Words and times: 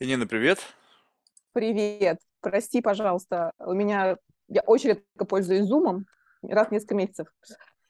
Янина, 0.00 0.26
привет. 0.26 0.60
Привет. 1.52 2.20
Прости, 2.40 2.80
пожалуйста, 2.80 3.52
у 3.58 3.74
меня... 3.74 4.16
Я 4.48 4.62
очень 4.62 4.88
редко 4.88 5.26
пользуюсь 5.26 5.70
Zoom, 5.70 6.04
раз 6.42 6.68
в 6.68 6.70
несколько 6.70 6.94
месяцев. 6.94 7.28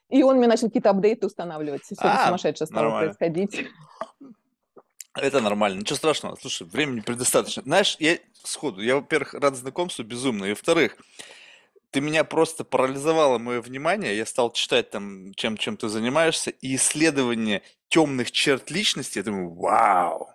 И 0.09 0.25
он 0.25 0.39
мне 0.39 0.49
начал 0.49 0.67
какие-то 0.67 0.91
апдейты 0.91 1.27
устанавливать. 1.27 1.85
Все 1.85 1.95
а, 2.01 2.27
сумасшедшее 2.27 2.67
стало 2.67 2.83
нормально. 2.87 3.15
происходить. 3.15 3.69
Это 5.15 5.41
нормально, 5.41 5.79
ничего 5.79 5.95
страшного. 5.95 6.35
Слушай, 6.35 6.67
времени 6.67 6.99
предостаточно. 6.99 7.63
Знаешь, 7.63 7.97
я 8.01 8.19
сходу, 8.43 8.83
я, 8.83 8.97
во-первых, 8.97 9.35
рад 9.35 9.55
знакомству 9.55 10.05
безумно, 10.05 10.47
и, 10.47 10.51
во-вторых, 10.51 10.97
ты 11.91 12.01
меня 12.01 12.25
просто 12.25 12.65
парализовало 12.65 13.39
мое 13.39 13.61
внимание, 13.61 14.17
я 14.17 14.27
стал 14.27 14.51
читать 14.53 14.91
там, 14.91 15.33
чем, 15.35 15.57
чем 15.57 15.77
ты 15.77 15.89
занимаешься, 15.89 16.51
и 16.51 16.75
исследование 16.75 17.63
темных 17.89 18.33
черт 18.33 18.69
личности, 18.73 19.19
я 19.19 19.25
думаю, 19.25 19.55
вау, 19.55 20.29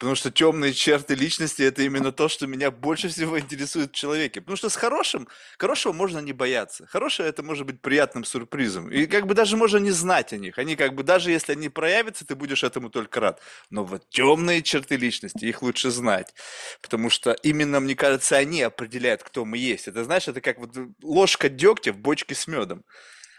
Потому 0.00 0.14
что 0.16 0.30
темные 0.30 0.72
черты 0.72 1.14
личности 1.14 1.60
это 1.60 1.82
именно 1.82 2.10
то, 2.10 2.30
что 2.30 2.46
меня 2.46 2.70
больше 2.70 3.10
всего 3.10 3.38
интересует 3.38 3.90
в 3.90 3.94
человеке. 3.94 4.40
Потому 4.40 4.56
что 4.56 4.70
с 4.70 4.76
хорошим, 4.76 5.28
хорошего 5.58 5.92
можно 5.92 6.20
не 6.20 6.32
бояться. 6.32 6.86
Хорошее 6.86 7.28
это 7.28 7.42
может 7.42 7.66
быть 7.66 7.82
приятным 7.82 8.24
сюрпризом. 8.24 8.90
И 8.90 9.04
как 9.04 9.26
бы 9.26 9.34
даже 9.34 9.58
можно 9.58 9.76
не 9.76 9.90
знать 9.90 10.32
о 10.32 10.38
них. 10.38 10.56
Они 10.56 10.74
как 10.74 10.94
бы, 10.94 11.02
даже 11.02 11.30
если 11.30 11.52
они 11.52 11.68
проявятся, 11.68 12.24
ты 12.24 12.34
будешь 12.34 12.64
этому 12.64 12.88
только 12.88 13.20
рад. 13.20 13.42
Но 13.68 13.84
вот 13.84 14.08
темные 14.08 14.62
черты 14.62 14.96
личности, 14.96 15.44
их 15.44 15.60
лучше 15.60 15.90
знать. 15.90 16.32
Потому 16.80 17.10
что 17.10 17.32
именно, 17.32 17.78
мне 17.78 17.94
кажется, 17.94 18.38
они 18.38 18.62
определяют, 18.62 19.22
кто 19.22 19.44
мы 19.44 19.58
есть. 19.58 19.86
Это 19.86 20.02
знаешь, 20.04 20.26
это 20.28 20.40
как 20.40 20.60
вот 20.60 20.70
ложка 21.02 21.50
дегтя 21.50 21.92
в 21.92 21.98
бочке 21.98 22.34
с 22.34 22.46
медом 22.46 22.84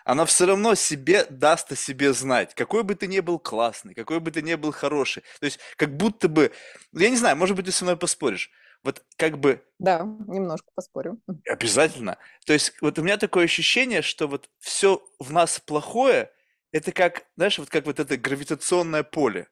она 0.06 0.26
все 0.26 0.46
равно 0.46 0.76
себе 0.76 1.26
даст 1.30 1.72
о 1.72 1.76
себе 1.76 2.14
знать, 2.14 2.56
какой 2.56 2.84
бы 2.84 2.96
ты 2.96 3.08
ни 3.08 3.20
был 3.20 3.40
классный, 3.40 3.94
какой 3.94 4.20
бы 4.20 4.32
ты 4.32 4.42
ни 4.42 4.56
был 4.56 4.72
хороший. 4.72 5.24
То 5.40 5.46
есть 5.46 5.60
как 5.76 5.96
будто 5.96 6.28
бы, 6.28 6.52
я 6.94 7.10
не 7.10 7.18
знаю, 7.18 7.38
может 7.38 7.56
быть, 7.56 7.66
ты 7.66 7.72
со 7.72 7.84
мной 7.84 7.98
поспоришь, 7.98 8.52
вот 8.84 9.04
как 9.18 9.38
бы... 9.38 9.64
Да, 9.80 10.00
немножко 10.00 10.70
поспорю. 10.74 11.22
Обязательно. 11.48 12.18
То 12.46 12.54
есть 12.54 12.74
вот 12.82 12.98
у 12.98 13.04
меня 13.04 13.18
такое 13.18 13.46
ощущение, 13.46 14.02
что 14.02 14.28
вот 14.28 14.50
все 14.60 15.04
в 15.20 15.32
нас 15.32 15.60
плохое, 15.60 16.32
это 16.72 16.92
как, 16.92 17.26
знаешь, 17.36 17.60
вот 17.60 17.70
как 17.70 17.86
вот 17.86 18.00
это 18.00 18.18
гравитационное 18.18 19.04
поле. 19.04 19.48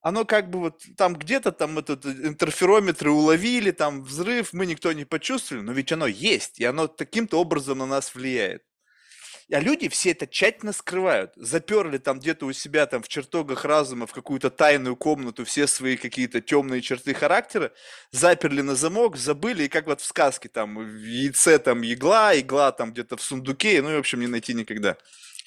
Оно 0.00 0.24
как 0.24 0.48
бы 0.48 0.60
вот 0.60 0.82
там 0.96 1.16
где-то 1.16 1.52
там 1.52 1.78
этот 1.78 2.06
интерферометры 2.06 3.10
уловили, 3.10 3.72
там 3.72 4.02
взрыв, 4.02 4.52
мы 4.52 4.64
никто 4.64 4.92
не 4.92 5.04
почувствовали, 5.04 5.62
но 5.62 5.72
ведь 5.72 5.92
оно 5.92 6.06
есть, 6.06 6.60
и 6.60 6.64
оно 6.64 6.86
таким-то 6.86 7.40
образом 7.40 7.78
на 7.78 7.86
нас 7.86 8.14
влияет. 8.14 8.62
А 9.50 9.60
люди 9.60 9.88
все 9.88 10.10
это 10.10 10.26
тщательно 10.26 10.72
скрывают. 10.72 11.32
Заперли 11.36 11.96
там 11.96 12.18
где-то 12.18 12.44
у 12.44 12.52
себя 12.52 12.86
там 12.86 13.02
в 13.02 13.08
чертогах 13.08 13.64
разума 13.64 14.06
в 14.06 14.12
какую-то 14.12 14.50
тайную 14.50 14.94
комнату 14.94 15.46
все 15.46 15.66
свои 15.66 15.96
какие-то 15.96 16.42
темные 16.42 16.82
черты 16.82 17.14
характера, 17.14 17.72
заперли 18.10 18.60
на 18.60 18.74
замок, 18.74 19.16
забыли, 19.16 19.64
и 19.64 19.68
как 19.68 19.86
вот 19.86 20.02
в 20.02 20.04
сказке 20.04 20.50
там 20.50 20.76
в 20.76 21.02
яйце 21.02 21.58
там 21.58 21.82
игла, 21.82 22.38
игла 22.38 22.72
там 22.72 22.92
где-то 22.92 23.16
в 23.16 23.22
сундуке, 23.22 23.80
ну 23.80 23.90
и 23.90 23.96
в 23.96 24.00
общем 24.00 24.20
не 24.20 24.26
найти 24.26 24.52
никогда. 24.52 24.98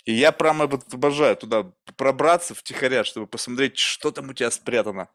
И 0.05 0.13
я 0.13 0.31
прямо 0.31 0.65
обожаю 0.65 1.35
туда 1.35 1.71
пробраться 1.95 2.55
втихаря, 2.55 3.03
чтобы 3.03 3.27
посмотреть, 3.27 3.77
что 3.77 4.09
там 4.09 4.29
у 4.29 4.33
тебя 4.33 4.49
спрятано. 4.49 5.09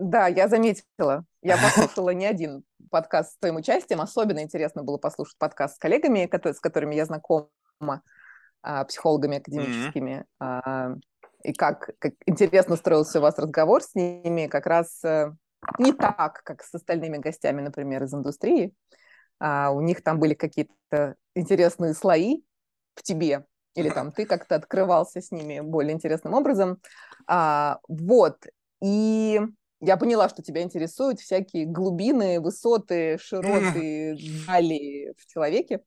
Да, 0.00 0.28
я 0.28 0.48
заметила. 0.48 1.24
Я 1.42 1.56
послушала 1.62 2.10
не 2.10 2.24
один 2.24 2.64
подкаст 2.90 3.32
с 3.32 3.38
твоим 3.38 3.56
участием. 3.56 4.00
Особенно 4.00 4.42
интересно 4.42 4.82
было 4.82 4.96
послушать 4.96 5.36
подкаст 5.36 5.76
с 5.76 5.78
коллегами, 5.78 6.28
с 6.32 6.58
которыми 6.58 6.94
я 6.94 7.04
знакома, 7.04 7.50
а, 8.62 8.84
психологами 8.84 9.38
академическими. 9.38 10.24
Mm-hmm. 10.42 11.00
И 11.44 11.52
как, 11.52 11.90
как 11.98 12.14
интересно 12.26 12.76
строился 12.76 13.18
у 13.18 13.22
вас 13.22 13.38
разговор 13.38 13.82
с 13.82 13.94
ними, 13.94 14.46
как 14.46 14.66
раз 14.66 15.02
э, 15.04 15.32
не 15.78 15.92
так, 15.92 16.42
как 16.44 16.62
с 16.62 16.74
остальными 16.74 17.16
гостями, 17.16 17.62
например, 17.62 18.02
из 18.02 18.12
индустрии. 18.12 18.74
А 19.38 19.70
у 19.70 19.80
них 19.80 20.02
там 20.02 20.18
были 20.18 20.34
какие-то 20.34 21.14
интересные 21.34 21.94
слои 21.94 22.42
в 22.94 23.02
тебе, 23.02 23.46
или 23.74 23.88
там 23.88 24.12
ты 24.12 24.26
как-то 24.26 24.56
открывался 24.56 25.22
с 25.22 25.30
ними 25.30 25.60
более 25.60 25.94
интересным 25.94 26.34
образом. 26.34 26.78
А, 27.26 27.80
вот. 27.88 28.46
И 28.82 29.40
я 29.80 29.96
поняла, 29.96 30.28
что 30.28 30.42
тебя 30.42 30.62
интересуют 30.62 31.20
всякие 31.20 31.64
глубины, 31.64 32.40
высоты, 32.40 33.18
широты, 33.18 34.18
дали 34.46 35.14
в 35.16 35.26
человеке. 35.26 35.80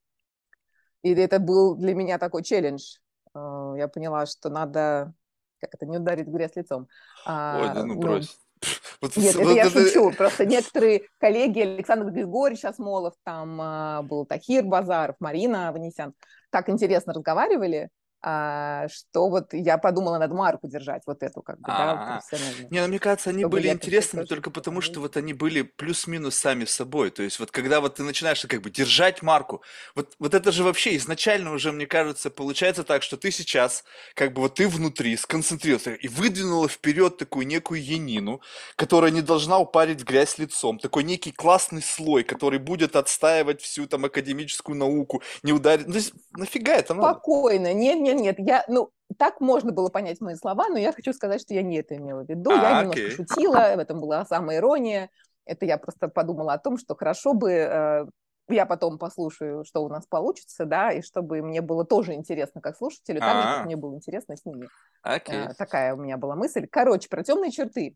И 1.03 1.13
это 1.13 1.39
был 1.39 1.75
для 1.75 1.93
меня 1.93 2.17
такой 2.17 2.43
челлендж. 2.43 2.97
А, 3.33 3.73
я 3.75 3.87
поняла, 3.87 4.25
что 4.25 4.49
надо, 4.49 5.13
как 5.59 5.75
это, 5.75 5.85
не 5.85 5.97
ударить 5.97 6.27
в 6.27 6.31
грязь 6.31 6.55
лицом. 6.55 6.87
А, 7.25 7.59
Ой, 7.59 7.67
да 7.67 7.83
ну, 7.83 7.93
ну 7.95 7.99
брось. 7.99 8.37
Вот, 9.01 9.17
Нет, 9.17 9.35
вот, 9.35 9.43
это 9.43 9.51
я 9.51 9.65
это... 9.65 9.81
шучу. 9.81 10.11
Просто 10.11 10.45
некоторые 10.45 11.09
коллеги, 11.17 11.59
Александр 11.59 12.09
Григорьевич 12.09 12.63
Осмолов, 12.63 13.13
там 13.23 13.59
а, 13.61 14.01
был 14.03 14.25
Тахир 14.25 14.63
Базаров, 14.63 15.17
Марина 15.19 15.73
Ванесян, 15.73 16.13
так 16.49 16.69
интересно 16.69 17.11
разговаривали, 17.11 17.89
а, 18.25 18.87
что 18.87 19.29
вот 19.29 19.53
я 19.53 19.77
подумала, 19.77 20.17
надо 20.17 20.33
марку 20.33 20.69
держать, 20.69 21.03
вот 21.05 21.21
эту 21.23 21.41
как 21.41 21.57
бы, 21.57 21.67
да, 21.67 22.21
Не, 22.69 22.81
ну, 22.81 22.87
мне 22.87 22.97
кажется, 22.97 23.31
они 23.31 23.43
были 23.43 23.67
интересными 23.67 24.23
только 24.23 24.49
потому, 24.49 24.79
что 24.79 25.01
вот 25.01 25.17
они 25.17 25.33
были 25.33 25.61
плюс-минус 25.63 26.35
сами 26.35 26.63
собой. 26.63 27.11
То 27.11 27.21
есть 27.21 27.39
вот 27.39 27.51
когда 27.51 27.81
вот 27.81 27.95
ты 27.95 28.03
начинаешь 28.03 28.45
как 28.45 28.61
бы 28.61 28.69
держать 28.69 29.21
марку, 29.21 29.61
вот, 29.93 30.13
вот 30.19 30.33
это 30.33 30.53
же 30.53 30.63
вообще 30.63 30.95
изначально 30.95 31.51
уже, 31.51 31.73
мне 31.73 31.85
кажется, 31.85 32.29
получается 32.29 32.85
так, 32.85 33.03
что 33.03 33.17
ты 33.17 33.29
сейчас 33.29 33.83
как 34.15 34.31
бы 34.31 34.41
вот 34.43 34.55
ты 34.55 34.69
внутри 34.69 35.17
сконцентрировался 35.17 35.93
и 35.93 36.07
выдвинула 36.07 36.69
вперед 36.69 37.17
такую 37.17 37.45
некую 37.45 37.83
янину, 37.83 38.39
которая 38.77 39.11
не 39.11 39.21
должна 39.21 39.59
упарить 39.59 39.99
в 40.01 40.05
грязь 40.05 40.37
лицом, 40.37 40.79
такой 40.79 41.03
некий 41.03 41.33
классный 41.33 41.81
слой, 41.81 42.23
который 42.23 42.59
будет 42.59 42.95
отстаивать 42.95 43.61
всю 43.61 43.85
там 43.85 44.05
академическую 44.05 44.77
науку, 44.77 45.21
не 45.43 45.51
ударить. 45.51 45.87
Ну, 45.87 45.91
то 45.91 45.97
есть 45.99 46.13
нафига 46.31 46.73
это 46.73 46.93
надо? 46.93 47.09
Спокойно, 47.09 47.73
нет, 47.73 48.12
нет, 48.13 48.39
нет, 48.39 48.47
я, 48.47 48.65
ну, 48.67 48.89
так 49.17 49.41
можно 49.41 49.71
было 49.71 49.89
понять 49.89 50.21
мои 50.21 50.35
слова, 50.35 50.69
но 50.69 50.77
я 50.77 50.91
хочу 50.91 51.13
сказать, 51.13 51.41
что 51.41 51.53
я 51.53 51.61
не 51.61 51.77
это 51.77 51.95
имела 51.95 52.23
в 52.23 52.29
виду. 52.29 52.51
А, 52.51 52.55
я 52.55 52.79
окей. 52.79 53.03
немножко 53.03 53.11
шутила, 53.11 53.75
в 53.75 53.79
этом 53.79 53.99
была 53.99 54.25
самая 54.25 54.57
ирония. 54.57 55.09
Это 55.45 55.65
я 55.65 55.77
просто 55.77 56.07
подумала 56.07 56.53
о 56.53 56.57
том, 56.57 56.77
что 56.77 56.95
хорошо 56.95 57.33
бы 57.33 57.51
э, 57.51 58.05
я 58.49 58.65
потом 58.65 58.97
послушаю, 58.97 59.63
что 59.63 59.83
у 59.83 59.89
нас 59.89 60.05
получится, 60.05 60.65
да, 60.65 60.91
и 60.91 61.01
чтобы 61.01 61.41
мне 61.41 61.61
было 61.61 61.85
тоже 61.85 62.13
интересно 62.13 62.61
как 62.61 62.77
слушателю, 62.77 63.19
так 63.19 63.35
же, 63.35 63.43
как 63.43 63.65
мне 63.65 63.75
было 63.75 63.95
интересно 63.95 64.35
с 64.35 64.45
ними. 64.45 64.67
Okay. 65.05 65.49
Э, 65.49 65.53
такая 65.57 65.95
у 65.95 65.97
меня 65.97 66.17
была 66.17 66.35
мысль. 66.35 66.67
Короче, 66.69 67.09
про 67.09 67.23
темные 67.23 67.51
черты, 67.51 67.95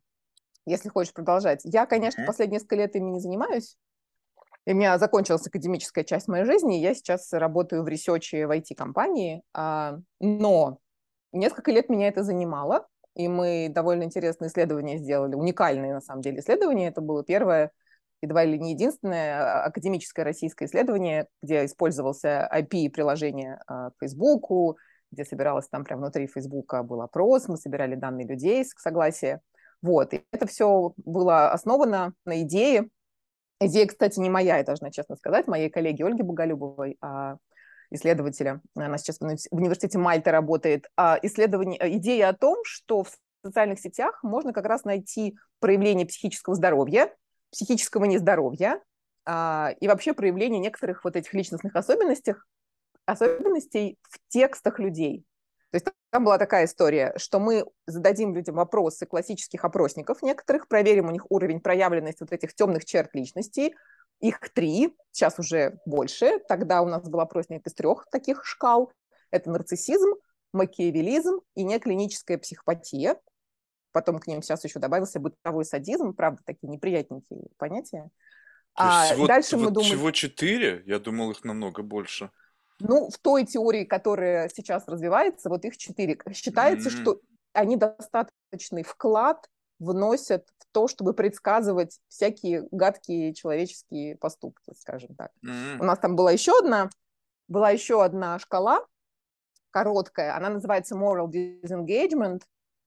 если 0.66 0.90
хочешь 0.90 1.14
продолжать. 1.14 1.62
Я, 1.64 1.86
конечно, 1.86 2.22
mm-hmm. 2.22 2.26
последние 2.26 2.60
несколько 2.60 2.76
лет 2.76 2.96
ими 2.96 3.12
не 3.12 3.20
занимаюсь, 3.20 3.78
и 4.68 4.74
у 4.74 4.76
меня 4.76 4.98
закончилась 4.98 5.48
академическая 5.48 6.04
часть 6.04 6.28
моей 6.28 6.44
жизни, 6.44 6.78
и 6.78 6.82
я 6.82 6.94
сейчас 6.94 7.32
работаю 7.32 7.84
в 7.84 7.88
ресече 7.88 8.48
в 8.48 8.52
IT-компании, 8.52 9.42
а, 9.54 9.98
но 10.20 10.80
несколько 11.32 11.72
лет 11.72 11.88
меня 11.88 12.10
это 12.10 12.22
занимало, 12.22 12.86
и 13.16 13.30
мы 13.30 13.72
довольно 13.74 14.04
интересные 14.04 14.50
исследования 14.50 14.98
сделали, 14.98 15.36
уникальные 15.36 15.94
на 15.94 16.02
самом 16.02 16.22
деле 16.22 16.40
исследования. 16.40 16.90
Это 16.90 17.00
было 17.00 17.24
первое, 17.24 17.72
едва 18.22 18.44
ли 18.44 18.60
не 18.60 18.74
единственное 18.74 19.40
а, 19.40 19.64
академическое 19.68 20.26
российское 20.26 20.66
исследование, 20.66 21.28
где 21.42 21.64
использовался 21.64 22.50
IP-приложение 22.54 23.62
а, 23.68 23.92
к 23.92 23.94
Facebook, 24.02 24.78
где 25.12 25.24
собиралось 25.24 25.70
там 25.70 25.86
прямо 25.86 26.02
внутри 26.02 26.28
Facebook 26.28 26.84
был 26.84 27.02
опрос, 27.04 27.48
мы 27.48 27.56
собирали 27.56 27.96
данные 27.96 28.28
людей 28.28 28.66
с 28.66 28.74
согласия. 28.78 29.40
Вот, 29.82 30.14
и 30.14 30.26
это 30.32 30.46
все 30.46 30.94
было 30.98 31.52
основано 31.52 32.14
на 32.26 32.42
идее, 32.42 32.90
Идея, 33.60 33.88
кстати, 33.88 34.20
не 34.20 34.30
моя, 34.30 34.58
я 34.58 34.64
должна 34.64 34.92
честно 34.92 35.16
сказать, 35.16 35.48
моей 35.48 35.70
коллеги 35.70 36.04
Ольги 36.04 36.22
Боголюбовой, 36.22 36.98
а, 37.02 37.38
исследователя. 37.90 38.62
Она 38.76 38.98
сейчас 38.98 39.20
в 39.20 39.56
университете 39.56 39.98
Мальта 39.98 40.32
работает. 40.32 40.88
А 40.96 41.18
исследование, 41.22 41.80
э, 41.80 41.98
идея 41.98 42.30
о 42.30 42.34
том, 42.34 42.58
что 42.64 43.04
в 43.04 43.12
социальных 43.44 43.80
сетях 43.80 44.20
можно 44.24 44.54
как 44.54 44.66
раз 44.66 44.84
найти 44.84 45.38
проявление 45.60 46.06
психического 46.06 46.56
здоровья, 46.56 47.14
психического 47.52 48.06
нездоровья 48.06 48.82
а, 49.26 49.74
и 49.80 49.88
вообще 49.88 50.14
проявление 50.14 50.60
некоторых 50.60 51.04
вот 51.04 51.16
этих 51.16 51.34
личностных 51.34 51.76
особенностей, 51.76 52.36
особенностей 53.06 53.98
в 54.04 54.20
текстах 54.28 54.80
людей. 54.80 55.24
То 55.72 55.76
есть 55.76 55.88
там 56.12 56.24
была 56.24 56.38
такая 56.38 56.66
история, 56.66 57.14
что 57.18 57.40
мы 57.40 57.66
зададим 57.86 58.34
людям 58.34 58.56
вопросы 58.56 59.06
классических 59.06 59.64
опросников 59.66 60.22
некоторых, 60.22 60.68
проверим 60.68 61.08
у 61.08 61.12
них 61.12 61.30
уровень 61.30 61.60
проявленности 61.60 62.22
вот 62.22 62.32
этих 62.32 62.54
темных 62.54 62.86
черт 62.86 63.14
личности. 63.14 63.76
Их 64.20 64.40
три, 64.54 64.96
сейчас 65.12 65.38
уже 65.38 65.78
больше. 65.86 66.40
Тогда 66.48 66.82
у 66.82 66.88
нас 66.88 67.08
был 67.08 67.20
опросник 67.20 67.68
из 67.68 67.74
трех 67.74 68.08
таких 68.10 68.46
шкал. 68.46 68.92
Это 69.30 69.52
нарциссизм, 69.52 70.14
макиавелизм 70.54 71.42
и 71.56 71.64
неклиническая 71.64 72.38
психопатия. 72.38 73.20
Потом 73.92 74.20
к 74.20 74.28
ним 74.28 74.42
сейчас 74.42 74.64
еще 74.64 74.80
добавился 74.80 75.20
бытовой 75.20 75.66
садизм, 75.66 76.14
правда, 76.14 76.42
такие 76.46 76.68
неприятненькие 76.70 77.48
понятия. 77.58 78.10
То 78.76 78.84
а 78.84 79.06
всего, 79.06 79.28
дальше 79.28 79.58
вот 79.58 79.66
мы 79.66 79.72
думаем... 79.72 79.92
Всего 79.92 80.12
четыре? 80.12 80.84
Я 80.86 81.00
думал, 81.00 81.32
их 81.32 81.44
намного 81.44 81.82
больше. 81.82 82.32
Ну, 82.80 83.10
в 83.10 83.18
той 83.18 83.46
теории, 83.46 83.86
которая 83.86 84.50
сейчас 84.50 84.88
развивается, 84.88 85.50
вот 85.50 85.66
их 85.66 85.78
четыре. 85.78 86.20
Считается, 86.34 86.90
mm-hmm. 86.90 87.02
что 87.02 87.22
они 87.54 87.76
достаточный 87.76 88.84
вклад 88.84 89.50
вносят 89.80 90.48
в 90.60 90.66
то, 90.72 90.88
чтобы 90.88 91.14
предсказывать 91.14 92.00
всякие 92.08 92.68
гадкие 92.72 93.34
человеческие 93.34 94.16
поступки, 94.16 94.74
скажем 94.80 95.16
так. 95.16 95.32
Mm-hmm. 95.46 95.80
У 95.80 95.84
нас 95.84 96.00
там 96.00 96.16
была 96.16 96.32
еще 96.32 96.58
одна, 96.60 96.90
была 97.48 97.72
еще 97.72 98.04
одна 98.04 98.38
шкала 98.40 98.86
короткая, 99.72 100.36
она 100.36 100.50
называется 100.50 100.96
moral 100.96 101.30
disengagement, 101.30 102.42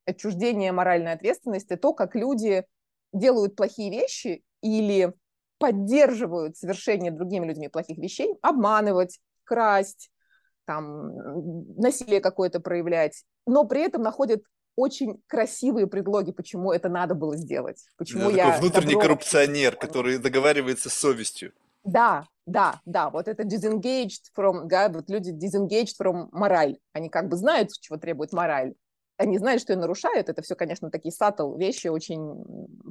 отчуждение 0.06 0.72
моральной 0.72 1.12
ответственности, 1.12 1.76
то, 1.76 1.92
как 1.92 2.14
люди 2.14 2.64
делают 3.12 3.56
плохие 3.56 3.90
вещи 3.90 4.42
или 4.62 5.12
поддерживают 5.58 6.56
совершение 6.56 7.12
другими 7.12 7.46
людьми 7.46 7.68
плохих 7.68 7.98
вещей, 7.98 8.34
обманывать, 8.40 9.20
красть, 9.50 10.10
там, 10.64 11.12
насилие 11.76 12.20
какое-то 12.20 12.60
проявлять, 12.60 13.24
но 13.46 13.64
при 13.64 13.82
этом 13.82 14.02
находят 14.02 14.42
очень 14.76 15.20
красивые 15.26 15.88
предлоги, 15.88 16.30
почему 16.30 16.70
это 16.70 16.88
надо 16.88 17.16
было 17.16 17.36
сделать. 17.36 17.84
Почему 17.96 18.30
да, 18.30 18.36
я 18.36 18.46
такой 18.52 18.60
внутренний 18.60 18.94
добро... 18.94 19.02
коррупционер, 19.02 19.74
который 19.74 20.18
договаривается 20.18 20.88
с 20.88 20.94
совестью. 20.94 21.52
Да, 21.82 22.26
да, 22.46 22.80
да, 22.84 23.10
вот 23.10 23.26
это 23.26 23.42
disengaged 23.42 24.30
from, 24.36 24.66
да, 24.66 24.88
вот 24.88 25.10
люди 25.10 25.32
disengaged 25.32 25.96
from 26.00 26.28
мораль. 26.30 26.78
Они 26.92 27.08
как 27.08 27.28
бы 27.28 27.36
знают, 27.36 27.72
чего 27.80 27.98
требует 27.98 28.32
мораль. 28.32 28.74
Они 29.16 29.38
знают, 29.38 29.60
что 29.60 29.72
ее 29.72 29.78
нарушают. 29.78 30.28
Это 30.28 30.40
все, 30.40 30.54
конечно, 30.54 30.90
такие 30.90 31.12
саттл 31.12 31.56
вещи, 31.56 31.88
очень 31.88 32.42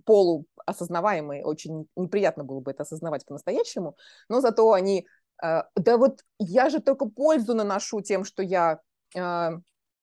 полуосознаваемые. 0.06 1.44
Очень 1.44 1.88
неприятно 1.96 2.44
было 2.44 2.60
бы 2.60 2.72
это 2.72 2.84
осознавать 2.84 3.26
по-настоящему. 3.26 3.96
Но 4.28 4.42
зато 4.42 4.72
они 4.74 5.08
да 5.42 5.98
вот 5.98 6.22
я 6.38 6.70
же 6.70 6.80
только 6.82 7.06
пользу 7.06 7.54
наношу 7.54 8.02
тем, 8.02 8.24
что 8.26 8.44
я 8.44 8.80
э, 9.16 9.50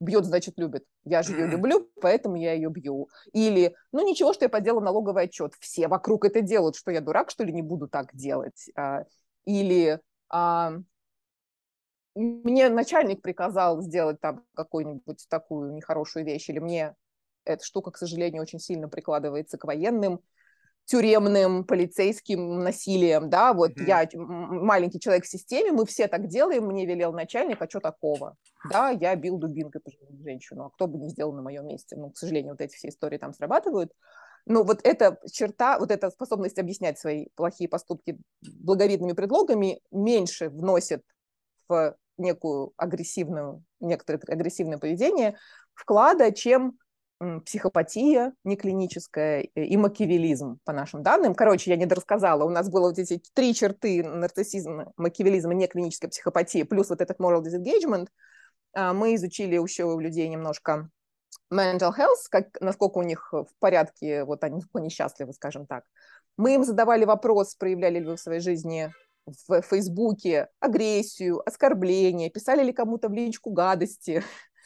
бьет, 0.01 0.25
значит, 0.25 0.59
любит. 0.59 0.85
Я 1.05 1.23
же 1.23 1.33
ее 1.33 1.47
люблю, 1.47 1.89
поэтому 2.01 2.37
я 2.37 2.53
ее 2.53 2.71
бью. 2.71 3.09
Или, 3.33 3.75
ну 3.93 4.07
ничего, 4.07 4.33
что 4.33 4.47
я 4.47 4.49
поделала 4.49 4.83
налоговый 4.83 5.25
отчет. 5.25 5.55
Все 5.61 5.89
вокруг 5.89 6.25
это 6.25 6.41
делают, 6.41 6.77
что 6.77 6.91
я 6.91 7.01
дурак, 7.01 7.31
что 7.31 7.45
ли, 7.45 7.53
не 7.53 7.63
буду 7.63 7.89
так 7.89 8.15
делать. 8.15 8.71
А, 8.75 9.05
или 9.45 10.01
а, 10.29 10.73
мне 12.15 12.69
начальник 12.71 13.23
приказал 13.23 13.83
сделать 13.83 14.21
там 14.21 14.45
какую-нибудь 14.55 15.27
такую 15.29 15.73
нехорошую 15.75 16.25
вещь, 16.25 16.49
или 16.49 16.59
мне 16.59 16.95
эта 17.45 17.63
штука, 17.65 17.93
к 17.93 17.99
сожалению, 17.99 18.43
очень 18.43 18.59
сильно 18.59 18.89
прикладывается 18.89 19.59
к 19.59 19.65
военным, 19.65 20.21
тюремным, 20.87 21.65
полицейским 21.65 22.61
насилием, 22.61 23.29
да, 23.29 23.53
вот 23.53 23.73
mm-hmm. 23.73 23.87
я 23.87 24.09
маленький 24.15 25.01
человек 25.01 25.25
в 25.25 25.29
системе, 25.29 25.73
мы 25.73 25.85
все 25.85 26.07
так 26.07 26.29
делаем, 26.29 26.67
мне 26.67 26.87
велел 26.87 27.13
начальник, 27.13 27.61
а 27.61 27.69
что 27.69 27.81
такого? 27.81 28.37
Да, 28.71 28.91
я 28.91 29.15
бил 29.17 29.37
дубинкой 29.37 29.83
женщину, 30.25 30.67
а 30.67 30.71
кто 30.71 30.87
бы 30.87 30.99
не 30.99 31.09
сделал 31.09 31.33
на 31.33 31.43
моем 31.43 31.67
месте? 31.67 31.97
Ну, 31.97 32.11
к 32.11 32.17
сожалению, 32.17 32.53
вот 32.53 32.61
эти 32.61 32.75
все 32.77 32.89
истории 32.89 33.19
там 33.19 33.35
срабатывают. 33.35 33.93
Но 34.47 34.63
вот 34.63 34.81
эта 34.85 35.19
черта, 35.31 35.79
вот 35.81 35.91
эта 35.91 36.09
способность 36.09 36.59
объяснять 36.59 37.01
свои 37.01 37.27
плохие 37.35 37.69
поступки 37.69 38.17
благовидными 38.43 39.13
предлогами 39.13 39.81
меньше 39.91 40.49
вносит 40.51 41.03
в 41.69 41.97
некую 42.17 42.73
агрессивную, 42.77 43.65
некоторое 43.81 44.21
агрессивное 44.29 44.79
поведение 44.79 45.37
вклада, 45.75 46.31
чем 46.31 46.79
психопатия 47.45 48.33
неклиническая 48.45 49.41
и 49.41 49.77
макиавелизм, 49.77 50.59
по 50.65 50.73
нашим 50.73 51.03
данным. 51.03 51.35
Короче, 51.35 51.71
я 51.71 51.77
не 51.77 51.87
дорассказала. 51.87 52.45
У 52.45 52.51
нас 52.51 52.69
было 52.69 52.89
вот 52.89 52.99
эти 52.99 53.21
три 53.35 53.55
черты 53.55 54.03
нарциссизма, 54.03 54.93
макиавелизма, 54.97 55.55
неклиническая 55.55 56.11
психопатия, 56.11 56.65
плюс 56.65 56.91
вот 56.91 57.01
этот 57.01 57.19
moral 57.19 57.43
disengagement. 57.43 58.09
А, 58.75 58.93
мы 58.93 59.15
изучили 59.15 59.55
еще 59.55 59.85
у 59.85 59.99
людей 59.99 60.29
немножко 60.29 60.91
mental 61.53 61.93
health, 61.97 62.27
как, 62.31 62.61
насколько 62.61 62.99
у 62.99 63.03
них 63.03 63.33
в 63.33 63.49
порядке, 63.59 64.25
вот 64.25 64.45
они, 64.45 64.57
насколько 64.57 64.79
они 64.79 64.91
счастливы, 64.91 65.33
скажем 65.33 65.67
так. 65.67 65.85
Мы 66.37 66.55
им 66.55 66.65
задавали 66.65 67.05
вопрос, 67.05 67.55
проявляли 67.55 68.01
ли 68.01 68.07
вы 68.07 68.17
в 68.17 68.21
своей 68.21 68.41
жизни 68.41 68.93
в 69.49 69.63
Фейсбуке 69.63 70.49
агрессию, 70.61 71.43
оскорбления, 71.49 72.31
писали 72.31 72.63
ли 72.63 72.73
кому-то 72.73 73.09
в 73.09 73.13
личку 73.13 73.51
гадости, 73.51 74.23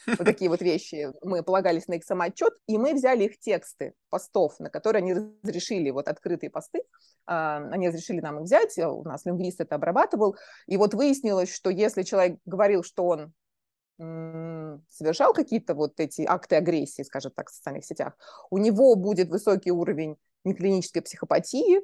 вот 0.07 0.25
такие 0.25 0.49
вот 0.49 0.61
вещи. 0.61 1.11
Мы 1.21 1.43
полагались 1.43 1.87
на 1.87 1.93
их 1.95 2.03
самоотчет, 2.03 2.53
и 2.67 2.77
мы 2.77 2.93
взяли 2.93 3.25
их 3.25 3.39
тексты 3.39 3.93
постов, 4.09 4.59
на 4.59 4.69
которые 4.69 5.01
они 5.01 5.13
разрешили, 5.13 5.89
вот 5.89 6.07
открытые 6.07 6.49
посты, 6.49 6.81
а, 7.25 7.57
они 7.71 7.87
разрешили 7.87 8.21
нам 8.21 8.39
их 8.39 8.43
взять, 8.43 8.77
у 8.77 9.03
нас 9.03 9.25
лингвист 9.25 9.61
это 9.61 9.75
обрабатывал, 9.75 10.35
и 10.67 10.77
вот 10.77 10.93
выяснилось, 10.93 11.53
что 11.53 11.69
если 11.69 12.03
человек 12.03 12.39
говорил, 12.45 12.83
что 12.83 13.05
он 13.05 13.33
совершал 14.89 15.31
какие-то 15.31 15.75
вот 15.75 15.99
эти 15.99 16.23
акты 16.23 16.55
агрессии, 16.55 17.03
скажем 17.03 17.31
так, 17.35 17.49
в 17.49 17.53
социальных 17.53 17.85
сетях, 17.85 18.17
у 18.49 18.57
него 18.57 18.95
будет 18.95 19.29
высокий 19.29 19.71
уровень 19.71 20.17
неклинической 20.43 21.03
психопатии 21.03 21.81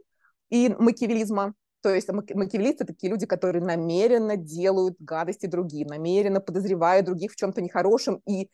и 0.49 0.69
макиавелизма, 0.69 1.53
то 1.87 1.95
есть 1.95 2.09
макиавеллисты 2.11 2.83
такие 2.83 3.09
люди, 3.09 3.25
которые 3.25 3.63
намеренно 3.63 4.35
делают 4.35 4.97
гадости 4.99 5.45
другим, 5.45 5.87
намеренно 5.87 6.41
подозревают 6.41 7.05
других 7.05 7.31
в 7.31 7.37
чем-то 7.37 7.61
нехорошем 7.61 8.21
и 8.27 8.49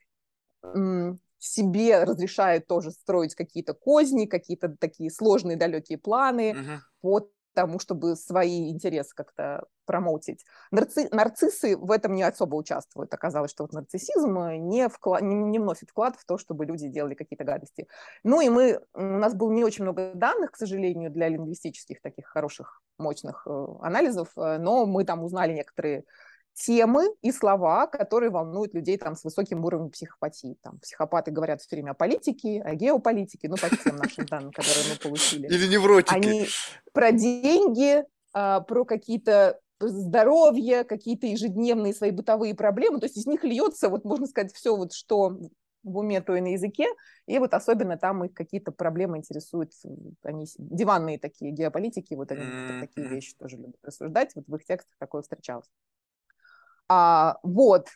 себе 1.39 2.03
разрешают 2.03 2.68
тоже 2.68 2.91
строить 2.91 3.33
какие-то 3.33 3.74
козни, 3.74 4.27
какие-то 4.27 4.69
такие 4.80 5.09
сложные 5.09 5.57
далекие 5.57 5.97
планы 5.97 6.51
uh-huh. 6.51 6.77
по 7.01 7.27
тому, 7.53 7.79
чтобы 7.79 8.15
свои 8.15 8.69
интересы 8.69 9.13
как-то 9.15 9.65
промоутить. 9.85 10.45
Нарци... 10.71 11.07
Нарциссы 11.11 11.77
в 11.77 11.91
этом 11.91 12.15
не 12.15 12.23
особо 12.23 12.55
участвуют. 12.55 13.13
Оказалось, 13.13 13.51
что 13.51 13.63
вот 13.63 13.73
нарциссизм 13.73 14.38
не, 14.67 14.89
вклад... 14.89 15.21
не, 15.21 15.35
не 15.35 15.59
вносит 15.59 15.89
вклад 15.89 16.15
в 16.15 16.25
то, 16.25 16.38
чтобы 16.38 16.65
люди 16.65 16.88
делали 16.88 17.13
какие-то 17.15 17.44
гадости. 17.44 17.88
Ну 18.23 18.41
и 18.41 18.50
мы... 18.50 18.81
У 18.94 19.01
нас 19.01 19.33
было 19.33 19.51
не 19.51 19.63
очень 19.63 19.83
много 19.83 20.13
данных, 20.13 20.51
к 20.51 20.57
сожалению, 20.57 21.11
для 21.11 21.27
лингвистических 21.29 22.01
таких 22.01 22.27
хороших, 22.27 22.81
мощных 22.97 23.45
э, 23.45 23.65
анализов, 23.81 24.29
э, 24.38 24.57
но 24.57 24.85
мы 24.85 25.05
там 25.05 25.23
узнали 25.23 25.53
некоторые 25.53 26.05
темы 26.53 27.07
и 27.21 27.31
слова, 27.31 27.88
которые 27.88 28.29
волнуют 28.29 28.73
людей 28.73 28.97
там 28.97 29.15
с 29.15 29.23
высоким 29.23 29.63
уровнем 29.65 29.89
психопатии. 29.89 30.57
Там 30.61 30.79
психопаты 30.79 31.31
говорят 31.31 31.61
все 31.61 31.75
время 31.75 31.91
о 31.91 31.94
политике, 31.95 32.61
о 32.61 32.75
геополитике, 32.75 33.50
ну, 33.50 33.55
по 33.55 33.69
тем 33.75 33.95
нашим 33.97 34.25
данным, 34.25 34.51
которые 34.51 34.85
мы 34.91 35.00
получили. 35.00 35.47
Или 35.47 35.67
невротики. 35.67 36.13
Они 36.13 36.47
про 36.94 37.11
деньги, 37.11 38.03
а, 38.33 38.61
про 38.61 38.85
какие-то 38.85 39.59
здоровье, 39.79 40.83
какие-то 40.83 41.27
ежедневные 41.27 41.94
свои 41.94 42.11
бытовые 42.11 42.55
проблемы. 42.55 43.00
То 43.00 43.05
есть 43.05 43.17
из 43.17 43.25
них 43.25 43.44
льется, 43.44 43.89
вот 43.89 44.05
можно 44.05 44.27
сказать, 44.27 44.53
все 44.53 44.75
вот, 44.75 44.94
что 44.94 45.38
в 45.83 45.97
уме, 45.97 46.21
то 46.21 46.35
и 46.35 46.41
на 46.41 46.53
языке. 46.53 46.88
И 47.25 47.38
вот 47.39 47.53
особенно 47.53 47.97
там 47.97 48.23
их 48.23 48.33
какие-то 48.33 48.71
проблемы 48.71 49.17
интересуют. 49.17 49.71
Они 50.23 50.45
диванные 50.57 51.19
такие 51.19 51.51
геополитики, 51.51 52.13
вот 52.13 52.31
они 52.31 52.41
mm-hmm. 52.41 52.79
такие 52.79 53.07
вещи 53.07 53.36
тоже 53.38 53.57
любят 53.57 53.79
рассуждать. 53.83 54.31
Вот 54.36 54.48
в 54.48 54.55
их 54.55 54.63
текстах 54.63 54.95
такое 54.98 55.22
встречалось. 55.22 55.67
А, 56.90 57.38
вот, 57.44 57.88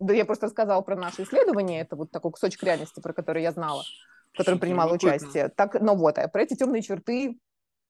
да 0.00 0.14
я 0.14 0.24
просто 0.24 0.46
рассказала 0.46 0.80
про 0.82 0.96
наше 0.96 1.22
исследование, 1.22 1.82
это 1.82 1.96
вот 1.96 2.10
такой 2.10 2.32
кусочек 2.32 2.62
реальности, 2.62 3.00
про 3.00 3.12
который 3.12 3.42
я 3.42 3.52
знала, 3.52 3.86
в 4.34 4.36
котором 4.36 4.60
принимала 4.60 4.92
участие. 4.94 5.48
Так, 5.48 5.80
ну 5.80 5.96
вот, 5.96 6.18
а 6.18 6.28
про 6.28 6.42
эти 6.42 6.54
темные 6.54 6.82
черты 6.82 7.38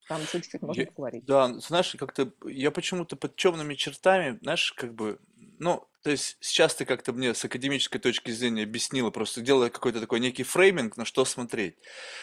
там 0.09 0.23
еще 0.23 0.41
чуть-чуть 0.41 0.63
можно 0.63 0.83
Я- 0.83 0.87
поговорить. 0.87 1.25
Да, 1.27 1.55
знаешь, 1.61 1.95
как-то 1.99 2.33
я 2.47 2.71
почему-то 2.73 3.17
под 3.17 3.37
темными 3.37 3.75
чертами, 3.75 4.39
знаешь, 4.43 4.73
как 4.73 4.95
бы, 4.95 5.21
ну, 5.59 5.87
то 6.03 6.11
есть 6.11 6.37
сейчас 6.41 6.75
ты 6.75 6.85
как-то 6.85 7.13
мне 7.13 7.33
с 7.35 7.45
академической 7.45 8.01
точки 8.01 8.33
зрения 8.33 8.65
объяснила, 8.65 9.11
просто 9.11 9.41
делая 9.41 9.71
какой-то 9.71 10.01
такой 10.01 10.19
некий 10.19 10.43
фрейминг, 10.43 10.97
на 10.97 11.05
что 11.05 11.25
смотреть. 11.25 11.77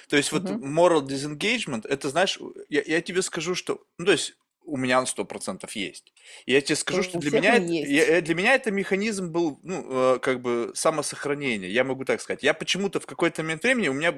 То 0.10 0.18
есть 0.18 0.32
вот 0.34 0.50
Мгм. 0.50 0.60
moral 0.62 1.02
disengagement, 1.06 1.88
это, 1.88 2.10
знаешь, 2.10 2.40
я, 2.68 2.82
я 2.86 3.02
тебе 3.02 3.22
скажу, 3.22 3.56
что, 3.56 3.86
ну, 3.98 4.06
то 4.06 4.12
есть 4.12 4.36
у 4.70 4.78
меня 4.78 5.00
он 5.00 5.08
сто 5.08 5.26
процентов 5.26 5.76
есть. 5.76 6.14
И 6.46 6.54
я 6.54 6.62
тебе 6.62 6.76
скажу, 6.76 7.04
что 7.04 7.18
для 7.20 7.32
меня, 7.32 7.56
я- 7.82 8.22
для 8.22 8.36
меня 8.36 8.56
это 8.56 8.72
механизм 8.72 9.32
был, 9.32 9.60
ну, 9.64 10.16
э, 10.16 10.20
как 10.20 10.42
бы 10.42 10.72
самосохранения. 10.76 11.70
Я 11.70 11.84
могу 11.84 12.06
так 12.06 12.22
сказать. 12.22 12.44
Я 12.44 12.54
почему-то 12.54 13.00
в 13.00 13.06
какой-то 13.06 13.44
момент 13.44 13.64
времени, 13.64 13.90
у 13.90 13.94
меня, 13.94 14.14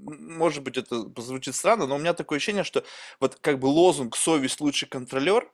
может 0.00 0.62
быть, 0.62 0.76
это 0.78 1.04
звучит 1.20 1.54
странно, 1.54 1.86
но 1.86 1.96
у 1.96 1.98
меня 1.98 2.14
такое 2.14 2.38
ощущение, 2.38 2.64
что 2.64 2.84
вот 3.20 3.36
как 3.40 3.58
бы 3.58 3.66
лозунг 3.66 4.16
«совесть 4.16 4.60
лучший 4.60 4.88
контролер», 4.88 5.50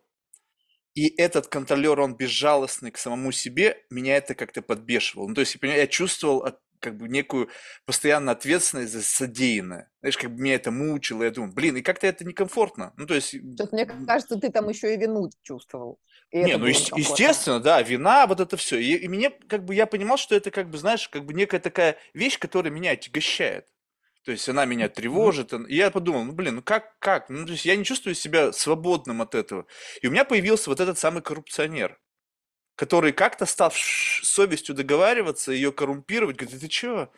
и 0.94 1.08
этот 1.20 1.46
контролер, 1.46 2.00
он 2.00 2.16
безжалостный 2.16 2.90
к 2.90 2.98
самому 2.98 3.30
себе, 3.32 3.84
меня 3.90 4.16
это 4.16 4.34
как-то 4.34 4.62
подбешивало. 4.62 5.28
Ну, 5.28 5.34
то 5.34 5.40
есть, 5.42 5.56
я 5.62 5.76
я 5.76 5.86
чувствовал 5.86 6.38
от- 6.44 6.60
как 6.80 6.96
бы 6.96 7.08
некую 7.08 7.48
постоянную 7.84 8.32
ответственность 8.32 8.92
за 8.92 9.02
содеянное. 9.02 9.90
Знаешь, 10.00 10.16
как 10.16 10.30
бы 10.30 10.40
меня 10.40 10.54
это 10.54 10.70
мучило, 10.70 11.22
я 11.22 11.30
думаю, 11.30 11.52
блин, 11.52 11.76
и 11.76 11.82
как-то 11.82 12.06
это 12.06 12.24
некомфортно. 12.24 12.92
Ну, 12.96 13.06
то 13.06 13.14
есть... 13.14 13.34
Что-то 13.54 13.74
мне 13.74 13.86
кажется, 13.86 14.36
ты 14.36 14.50
там 14.50 14.68
еще 14.68 14.94
и 14.94 14.96
вину 14.96 15.30
чувствовал. 15.42 16.00
И 16.30 16.38
Не, 16.38 16.56
ну, 16.56 16.66
некомфортно. 16.66 16.98
естественно, 16.98 17.60
да, 17.60 17.82
вина, 17.82 18.26
вот 18.26 18.40
это 18.40 18.56
все. 18.56 18.78
И, 18.78 18.94
и 18.94 19.08
мне, 19.08 19.30
как 19.30 19.64
бы, 19.64 19.74
я 19.74 19.86
понимал, 19.86 20.16
что 20.16 20.34
это, 20.34 20.50
как 20.50 20.70
бы, 20.70 20.78
знаешь, 20.78 21.08
как 21.08 21.24
бы 21.24 21.34
некая 21.34 21.60
такая 21.60 21.96
вещь, 22.14 22.38
которая 22.38 22.72
меня 22.72 22.92
отягощает. 22.92 23.66
То 24.28 24.32
есть 24.32 24.46
она 24.46 24.66
меня 24.66 24.90
тревожит. 24.90 25.54
И 25.54 25.74
я 25.74 25.90
подумал, 25.90 26.22
ну, 26.22 26.32
блин, 26.32 26.56
ну 26.56 26.62
как, 26.62 26.98
как? 26.98 27.30
Ну, 27.30 27.46
то 27.46 27.52
есть 27.52 27.64
я 27.64 27.76
не 27.76 27.84
чувствую 27.84 28.14
себя 28.14 28.52
свободным 28.52 29.22
от 29.22 29.34
этого. 29.34 29.66
И 30.02 30.06
у 30.06 30.10
меня 30.10 30.26
появился 30.26 30.68
вот 30.68 30.80
этот 30.80 30.98
самый 30.98 31.22
коррупционер, 31.22 31.98
который 32.78 33.10
как-то 33.12 33.44
стал 33.44 33.72
с 33.72 34.20
совестью 34.22 34.72
договариваться, 34.74 35.50
ее 35.50 35.72
коррумпировать, 35.72 36.36
говорит, 36.36 36.60
ты 36.60 36.68
чё? 36.68 37.08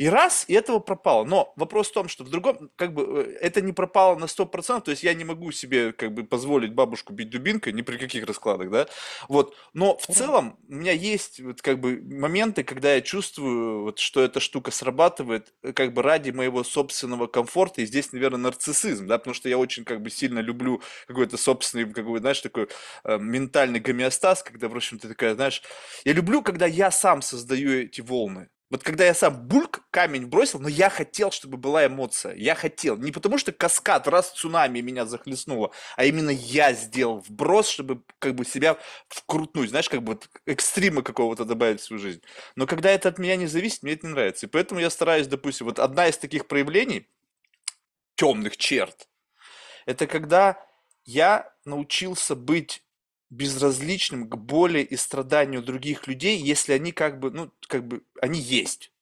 И 0.00 0.08
раз, 0.08 0.46
и 0.48 0.54
этого 0.54 0.78
пропало. 0.78 1.26
Но 1.26 1.52
вопрос 1.56 1.90
в 1.90 1.92
том, 1.92 2.08
что 2.08 2.24
в 2.24 2.30
другом, 2.30 2.70
как 2.76 2.94
бы, 2.94 3.22
э, 3.22 3.36
это 3.42 3.60
не 3.60 3.74
пропало 3.74 4.16
на 4.16 4.28
100%, 4.28 4.86
то 4.86 4.92
есть 4.92 5.02
я 5.02 5.12
не 5.12 5.24
могу 5.24 5.52
себе, 5.52 5.92
как 5.92 6.14
бы, 6.14 6.24
позволить 6.24 6.72
бабушку 6.72 7.12
бить 7.12 7.28
дубинкой, 7.28 7.74
ни 7.74 7.82
при 7.82 7.98
каких 7.98 8.24
раскладах, 8.24 8.70
да, 8.70 8.88
вот. 9.28 9.54
Но 9.74 9.98
в 9.98 10.06
целом 10.06 10.56
у 10.66 10.74
меня 10.76 10.92
есть, 10.92 11.40
вот, 11.40 11.60
как 11.60 11.80
бы, 11.80 12.00
моменты, 12.02 12.64
когда 12.64 12.94
я 12.94 13.02
чувствую, 13.02 13.82
вот, 13.82 13.98
что 13.98 14.22
эта 14.22 14.40
штука 14.40 14.70
срабатывает, 14.70 15.52
э, 15.62 15.74
как 15.74 15.92
бы, 15.92 16.00
ради 16.00 16.30
моего 16.30 16.64
собственного 16.64 17.26
комфорта, 17.26 17.82
и 17.82 17.86
здесь, 17.86 18.10
наверное, 18.14 18.38
нарциссизм, 18.40 19.06
да, 19.06 19.18
потому 19.18 19.34
что 19.34 19.50
я 19.50 19.58
очень, 19.58 19.84
как 19.84 20.00
бы, 20.00 20.08
сильно 20.08 20.38
люблю 20.38 20.80
какой-то 21.08 21.36
собственный, 21.36 21.92
как 21.92 22.06
бы, 22.06 22.18
знаешь, 22.20 22.40
такой 22.40 22.68
э, 23.04 23.18
ментальный 23.18 23.80
гомеостаз, 23.80 24.42
когда, 24.44 24.68
в 24.70 24.76
общем, 24.76 24.98
ты 24.98 25.08
такая, 25.08 25.34
знаешь, 25.34 25.60
я 26.06 26.14
люблю, 26.14 26.40
когда 26.40 26.64
я 26.64 26.90
сам 26.90 27.20
создаю 27.20 27.70
эти 27.82 28.00
волны, 28.00 28.48
вот 28.70 28.84
когда 28.84 29.04
я 29.04 29.14
сам 29.14 29.48
бульк 29.48 29.82
камень 29.90 30.26
бросил, 30.26 30.60
но 30.60 30.68
я 30.68 30.90
хотел, 30.90 31.32
чтобы 31.32 31.56
была 31.56 31.86
эмоция. 31.86 32.34
Я 32.36 32.54
хотел. 32.54 32.96
Не 32.96 33.10
потому 33.10 33.36
что 33.36 33.50
каскад, 33.50 34.06
раз 34.06 34.30
цунами 34.30 34.80
меня 34.80 35.06
захлестнуло, 35.06 35.72
а 35.96 36.04
именно 36.04 36.30
я 36.30 36.72
сделал 36.72 37.18
вброс, 37.18 37.68
чтобы 37.68 38.02
как 38.20 38.36
бы 38.36 38.44
себя 38.44 38.78
вкрутнуть. 39.08 39.70
Знаешь, 39.70 39.88
как 39.88 40.04
бы 40.04 40.12
вот 40.12 40.28
экстрима 40.46 41.02
какого-то 41.02 41.44
добавить 41.44 41.80
в 41.80 41.84
свою 41.84 42.00
жизнь. 42.00 42.22
Но 42.54 42.68
когда 42.68 42.90
это 42.90 43.08
от 43.08 43.18
меня 43.18 43.34
не 43.34 43.46
зависит, 43.46 43.82
мне 43.82 43.94
это 43.94 44.06
не 44.06 44.12
нравится. 44.12 44.46
И 44.46 44.48
поэтому 44.48 44.80
я 44.80 44.88
стараюсь, 44.88 45.26
допустим, 45.26 45.66
вот 45.66 45.80
одна 45.80 46.06
из 46.06 46.16
таких 46.16 46.46
проявлений 46.46 47.08
темных 48.14 48.56
черт, 48.56 49.08
это 49.84 50.06
когда 50.06 50.64
я 51.04 51.52
научился 51.64 52.36
быть 52.36 52.84
безразличным 53.30 54.28
к 54.28 54.36
боли 54.36 54.80
и 54.80 54.96
страданию 54.96 55.62
других 55.62 56.06
людей, 56.06 56.36
если 56.36 56.72
они 56.72 56.92
как 56.92 57.20
бы, 57.20 57.30
ну, 57.30 57.52
как 57.66 57.86
бы, 57.86 58.02
они 58.20 58.40
есть. 58.40 58.92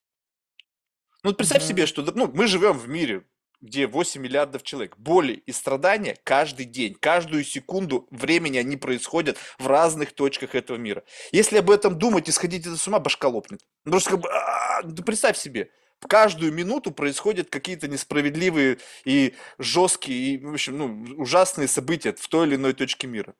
Ну, 1.23 1.33
представь 1.33 1.63
mm-hmm. 1.63 1.67
себе, 1.67 1.85
что 1.85 2.01
ну, 2.03 2.31
мы 2.33 2.47
живем 2.47 2.77
в 2.77 2.87
мире, 2.87 3.25
где 3.61 3.87
8 3.87 4.21
миллиардов 4.21 4.63
человек. 4.63 4.97
Боли 4.97 5.33
и 5.33 5.51
страдания 5.51 6.17
каждый 6.23 6.65
день, 6.65 6.95
каждую 6.95 7.43
секунду 7.43 8.07
времени 8.11 8.57
они 8.57 8.77
происходят 8.77 9.37
в 9.57 9.67
разных 9.67 10.13
точках 10.13 10.55
этого 10.55 10.77
мира. 10.77 11.03
Если 11.31 11.57
об 11.57 11.69
этом 11.69 11.97
думать 11.97 12.29
и 12.29 12.31
сходить 12.31 12.65
это 12.65 12.77
с 12.77 12.87
ума, 12.87 12.99
башка 12.99 13.27
лопнет. 13.27 13.61
Ну, 13.83 13.91
просто 13.91 14.11
как 14.11 14.21
бы, 14.21 14.29
ну, 14.83 15.03
представь 15.03 15.37
себе, 15.37 15.71
в 15.99 16.07
каждую 16.07 16.53
минуту 16.53 16.91
происходят 16.91 17.49
какие-то 17.49 17.89
несправедливые 17.89 18.77
и 19.03 19.35
жесткие, 19.57 20.35
и, 20.35 20.37
в 20.37 20.53
общем, 20.53 20.77
ну, 20.77 21.21
ужасные 21.21 21.67
события 21.67 22.13
в 22.13 22.27
той 22.27 22.47
или 22.47 22.55
иной 22.55 22.73
точке 22.73 23.07
мира. 23.07 23.35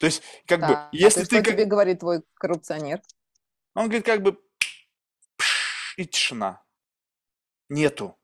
То 0.00 0.06
есть, 0.06 0.22
как 0.46 0.60
да. 0.60 0.66
бы, 0.66 0.98
если 0.98 1.20
а 1.20 1.24
ты... 1.24 1.36
Что 1.36 1.44
как... 1.44 1.54
тебе 1.54 1.66
говорит 1.66 2.00
твой 2.00 2.22
коррупционер? 2.34 3.02
Он 3.74 3.84
говорит, 3.84 4.06
как 4.06 4.22
бы, 4.22 4.42
и 5.96 6.06
тишина. 6.06 6.64
Нету 7.68 8.19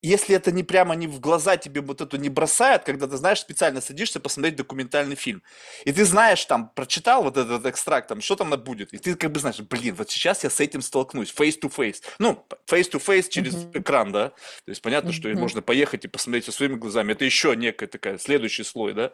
если 0.00 0.36
это 0.36 0.52
не 0.52 0.62
прямо 0.62 0.94
не 0.94 1.08
в 1.08 1.18
глаза 1.18 1.56
тебе 1.56 1.80
вот 1.80 2.00
эту 2.00 2.18
не 2.18 2.28
бросает, 2.28 2.84
когда 2.84 3.08
ты, 3.08 3.16
знаешь, 3.16 3.40
специально 3.40 3.80
садишься 3.80 4.20
посмотреть 4.20 4.54
документальный 4.54 5.16
фильм, 5.16 5.42
и 5.84 5.92
ты 5.92 6.04
знаешь, 6.04 6.44
там, 6.44 6.70
прочитал 6.70 7.24
вот 7.24 7.36
этот 7.36 7.66
экстракт, 7.66 8.08
там, 8.08 8.20
что 8.20 8.36
там 8.36 8.50
будет, 8.50 8.92
и 8.92 8.98
ты 8.98 9.16
как 9.16 9.32
бы 9.32 9.40
знаешь, 9.40 9.58
блин, 9.58 9.96
вот 9.96 10.10
сейчас 10.10 10.44
я 10.44 10.50
с 10.50 10.60
этим 10.60 10.82
столкнусь, 10.82 11.34
face-to-face. 11.36 12.02
Ну, 12.20 12.46
face-to-face 12.70 13.28
через 13.28 13.54
mm-hmm. 13.54 13.80
экран, 13.80 14.12
да, 14.12 14.28
то 14.28 14.68
есть 14.68 14.82
понятно, 14.82 15.08
mm-hmm. 15.08 15.12
что 15.12 15.28
можно 15.30 15.62
поехать 15.62 16.04
и 16.04 16.08
посмотреть 16.08 16.44
со 16.44 16.52
своими 16.52 16.74
глазами, 16.74 17.12
это 17.12 17.24
еще 17.24 17.56
некая 17.56 17.88
такая, 17.88 18.18
следующий 18.18 18.62
слой, 18.62 18.94
да, 18.94 19.12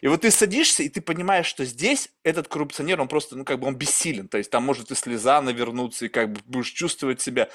и 0.00 0.08
вот 0.08 0.22
ты 0.22 0.32
садишься, 0.32 0.82
и 0.82 0.88
ты 0.88 1.00
понимаешь, 1.00 1.46
что 1.46 1.64
здесь 1.64 2.08
этот 2.24 2.48
коррупционер, 2.48 3.00
он 3.00 3.06
просто, 3.06 3.36
ну, 3.36 3.44
как 3.44 3.60
бы 3.60 3.68
он 3.68 3.76
бессилен, 3.76 4.26
то 4.26 4.38
есть 4.38 4.50
там 4.50 4.64
может 4.64 4.90
и 4.90 4.96
слеза 4.96 5.40
навернуться, 5.40 6.06
и 6.06 6.08
как 6.08 6.32
бы 6.32 6.40
будешь 6.44 6.72
чувствовать 6.72 7.20
себя, 7.20 7.48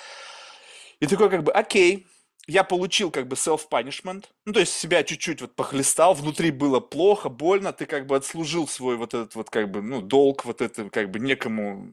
и 1.02 1.08
такой 1.08 1.30
как 1.30 1.44
бы, 1.44 1.52
окей, 1.52 2.08
я 2.48 2.64
получил 2.64 3.12
как 3.12 3.28
бы 3.28 3.36
self-punishment, 3.36 4.26
ну, 4.46 4.54
то 4.54 4.60
есть 4.60 4.74
себя 4.74 5.04
чуть-чуть 5.04 5.42
вот 5.42 5.56
похлестал, 5.56 6.14
внутри 6.14 6.52
было 6.52 6.80
плохо, 6.80 7.30
больно, 7.30 7.74
ты 7.74 7.86
как 7.86 8.08
бы 8.08 8.16
отслужил 8.16 8.68
свой 8.68 8.98
вот 8.98 9.14
этот 9.14 9.36
вот 9.36 9.50
как 9.50 9.70
бы, 9.72 9.82
ну, 9.82 10.02
долг 10.02 10.46
вот 10.46 10.62
это 10.62 10.90
как 10.90 11.12
бы 11.12 11.20
некому, 11.20 11.92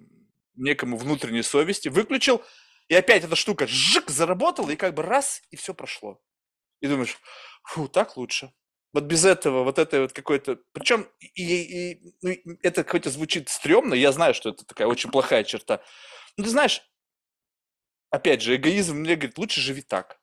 некому 0.55 0.97
внутренней 0.97 1.43
совести, 1.43 1.88
выключил, 1.88 2.43
и 2.88 2.95
опять 2.95 3.25
эта 3.25 3.37
штука 3.37 3.67
жик 3.67 4.09
заработала, 4.11 4.71
и 4.71 4.76
как 4.76 4.95
бы 4.95 5.03
раз, 5.03 5.43
и 5.50 5.57
все 5.57 5.75
прошло. 5.75 6.21
И 6.81 6.87
думаешь, 6.88 7.19
фу, 7.65 7.88
так 7.88 8.17
лучше. 8.17 8.53
Вот 8.93 9.05
без 9.05 9.25
этого, 9.26 9.65
вот 9.65 9.79
этой 9.79 10.00
вот 10.00 10.12
какой-то... 10.15 10.59
Причем 10.73 11.07
и, 11.21 11.43
и, 11.43 12.15
ну, 12.23 12.57
это 12.62 12.85
какой-то 12.85 13.11
звучит 13.11 13.49
стрёмно, 13.50 13.95
я 13.95 14.12
знаю, 14.12 14.33
что 14.35 14.50
это 14.50 14.65
такая 14.65 14.87
очень 14.87 15.11
плохая 15.11 15.45
черта. 15.45 15.83
Но 16.38 16.45
ты 16.45 16.50
знаешь, 16.50 16.83
опять 18.11 18.43
же, 18.43 18.57
эгоизм 18.57 18.97
мне 18.97 19.17
говорит, 19.17 19.38
лучше 19.38 19.61
живи 19.61 19.83
так. 19.83 20.19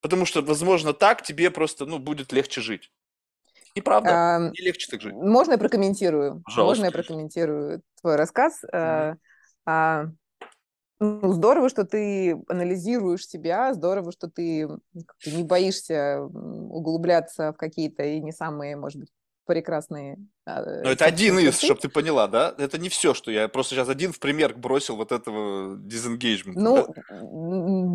Потому 0.00 0.24
что, 0.26 0.42
возможно, 0.42 0.92
так 0.92 1.22
тебе 1.22 1.50
просто, 1.50 1.86
ну, 1.86 1.98
будет 1.98 2.32
легче 2.32 2.60
жить. 2.60 2.90
И 3.74 3.80
правда, 3.80 4.36
а, 4.36 4.38
не 4.50 4.64
легче 4.64 4.90
так 4.90 5.00
жить. 5.00 5.14
Можно 5.14 5.52
я 5.52 5.58
прокомментирую? 5.58 6.42
Пожалуйста. 6.44 6.82
Можно 6.82 6.84
я 6.86 6.90
прокомментирую 6.90 7.82
твой 8.00 8.16
рассказ? 8.16 8.62
Mm-hmm. 8.64 9.16
А, 9.66 10.06
ну, 11.00 11.32
здорово, 11.32 11.68
что 11.68 11.84
ты 11.84 12.42
анализируешь 12.48 13.26
себя, 13.26 13.72
здорово, 13.74 14.10
что 14.10 14.28
ты 14.28 14.68
не 15.26 15.44
боишься 15.44 16.20
углубляться 16.20 17.52
в 17.52 17.56
какие-то 17.56 18.02
и 18.02 18.20
не 18.20 18.32
самые, 18.32 18.76
может 18.76 19.00
быть, 19.00 19.10
прекрасные. 19.48 20.18
А, 20.44 20.62
Но 20.62 20.90
это 20.90 21.06
один 21.06 21.38
из, 21.38 21.58
чтобы 21.58 21.80
ты 21.80 21.88
поняла, 21.88 22.28
да? 22.28 22.54
Это 22.58 22.76
не 22.76 22.90
все, 22.90 23.14
что 23.14 23.30
я 23.30 23.48
просто 23.48 23.74
сейчас 23.74 23.88
один 23.88 24.12
в 24.12 24.20
пример 24.20 24.54
бросил 24.54 24.96
вот 24.96 25.10
этого 25.10 25.74
disengagement. 25.76 26.52
Ну, 26.54 26.94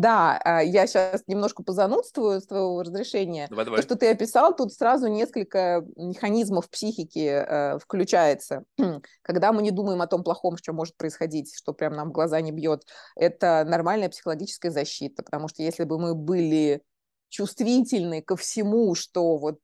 да 0.00 0.40
а, 0.44 0.62
я 0.62 0.86
сейчас 0.88 1.22
немножко 1.28 1.62
позанудствую 1.62 2.40
с 2.40 2.46
твоего 2.46 2.82
разрешения. 2.82 3.46
Давай, 3.48 3.64
давай. 3.64 3.80
То, 3.80 3.86
что 3.86 3.96
ты 3.96 4.10
описал, 4.10 4.54
тут 4.54 4.72
сразу 4.72 5.06
несколько 5.06 5.84
механизмов 5.96 6.68
психики 6.68 7.44
э, 7.46 7.78
включается. 7.78 8.64
Когда 9.22 9.52
мы 9.52 9.62
не 9.62 9.70
думаем 9.70 10.02
о 10.02 10.08
том 10.08 10.24
плохом, 10.24 10.56
что 10.56 10.72
может 10.72 10.96
происходить, 10.96 11.56
что 11.56 11.72
прям 11.72 11.94
нам 11.94 12.08
в 12.08 12.12
глаза 12.12 12.40
не 12.40 12.50
бьет, 12.50 12.82
это 13.14 13.64
нормальная 13.64 14.08
психологическая 14.08 14.72
защита, 14.72 15.22
потому 15.22 15.46
что 15.46 15.62
если 15.62 15.84
бы 15.84 16.00
мы 16.00 16.16
были 16.16 16.82
чувствительны 17.28 18.22
ко 18.22 18.36
всему, 18.36 18.94
что 18.96 19.36
вот 19.38 19.58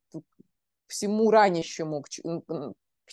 всему 0.90 1.30
ранящему, 1.30 2.02
к, 2.02 2.08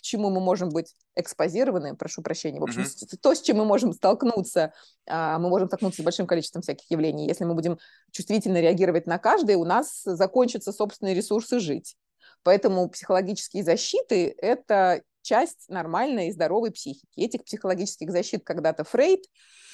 чему 0.00 0.30
мы 0.30 0.40
можем 0.40 0.68
быть 0.68 0.94
экспозированы, 1.16 1.96
прошу 1.96 2.22
прощения, 2.22 2.60
в 2.60 2.64
общем, 2.64 2.82
mm-hmm. 2.82 3.18
то, 3.20 3.34
с 3.34 3.42
чем 3.42 3.58
мы 3.58 3.64
можем 3.64 3.92
столкнуться, 3.92 4.72
а, 5.06 5.38
мы 5.38 5.48
можем 5.48 5.68
столкнуться 5.68 6.02
с 6.02 6.04
большим 6.04 6.26
количеством 6.26 6.62
всяких 6.62 6.90
явлений. 6.90 7.26
Если 7.26 7.44
мы 7.44 7.54
будем 7.54 7.78
чувствительно 8.12 8.60
реагировать 8.60 9.06
на 9.06 9.18
каждое, 9.18 9.56
у 9.56 9.64
нас 9.64 10.02
закончатся 10.04 10.72
собственные 10.72 11.14
ресурсы 11.14 11.58
жить. 11.58 11.96
Поэтому 12.42 12.88
психологические 12.88 13.64
защиты– 13.64 14.34
это 14.38 15.02
часть 15.22 15.68
нормальной 15.68 16.28
и 16.28 16.32
здоровой 16.32 16.70
психики. 16.70 17.20
Этих 17.20 17.44
психологических 17.44 18.10
защит 18.10 18.44
когда-то 18.44 18.84
Фрейд 18.84 19.24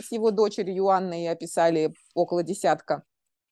с 0.03 0.11
его 0.11 0.31
дочерью 0.31 0.75
Юанной 0.75 1.29
описали 1.29 1.95
около 2.15 2.43
десятка. 2.43 3.05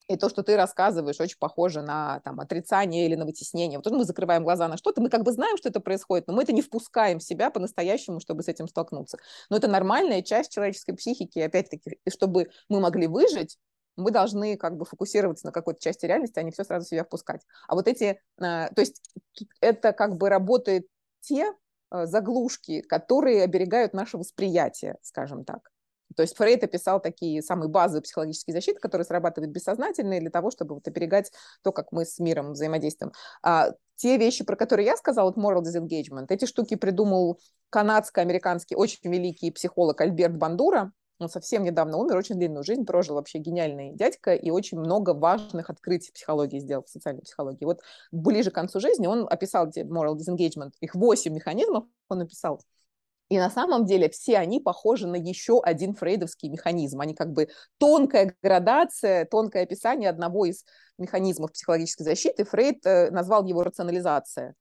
И 0.09 0.17
то, 0.17 0.27
что 0.27 0.43
ты 0.43 0.57
рассказываешь, 0.57 1.19
очень 1.19 1.37
похоже 1.39 1.81
на 1.81 2.19
там, 2.25 2.39
отрицание 2.41 3.05
или 3.05 3.15
на 3.15 3.25
вытеснение. 3.25 3.79
Вот 3.79 3.89
мы 3.89 4.03
закрываем 4.03 4.43
глаза 4.43 4.67
на 4.67 4.75
что-то, 4.75 5.01
мы 5.01 5.09
как 5.09 5.23
бы 5.23 5.31
знаем, 5.31 5.55
что 5.55 5.69
это 5.69 5.79
происходит, 5.79 6.27
но 6.27 6.33
мы 6.33 6.43
это 6.43 6.51
не 6.51 6.61
впускаем 6.61 7.19
в 7.19 7.23
себя 7.23 7.49
по-настоящему, 7.49 8.19
чтобы 8.19 8.43
с 8.43 8.49
этим 8.49 8.67
столкнуться. 8.67 9.17
Но 9.49 9.57
это 9.57 9.69
нормальная 9.69 10.21
часть 10.21 10.51
человеческой 10.51 10.93
психики, 10.93 11.39
и 11.39 11.41
опять-таки, 11.41 11.99
чтобы 12.09 12.49
мы 12.67 12.81
могли 12.81 13.07
выжить, 13.07 13.57
мы 13.95 14.11
должны 14.11 14.57
как 14.57 14.75
бы 14.77 14.85
фокусироваться 14.85 15.45
на 15.45 15.51
какой-то 15.51 15.79
части 15.79 16.05
реальности, 16.05 16.39
а 16.39 16.43
не 16.43 16.51
все 16.51 16.63
сразу 16.63 16.87
себя 16.87 17.03
впускать. 17.03 17.41
А 17.67 17.75
вот 17.75 17.87
эти, 17.87 18.03
э, 18.03 18.19
то 18.37 18.79
есть 18.79 19.01
это 19.61 19.93
как 19.93 20.17
бы 20.17 20.29
работает 20.29 20.87
те 21.21 21.53
э, 21.91 22.05
заглушки, 22.05 22.81
которые 22.81 23.43
оберегают 23.43 23.93
наше 23.93 24.17
восприятие, 24.17 24.97
скажем 25.01 25.45
так. 25.45 25.72
То 26.15 26.21
есть 26.21 26.35
Фрейд 26.37 26.63
описал 26.63 27.01
такие 27.01 27.41
самые 27.41 27.69
базовые 27.69 28.01
психологические 28.01 28.53
защиты, 28.53 28.79
которые 28.79 29.05
срабатывают 29.05 29.51
бессознательно 29.51 30.19
для 30.19 30.29
того, 30.29 30.51
чтобы 30.51 30.75
вот 30.75 30.87
оберегать 30.87 31.31
то, 31.63 31.71
как 31.71 31.91
мы 31.91 32.05
с 32.05 32.19
миром 32.19 32.53
взаимодействуем. 32.53 33.13
А, 33.41 33.71
те 33.95 34.17
вещи, 34.17 34.43
про 34.43 34.55
которые 34.55 34.85
я 34.85 34.97
сказала, 34.97 35.31
вот 35.31 35.37
moral 35.37 35.61
disengagement, 35.61 36.25
эти 36.29 36.45
штуки 36.45 36.75
придумал 36.75 37.39
канадско-американский 37.69 38.75
очень 38.75 38.99
великий 39.03 39.51
психолог 39.51 39.99
Альберт 40.01 40.37
Бандура. 40.37 40.91
Он 41.19 41.29
совсем 41.29 41.63
недавно 41.63 41.97
умер, 41.97 42.17
очень 42.17 42.35
длинную 42.35 42.63
жизнь 42.63 42.85
прожил, 42.85 43.15
вообще 43.15 43.37
гениальный 43.37 43.93
дядька, 43.93 44.33
и 44.33 44.49
очень 44.49 44.79
много 44.79 45.13
важных 45.13 45.69
открытий 45.69 46.09
в 46.09 46.13
психологии 46.13 46.59
сделал, 46.59 46.83
в 46.83 46.89
социальной 46.89 47.21
психологии. 47.21 47.65
Вот 47.65 47.81
ближе 48.11 48.51
к 48.51 48.55
концу 48.55 48.79
жизни 48.79 49.07
он 49.07 49.27
описал 49.29 49.67
moral 49.67 50.15
disengagement, 50.15 50.71
их 50.81 50.95
восемь 50.95 51.33
механизмов 51.33 51.85
он 52.09 52.19
написал. 52.19 52.61
И 53.33 53.39
на 53.39 53.49
самом 53.49 53.85
деле 53.85 54.11
все 54.11 54.37
они 54.37 54.59
похожи 54.59 55.07
на 55.07 55.15
еще 55.15 55.59
один 55.59 55.95
фрейдовский 55.95 56.49
механизм. 56.49 57.01
Они 57.01 57.15
как 57.15 57.31
бы 57.31 57.49
тонкая 57.79 58.35
градация, 58.43 59.25
тонкое 59.25 59.63
описание 59.63 60.11
одного 60.11 60.45
из 60.45 60.63
механизмов 60.99 61.51
психологической 61.51 62.03
защиты. 62.05 62.45
Фрейд 62.45 62.85
э, 62.85 63.09
назвал 63.09 63.43
его 63.43 63.63
рационализация. 63.63 64.53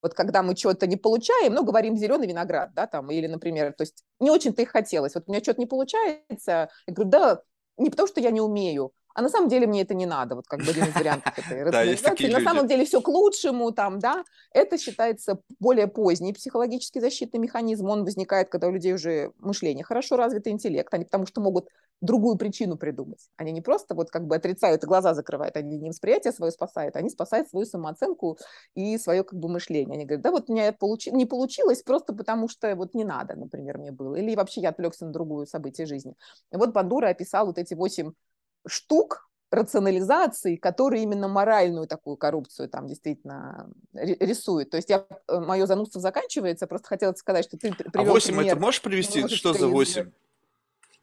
Вот 0.00 0.14
когда 0.14 0.44
мы 0.44 0.54
что-то 0.54 0.86
не 0.86 0.94
получаем, 0.94 1.54
ну, 1.54 1.64
говорим 1.64 1.96
зеленый 1.96 2.28
виноград, 2.28 2.72
да, 2.72 2.86
там, 2.86 3.10
или, 3.10 3.26
например, 3.26 3.72
то 3.72 3.82
есть 3.82 4.04
не 4.20 4.30
очень-то 4.30 4.62
и 4.62 4.64
хотелось. 4.64 5.16
Вот 5.16 5.24
у 5.26 5.32
меня 5.32 5.42
что-то 5.42 5.58
не 5.58 5.66
получается, 5.66 6.68
я 6.86 6.94
говорю, 6.94 7.10
да, 7.10 7.42
не 7.78 7.90
потому, 7.90 8.06
что 8.06 8.20
я 8.20 8.30
не 8.30 8.40
умею, 8.40 8.92
а 9.14 9.22
на 9.22 9.28
самом 9.28 9.48
деле 9.48 9.66
мне 9.66 9.82
это 9.82 9.94
не 9.94 10.06
надо, 10.06 10.34
вот 10.34 10.46
как 10.46 10.60
бы 10.60 10.70
один 10.70 10.84
из 10.84 10.94
вариантов 10.94 11.38
этой 11.38 11.62
рационализации. 11.62 12.32
На 12.32 12.40
самом 12.40 12.66
деле 12.66 12.84
все 12.84 13.00
к 13.00 13.08
лучшему, 13.08 13.70
там, 13.72 14.00
да, 14.00 14.24
это 14.52 14.76
считается 14.76 15.40
более 15.60 15.86
поздний 15.86 16.32
психологический 16.32 17.00
защитный 17.00 17.38
механизм, 17.40 17.88
он 17.88 18.04
возникает, 18.04 18.48
когда 18.48 18.66
у 18.66 18.72
людей 18.72 18.92
уже 18.92 19.32
мышление 19.38 19.84
хорошо 19.84 20.16
развито, 20.16 20.50
интеллект, 20.50 20.92
они 20.92 21.04
потому 21.04 21.26
что 21.26 21.40
могут 21.40 21.68
другую 22.00 22.36
причину 22.36 22.76
придумать. 22.76 23.28
Они 23.36 23.52
не 23.52 23.60
просто 23.60 23.94
вот 23.94 24.10
как 24.10 24.26
бы 24.26 24.36
отрицают 24.36 24.82
и 24.82 24.86
глаза 24.86 25.14
закрывают, 25.14 25.56
они 25.56 25.78
не 25.78 25.90
восприятие 25.90 26.32
свое 26.32 26.52
спасают, 26.52 26.96
они 26.96 27.08
спасают 27.08 27.48
свою 27.48 27.66
самооценку 27.66 28.38
и 28.74 28.98
свое 28.98 29.24
как 29.24 29.38
бы 29.38 29.48
мышление. 29.48 29.94
Они 29.94 30.04
говорят, 30.04 30.22
да 30.22 30.30
вот 30.30 30.50
у 30.50 30.52
меня 30.52 30.72
получи... 30.72 31.10
не 31.12 31.24
получилось 31.24 31.82
просто 31.82 32.12
потому, 32.12 32.48
что 32.48 32.74
вот 32.76 32.94
не 32.94 33.04
надо, 33.04 33.36
например, 33.36 33.78
мне 33.78 33.92
было. 33.92 34.16
Или 34.16 34.34
вообще 34.34 34.60
я 34.60 34.70
отвлекся 34.70 35.06
на 35.06 35.12
другую 35.12 35.46
событие 35.46 35.86
жизни. 35.86 36.14
И 36.52 36.56
вот 36.56 36.72
Бандура 36.72 37.08
описал 37.08 37.46
вот 37.46 37.58
эти 37.58 37.74
восемь 37.74 38.12
штук 38.66 39.28
рационализации, 39.50 40.56
которые 40.56 41.04
именно 41.04 41.28
моральную 41.28 41.86
такую 41.86 42.16
коррупцию 42.16 42.68
там 42.68 42.86
действительно 42.86 43.70
рисуют. 43.92 44.70
То 44.70 44.76
есть 44.76 44.90
я, 44.90 45.06
э, 45.28 45.38
мое 45.38 45.66
занудство 45.66 46.00
заканчивается, 46.00 46.66
просто 46.66 46.88
хотела 46.88 47.12
сказать, 47.14 47.44
что 47.44 47.56
ты 47.56 47.72
привел 47.72 48.10
А 48.10 48.12
8 48.12 48.34
пример, 48.34 48.52
это 48.52 48.60
можешь 48.60 48.82
привести? 48.82 49.26
Что 49.28 49.52
за 49.52 49.68
8? 49.68 50.10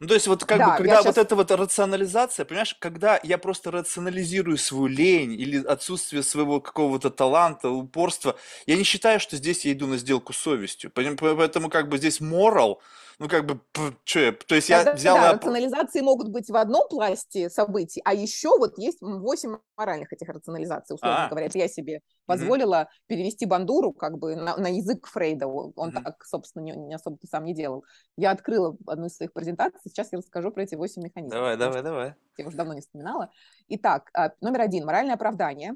Ну, 0.02 0.08
то 0.08 0.16
есть 0.16 0.26
вот 0.26 0.44
как 0.46 0.58
да, 0.58 0.72
бы, 0.72 0.78
когда 0.78 0.96
вот 0.96 1.04
сейчас... 1.04 1.18
эта 1.20 1.36
вот 1.36 1.52
рационализация, 1.52 2.44
понимаешь, 2.44 2.76
когда 2.80 3.20
я 3.22 3.38
просто 3.38 3.70
рационализирую 3.70 4.58
свою 4.58 4.88
лень 4.88 5.34
или 5.34 5.64
отсутствие 5.64 6.24
своего 6.24 6.60
какого-то 6.60 7.12
таланта, 7.12 7.70
упорства, 7.70 8.36
я 8.66 8.78
не 8.78 8.84
считаю, 8.84 9.20
что 9.20 9.38
здесь 9.38 9.64
я 9.64 9.74
иду 9.74 9.86
на 9.86 9.98
сделку 9.98 10.34
с 10.34 10.38
совестью. 10.38 10.92
Поэтому 10.92 11.70
как 11.70 11.88
бы 11.88 12.00
здесь 12.00 12.20
морал, 12.20 12.82
ну, 13.22 13.30
как 13.30 13.46
бы, 13.46 13.62
что 14.04 14.20
я, 14.20 14.32
то 14.32 14.56
есть 14.56 14.70
я 14.70 14.84
да, 14.84 14.94
взял... 14.94 15.16
Да, 15.16 15.34
рационализации 15.34 16.02
могут 16.02 16.30
быть 16.30 16.50
в 16.50 16.56
одном 16.56 16.88
пласте 16.90 17.52
событий, 17.52 18.02
а 18.04 18.16
еще 18.16 18.58
вот 18.58 18.80
есть 18.80 18.98
8 19.00 19.58
моральных 19.78 20.12
этих 20.12 20.28
рационализаций, 20.28 20.96
условно 20.96 21.26
а. 21.26 21.30
говоря. 21.30 21.46
Это 21.46 21.60
я 21.60 21.68
себе 21.68 22.02
позволила 22.26 22.82
mm-hmm. 22.82 23.06
перевести 23.06 23.46
бандуру 23.46 23.94
как 23.94 24.18
бы 24.18 24.36
на, 24.36 24.58
на 24.58 24.76
язык 24.76 25.06
Фрейда. 25.06 25.46
Он 25.46 25.72
mm-hmm. 25.76 26.04
так, 26.04 26.26
собственно, 26.26 26.64
не, 26.64 26.72
не 26.72 26.96
особо 26.96 27.20
сам 27.30 27.46
не 27.46 27.54
делал. 27.54 27.86
Я 28.18 28.32
открыла 28.32 28.76
одну 28.88 29.06
из 29.06 29.16
своих 29.16 29.34
презентаций, 29.34 29.80
сейчас 29.84 30.12
я 30.12 30.18
расскажу 30.18 30.52
про 30.52 30.64
эти 30.64 30.74
8 30.74 31.04
механизмов. 31.04 31.38
Давай, 31.38 31.58
давай, 31.58 31.84
давай. 31.84 32.16
Я 32.38 32.48
уже 32.48 32.58
давно 32.58 32.74
не 32.74 32.82
вспоминала. 32.82 33.30
Итак, 33.68 34.10
а, 34.16 34.32
номер 34.42 34.62
один. 34.62 34.84
Моральное 34.84 35.14
оправдание. 35.14 35.76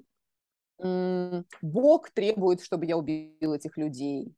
Бог 1.62 2.10
требует, 2.10 2.62
чтобы 2.62 2.88
я 2.88 2.98
убил 2.98 3.54
этих 3.54 3.78
людей. 3.78 4.36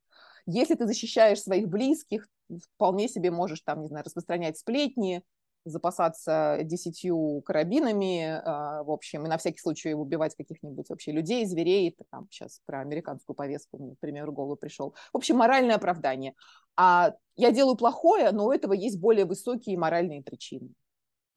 Если 0.48 0.76
ты 0.76 0.88
защищаешь 0.88 1.42
своих 1.42 1.68
близких, 1.68 2.28
вполне 2.74 3.10
себе 3.10 3.32
можешь 3.32 3.62
там, 3.62 3.82
не 3.82 3.88
знаю, 3.88 4.06
распространять 4.06 4.58
сплетни, 4.58 5.22
запасаться 5.66 6.60
десятью 6.64 7.42
карабинами, 7.46 8.22
э, 8.24 8.84
в 8.84 8.92
общем, 8.92 9.26
и 9.26 9.30
на 9.30 9.38
всякий 9.38 9.60
случай 9.60 9.94
убивать 9.94 10.36
каких-нибудь 10.36 10.90
вообще 10.90 11.12
людей, 11.12 11.46
зверей, 11.46 11.90
это 11.90 12.06
там 12.10 12.28
сейчас 12.32 12.62
про 12.66 12.80
американскую 12.80 13.36
повестку, 13.36 13.78
мне, 13.78 13.90
например, 13.90 14.32
в 14.32 14.34
голову 14.34 14.56
пришел. 14.56 14.96
В 15.12 15.18
общем, 15.18 15.36
моральное 15.36 15.76
оправдание. 15.76 16.34
А 16.78 17.14
я 17.36 17.52
делаю 17.52 17.76
плохое, 17.76 18.32
но 18.32 18.46
у 18.46 18.52
этого 18.52 18.72
есть 18.72 19.00
более 19.00 19.26
высокие 19.26 19.78
моральные 19.78 20.24
причины. 20.24 20.70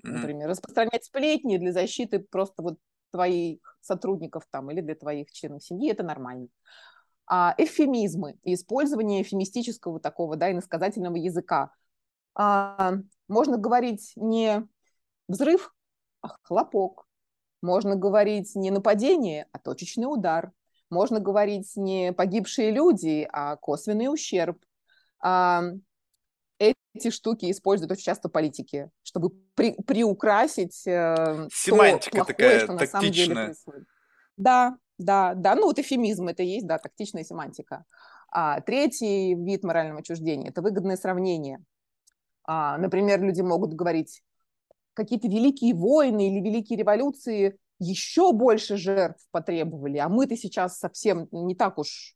Например, 0.02 0.48
распространять 0.48 1.04
сплетни 1.04 1.58
для 1.58 1.72
защиты 1.72 2.20
просто 2.20 2.62
вот 2.62 2.78
твоих 3.10 3.58
сотрудников 3.80 4.44
там 4.50 4.70
или 4.70 4.80
для 4.80 4.94
твоих 4.94 5.32
членов 5.32 5.64
семьи, 5.64 5.90
это 5.90 6.04
нормально 6.04 6.46
а, 6.46 6.58
эвфемизмы 7.30 8.38
и 8.42 8.54
использование 8.54 9.22
эвфемистического 9.22 10.00
такого, 10.00 10.36
да, 10.36 10.50
иносказательного 10.50 11.16
языка. 11.16 11.72
А, 12.34 12.94
можно 13.28 13.56
говорить 13.56 14.12
не 14.16 14.66
взрыв, 15.28 15.74
а 16.22 16.36
хлопок. 16.42 17.06
Можно 17.62 17.94
говорить 17.94 18.56
не 18.56 18.70
нападение, 18.70 19.46
а 19.52 19.58
точечный 19.58 20.06
удар. 20.06 20.52
Можно 20.88 21.20
говорить 21.20 21.76
не 21.76 22.12
погибшие 22.12 22.72
люди, 22.72 23.28
а 23.30 23.56
косвенный 23.56 24.12
ущерб. 24.12 24.58
А, 25.20 25.62
эти 26.58 27.10
штуки 27.10 27.50
используют 27.50 27.92
очень 27.92 28.04
часто 28.04 28.28
политики, 28.28 28.90
чтобы 29.02 29.30
при, 29.54 29.72
приукрасить 29.82 30.86
э, 30.86 31.48
Семантика 31.52 32.18
то 32.18 32.24
плохое, 32.24 32.36
такая 32.36 32.60
что 32.60 32.72
на 32.72 32.86
самом 32.86 33.12
деле 33.12 33.34
происходит. 33.34 33.88
Да, 34.36 34.76
да, 35.00 35.34
да, 35.34 35.54
ну 35.54 35.66
вот 35.66 35.78
эфемизм 35.78 36.28
это 36.28 36.42
есть, 36.42 36.66
да, 36.66 36.78
тактичная 36.78 37.24
семантика. 37.24 37.84
А, 38.30 38.60
третий 38.60 39.34
вид 39.34 39.64
морального 39.64 40.00
отчуждения– 40.00 40.48
это 40.50 40.62
выгодное 40.62 40.96
сравнение. 40.96 41.64
А, 42.44 42.78
например, 42.78 43.22
люди 43.22 43.40
могут 43.40 43.74
говорить, 43.74 44.22
какие-то 44.94 45.28
великие 45.28 45.74
войны 45.74 46.28
или 46.28 46.40
великие 46.40 46.78
революции 46.78 47.58
еще 47.78 48.32
больше 48.32 48.76
жертв 48.76 49.26
потребовали, 49.30 49.98
а 49.98 50.08
мы-то 50.08 50.36
сейчас 50.36 50.78
совсем 50.78 51.28
не 51.32 51.54
так 51.54 51.78
уж, 51.78 52.14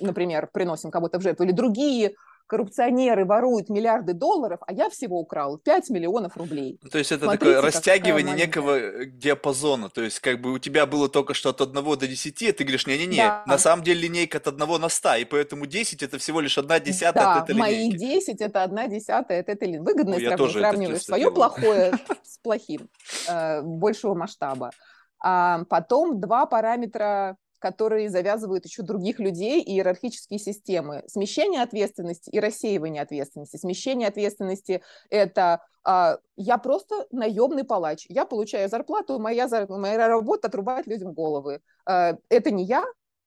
например, 0.00 0.50
приносим 0.52 0.90
кого-то 0.90 1.18
в 1.18 1.22
жертву. 1.22 1.44
Или 1.44 1.52
другие 1.52 2.14
коррупционеры 2.46 3.24
воруют 3.24 3.68
миллиарды 3.68 4.12
долларов, 4.12 4.60
а 4.66 4.72
я 4.72 4.88
всего 4.88 5.18
украл 5.18 5.58
5 5.58 5.90
миллионов 5.90 6.36
рублей. 6.36 6.78
То 6.90 6.98
есть 6.98 7.12
это 7.12 7.24
Смотрите, 7.24 7.44
такое 7.44 7.62
растягивание 7.62 8.34
некого 8.34 8.78
э, 8.78 9.06
диапазона. 9.06 9.88
То 9.88 10.02
есть 10.02 10.20
как 10.20 10.40
бы 10.40 10.52
у 10.52 10.58
тебя 10.58 10.86
было 10.86 11.08
только 11.08 11.34
что 11.34 11.50
от 11.50 11.60
1 11.60 11.74
до 11.74 12.06
10, 12.06 12.42
а 12.42 12.52
ты 12.52 12.64
говоришь, 12.64 12.86
не-не-не, 12.86 13.16
да. 13.16 13.42
на 13.46 13.58
самом 13.58 13.82
деле 13.82 14.02
линейка 14.02 14.38
от 14.38 14.48
1 14.48 14.80
на 14.80 14.88
100, 14.88 15.14
и 15.16 15.24
поэтому 15.24 15.66
10 15.66 16.02
это 16.02 16.18
всего 16.18 16.40
лишь 16.40 16.56
1 16.58 16.82
десятая 16.82 17.24
да, 17.24 17.34
от 17.36 17.50
этой 17.50 17.58
мои 17.58 17.90
10 17.90 18.40
это 18.40 18.62
1 18.62 18.90
десятая 18.90 19.40
от 19.40 19.48
этой 19.48 19.68
линейки. 19.68 19.84
Выгодно 19.84 20.18
ну, 20.18 20.20
сравнивать, 20.20 20.52
сравниваешь 20.52 21.02
свое 21.02 21.22
делаю. 21.22 21.34
плохое 21.34 21.92
с 22.22 22.38
плохим, 22.38 22.88
э, 23.28 23.62
большего 23.62 24.14
масштаба. 24.14 24.70
А 25.18 25.64
потом 25.64 26.20
два 26.20 26.46
параметра 26.46 27.36
которые 27.58 28.10
завязывают 28.10 28.64
еще 28.64 28.82
других 28.82 29.18
людей 29.18 29.60
и 29.60 29.74
иерархические 29.74 30.38
системы. 30.38 31.02
Смещение 31.06 31.62
ответственности 31.62 32.30
и 32.30 32.40
рассеивание 32.40 33.02
ответственности. 33.02 33.56
Смещение 33.56 34.08
ответственности– 34.08 34.82
это 35.10 35.62
а, 35.86 36.18
я 36.36 36.58
просто 36.58 37.06
наемный 37.12 37.62
палач. 37.62 38.06
Я 38.08 38.24
получаю 38.24 38.68
зарплату, 38.68 39.20
моя, 39.20 39.48
моя 39.68 40.08
работа– 40.08 40.48
отрубать 40.48 40.88
людям 40.88 41.12
головы. 41.12 41.60
А, 41.86 42.16
это 42.28 42.50
не 42.50 42.64
я, 42.64 42.84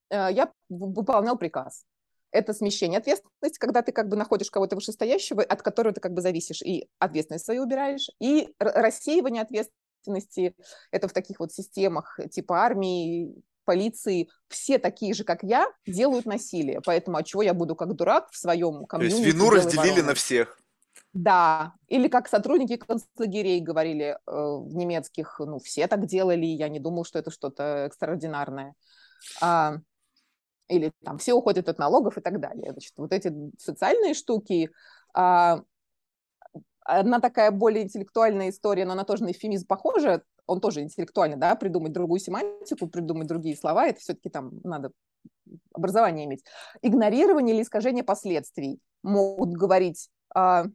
а, 0.09 0.29
я 0.29 0.51
выполнял 0.67 1.37
приказ. 1.37 1.85
Это 2.31 2.53
смещение 2.53 2.99
ответственности, 2.99 3.57
когда 3.57 3.81
ты 3.81 3.93
как 3.93 4.09
бы 4.09 4.17
находишь 4.17 4.51
кого-то 4.51 4.75
вышестоящего, 4.75 5.41
от 5.41 5.61
которого 5.61 5.93
ты 5.95 6.01
как 6.01 6.13
бы 6.13 6.21
зависишь, 6.21 6.61
и 6.61 6.87
ответственность 6.99 7.45
свою 7.45 7.63
убираешь, 7.63 8.09
и 8.19 8.53
рассеивание 8.59 9.41
ответственности– 9.41 10.53
это 10.91 11.07
в 11.07 11.13
таких 11.13 11.39
вот 11.39 11.53
системах 11.53 12.19
типа 12.29 12.57
армии, 12.57 13.41
полиции, 13.69 14.29
все 14.47 14.79
такие 14.79 15.13
же, 15.13 15.23
как 15.23 15.43
я, 15.43 15.67
делают 15.85 16.25
насилие. 16.25 16.81
Поэтому 16.83 17.17
от 17.17 17.27
чего 17.27 17.43
я 17.43 17.53
буду 17.53 17.75
как 17.75 17.93
дурак 17.93 18.31
в 18.31 18.35
своем 18.35 18.87
комьюнити? 18.87 19.15
То 19.15 19.23
есть 19.23 19.35
вину 19.35 19.49
разделили 19.51 19.89
вороны. 19.91 20.07
на 20.07 20.13
всех. 20.15 20.59
Да, 21.13 21.73
или 21.87 22.07
как 22.07 22.27
сотрудники 22.27 22.77
концлагерей 22.77 23.59
говорили 23.59 24.05
э, 24.05 24.17
в 24.25 24.75
немецких, 24.75 25.39
ну, 25.39 25.59
все 25.59 25.85
так 25.85 26.07
делали, 26.07 26.47
я 26.47 26.67
не 26.67 26.79
думал, 26.79 27.05
что 27.05 27.19
это 27.19 27.29
что-то 27.29 27.85
экстраординарное. 27.85 28.73
А, 29.39 29.75
или 30.67 30.91
там 31.03 31.19
все 31.19 31.33
уходят 31.33 31.69
от 31.69 31.77
налогов 31.77 32.17
и 32.17 32.21
так 32.21 32.39
далее. 32.39 32.71
Значит, 32.71 32.93
вот 32.97 33.13
эти 33.13 33.31
социальные 33.59 34.15
штуки, 34.15 34.71
а, 35.13 35.61
одна 36.81 37.19
такая 37.19 37.51
более 37.51 37.83
интеллектуальная 37.83 38.49
история, 38.49 38.85
но 38.85 38.93
она 38.93 39.03
тоже 39.03 39.25
на 39.25 39.31
эфемизм 39.31 39.67
похожа, 39.67 40.23
он 40.49 40.61
тоже 40.61 40.81
интеллектуально, 40.81 41.37
да, 41.37 41.55
придумать 41.55 41.93
другую 41.93 42.19
семантику, 42.19 42.87
придумать 42.87 43.27
другие 43.27 43.55
слова, 43.55 43.87
это 43.87 43.99
все-таки 43.99 44.29
там 44.29 44.59
надо 44.63 44.91
образование 45.73 46.25
иметь. 46.25 46.43
Игнорирование 46.81 47.55
или 47.55 47.63
искажение 47.63 48.03
последствий. 48.03 48.79
Могут 49.03 49.51
говорить, 49.51 50.09
а, 50.33 50.65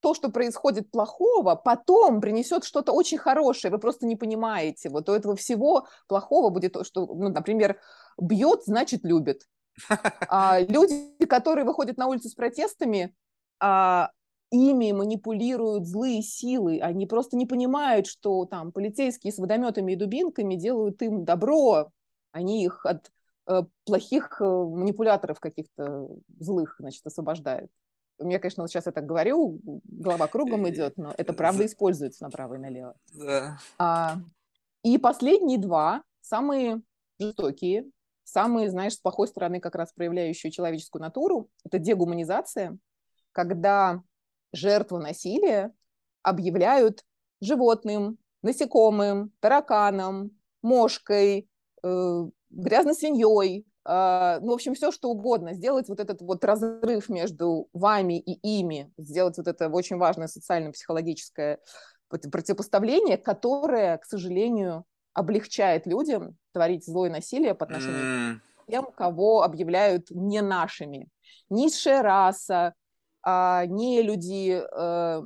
то, 0.00 0.14
что 0.14 0.30
происходит 0.30 0.90
плохого, 0.90 1.54
потом 1.54 2.20
принесет 2.20 2.64
что-то 2.64 2.92
очень 2.92 3.18
хорошее, 3.18 3.70
вы 3.70 3.78
просто 3.78 4.06
не 4.06 4.16
понимаете. 4.16 4.88
Вот 4.90 5.08
у 5.08 5.12
этого 5.12 5.36
всего 5.36 5.86
плохого 6.08 6.50
будет 6.50 6.72
то, 6.72 6.82
что, 6.82 7.06
ну, 7.06 7.28
например, 7.28 7.78
бьет, 8.20 8.64
значит, 8.64 9.04
любит. 9.04 9.46
А 10.28 10.60
люди, 10.60 11.24
которые 11.26 11.64
выходят 11.64 11.96
на 11.96 12.08
улицу 12.08 12.28
с 12.28 12.34
протестами, 12.34 13.14
а, 13.60 14.10
ими 14.52 14.92
манипулируют 14.92 15.86
злые 15.88 16.22
силы, 16.22 16.78
они 16.80 17.06
просто 17.06 17.36
не 17.36 17.46
понимают, 17.46 18.06
что 18.06 18.44
там 18.44 18.70
полицейские 18.70 19.32
с 19.32 19.38
водометами 19.38 19.92
и 19.92 19.96
дубинками 19.96 20.54
делают 20.54 21.00
им 21.02 21.24
добро, 21.24 21.90
они 22.32 22.62
их 22.64 22.84
от 22.84 23.10
э, 23.48 23.62
плохих 23.86 24.40
э, 24.40 24.44
манипуляторов 24.44 25.40
каких-то 25.40 26.08
злых, 26.38 26.76
значит, 26.78 27.04
освобождают. 27.06 27.70
У 28.18 28.26
меня, 28.26 28.38
конечно, 28.38 28.62
вот 28.62 28.70
сейчас 28.70 28.86
я 28.86 28.92
так 28.92 29.06
говорю, 29.06 29.58
голова 29.84 30.26
кругом 30.28 30.68
идет, 30.68 30.98
но 30.98 31.14
это 31.16 31.32
правда 31.32 31.64
используется 31.64 32.22
направо 32.22 32.54
и 32.54 32.58
налево. 32.58 32.94
Да. 33.14 33.58
А, 33.78 34.16
и 34.84 34.98
последние 34.98 35.58
два, 35.58 36.02
самые 36.20 36.82
жестокие, 37.18 37.86
самые, 38.22 38.70
знаешь, 38.70 38.94
с 38.94 39.00
плохой 39.00 39.28
стороны 39.28 39.60
как 39.60 39.74
раз 39.74 39.92
проявляющие 39.94 40.52
человеческую 40.52 41.00
натуру, 41.00 41.48
это 41.64 41.78
дегуманизация, 41.78 42.76
когда 43.32 44.02
жертву 44.52 44.98
насилия 44.98 45.72
объявляют 46.22 47.04
животным, 47.40 48.18
насекомым, 48.42 49.32
тараканом, 49.40 50.30
мошкой, 50.62 51.48
э, 51.82 52.24
грязной 52.50 52.94
свиньей, 52.94 53.66
э, 53.84 54.38
ну, 54.40 54.50
в 54.50 54.54
общем, 54.54 54.74
все, 54.74 54.92
что 54.92 55.10
угодно, 55.10 55.54
сделать 55.54 55.88
вот 55.88 56.00
этот 56.00 56.20
вот 56.22 56.44
разрыв 56.44 57.08
между 57.08 57.68
вами 57.72 58.20
и 58.20 58.32
ими, 58.42 58.92
сделать 58.98 59.36
вот 59.38 59.48
это 59.48 59.68
очень 59.68 59.96
важное 59.96 60.28
социально-психологическое 60.28 61.58
противопоставление, 62.08 63.16
которое, 63.16 63.96
к 63.98 64.04
сожалению, 64.04 64.84
облегчает 65.14 65.86
людям 65.86 66.36
творить 66.52 66.84
зло 66.84 67.06
и 67.06 67.10
насилие 67.10 67.54
по 67.54 67.64
отношению 67.64 68.34
mm. 68.34 68.34
к 68.36 68.70
тем, 68.70 68.86
кого 68.92 69.42
объявляют 69.42 70.10
не 70.10 70.42
нашими. 70.42 71.08
Низшая 71.50 72.02
раса, 72.02 72.74
а, 73.22 73.66
не 73.66 74.02
люди, 74.02 74.62
а, 74.72 75.22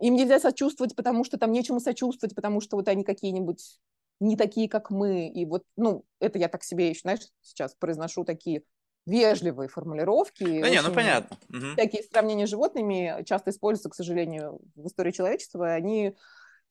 им 0.00 0.14
нельзя 0.14 0.38
сочувствовать, 0.38 0.94
потому 0.94 1.24
что 1.24 1.38
там 1.38 1.52
нечему 1.52 1.80
сочувствовать, 1.80 2.34
потому 2.34 2.60
что 2.60 2.76
вот 2.76 2.88
они 2.88 3.04
какие-нибудь 3.04 3.80
не 4.20 4.36
такие, 4.36 4.68
как 4.68 4.90
мы. 4.90 5.28
И 5.28 5.46
вот, 5.46 5.64
ну, 5.76 6.04
это 6.20 6.38
я 6.38 6.48
так 6.48 6.62
себе 6.62 6.90
еще, 6.90 7.00
знаешь, 7.00 7.20
сейчас 7.40 7.74
произношу 7.74 8.24
такие 8.24 8.62
вежливые 9.06 9.68
формулировки. 9.68 10.60
Да 10.60 10.68
не, 10.68 10.80
ну 10.82 10.92
понятно. 10.92 11.36
Всякие 11.72 12.02
сравнения 12.02 12.46
с 12.46 12.50
животными 12.50 13.24
часто 13.24 13.50
используются, 13.50 13.90
к 13.90 13.94
сожалению, 13.94 14.60
в 14.74 14.86
истории 14.86 15.10
человечества, 15.10 15.72
они, 15.72 16.16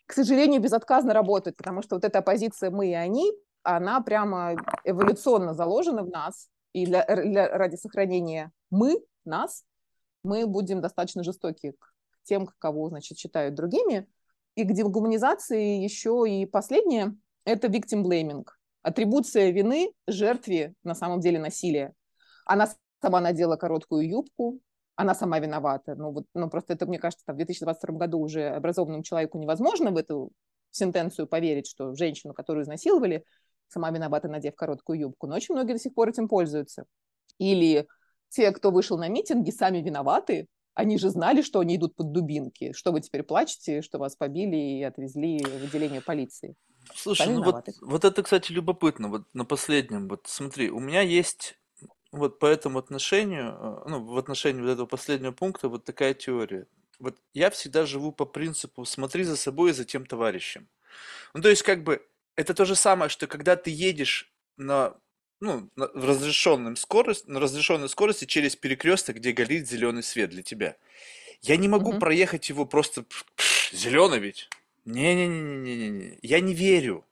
к 0.05 0.13
сожалению, 0.13 0.61
безотказно 0.61 1.13
работают, 1.13 1.57
потому 1.57 1.81
что 1.81 1.95
вот 1.95 2.05
эта 2.05 2.19
оппозиция 2.19 2.69
«мы» 2.69 2.89
и 2.89 2.93
«они», 2.93 3.31
она 3.63 3.99
прямо 4.01 4.55
эволюционно 4.83 5.53
заложена 5.53 6.03
в 6.03 6.09
нас, 6.09 6.49
и 6.71 6.85
для, 6.85 7.03
для, 7.05 7.57
ради 7.57 7.75
сохранения 7.75 8.51
«мы», 8.69 9.03
нас, 9.25 9.63
мы 10.23 10.47
будем 10.47 10.81
достаточно 10.81 11.23
жестоки 11.23 11.71
к 11.71 11.93
тем, 12.23 12.47
кого, 12.59 12.89
значит, 12.89 13.17
считают 13.17 13.55
другими. 13.55 14.07
И 14.55 14.63
к 14.63 14.73
дегуманизации 14.73 15.81
еще 15.81 16.25
и 16.27 16.45
последнее– 16.45 17.15
это 17.45 17.67
victim 17.67 18.03
blaming. 18.03 18.45
Атрибуция 18.81 19.51
вины 19.51 19.93
жертве 20.07 20.73
на 20.83 20.95
самом 20.95 21.19
деле 21.19 21.39
насилия. 21.39 21.93
Она 22.45 22.73
сама 23.01 23.21
надела 23.21 23.55
короткую 23.55 24.07
юбку, 24.07 24.59
она 24.95 25.15
сама 25.15 25.39
виновата. 25.39 25.95
Ну, 25.95 26.11
вот, 26.11 26.25
ну 26.33 26.49
просто 26.49 26.73
это, 26.73 26.85
мне 26.85 26.99
кажется, 26.99 27.23
в 27.31 27.35
2022 27.35 27.97
году 27.97 28.19
уже 28.19 28.49
образованному 28.49 29.03
человеку 29.03 29.37
невозможно 29.37 29.91
в 29.91 29.97
эту 29.97 30.31
сентенцию 30.71 31.27
поверить, 31.27 31.67
что 31.67 31.93
женщину, 31.95 32.33
которую 32.33 32.63
изнасиловали, 32.63 33.23
сама 33.69 33.91
виновата, 33.91 34.27
надев 34.27 34.55
короткую 34.55 34.99
юбку. 34.99 35.27
Но 35.27 35.35
очень 35.35 35.55
многие 35.55 35.73
до 35.73 35.79
сих 35.79 35.93
пор 35.93 36.09
этим 36.09 36.27
пользуются. 36.27 36.85
Или 37.37 37.87
те, 38.29 38.51
кто 38.51 38.71
вышел 38.71 38.97
на 38.97 39.07
митинги, 39.07 39.51
сами 39.51 39.79
виноваты. 39.79 40.47
Они 40.73 40.97
же 40.97 41.09
знали, 41.09 41.41
что 41.41 41.59
они 41.59 41.75
идут 41.75 41.95
под 41.95 42.11
дубинки. 42.11 42.71
Что 42.73 42.91
вы 42.91 43.01
теперь 43.01 43.23
плачете, 43.23 43.81
что 43.81 43.97
вас 43.97 44.15
побили 44.15 44.55
и 44.55 44.83
отвезли 44.83 45.39
в 45.39 45.63
отделение 45.63 46.01
полиции? 46.01 46.55
Слушай, 46.95 47.27
ну 47.27 47.43
вот, 47.43 47.67
вот 47.81 48.05
это, 48.05 48.23
кстати, 48.23 48.51
любопытно. 48.51 49.09
Вот 49.09 49.23
на 49.33 49.45
последнем, 49.45 50.07
вот 50.07 50.27
смотри, 50.27 50.69
у 50.69 50.79
меня 50.79 51.01
есть 51.01 51.59
вот 52.11 52.39
по 52.39 52.45
этому 52.45 52.79
отношению, 52.79 53.51
э, 53.51 53.89
ну, 53.89 54.05
в 54.05 54.17
отношении 54.17 54.61
вот 54.61 54.69
этого 54.69 54.87
последнего 54.87 55.31
пункта 55.31 55.69
вот 55.69 55.85
такая 55.85 56.13
теория. 56.13 56.65
Вот 56.99 57.17
я 57.33 57.49
всегда 57.49 57.85
живу 57.85 58.11
по 58.11 58.25
принципу 58.25 58.85
«смотри 58.85 59.23
за 59.23 59.37
собой 59.37 59.71
и 59.71 59.73
за 59.73 59.85
тем 59.85 60.05
товарищем». 60.05 60.67
Ну, 61.33 61.41
то 61.41 61.49
есть, 61.49 61.63
как 61.63 61.83
бы, 61.83 62.05
это 62.35 62.53
то 62.53 62.65
же 62.65 62.75
самое, 62.75 63.09
что 63.09 63.27
когда 63.27 63.55
ты 63.55 63.69
едешь 63.69 64.33
на 64.57 64.95
ну, 65.41 65.69
в 65.75 66.05
разрешенном 66.05 66.75
скорость, 66.75 67.27
на 67.27 67.39
разрешенной 67.39 67.89
скорости 67.89 68.25
через 68.25 68.55
перекресток, 68.55 69.17
где 69.17 69.31
горит 69.31 69.69
зеленый 69.69 70.03
свет 70.03 70.29
для 70.31 70.43
тебя. 70.43 70.75
Я 71.41 71.55
не 71.57 71.67
могу 71.67 71.91
угу. 71.91 71.99
проехать 71.99 72.49
его 72.49 72.65
просто 72.65 73.05
зеленый 73.71 74.19
ведь. 74.19 74.49
Не-не-не-не-не-не. 74.85 76.19
Я 76.21 76.39
не 76.41 76.53
верю. 76.53 77.05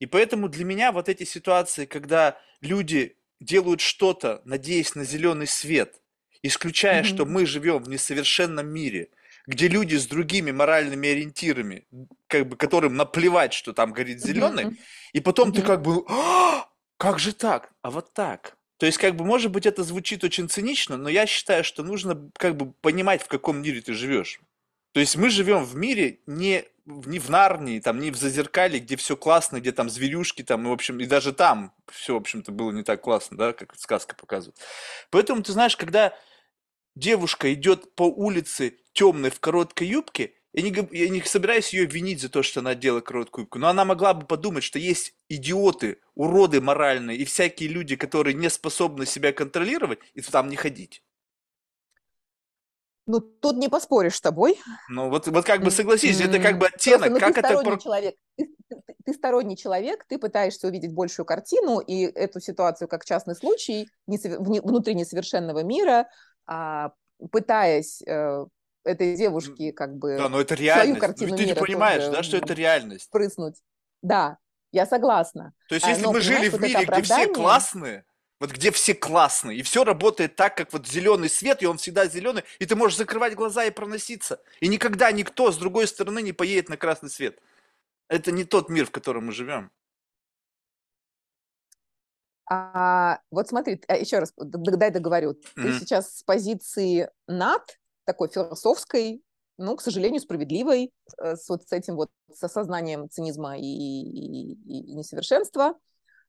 И 0.00 0.06
поэтому 0.06 0.48
для 0.48 0.64
меня 0.64 0.92
вот 0.92 1.08
эти 1.08 1.24
ситуации, 1.24 1.84
когда 1.84 2.40
люди 2.60 3.16
делают 3.40 3.80
что-то, 3.80 4.40
надеясь 4.44 4.94
на 4.94 5.04
зеленый 5.04 5.46
свет, 5.46 6.00
исключая, 6.42 7.02
что 7.02 7.26
мы 7.26 7.46
живем 7.46 7.82
в 7.82 7.88
несовершенном 7.88 8.66
мире, 8.66 9.08
где 9.46 9.66
люди 9.68 9.96
с 9.96 10.06
другими 10.06 10.50
моральными 10.52 11.08
ориентирами, 11.08 11.84
как 12.26 12.48
бы 12.48 12.56
которым 12.56 12.96
наплевать, 12.96 13.52
что 13.52 13.72
там 13.72 13.92
горит 13.92 14.20
зеленый, 14.20 14.64
mm 14.64 14.76
и 15.14 15.20
потом 15.20 15.54
ты 15.54 15.62
как 15.62 15.80
бы, 15.80 16.04
а, 16.06 16.67
как 16.98 17.18
же 17.18 17.32
так? 17.32 17.72
А 17.82 17.90
вот 17.90 18.12
так. 18.12 18.56
То 18.76 18.86
есть, 18.86 18.98
как 18.98 19.16
бы, 19.16 19.24
может 19.24 19.50
быть, 19.50 19.66
это 19.66 19.82
звучит 19.82 20.22
очень 20.22 20.48
цинично, 20.48 20.96
но 20.96 21.08
я 21.08 21.26
считаю, 21.26 21.64
что 21.64 21.82
нужно 21.82 22.30
как 22.36 22.56
бы 22.56 22.72
понимать, 22.72 23.22
в 23.22 23.28
каком 23.28 23.60
мире 23.60 23.80
ты 23.80 23.92
живешь. 23.92 24.40
То 24.92 25.00
есть 25.00 25.16
мы 25.16 25.30
живем 25.30 25.64
в 25.64 25.74
мире 25.76 26.20
не, 26.26 26.64
не 26.86 27.18
в 27.18 27.28
Нарнии, 27.28 27.80
там, 27.80 27.98
не 27.98 28.10
в 28.10 28.16
Зазеркале, 28.16 28.78
где 28.78 28.96
все 28.96 29.16
классно, 29.16 29.60
где 29.60 29.72
там 29.72 29.90
зверюшки, 29.90 30.42
там, 30.42 30.64
и, 30.64 30.68
в 30.68 30.72
общем, 30.72 31.00
и 31.00 31.06
даже 31.06 31.32
там 31.32 31.72
все, 31.90 32.14
в 32.14 32.18
общем-то, 32.18 32.52
было 32.52 32.70
не 32.70 32.84
так 32.84 33.00
классно, 33.02 33.36
да, 33.36 33.52
как 33.52 33.74
сказка 33.76 34.14
показывает. 34.14 34.58
Поэтому, 35.10 35.42
ты 35.42 35.52
знаешь, 35.52 35.76
когда 35.76 36.16
девушка 36.94 37.52
идет 37.54 37.94
по 37.94 38.04
улице 38.04 38.78
темной 38.92 39.30
в 39.30 39.40
короткой 39.40 39.88
юбке, 39.88 40.34
я 40.58 40.62
не, 40.62 40.88
я 40.92 41.08
не 41.08 41.22
собираюсь 41.22 41.72
ее 41.72 41.86
винить 41.86 42.20
за 42.20 42.28
то, 42.28 42.42
что 42.42 42.60
она 42.60 42.74
делала 42.74 43.00
короткую 43.00 43.44
юбку, 43.44 43.58
но 43.58 43.68
она 43.68 43.84
могла 43.84 44.14
бы 44.14 44.26
подумать, 44.26 44.64
что 44.64 44.78
есть 44.78 45.14
идиоты, 45.28 45.98
уроды 46.14 46.60
моральные 46.60 47.16
и 47.16 47.24
всякие 47.24 47.68
люди, 47.68 47.96
которые 47.96 48.34
не 48.34 48.50
способны 48.50 49.06
себя 49.06 49.32
контролировать, 49.32 50.00
и 50.14 50.20
там 50.20 50.48
не 50.48 50.56
ходить. 50.56 51.02
Ну, 53.06 53.20
тут 53.20 53.56
не 53.56 53.68
поспоришь 53.68 54.16
с 54.16 54.20
тобой. 54.20 54.58
Ну, 54.90 55.08
вот, 55.08 55.28
вот 55.28 55.44
как 55.46 55.62
бы 55.62 55.70
согласись, 55.70 56.20
это 56.20 56.38
как 56.40 56.58
бы 56.58 56.66
оттенок. 56.66 57.08
Просто, 57.08 57.26
ну, 57.26 57.34
как 57.34 57.34
ты 57.34 57.54
это... 57.54 57.82
человек. 57.82 58.16
Ты, 58.36 58.54
ты, 58.68 58.94
ты 59.06 59.12
сторонний 59.14 59.56
человек, 59.56 60.04
ты 60.06 60.18
пытаешься 60.18 60.66
увидеть 60.66 60.92
большую 60.92 61.24
картину, 61.24 61.78
и 61.78 62.02
эту 62.02 62.40
ситуацию 62.40 62.86
как 62.86 63.06
частный 63.06 63.34
случай 63.34 63.88
внутри 64.06 64.94
несовершенного 64.94 65.62
мира, 65.62 66.08
а, 66.46 66.92
пытаясь 67.30 68.02
э, 68.02 68.44
этой 68.84 69.16
девушки 69.16 69.70
как 69.70 69.96
бы 69.96 70.16
да, 70.16 70.28
но 70.28 70.40
это 70.40 70.54
реальность. 70.54 70.98
свою 70.98 71.00
картину 71.00 71.36
Ты 71.36 71.44
мира 71.44 71.54
не 71.54 71.60
понимаешь, 71.60 72.04
да, 72.08 72.22
что 72.22 72.36
это 72.36 72.54
реальность? 72.54 73.10
Прыснуть. 73.10 73.56
Да, 74.02 74.38
я 74.72 74.86
согласна. 74.86 75.54
То 75.68 75.74
есть, 75.74 75.86
если 75.86 76.04
но, 76.04 76.12
мы 76.12 76.20
жили 76.20 76.48
в 76.48 76.60
мире, 76.60 76.84
где 76.84 77.02
все 77.02 77.26
классные, 77.26 78.04
вот 78.40 78.52
где 78.52 78.70
все 78.70 78.94
классные, 78.94 79.58
и 79.58 79.62
все 79.62 79.84
работает 79.84 80.36
так, 80.36 80.56
как 80.56 80.72
вот 80.72 80.86
зеленый 80.86 81.28
свет, 81.28 81.62
и 81.62 81.66
он 81.66 81.78
всегда 81.78 82.06
зеленый, 82.06 82.44
и 82.58 82.66
ты 82.66 82.76
можешь 82.76 82.98
закрывать 82.98 83.34
глаза 83.34 83.64
и 83.64 83.70
проноситься. 83.70 84.40
И 84.60 84.68
никогда 84.68 85.10
никто 85.10 85.50
с 85.50 85.56
другой 85.56 85.86
стороны 85.86 86.22
не 86.22 86.32
поедет 86.32 86.68
на 86.68 86.76
красный 86.76 87.10
свет. 87.10 87.40
Это 88.08 88.30
не 88.30 88.44
тот 88.44 88.68
мир, 88.68 88.86
в 88.86 88.90
котором 88.90 89.26
мы 89.26 89.32
живем. 89.32 89.70
А, 92.50 93.20
вот 93.30 93.48
смотри, 93.48 93.82
а, 93.88 93.96
еще 93.96 94.20
раз, 94.20 94.32
дай 94.36 94.90
договорю. 94.90 95.32
Mm-hmm. 95.32 95.62
Ты 95.62 95.72
сейчас 95.80 96.18
с 96.18 96.22
позиции 96.22 97.10
над 97.26 97.78
такой 98.08 98.28
философской, 98.30 99.22
ну, 99.58 99.76
к 99.76 99.82
сожалению, 99.82 100.22
справедливой, 100.22 100.92
э, 101.18 101.36
с 101.36 101.46
вот 101.50 101.62
с 101.68 101.72
этим 101.72 101.96
вот 101.96 102.08
с 102.32 102.42
осознанием 102.42 103.10
цинизма 103.10 103.58
и, 103.58 103.62
и, 103.62 104.52
и 104.54 104.94
несовершенства, 104.94 105.74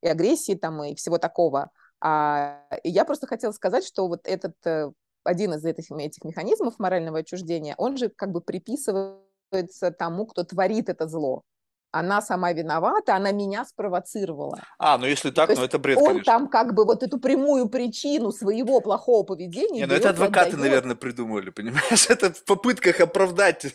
и 0.02 0.10
агрессии 0.10 0.56
там, 0.56 0.84
и 0.84 0.94
всего 0.96 1.18
такого. 1.18 1.72
А 2.02 2.66
я 2.84 3.06
просто 3.06 3.28
хотела 3.28 3.54
сказать, 3.54 3.86
что 3.86 4.10
вот 4.10 4.28
этот 4.28 4.56
э, 4.66 4.92
один 5.24 5.54
из 5.54 5.64
этих, 5.64 5.90
этих 5.90 6.26
механизмов 6.26 6.80
морального 6.80 7.20
отчуждения, 7.20 7.76
он 7.78 7.96
же 7.96 8.10
как 8.10 8.32
бы 8.32 8.42
приписывается 8.42 9.92
тому, 9.92 10.26
кто 10.26 10.44
творит 10.44 10.90
это 10.90 11.08
зло 11.08 11.44
она 11.92 12.22
сама 12.22 12.54
виновата, 12.54 13.16
она 13.16 13.32
меня 13.32 13.66
спровоцировала. 13.66 14.60
А, 14.78 14.98
ну 14.98 15.08
если 15.08 15.32
так, 15.32 15.50
То 15.50 15.56
ну 15.56 15.64
это 15.64 15.80
бред, 15.80 15.98
он 15.98 16.06
конечно. 16.06 16.26
там 16.26 16.48
как 16.48 16.74
бы 16.74 16.86
вот 16.86 17.04
эту 17.04 17.20
прямую 17.20 17.68
причину 17.70 18.32
своего 18.32 18.80
плохого 18.80 19.24
поведения... 19.24 19.82
Не, 19.82 19.86
ну 19.86 19.96
это 19.96 20.10
адвокаты, 20.10 20.50
отдает. 20.50 20.64
наверное, 20.64 20.96
придумали, 20.96 21.50
понимаешь? 21.50 22.10
Это 22.10 22.32
в 22.34 22.44
попытках 22.44 23.00
оправдать 23.00 23.66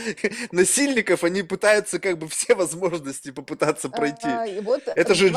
насильников, 0.52 1.24
они 1.24 1.42
пытаются 1.42 1.98
как 1.98 2.18
бы 2.18 2.28
все 2.28 2.54
возможности 2.54 3.30
попытаться 3.30 3.88
пройти. 3.88 4.28
А, 4.28 4.46
вот 4.62 4.82
это 4.86 5.14
же 5.14 5.28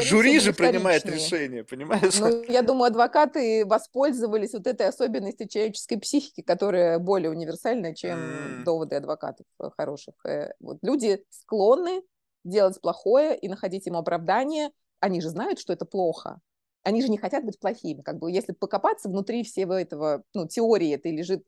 жюри 0.00 0.40
же 0.40 0.52
принимает 0.52 1.04
решение, 1.06 1.64
понимаешь? 1.64 2.18
Ну, 2.18 2.42
я 2.44 2.62
думаю, 2.62 2.88
адвокаты 2.88 3.64
воспользовались 3.66 4.52
вот 4.52 4.66
этой 4.66 4.88
особенностью 4.88 5.48
человеческой 5.48 5.96
психики, 5.98 6.42
которая 6.42 6.98
более 6.98 7.30
универсальна, 7.30 7.94
чем 7.94 8.64
доводы 8.64 8.96
адвокатов 8.96 9.46
хороших. 9.76 10.14
Э, 10.24 10.52
вот 10.60 10.78
люди 10.82 11.24
склонны 11.30 11.67
склонны 11.68 12.02
делать 12.44 12.80
плохое 12.80 13.36
и 13.36 13.48
находить 13.48 13.86
ему 13.86 13.98
оправдание. 13.98 14.70
Они 15.00 15.20
же 15.20 15.28
знают, 15.28 15.58
что 15.58 15.72
это 15.72 15.84
плохо. 15.84 16.40
Они 16.82 17.02
же 17.02 17.08
не 17.08 17.18
хотят 17.18 17.44
быть 17.44 17.58
плохими. 17.58 18.02
Как 18.02 18.18
бы, 18.18 18.30
если 18.30 18.52
покопаться 18.52 19.08
внутри 19.08 19.44
всего 19.44 19.74
этого, 19.74 20.22
ну, 20.34 20.46
теории 20.48 20.94
этой 20.94 21.12
лежит 21.12 21.46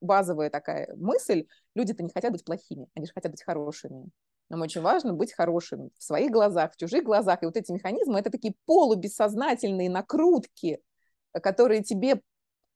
базовая 0.00 0.50
такая 0.50 0.94
мысль, 0.96 1.46
люди-то 1.74 2.02
не 2.02 2.10
хотят 2.10 2.32
быть 2.32 2.44
плохими, 2.44 2.88
они 2.94 3.06
же 3.06 3.12
хотят 3.12 3.30
быть 3.30 3.42
хорошими. 3.42 4.10
Нам 4.50 4.60
очень 4.60 4.82
важно 4.82 5.14
быть 5.14 5.32
хорошими 5.32 5.90
в 5.96 6.02
своих 6.02 6.30
глазах, 6.30 6.72
в 6.72 6.76
чужих 6.76 7.04
глазах. 7.04 7.42
И 7.42 7.46
вот 7.46 7.56
эти 7.56 7.72
механизмы— 7.72 8.18
это 8.20 8.30
такие 8.30 8.54
полубессознательные 8.66 9.88
накрутки, 9.88 10.82
которые 11.32 11.82
тебе 11.82 12.20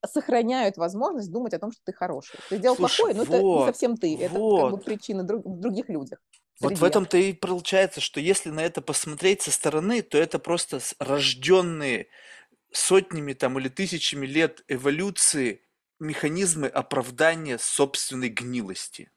сохраняют 0.07 0.77
возможность 0.77 1.31
думать 1.31 1.53
о 1.53 1.59
том, 1.59 1.73
что 1.73 1.83
ты 1.85 1.93
хороший. 1.93 2.39
Ты 2.49 2.57
сделал 2.59 2.77
Слушай, 2.77 2.97
плохое, 2.97 3.15
но 3.17 3.23
это 3.25 3.39
не 3.39 3.43
вот, 3.43 3.67
совсем 3.67 3.97
ты, 3.97 4.15
это 4.15 4.35
как 4.35 4.41
бы 4.41 4.71
вот. 4.71 4.85
причина 4.85 5.25
друг- 5.25 5.45
в 5.45 5.59
других 5.59 5.89
людях, 5.89 6.21
Вот 6.61 6.79
в 6.79 6.85
этом-то 6.85 7.19
и 7.19 7.33
получается, 7.33 8.01
что 8.01 8.21
если 8.21 8.51
на 8.51 8.61
это 8.61 8.81
посмотреть 8.81 9.43
со 9.43 9.51
стороны, 9.51 10.03
то 10.03 10.17
это 10.19 10.39
просто 10.39 10.81
рожденные 10.99 12.09
сотнями 12.73 13.33
там 13.35 13.59
или 13.59 13.69
тысячами 13.69 14.27
лет 14.27 14.65
эволюции 14.69 15.63
механизмы 15.99 16.69
оправдания 16.69 17.59
собственной 17.59 18.29
гнилости. 18.29 19.11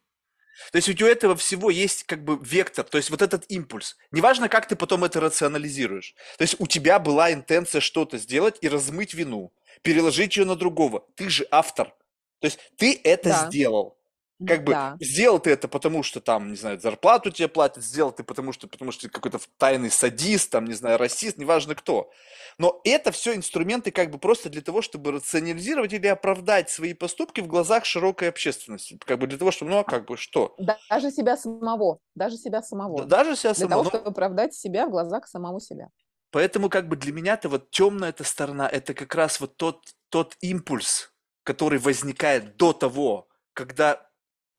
То 0.72 0.78
есть 0.78 0.90
у 0.90 1.06
этого 1.06 1.36
всего 1.36 1.70
есть 1.70 2.04
как 2.04 2.24
бы 2.24 2.38
вектор, 2.42 2.84
то 2.84 2.98
есть 2.98 3.10
вот 3.10 3.22
этот 3.22 3.46
импульс. 3.50 3.96
Неважно, 4.12 4.50
как 4.50 4.68
ты 4.68 4.76
потом 4.76 5.04
это 5.06 5.22
рационализируешь. 5.22 6.16
То 6.38 6.42
есть 6.42 6.56
у 6.60 6.68
тебя 6.68 7.00
была 7.00 7.32
интенция 7.32 7.82
что-то 7.82 8.18
сделать 8.18 8.58
и 8.62 8.68
размыть 8.68 9.14
вину, 9.14 9.54
переложить 9.82 10.36
ее 10.36 10.46
на 10.46 10.56
другого. 10.56 11.06
Ты 11.16 11.30
же 11.30 11.48
автор. 11.50 11.96
То 12.40 12.46
есть 12.46 12.60
ты 12.78 13.00
это 13.04 13.30
Да, 13.30 13.48
сделал. 13.48 13.99
Как 14.46 14.64
бы 14.64 14.72
да. 14.74 14.96
сделал 15.00 15.40
ты 15.40 15.52
это 15.52 15.68
потому, 15.68 16.02
что 16.02 16.22
там, 16.22 16.50
не 16.50 16.56
знаю, 16.56 16.80
зарплату 16.80 17.30
тебе 17.30 17.48
платят, 17.50 17.84
сделал 17.84 18.12
ты 18.12 18.24
потому, 18.24 18.52
что, 18.54 18.68
потому 18.68 18.92
что 18.92 19.04
ты 19.04 19.10
какой-то 19.10 19.40
тайный 19.58 19.92
садист, 19.92 20.52
там, 20.52 20.66
не 20.66 20.74
знаю, 20.74 20.98
расист, 20.98 21.38
неважно 21.38 21.76
кто. 21.76 22.12
Но 22.58 22.82
это 22.84 23.12
все 23.12 23.36
инструменты 23.36 23.92
как 23.92 24.10
бы 24.12 24.18
просто 24.18 24.50
для 24.50 24.62
того, 24.62 24.82
чтобы 24.82 25.12
рационализировать 25.12 25.94
или 25.94 26.08
оправдать 26.08 26.70
свои 26.70 26.94
поступки 26.94 27.42
в 27.42 27.48
глазах 27.48 27.86
широкой 27.86 28.30
общественности. 28.30 28.98
Как 29.06 29.20
бы 29.20 29.28
для 29.28 29.38
того, 29.38 29.52
чтобы, 29.52 29.72
ну, 29.72 29.78
а 29.80 29.84
как 29.84 30.06
бы 30.08 30.18
что? 30.18 30.56
Даже 30.58 31.12
себя 31.12 31.38
самого, 31.38 32.00
даже 32.16 32.38
себя 32.38 32.62
самого. 32.62 33.06
Даже 33.06 33.36
себя 33.36 33.54
Для 33.56 33.68
самого. 33.68 33.70
того, 33.70 33.84
Ну, 33.84 33.90
чтобы 33.90 34.10
оправдать 34.10 34.54
себя 34.54 34.88
в 34.88 34.92
глазах 34.92 35.28
самого 35.28 35.60
себя. 35.60 35.90
поэтому 36.32 36.70
как 36.70 36.88
бы 36.88 36.96
для 36.96 37.12
меня-то 37.14 37.50
вот 37.50 37.72
темная 37.72 38.10
эта 38.10 38.24
сторона, 38.24 38.68
это 38.68 38.94
как 38.94 39.14
раз 39.16 39.40
вот 39.40 39.58
тот, 39.58 39.84
тот 40.10 40.36
импульс, 40.42 41.14
который 41.44 41.80
возникает 41.80 42.58
до 42.58 42.74
того, 42.74 43.28
когда 43.54 44.09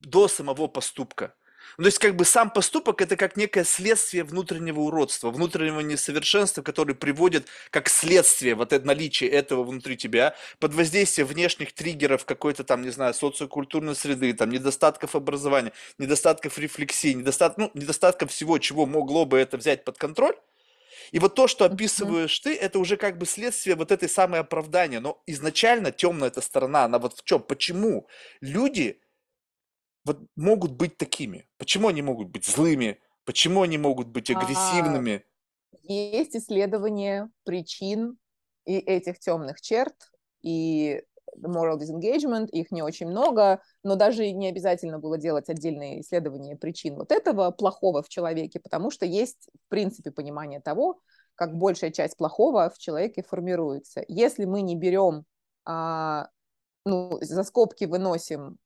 до 0.01 0.29
самого 0.29 0.67
поступка. 0.69 1.35
Ну, 1.79 1.85
то 1.85 1.89
есть 1.89 1.99
как 1.99 2.17
бы 2.17 2.25
сам 2.25 2.51
поступок 2.51 3.01
это 3.01 3.17
как 3.17 3.37
некое 3.37 3.65
следствие 3.65 4.25
внутреннего 4.25 4.81
уродства, 4.81 5.31
внутреннего 5.31 5.81
несовершенства, 5.81 6.63
который 6.63 6.95
приводит 6.95 7.47
как 7.71 7.89
следствие 7.89 8.55
вот 8.55 8.73
это 8.73 8.87
наличие 8.87 9.31
этого 9.31 9.63
внутри 9.63 9.97
тебя 9.97 10.35
под 10.59 10.75
воздействие 10.75 11.25
внешних 11.25 11.73
триггеров 11.73 12.25
какой-то 12.25 12.65
там, 12.65 12.83
не 12.83 12.91
знаю, 12.91 13.15
социокультурной 13.15 13.95
среды, 13.95 14.33
там 14.33 14.51
недостатков 14.51 15.15
образования, 15.15 15.73
недостатков 15.99 16.59
рефлексии, 16.59 17.13
недостат, 17.13 17.57
ну, 17.57 17.71
недостатков 17.75 18.31
всего, 18.31 18.59
чего 18.59 18.87
могло 18.87 19.25
бы 19.25 19.39
это 19.39 19.57
взять 19.57 19.85
под 19.85 19.97
контроль. 19.97 20.35
И 21.13 21.19
вот 21.19 21.35
то, 21.35 21.49
что 21.49 21.65
описываешь 21.65 22.39
ты, 22.39 22.55
это 22.55 22.79
уже 22.79 22.97
как 22.97 23.19
бы 23.19 23.27
следствие 23.27 23.75
вот 23.75 23.91
этой 23.91 24.09
самой 24.09 24.41
оправдания. 24.41 25.01
Но 25.01 25.23
изначально 25.27 25.93
темная 25.93 26.29
эта 26.29 26.41
сторона, 26.41 26.85
она 26.85 26.99
вот 26.99 27.19
в 27.19 27.25
чем? 27.25 27.43
Почему 27.43 28.07
люди 28.41 29.01
вот 30.05 30.21
могут 30.37 30.73
быть 30.73 30.97
такими? 30.97 31.49
Почему 31.59 31.89
они 31.89 32.03
могут 32.03 32.29
быть 32.29 32.47
злыми? 32.47 33.01
Почему 33.25 33.63
они 33.63 33.79
могут 33.79 34.09
быть 34.09 34.31
А, 34.31 34.39
агрессивными? 34.39 35.25
Есть 35.83 36.37
исследование 36.37 37.29
причин 37.45 38.19
и 38.65 38.79
этих 38.79 39.19
темных 39.19 39.61
черт, 39.61 39.95
и 40.43 41.03
moral 41.39 41.79
disengagement, 41.79 42.49
их 42.51 42.71
не 42.71 42.83
очень 42.83 43.09
много, 43.09 43.61
но 43.83 43.95
даже 43.95 44.31
не 44.31 44.49
обязательно 44.49 44.99
было 44.99 45.19
делать 45.19 45.49
отдельные 45.49 46.01
исследования 46.01 46.57
причин 46.57 46.97
вот 46.97 47.13
этого 47.13 47.51
плохого 47.51 48.03
в 48.03 48.09
человеке, 48.09 48.61
потому 48.61 48.91
что 48.91 49.07
есть, 49.07 49.49
в 49.67 49.69
принципе, 49.69 50.11
понимание 50.11 50.61
того, 50.61 51.01
как 51.35 51.57
большая 51.57 51.91
часть 51.91 52.17
плохого 52.17 52.71
в 52.71 52.79
человеке 52.79 53.23
формируется. 53.23 54.05
Если 54.09 54.45
мы 54.45 54.63
не 54.63 54.77
берем, 54.77 55.25
а, 55.65 56.29
ну, 56.85 57.19
за 57.21 57.45
скобки 57.45 57.85
выносим 57.85 58.59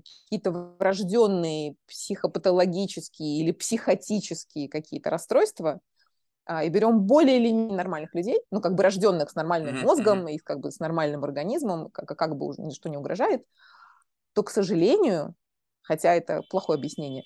какие-то 0.00 0.50
врожденные 0.78 1.76
психопатологические 1.86 3.40
или 3.40 3.52
психотические 3.52 4.68
какие-то 4.68 5.10
расстройства, 5.10 5.80
а, 6.46 6.62
и 6.62 6.68
берем 6.68 7.00
более 7.00 7.38
или 7.38 7.50
менее 7.50 7.76
нормальных 7.76 8.14
людей, 8.14 8.40
ну, 8.50 8.60
как 8.60 8.74
бы 8.74 8.82
рожденных 8.84 9.30
с 9.30 9.34
нормальным 9.34 9.82
мозгом 9.82 10.28
и 10.28 10.38
как 10.38 10.60
бы 10.60 10.70
с 10.70 10.78
нормальным 10.78 11.24
организмом, 11.24 11.90
как, 11.90 12.16
как 12.16 12.36
бы 12.36 12.46
уже 12.46 12.62
ничто 12.62 12.88
не 12.88 12.96
угрожает, 12.96 13.44
то, 14.32 14.44
к 14.44 14.50
сожалению, 14.50 15.34
хотя 15.82 16.14
это 16.14 16.42
плохое 16.48 16.78
объяснение, 16.78 17.24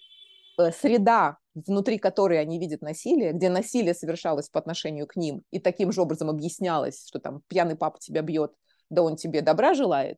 э, 0.58 0.72
среда, 0.72 1.36
внутри 1.54 1.98
которой 1.98 2.40
они 2.40 2.58
видят 2.58 2.80
насилие, 2.80 3.32
где 3.32 3.50
насилие 3.50 3.92
совершалось 3.92 4.48
по 4.48 4.58
отношению 4.58 5.06
к 5.06 5.16
ним, 5.16 5.42
и 5.50 5.58
таким 5.58 5.92
же 5.92 6.00
образом 6.00 6.30
объяснялось, 6.30 7.06
что 7.06 7.18
там 7.18 7.42
пьяный 7.48 7.76
папа 7.76 7.98
тебя 8.00 8.22
бьет, 8.22 8.52
да 8.88 9.02
он 9.02 9.16
тебе 9.16 9.42
добра 9.42 9.74
желает, 9.74 10.16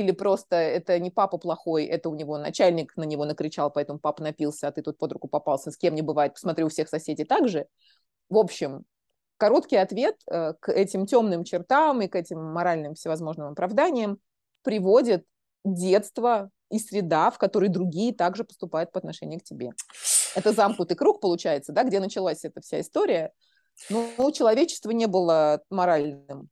или 0.00 0.12
просто 0.12 0.56
это 0.56 0.98
не 0.98 1.10
папа 1.10 1.38
плохой, 1.38 1.84
это 1.84 2.08
у 2.08 2.14
него 2.14 2.38
начальник 2.38 2.96
на 2.96 3.04
него 3.04 3.24
накричал, 3.24 3.70
поэтому 3.70 3.98
папа 3.98 4.22
напился, 4.22 4.68
а 4.68 4.72
ты 4.72 4.82
тут 4.82 4.98
под 4.98 5.12
руку 5.12 5.28
попался, 5.28 5.70
с 5.70 5.76
кем 5.76 5.94
не 5.94 6.02
бывает, 6.02 6.34
посмотри, 6.34 6.64
у 6.64 6.68
всех 6.68 6.88
соседей 6.88 7.24
так 7.24 7.48
же. 7.48 7.66
В 8.28 8.38
общем, 8.38 8.84
короткий 9.36 9.76
ответ 9.76 10.16
э, 10.30 10.54
к 10.60 10.72
этим 10.72 11.06
темным 11.06 11.44
чертам 11.44 12.02
и 12.02 12.08
к 12.08 12.16
этим 12.16 12.42
моральным 12.42 12.94
всевозможным 12.94 13.48
оправданиям 13.48 14.18
приводит 14.62 15.24
детство 15.64 16.50
и 16.70 16.78
среда, 16.78 17.30
в 17.30 17.38
которой 17.38 17.68
другие 17.68 18.12
также 18.12 18.44
поступают 18.44 18.92
по 18.92 18.98
отношению 18.98 19.40
к 19.40 19.44
тебе. 19.44 19.70
Это 20.34 20.52
замкнутый 20.52 20.96
круг, 20.96 21.20
получается, 21.20 21.72
да, 21.72 21.84
где 21.84 22.00
началась 22.00 22.44
эта 22.44 22.60
вся 22.60 22.80
история. 22.80 23.32
Ну, 23.90 24.32
человечество 24.32 24.90
не 24.90 25.06
было 25.06 25.62
моральным 25.70 26.48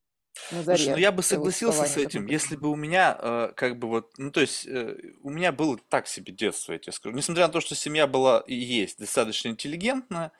на 0.50 0.62
заре. 0.62 0.78
Слушай, 0.78 0.90
ну 0.90 0.96
я 0.98 1.12
бы 1.12 1.22
согласился 1.22 1.84
с 1.84 1.96
этим, 1.96 2.26
если 2.26 2.56
бы 2.56 2.70
у 2.70 2.76
меня, 2.76 3.16
э, 3.20 3.52
как 3.56 3.78
бы 3.78 3.88
вот, 3.88 4.12
ну 4.18 4.30
то 4.30 4.40
есть, 4.40 4.66
э, 4.66 4.96
у 5.22 5.30
меня 5.30 5.52
было 5.52 5.78
так 5.88 6.06
себе 6.06 6.32
детство, 6.32 6.72
я 6.72 6.78
тебе 6.78 6.92
скажу. 6.92 7.14
Несмотря 7.16 7.46
на 7.46 7.52
то, 7.52 7.60
что 7.60 7.74
семья 7.74 8.06
была 8.06 8.42
и 8.46 8.54
есть 8.54 8.98
достаточно 8.98 9.48
интеллигентная, 9.48 10.32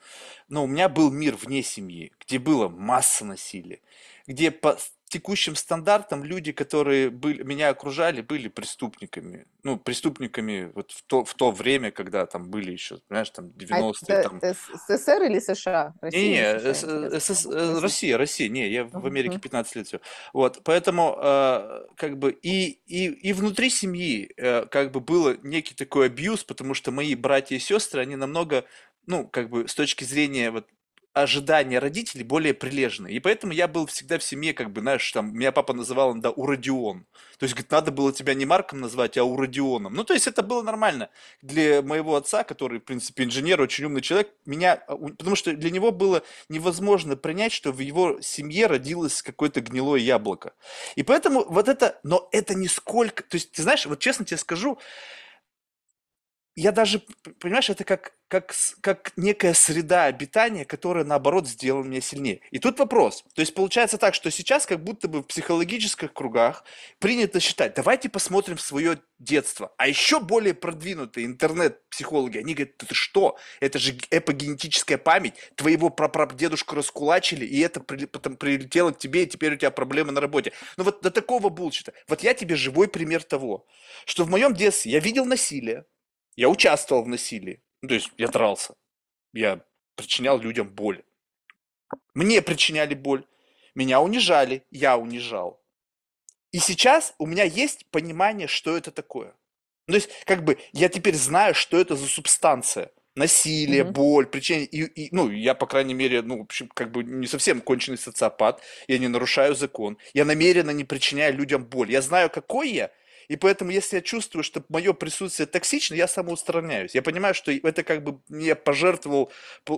но 0.49 0.63
у 0.63 0.67
меня 0.67 0.89
был 0.89 1.11
мир 1.11 1.35
вне 1.35 1.63
семьи, 1.63 2.11
где 2.19 2.39
было 2.39 2.67
масса 2.67 3.25
насилия, 3.25 3.81
где 4.27 4.51
по 4.51 4.77
текущим 5.07 5.55
стандартам 5.55 6.23
люди, 6.23 6.51
которые 6.51 7.09
были, 7.09 7.43
меня 7.43 7.69
окружали, 7.69 8.21
были 8.21 8.47
преступниками. 8.47 9.45
Ну, 9.63 9.77
преступниками 9.77 10.71
вот 10.75 10.91
в 10.91 11.03
то, 11.03 11.23
в 11.23 11.33
то 11.35 11.51
время, 11.51 11.91
когда 11.91 12.25
там 12.25 12.49
были 12.49 12.71
еще, 12.71 12.99
знаешь, 13.09 13.29
там 13.29 13.45
А 13.45 13.79
90-е, 13.79 14.17
это 14.17 14.29
там 14.29 14.39
СССР 14.41 15.23
или 15.23 15.39
США? 15.39 15.93
Россия 16.01 16.57
не, 16.57 16.63
не, 16.63 16.73
США? 16.73 16.89
э. 16.91 17.19
СС- 17.19 17.81
Россия. 17.81 18.17
Россия, 18.17 18.49
не, 18.49 18.69
я 18.69 18.85
в 18.85 19.05
Америке 19.05 19.35
Мгм. 19.35 19.41
15 19.41 19.75
лет 19.75 19.87
все. 19.87 19.99
Вот, 20.33 20.61
поэтому, 20.63 21.17
э, 21.21 21.85
как 21.97 22.17
бы, 22.17 22.31
и, 22.31 22.79
и, 22.85 23.05
и 23.07 23.33
внутри 23.33 23.69
семьи, 23.69 24.31
э, 24.37 24.65
как 24.65 24.91
бы, 24.91 24.99
было 24.99 25.37
некий 25.43 25.75
такой 25.75 26.07
абьюз, 26.07 26.43
потому 26.43 26.73
что 26.73 26.91
мои 26.91 27.15
братья 27.15 27.55
и 27.55 27.59
сестры, 27.59 28.01
они 28.01 28.15
намного, 28.15 28.65
ну, 29.05 29.27
как 29.27 29.49
бы, 29.49 29.67
с 29.67 29.75
точки 29.75 30.03
зрения, 30.03 30.51
вот, 30.51 30.67
ожидания 31.15 31.79
родителей 31.79 32.25
более 32.25 32.53
прилежные. 32.53 33.15
И 33.15 33.19
поэтому 33.21 33.53
я 33.53 33.69
был 33.69 33.85
всегда 33.85 34.19
в 34.19 34.23
семье, 34.23 34.53
как 34.53 34.71
бы, 34.71 34.81
знаешь, 34.81 35.09
там, 35.13 35.33
меня 35.33 35.53
папа 35.53 35.73
называл 35.73 36.11
иногда 36.11 36.29
Уродион. 36.29 37.05
То 37.39 37.45
есть, 37.45 37.55
говорит, 37.55 37.71
надо 37.71 37.91
было 37.91 38.11
тебя 38.11 38.33
не 38.33 38.45
Марком 38.45 38.81
назвать, 38.81 39.17
а 39.17 39.23
Уродионом. 39.23 39.93
Ну, 39.93 40.03
то 40.03 40.13
есть, 40.13 40.27
это 40.27 40.43
было 40.43 40.61
нормально 40.61 41.09
для 41.41 41.81
моего 41.81 42.17
отца, 42.17 42.43
который, 42.43 42.79
в 42.79 42.83
принципе, 42.83 43.23
инженер, 43.23 43.61
очень 43.61 43.85
умный 43.85 44.01
человек, 44.01 44.29
меня, 44.45 44.73
а, 44.73 44.97
потому 44.97 45.37
что 45.37 45.55
для 45.55 45.69
него 45.69 45.91
было 45.91 46.21
невозможно 46.49 47.15
принять, 47.15 47.53
что 47.53 47.71
в 47.71 47.79
его 47.79 48.19
семье 48.21 48.67
родилось 48.67 49.21
какое-то 49.21 49.61
гнилое 49.61 50.01
яблоко. 50.01 50.51
И 50.95 51.03
поэтому 51.03 51.45
вот 51.47 51.69
это, 51.69 51.97
но 52.03 52.27
это 52.33 52.55
нисколько, 52.55 53.23
то 53.23 53.35
есть, 53.35 53.53
ты 53.53 53.61
знаешь, 53.61 53.85
вот 53.85 53.99
честно 53.99 54.25
тебе 54.25 54.37
скажу, 54.37 54.79
я 56.55 56.71
даже, 56.71 57.01
понимаешь, 57.39 57.69
это 57.69 57.83
как, 57.83 58.13
как, 58.29 58.53
как 58.79 59.11
некая 59.17 59.53
среда 59.53 60.05
обитания, 60.05 60.63
которая, 60.63 61.03
наоборот, 61.03 61.49
сделала 61.49 61.83
меня 61.83 61.99
сильнее. 61.99 62.39
И 62.49 62.59
тут 62.59 62.79
вопрос. 62.79 63.25
То 63.33 63.41
есть 63.41 63.53
получается 63.53 63.97
так, 63.97 64.15
что 64.15 64.31
сейчас 64.31 64.65
как 64.65 64.81
будто 64.81 65.09
бы 65.09 65.19
в 65.19 65.27
психологических 65.27 66.13
кругах 66.13 66.63
принято 66.99 67.41
считать, 67.41 67.73
давайте 67.75 68.07
посмотрим 68.07 68.57
свое 68.57 68.99
детство. 69.19 69.73
А 69.77 69.87
еще 69.89 70.21
более 70.21 70.53
продвинутые 70.53 71.25
интернет-психологи, 71.25 72.37
они 72.37 72.53
говорят, 72.53 72.77
ты 72.77 72.95
что? 72.95 73.37
Это 73.59 73.77
же 73.77 73.97
эпогенетическая 74.09 74.97
память. 74.97 75.33
Твоего 75.55 75.89
прапрадедушку 75.89 76.75
раскулачили, 76.75 77.45
и 77.45 77.59
это 77.59 77.81
при- 77.81 78.05
потом 78.05 78.37
прилетело 78.37 78.91
к 78.91 78.97
тебе, 78.97 79.23
и 79.23 79.27
теперь 79.27 79.55
у 79.55 79.57
тебя 79.57 79.71
проблемы 79.71 80.13
на 80.13 80.21
работе. 80.21 80.53
Ну 80.77 80.85
вот 80.85 81.01
до 81.01 81.11
такого 81.11 81.49
булчита. 81.49 81.91
Вот 82.07 82.23
я 82.23 82.33
тебе 82.33 82.55
живой 82.55 82.87
пример 82.87 83.23
того, 83.23 83.67
что 84.05 84.23
в 84.23 84.29
моем 84.29 84.53
детстве 84.53 84.93
я 84.93 84.99
видел 84.99 85.25
насилие, 85.25 85.85
я 86.35 86.49
участвовал 86.49 87.03
в 87.03 87.07
насилии. 87.07 87.61
Ну, 87.81 87.89
то 87.89 87.95
есть 87.95 88.11
я 88.17 88.27
дрался. 88.27 88.75
Я 89.33 89.61
причинял 89.95 90.39
людям 90.39 90.69
боль. 90.69 91.03
Мне 92.13 92.41
причиняли 92.41 92.93
боль. 92.95 93.25
Меня 93.75 94.01
унижали. 94.01 94.63
Я 94.71 94.97
унижал. 94.97 95.61
И 96.51 96.59
сейчас 96.59 97.13
у 97.19 97.25
меня 97.27 97.43
есть 97.43 97.85
понимание, 97.91 98.47
что 98.47 98.77
это 98.77 98.91
такое. 98.91 99.33
Ну, 99.87 99.93
То 99.93 99.95
есть, 99.95 100.09
как 100.25 100.43
бы, 100.43 100.57
я 100.73 100.89
теперь 100.89 101.15
знаю, 101.15 101.53
что 101.53 101.77
это 101.79 101.95
за 101.95 102.07
субстанция. 102.07 102.91
насилие, 103.17 103.85
Мгм. 103.85 103.93
боль, 103.93 104.27
причинение. 104.27 104.67
И, 104.67 105.05
и, 105.05 105.09
ну, 105.15 105.29
я, 105.31 105.55
по 105.55 105.67
крайней 105.67 105.93
мере, 105.93 106.21
ну, 106.21 106.39
в 106.39 106.41
общем, 106.41 106.67
как 106.73 106.91
бы 106.91 107.01
не 107.01 107.27
совсем 107.27 107.61
конченый 107.61 107.97
социопат, 107.97 108.61
я 108.89 108.97
не 108.97 109.07
нарушаю 109.07 109.55
закон, 109.55 109.97
я 110.13 110.25
намеренно 110.25 110.71
не 110.71 110.83
причиняю 110.83 111.33
людям 111.33 111.63
боль. 111.63 111.89
Я 111.91 112.01
знаю, 112.01 112.29
какой 112.29 112.69
я, 112.71 112.91
и 113.27 113.35
поэтому, 113.35 113.71
если 113.71 113.97
я 113.97 114.01
чувствую, 114.01 114.43
что 114.43 114.63
мое 114.69 114.93
присутствие 114.93 115.47
токсично, 115.47 115.95
я 115.95 116.07
самоустраняюсь. 116.07 116.95
Я 116.95 117.01
понимаю, 117.01 117.33
что 117.33 117.51
это 117.51 117.83
как 117.83 118.03
бы 118.03 118.19
я 118.29 118.55
пожертвовал, 118.55 119.31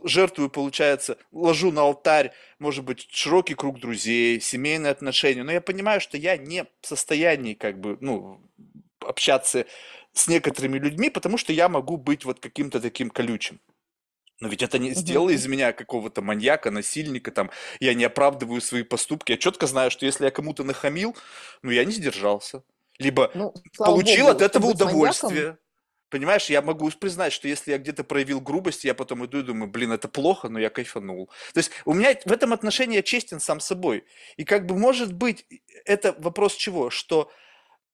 жертвую, 0.04 0.50
получается, 0.50 1.18
ложу 1.32 1.72
на 1.72 1.82
алтарь, 1.82 2.32
может 2.60 2.84
быть, 2.84 3.08
широкий 3.10 3.56
круг 3.56 3.80
друзей, 3.80 4.40
семейные 4.42 4.92
отношения, 4.92 5.44
но 5.44 5.52
я 5.52 5.62
понимаю, 5.62 6.02
что 6.02 6.18
я 6.18 6.38
не 6.38 6.64
в 6.82 6.88
состоянии 6.88 7.54
как 7.54 7.80
бы, 7.80 7.98
ну, 8.02 8.42
общаться 9.00 9.66
с 10.14 10.28
некоторыми 10.28 10.80
людьми, 10.80 11.10
потому 11.10 11.38
что 11.38 11.54
я 11.54 11.70
могу 11.70 11.98
быть 11.98 12.26
вот 12.26 12.40
каким-то 12.40 12.80
таким 12.80 13.10
колючим. 13.10 13.60
Но 14.40 14.50
ведь 14.50 14.62
это 14.62 14.78
не 14.78 14.94
сделало 14.94 15.32
из 15.32 15.48
меня 15.48 15.74
какого-то 15.74 16.22
маньяка, 16.22 16.70
насильника, 16.70 17.32
там, 17.32 17.50
я 17.80 17.94
не 17.96 18.04
оправдываю 18.04 18.62
свои 18.62 18.84
поступки. 18.84 19.32
Я 19.32 19.38
четко 19.38 19.66
знаю, 19.66 19.90
что 19.90 20.06
если 20.06 20.26
я 20.26 20.32
кому-то 20.32 20.64
нахамил, 20.64 21.16
ну, 21.64 21.72
я 21.72 21.86
не 21.86 21.92
сдержался. 21.92 22.64
Либо 23.00 23.32
Ну, 23.34 23.54
получил 23.78 24.28
богу, 24.28 24.38
от 24.38 24.42
этого 24.42 24.68
быть 24.68 24.80
маньяком, 24.80 25.00
удовольствие. 25.00 25.58
Понимаешь, 26.10 26.50
я 26.50 26.62
могу 26.62 26.90
признать, 26.92 27.34
что 27.34 27.48
если 27.48 27.72
я 27.72 27.78
где-то 27.78 28.04
проявил 28.04 28.40
грубость, 28.40 28.86
я 28.86 28.94
потом 28.94 29.26
иду 29.26 29.40
и 29.40 29.44
думаю, 29.44 29.70
блин, 29.70 29.92
это 29.92 30.08
плохо, 30.08 30.48
но 30.48 30.58
я 30.58 30.70
кайфанул. 30.70 31.30
То 31.54 31.60
есть 31.60 31.72
у 31.84 31.94
меня 31.94 32.18
в 32.26 32.32
этом 32.32 32.54
отношении 32.54 32.96
я 32.96 33.04
честен 33.04 33.40
сам 33.40 33.60
собой. 33.60 34.06
И 34.38 34.46
как 34.46 34.66
бы 34.66 34.78
может 34.78 35.14
быть, 35.14 35.46
это 35.84 36.16
вопрос 36.18 36.56
чего? 36.56 36.90
Что 36.90 37.30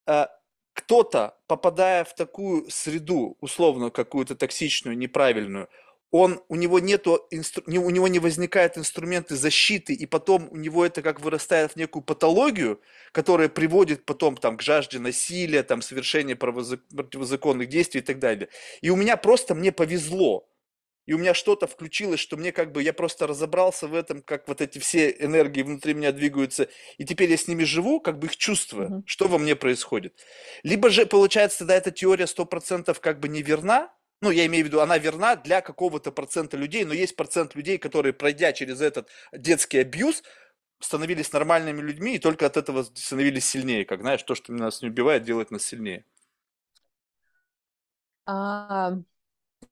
э, 0.06 0.28
кто-то, 0.74 1.38
попадая 1.48 2.04
в 2.04 2.14
такую 2.14 2.70
среду, 2.70 3.36
условно 3.42 3.90
какую-то 3.90 4.36
токсичную, 4.36 4.96
неправильную, 4.96 5.70
он, 6.14 6.44
у 6.48 6.56
него 6.56 6.80
нету, 6.80 7.26
инстру- 7.34 7.64
у 7.66 7.90
него 7.90 8.08
не 8.08 8.20
возникают 8.20 8.78
инструменты 8.78 9.36
защиты, 9.36 9.94
и 9.96 10.06
потом 10.06 10.48
у 10.52 10.58
него 10.58 10.86
это 10.86 11.02
как 11.02 11.20
вырастает 11.20 11.72
в 11.72 11.76
некую 11.76 12.04
патологию, 12.04 12.80
которая 13.12 13.50
приводит 13.50 14.06
потом 14.06 14.38
там, 14.38 14.58
к 14.58 14.62
жажде 14.62 15.00
насилия, 15.00 15.64
там, 15.64 15.82
совершения 15.82 16.36
правозак- 16.36 16.82
противозаконных 16.96 17.68
действий 17.68 18.02
и 18.02 18.04
так 18.04 18.20
далее. 18.20 18.50
И 18.82 18.92
у 18.92 18.96
меня 18.96 19.18
просто, 19.18 19.56
мне 19.56 19.72
повезло, 19.72 20.48
и 21.08 21.14
у 21.14 21.18
меня 21.18 21.34
что-то 21.34 21.66
включилось, 21.66 22.20
что 22.20 22.38
мне 22.38 22.52
как 22.52 22.72
бы, 22.74 22.84
я 22.84 22.94
просто 22.94 23.26
разобрался 23.26 23.88
в 23.88 23.96
этом, 23.96 24.22
как 24.22 24.48
вот 24.48 24.62
эти 24.62 24.78
все 24.78 25.10
энергии 25.10 25.64
внутри 25.64 25.96
меня 25.96 26.12
двигаются, 26.12 26.70
и 27.00 27.06
теперь 27.06 27.32
я 27.32 27.38
с 27.38 27.48
ними 27.48 27.64
живу, 27.64 28.00
как 28.00 28.20
бы 28.20 28.28
их 28.28 28.38
чувствуя, 28.38 28.90
Мгм. 28.90 29.04
что 29.08 29.28
во 29.28 29.40
мне 29.40 29.56
происходит. 29.56 30.14
Либо 30.62 30.92
же, 30.92 31.08
получается, 31.08 31.60
тогда 31.60 31.76
эта 31.76 31.90
теория 31.90 32.28
100% 32.28 33.00
как 33.00 33.20
бы 33.20 33.30
не 33.30 33.42
верна, 33.42 33.92
ну, 34.22 34.32
я 34.32 34.46
имею 34.46 34.66
в 34.66 34.68
виду, 34.68 34.80
она 34.80 34.98
верна 34.98 35.36
для 35.36 35.62
какого-то 35.62 36.12
процента 36.12 36.58
людей, 36.58 36.86
но 36.86 36.94
есть 36.94 37.16
процент 37.16 37.56
людей, 37.56 37.78
которые, 37.78 38.14
пройдя 38.14 38.54
через 38.54 38.82
этот 38.82 39.10
детский 39.32 39.80
абьюз, 39.80 40.24
становились 40.80 41.32
нормальными 41.34 41.82
людьми 41.82 42.16
и 42.16 42.20
только 42.20 42.46
от 42.46 42.58
этого 42.58 42.84
становились 42.84 43.46
сильнее. 43.46 43.86
Как, 43.86 44.02
знаешь, 44.02 44.24
то, 44.24 44.36
что 44.36 44.54
нас 44.54 44.82
не 44.82 44.90
убивает, 44.90 45.24
делает 45.24 45.52
нас 45.52 45.64
сильнее. 45.64 46.06
А, 48.26 48.92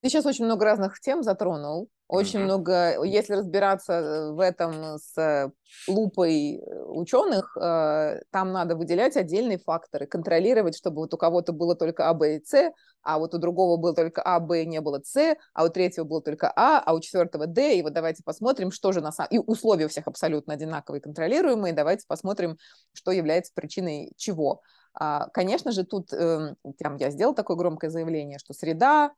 ты 0.01 0.09
сейчас 0.09 0.25
очень 0.25 0.45
много 0.45 0.65
разных 0.65 0.99
тем 0.99 1.23
затронул. 1.23 1.89
Очень 2.11 2.39
Мгм. 2.39 2.45
много, 2.47 3.03
если 3.05 3.35
разбираться 3.35 3.93
э, 3.93 4.31
в 4.33 4.39
этом 4.41 4.97
с 4.97 5.49
лупой 5.87 6.57
э, 6.57 6.83
ученых, 6.87 7.55
э, 7.55 8.19
там 8.31 8.51
надо 8.51 8.75
выделять 8.75 9.15
отдельные 9.15 9.57
факторы, 9.57 10.07
контролировать, 10.07 10.75
чтобы 10.75 10.97
вот 10.97 11.13
у 11.13 11.17
кого-то 11.17 11.53
было 11.53 11.73
только 11.73 12.09
А, 12.09 12.13
Б 12.13 12.35
и 12.35 12.43
С, 12.43 12.73
а 13.01 13.17
вот 13.17 13.33
у 13.33 13.37
другого 13.37 13.77
было 13.77 13.95
только 13.95 14.21
А, 14.23 14.41
Б, 14.41 14.65
не 14.65 14.81
было 14.81 14.99
С, 15.01 15.37
а 15.53 15.63
у 15.63 15.69
третьего 15.69 16.03
было 16.03 16.21
только 16.21 16.51
А, 16.53 16.83
а 16.85 16.93
у 16.93 16.99
четвертого 16.99 17.47
Д. 17.47 17.77
И 17.77 17.81
вот 17.81 17.93
давайте 17.93 18.23
посмотрим, 18.23 18.71
что 18.71 18.91
же 18.91 18.99
на 18.99 19.13
самом... 19.13 19.29
И 19.29 19.37
условия 19.37 19.85
у 19.85 19.89
всех 19.89 20.05
абсолютно 20.07 20.55
одинаковые, 20.55 20.99
контролируемые. 20.99 21.73
Давайте 21.73 22.03
посмотрим, 22.09 22.57
что 22.91 23.11
является 23.11 23.53
причиной 23.55 24.11
чего. 24.17 24.61
А, 24.93 25.29
Конечно 25.29 25.71
же, 25.71 25.85
тут 25.85 26.11
эм, 26.11 26.57
там 26.77 26.97
я 26.97 27.09
сделала 27.09 27.33
такое 27.37 27.55
громкое 27.55 27.89
заявление, 27.89 28.37
что 28.37 28.53
среда 28.53 29.11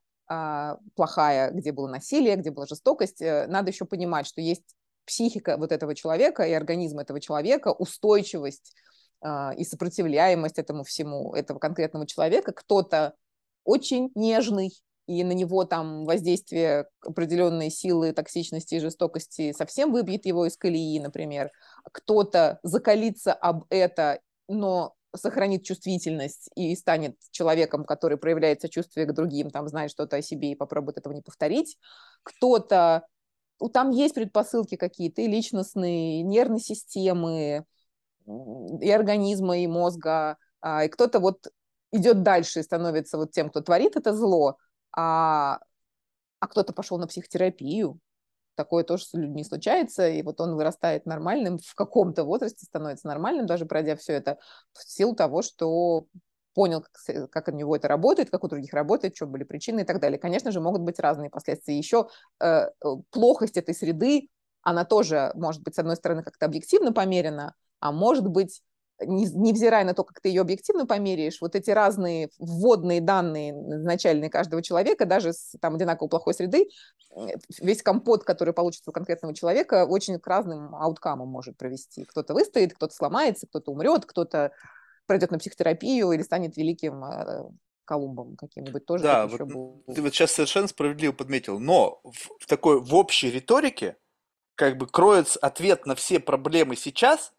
плохая, 0.95 1.51
где 1.51 1.71
было 1.71 1.87
насилие, 1.87 2.35
где 2.35 2.51
была 2.51 2.65
жестокость. 2.65 3.21
Э, 3.21 3.45
Надо 3.47 3.71
еще 3.71 3.85
понимать, 3.85 4.25
что 4.25 4.41
есть 4.41 4.75
психика 5.05 5.57
вот 5.57 5.71
этого 5.71 5.95
человека 5.95 6.43
и 6.43 6.53
организм 6.53 6.99
этого 6.99 7.19
человека, 7.19 7.73
устойчивость 7.73 8.73
а, 9.21 9.53
и 9.57 9.63
сопротивляемость 9.63 10.59
этому 10.59 10.83
всему, 10.83 11.33
этого 11.33 11.59
конкретного 11.59 12.05
человека. 12.07 12.51
Кто-то 12.51 13.13
очень 13.63 14.11
нежный, 14.15 14.71
и 15.05 15.23
на 15.23 15.33
него 15.33 15.65
там 15.65 16.05
воздействие 16.05 16.87
определенной 17.01 17.69
силы 17.69 18.13
токсичности 18.13 18.75
и 18.75 18.79
жестокости 18.79 19.51
совсем 19.51 19.91
выбьет 19.91 20.25
его 20.25 20.45
из 20.45 20.55
колеи, 20.55 20.99
например. 20.99 21.51
Кто-то 21.91 22.59
закалится 22.63 23.33
об 23.33 23.65
это, 23.69 24.19
но 24.47 24.93
сохранит 25.15 25.63
чувствительность 25.63 26.49
и 26.55 26.75
станет 26.75 27.17
человеком, 27.31 27.85
который 27.85 28.17
проявляет 28.17 28.61
сочувствие 28.61 29.05
к 29.05 29.13
другим, 29.13 29.49
там 29.49 29.67
знает 29.67 29.91
что-то 29.91 30.17
о 30.17 30.21
себе 30.21 30.51
и 30.51 30.55
попробует 30.55 30.97
этого 30.97 31.13
не 31.13 31.21
повторить. 31.21 31.77
Кто-то 32.23 33.07
там 33.71 33.91
есть 33.91 34.15
предпосылки 34.15 34.75
какие-то 34.75 35.21
и 35.21 35.27
личностные, 35.27 36.19
и 36.19 36.23
нервной 36.23 36.59
системы, 36.59 37.65
и 38.25 38.91
организма, 38.91 39.57
и 39.59 39.67
мозга. 39.67 40.37
А, 40.61 40.85
и 40.85 40.89
кто-то 40.89 41.19
вот 41.19 41.47
идет 41.91 42.23
дальше 42.23 42.59
и 42.59 42.63
становится 42.63 43.17
вот 43.17 43.31
тем, 43.31 43.49
кто 43.49 43.61
творит 43.61 43.95
это 43.95 44.13
зло, 44.13 44.57
а, 44.91 45.59
а 46.39 46.47
кто-то 46.47 46.73
пошел 46.73 46.97
на 46.97 47.07
психотерапию. 47.07 47.99
Такое 48.55 48.83
тоже 48.83 49.05
с 49.05 49.13
людьми 49.13 49.43
случается, 49.43 50.07
и 50.07 50.21
вот 50.21 50.39
он 50.39 50.55
вырастает 50.55 51.05
нормальным, 51.05 51.57
в 51.57 51.75
каком-то 51.75 52.23
возрасте 52.23 52.65
становится 52.65 53.07
нормальным, 53.07 53.45
даже 53.45 53.65
пройдя 53.65 53.95
все 53.95 54.13
это, 54.13 54.37
в 54.73 54.83
силу 54.83 55.15
того, 55.15 55.41
что 55.41 56.05
понял, 56.53 56.81
как, 56.83 57.31
как 57.31 57.47
у 57.47 57.51
него 57.51 57.75
это 57.75 57.87
работает, 57.87 58.29
как 58.29 58.43
у 58.43 58.47
других 58.47 58.73
работает, 58.73 59.15
что 59.15 59.25
были 59.25 59.43
причины 59.43 59.81
и 59.81 59.83
так 59.83 59.99
далее. 59.99 60.19
Конечно 60.19 60.51
же, 60.51 60.61
могут 60.61 60.81
быть 60.81 60.99
разные 60.99 61.29
последствия. 61.29 61.77
Еще 61.77 62.07
э, 62.39 62.45
э, 62.45 62.69
плохость 63.09 63.57
этой 63.57 63.73
среды, 63.73 64.29
она 64.61 64.85
тоже 64.85 65.31
может 65.35 65.63
быть, 65.63 65.75
с 65.75 65.79
одной 65.79 65.95
стороны, 65.95 66.23
как-то 66.23 66.45
объективно 66.45 66.93
померена, 66.93 67.55
а 67.79 67.91
может 67.91 68.27
быть, 68.27 68.61
невзирая 69.01 69.83
на 69.85 69.93
то, 69.93 70.03
как 70.03 70.21
ты 70.21 70.29
ее 70.29 70.41
объективно 70.41 70.85
померяешь, 70.85 71.41
вот 71.41 71.55
эти 71.55 71.71
разные 71.71 72.29
вводные 72.37 73.01
данные 73.01 73.53
начальные 73.53 74.29
каждого 74.29 74.61
человека, 74.61 75.05
даже 75.05 75.33
с 75.33 75.55
там, 75.59 75.75
одинаково 75.75 76.07
плохой 76.07 76.33
среды, 76.33 76.69
весь 77.59 77.83
компот, 77.83 78.23
который 78.23 78.53
получится 78.53 78.89
у 78.89 78.93
конкретного 78.93 79.35
человека, 79.35 79.85
очень 79.85 80.19
к 80.19 80.27
разным 80.27 80.75
ауткамам 80.75 81.27
может 81.27 81.57
привести. 81.57 82.05
Кто-то 82.05 82.33
выстоит, 82.33 82.73
кто-то 82.73 82.93
сломается, 82.93 83.47
кто-то 83.47 83.71
умрет, 83.71 84.05
кто-то 84.05 84.51
пройдет 85.05 85.31
на 85.31 85.39
психотерапию 85.39 86.11
или 86.11 86.21
станет 86.21 86.55
великим 86.57 87.03
э, 87.03 87.49
Колумбом 87.85 88.35
каким-нибудь. 88.37 88.85
Тоже 88.85 89.03
Да, 89.03 89.27
вот 89.27 89.41
был. 89.41 89.83
ты 89.93 90.01
вот 90.01 90.13
сейчас 90.13 90.31
совершенно 90.31 90.67
справедливо 90.67 91.11
подметил, 91.11 91.59
но 91.59 91.99
в, 92.03 92.29
в 92.39 92.47
такой, 92.47 92.79
в 92.79 92.95
общей 92.95 93.29
риторике, 93.29 93.97
как 94.55 94.77
бы 94.77 94.87
кроется 94.87 95.39
ответ 95.39 95.85
на 95.85 95.95
все 95.95 96.19
проблемы 96.19 96.75
сейчас, 96.75 97.33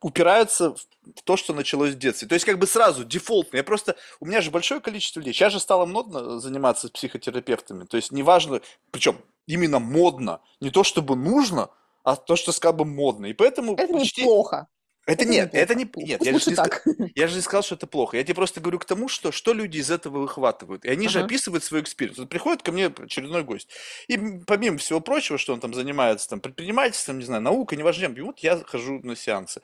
упираются 0.00 0.74
в 0.74 1.22
то, 1.24 1.36
что 1.36 1.52
началось 1.52 1.94
в 1.94 1.98
детстве. 1.98 2.28
То 2.28 2.34
есть 2.34 2.44
как 2.44 2.58
бы 2.58 2.66
сразу, 2.66 3.04
дефолтно. 3.04 3.56
Я 3.56 3.64
просто, 3.64 3.96
у 4.20 4.26
меня 4.26 4.40
же 4.40 4.50
большое 4.50 4.80
количество 4.80 5.20
людей. 5.20 5.32
Сейчас 5.32 5.52
же 5.52 5.60
стало 5.60 5.86
модно 5.86 6.40
заниматься 6.40 6.88
с 6.88 6.90
психотерапевтами. 6.90 7.84
То 7.84 7.96
есть 7.96 8.12
неважно, 8.12 8.60
причем 8.90 9.18
именно 9.46 9.78
модно. 9.78 10.40
Не 10.60 10.70
то, 10.70 10.84
чтобы 10.84 11.16
нужно, 11.16 11.70
а 12.04 12.16
то, 12.16 12.36
что 12.36 12.52
как 12.58 12.76
бы 12.76 12.84
модно. 12.84 13.26
И 13.26 13.32
поэтому 13.32 13.74
Это 13.74 13.92
почти... 13.92 14.22
неплохо. 14.22 14.68
Это 15.04 15.24
Это 15.24 15.30
нет, 15.32 15.50
это 15.52 15.74
неплохо. 15.74 16.06
не... 16.06 16.10
Нет, 16.12 16.18
Пусть 16.18 16.26
я 16.26 16.32
же 16.32 16.34
лучше 16.36 16.50
не, 16.50 16.56
так. 16.56 16.84
я 17.16 17.26
же 17.26 17.34
не 17.34 17.40
сказал, 17.42 17.62
что 17.62 17.74
это 17.74 17.86
плохо. 17.88 18.16
Я 18.16 18.22
тебе 18.22 18.34
просто 18.36 18.60
говорю 18.60 18.78
к 18.78 18.84
тому, 18.84 19.08
что, 19.08 19.32
что 19.32 19.52
люди 19.52 19.78
из 19.78 19.90
этого 19.90 20.18
выхватывают. 20.20 20.84
И 20.84 20.88
они 20.88 21.08
же 21.08 21.18
Ага. 21.18 21.26
описывают 21.26 21.64
свой 21.64 21.80
experience. 21.80 22.18
Вот 22.18 22.28
приходит 22.28 22.62
ко 22.62 22.70
мне 22.70 22.86
очередной 22.86 23.42
гость. 23.42 23.68
И 24.06 24.16
помимо 24.46 24.78
всего 24.78 25.00
прочего, 25.00 25.38
что 25.38 25.52
он 25.54 25.60
там 25.60 25.74
занимается 25.74 26.28
там, 26.28 26.40
предпринимательством, 26.40 27.18
не 27.18 27.24
знаю, 27.24 27.42
наукой, 27.42 27.78
неважно, 27.78 28.02
чем, 28.06 28.14
и 28.14 28.20
вот 28.20 28.38
я 28.40 28.58
хожу 28.64 29.00
на 29.02 29.16
сеансы. 29.16 29.60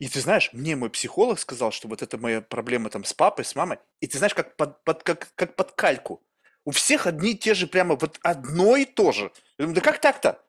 И 0.00 0.08
ты 0.08 0.20
знаешь, 0.20 0.50
мне 0.52 0.74
мой 0.74 0.90
психолог 0.90 1.38
сказал, 1.38 1.70
что 1.70 1.86
вот 1.86 2.02
это 2.02 2.18
моя 2.18 2.40
проблема 2.40 2.90
там 2.90 3.04
с 3.04 3.12
папой, 3.12 3.44
с 3.44 3.54
мамой. 3.54 3.78
И 4.00 4.08
ты 4.08 4.18
знаешь, 4.18 4.34
как 4.34 4.56
под, 4.56 4.82
под- 4.82 5.02
как, 5.04 5.28
как 5.36 5.54
под 5.54 5.72
кальку. 5.72 6.20
У 6.64 6.72
всех 6.72 7.06
одни 7.06 7.30
и 7.32 7.38
те 7.38 7.54
же 7.54 7.66
прямо 7.68 7.94
вот 7.96 8.18
одно 8.22 8.76
и 8.76 8.84
то 8.84 9.12
же. 9.12 9.30
Я 9.58 9.66
думаю, 9.66 9.74
да 9.76 9.80
как 9.80 10.00
так-то? 10.00 10.42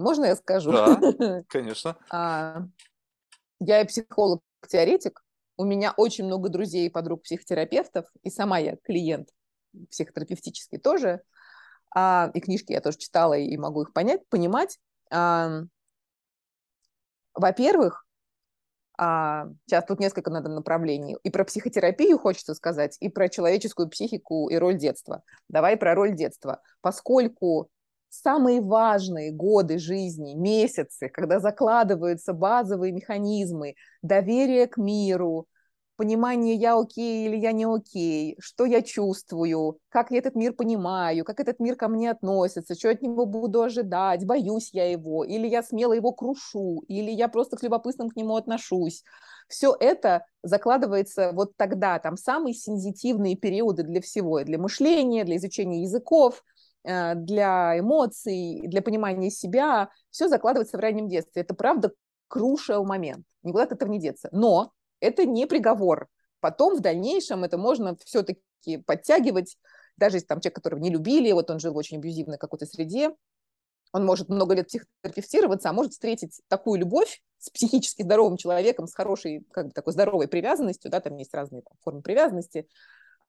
Можно 0.00 0.26
я 0.26 0.36
скажу? 0.36 0.72
Да, 0.72 0.98
конечно. 1.48 1.96
А, 2.10 2.62
Я 3.60 3.82
и 3.82 3.86
психолог-теоретик. 3.86 5.22
У 5.56 5.64
меня 5.64 5.92
очень 5.96 6.24
много 6.24 6.48
друзей 6.48 6.86
и 6.86 6.90
подруг 6.90 7.22
психотерапевтов, 7.22 8.06
и 8.22 8.30
сама 8.30 8.58
я 8.58 8.76
клиент 8.76 9.28
психотерапевтический 9.90 10.78
тоже. 10.78 11.22
А, 11.94 12.30
И 12.34 12.40
книжки 12.40 12.72
я 12.72 12.80
тоже 12.80 12.96
читала 12.98 13.34
и 13.34 13.56
могу 13.56 13.82
их 13.82 13.92
понять, 13.92 14.26
понимать. 14.28 14.78
А, 15.10 15.62
Во-первых, 17.34 18.06
А, 19.02 19.46
сейчас 19.66 19.86
тут 19.86 19.98
несколько 19.98 20.30
надо 20.30 20.50
направлений. 20.50 21.16
И 21.22 21.30
про 21.30 21.44
психотерапию 21.44 22.18
хочется 22.18 22.54
сказать, 22.54 22.98
и 23.00 23.08
про 23.08 23.28
человеческую 23.30 23.88
психику 23.88 24.50
и 24.50 24.56
роль 24.56 24.76
детства. 24.76 25.22
Давай 25.48 25.78
про 25.78 25.94
роль 25.94 26.14
детства. 26.14 26.60
Поскольку 26.82 27.70
самые 28.10 28.60
важные 28.60 29.32
годы 29.32 29.78
жизни, 29.78 30.34
месяцы, 30.34 31.08
когда 31.08 31.40
закладываются 31.40 32.32
базовые 32.32 32.92
механизмы 32.92 33.74
доверия 34.02 34.66
к 34.66 34.76
миру, 34.76 35.46
понимание 36.00 36.54
я 36.54 36.78
окей 36.78 37.26
или 37.26 37.36
я 37.36 37.52
не 37.52 37.66
окей, 37.66 38.34
что 38.40 38.64
я 38.64 38.80
чувствую, 38.80 39.78
как 39.90 40.10
я 40.10 40.16
этот 40.16 40.34
мир 40.34 40.54
понимаю, 40.54 41.26
как 41.26 41.40
этот 41.40 41.60
мир 41.60 41.76
ко 41.76 41.88
мне 41.88 42.10
относится, 42.10 42.74
что 42.74 42.88
от 42.88 43.02
него 43.02 43.26
буду 43.26 43.62
ожидать, 43.62 44.24
боюсь 44.24 44.70
я 44.72 44.90
его, 44.90 45.24
или 45.24 45.46
я 45.46 45.62
смело 45.62 45.92
его 45.92 46.12
крушу, 46.12 46.82
или 46.88 47.10
я 47.10 47.28
просто 47.28 47.58
с 47.58 47.62
любопытством 47.62 48.08
к 48.08 48.16
нему 48.16 48.36
отношусь. 48.36 49.04
Все 49.46 49.76
это 49.78 50.24
закладывается 50.42 51.32
вот 51.34 51.54
тогда, 51.58 51.98
там 51.98 52.16
самые 52.16 52.54
сензитивные 52.54 53.36
периоды 53.36 53.82
для 53.82 54.00
всего, 54.00 54.42
для 54.42 54.58
мышления, 54.58 55.24
для 55.24 55.36
изучения 55.36 55.82
языков, 55.82 56.42
для 56.84 57.78
эмоций, 57.78 58.62
для 58.66 58.82
понимания 58.82 59.30
себя, 59.30 59.90
все 60.10 60.28
закладывается 60.28 60.78
в 60.78 60.80
раннем 60.80 61.08
детстве. 61.08 61.42
Это 61.42 61.54
правда 61.54 61.92
крушил 62.28 62.84
момент. 62.84 63.24
Никуда 63.42 63.64
от 63.64 63.72
этого 63.72 63.90
не 63.90 64.00
деться. 64.00 64.28
Но 64.32 64.72
это 65.00 65.24
не 65.24 65.46
приговор. 65.46 66.08
Потом 66.40 66.76
в 66.76 66.80
дальнейшем 66.80 67.44
это 67.44 67.58
можно 67.58 67.96
все-таки 68.04 68.78
подтягивать, 68.86 69.58
даже 69.96 70.16
если 70.16 70.26
там 70.26 70.40
человек, 70.40 70.56
которого 70.56 70.80
не 70.80 70.90
любили, 70.90 71.32
вот 71.32 71.50
он 71.50 71.58
жил 71.58 71.74
в 71.74 71.76
очень 71.76 71.98
абьюзивной 71.98 72.38
какой-то 72.38 72.66
среде, 72.66 73.10
он 73.92 74.06
может 74.06 74.28
много 74.28 74.54
лет 74.54 74.68
психотерапевтироваться, 74.68 75.68
а 75.68 75.72
может 75.72 75.92
встретить 75.92 76.40
такую 76.48 76.78
любовь 76.78 77.22
с 77.38 77.50
психически 77.50 78.02
здоровым 78.02 78.36
человеком, 78.36 78.86
с 78.86 78.94
хорошей, 78.94 79.44
как 79.50 79.66
бы 79.66 79.72
такой 79.72 79.92
здоровой 79.92 80.28
привязанностью, 80.28 80.90
да, 80.90 81.00
там 81.00 81.16
есть 81.16 81.34
разные 81.34 81.62
там, 81.62 81.76
формы 81.82 82.02
привязанности, 82.02 82.68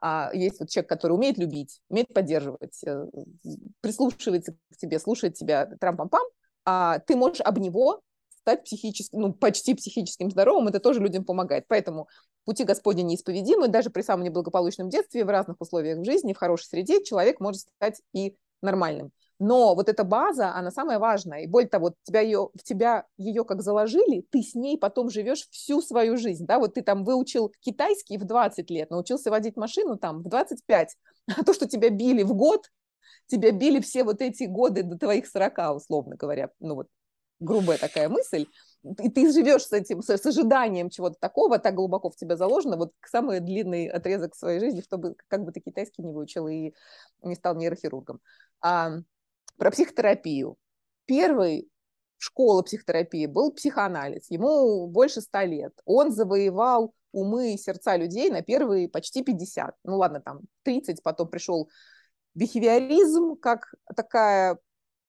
а 0.01 0.31
есть 0.33 0.59
вот 0.59 0.69
человек, 0.69 0.89
который 0.89 1.13
умеет 1.13 1.37
любить, 1.37 1.79
умеет 1.89 2.13
поддерживать, 2.13 2.83
э, 2.85 3.05
прислушивается 3.81 4.53
к 4.71 4.77
тебе, 4.77 4.99
слушает 4.99 5.35
тебя 5.35 5.69
трам-пам-пам, 5.79 6.23
а 6.65 6.99
ты 6.99 7.15
можешь 7.15 7.41
об 7.41 7.59
него 7.59 8.01
стать 8.41 8.63
психически, 8.63 9.15
ну, 9.15 9.31
почти 9.33 9.75
психическим 9.75 10.31
здоровым, 10.31 10.67
это 10.67 10.79
тоже 10.79 10.99
людям 10.99 11.23
помогает. 11.23 11.65
Поэтому 11.67 12.07
пути 12.43 12.63
Господни 12.63 13.03
неисповедимы, 13.03 13.67
даже 13.67 13.91
при 13.91 14.01
самом 14.01 14.23
неблагополучном 14.23 14.89
детстве, 14.89 15.23
в 15.23 15.29
разных 15.29 15.57
условиях 15.59 15.99
в 15.99 16.05
жизни, 16.05 16.33
в 16.33 16.37
хорошей 16.37 16.65
среде 16.65 17.03
человек 17.03 17.39
может 17.39 17.61
стать 17.61 18.01
и 18.13 18.35
нормальным. 18.61 19.11
Но 19.43 19.73
вот 19.73 19.89
эта 19.89 20.03
база, 20.03 20.53
она 20.53 20.69
самая 20.69 20.99
важная. 20.99 21.41
И 21.41 21.47
более 21.47 21.67
того, 21.67 21.95
тебя 22.03 22.21
ее, 22.21 22.51
в 22.53 22.61
тебя 22.61 23.07
ее 23.17 23.43
как 23.43 23.63
заложили, 23.63 24.23
ты 24.29 24.43
с 24.43 24.53
ней 24.53 24.77
потом 24.77 25.09
живешь 25.09 25.47
всю 25.49 25.81
свою 25.81 26.15
жизнь. 26.15 26.45
Да? 26.45 26.59
Вот 26.59 26.75
ты 26.75 26.83
там 26.83 27.03
выучил 27.03 27.51
китайский 27.59 28.19
в 28.19 28.25
20 28.25 28.69
лет, 28.69 28.91
научился 28.91 29.31
водить 29.31 29.57
машину 29.57 29.97
там 29.97 30.21
в 30.21 30.29
25. 30.29 30.95
А 31.35 31.43
то, 31.43 31.53
что 31.53 31.67
тебя 31.67 31.89
били 31.89 32.21
в 32.21 32.35
год, 32.35 32.69
тебя 33.25 33.51
били 33.51 33.79
все 33.79 34.03
вот 34.03 34.21
эти 34.21 34.43
годы 34.43 34.83
до 34.83 34.95
твоих 34.95 35.25
40, 35.25 35.75
условно 35.75 36.15
говоря. 36.17 36.51
Ну 36.59 36.75
вот 36.75 36.87
грубая 37.39 37.79
такая 37.79 38.09
мысль, 38.09 38.45
и 38.83 39.09
ты 39.09 39.31
живешь 39.33 39.63
с 39.63 39.71
этим, 39.71 40.03
с, 40.03 40.09
ожиданием 40.23 40.91
чего-то 40.91 41.15
такого, 41.19 41.57
так 41.57 41.73
глубоко 41.73 42.11
в 42.11 42.15
тебя 42.15 42.35
заложено, 42.35 42.77
вот 42.77 42.91
самый 43.07 43.39
длинный 43.39 43.87
отрезок 43.87 44.35
своей 44.35 44.59
жизни, 44.59 44.81
чтобы 44.81 45.15
как 45.27 45.43
бы 45.43 45.51
ты 45.51 45.61
китайский 45.61 46.03
не 46.03 46.13
выучил 46.13 46.47
и 46.47 46.73
не 47.23 47.33
стал 47.33 47.55
нейрохирургом. 47.55 48.21
А, 48.61 48.99
про 49.61 49.69
психотерапию. 49.69 50.57
Первый 51.05 51.69
школа 52.17 52.63
психотерапии 52.63 53.27
был 53.27 53.51
психоанализ. 53.51 54.31
Ему 54.31 54.87
больше 54.87 55.21
ста 55.21 55.45
лет. 55.45 55.71
Он 55.85 56.11
завоевал 56.11 56.95
умы 57.11 57.53
и 57.53 57.59
сердца 57.59 57.95
людей 57.95 58.31
на 58.31 58.41
первые 58.41 58.89
почти 58.89 59.21
50. 59.21 59.75
Ну 59.83 59.97
ладно, 59.97 60.19
там 60.19 60.39
30, 60.63 61.03
потом 61.03 61.27
пришел 61.27 61.69
бихевиоризм 62.33 63.35
как 63.35 63.75
такая 63.95 64.57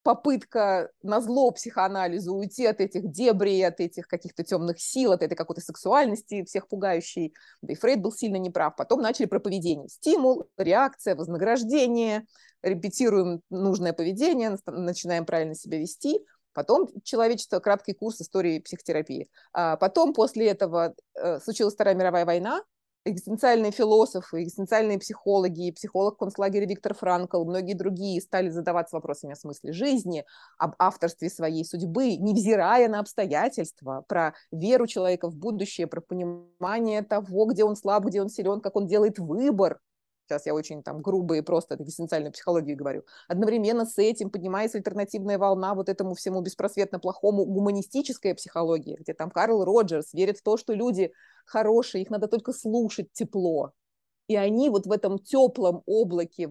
попытка 0.03 0.91
на 1.03 1.21
зло 1.21 1.51
психоанализу 1.53 2.35
уйти 2.35 2.67
от 2.67 2.81
этих 2.81 3.11
дебрей, 3.11 3.67
от 3.67 3.81
этих 3.81 4.09
каких-то 4.09 4.43
темных 4.43 4.81
сил, 4.81 5.13
от 5.13 5.23
этой 5.23 5.35
какой-то 5.35 5.61
сексуальности 5.61 6.45
всех 6.45 6.69
пугающей. 6.69 7.35
Да 7.63 7.73
и 7.73 7.77
Фрейд 7.77 8.01
был 8.01 8.13
сильно 8.13 8.37
неправ. 8.37 8.77
Потом 8.77 9.01
начали 9.01 9.27
про 9.27 9.39
поведение. 9.39 9.89
Стимул, 9.89 10.49
реакция, 10.57 11.15
вознаграждение, 11.15 12.27
репетируем 12.63 13.43
нужное 13.51 13.93
поведение, 13.93 14.57
начинаем 14.67 15.25
правильно 15.25 15.55
себя 15.55 15.79
вести. 15.79 16.21
Потом 16.53 16.89
человечество, 17.03 17.61
краткий 17.61 17.95
курс 17.95 18.21
истории 18.21 18.59
психотерапии. 18.59 19.31
А 19.53 19.77
потом 19.77 20.13
после 20.13 20.49
этого 20.49 20.95
э, 21.15 21.41
случилась 21.41 21.75
Вторая 21.75 21.95
мировая 21.95 22.27
война, 22.27 22.63
экзистенциальные 23.05 23.73
философы, 23.73 24.43
экзистенциальные 24.43 24.99
психологи, 24.99 25.73
психолог 25.73 26.19
концлагеря 26.19 26.67
Виктор 26.67 26.95
Франкл, 26.95 27.45
многие 27.45 27.75
другие 27.75 28.21
стали 28.21 28.49
задаваться 28.49 28.97
вопросами 28.97 29.33
о 29.33 29.37
смысле 29.37 29.73
жизни, 29.73 30.25
об 30.59 30.75
авторстве 30.79 31.29
своей 31.29 31.65
судьбы, 31.65 32.17
невзирая 32.17 32.89
на 32.89 33.01
обстоятельства, 33.01 34.05
про 34.09 34.35
веру 34.51 34.87
человека 34.87 35.29
в 35.29 35.37
будущее, 35.37 35.87
про 35.87 36.01
понимание 36.01 37.03
того, 37.03 37.47
где 37.47 37.65
он 37.65 37.77
слаб, 37.77 38.05
где 38.05 38.23
он 38.23 38.29
силен, 38.29 38.61
как 38.61 38.77
он 38.77 38.87
делает 38.87 39.19
выбор, 39.19 39.81
сейчас 40.27 40.47
я 40.47 40.55
очень 40.55 40.83
там 40.83 41.03
грубо 41.03 41.37
и 41.37 41.41
просто 41.41 41.77
экзистенциальной 41.77 42.31
психологии 42.31 42.75
говорю, 42.75 43.05
одновременно 43.29 43.85
с 43.85 43.99
этим 43.99 44.31
поднимается 44.31 44.79
альтернативная 44.79 45.39
волна 45.39 45.75
вот 45.75 45.89
этому 45.89 46.15
всему 46.15 46.41
беспросветно 46.41 46.99
плохому 46.99 47.45
гуманистическая 47.45 48.35
психология, 48.35 48.97
где 48.97 49.15
там 49.15 49.31
Карл 49.31 49.65
Роджерс 49.65 50.13
верит 50.13 50.39
в 50.39 50.43
то, 50.43 50.57
что 50.57 50.73
люди 50.75 51.13
хорошие, 51.47 52.03
их 52.03 52.11
надо 52.11 52.29
только 52.29 52.53
слушать 52.53 53.13
тепло. 53.13 53.73
И 54.29 54.37
они 54.37 54.71
вот 54.71 54.87
в 54.87 54.93
этом 54.93 55.19
теплом 55.19 55.83
облаке 55.85 56.49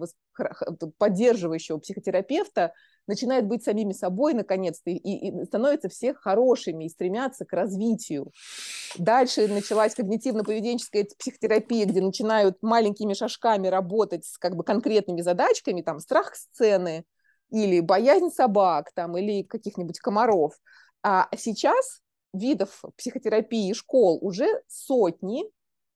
поддерживающего 0.98 1.78
психотерапевта 1.78 2.72
начинают 3.06 3.46
быть 3.46 3.64
самими 3.64 3.92
собой 3.92 4.34
наконец-то 4.34 4.90
и, 4.90 4.96
и 4.96 5.44
становятся 5.44 5.88
все 5.88 6.14
хорошими 6.14 6.84
и 6.84 6.88
стремятся 6.88 7.44
к 7.44 7.52
развитию. 7.52 8.32
Дальше 8.98 9.48
началась 9.48 9.94
когнитивно-поведенческая 9.94 11.06
психотерапия, 11.18 11.86
где 11.86 12.00
начинают 12.00 12.58
маленькими 12.62 13.14
шажками 13.14 13.68
работать 13.68 14.24
с 14.24 14.38
как 14.38 14.56
бы 14.56 14.64
конкретными 14.64 15.20
задачками, 15.20 15.82
там 15.82 15.98
страх 15.98 16.34
сцены 16.34 17.04
или 17.50 17.80
боязнь 17.80 18.30
собак 18.30 18.90
там, 18.94 19.16
или 19.16 19.42
каких-нибудь 19.42 19.98
комаров. 19.98 20.54
А 21.02 21.28
сейчас 21.36 22.00
видов 22.32 22.82
психотерапии 22.96 23.72
школ 23.72 24.18
уже 24.22 24.46
сотни, 24.68 25.44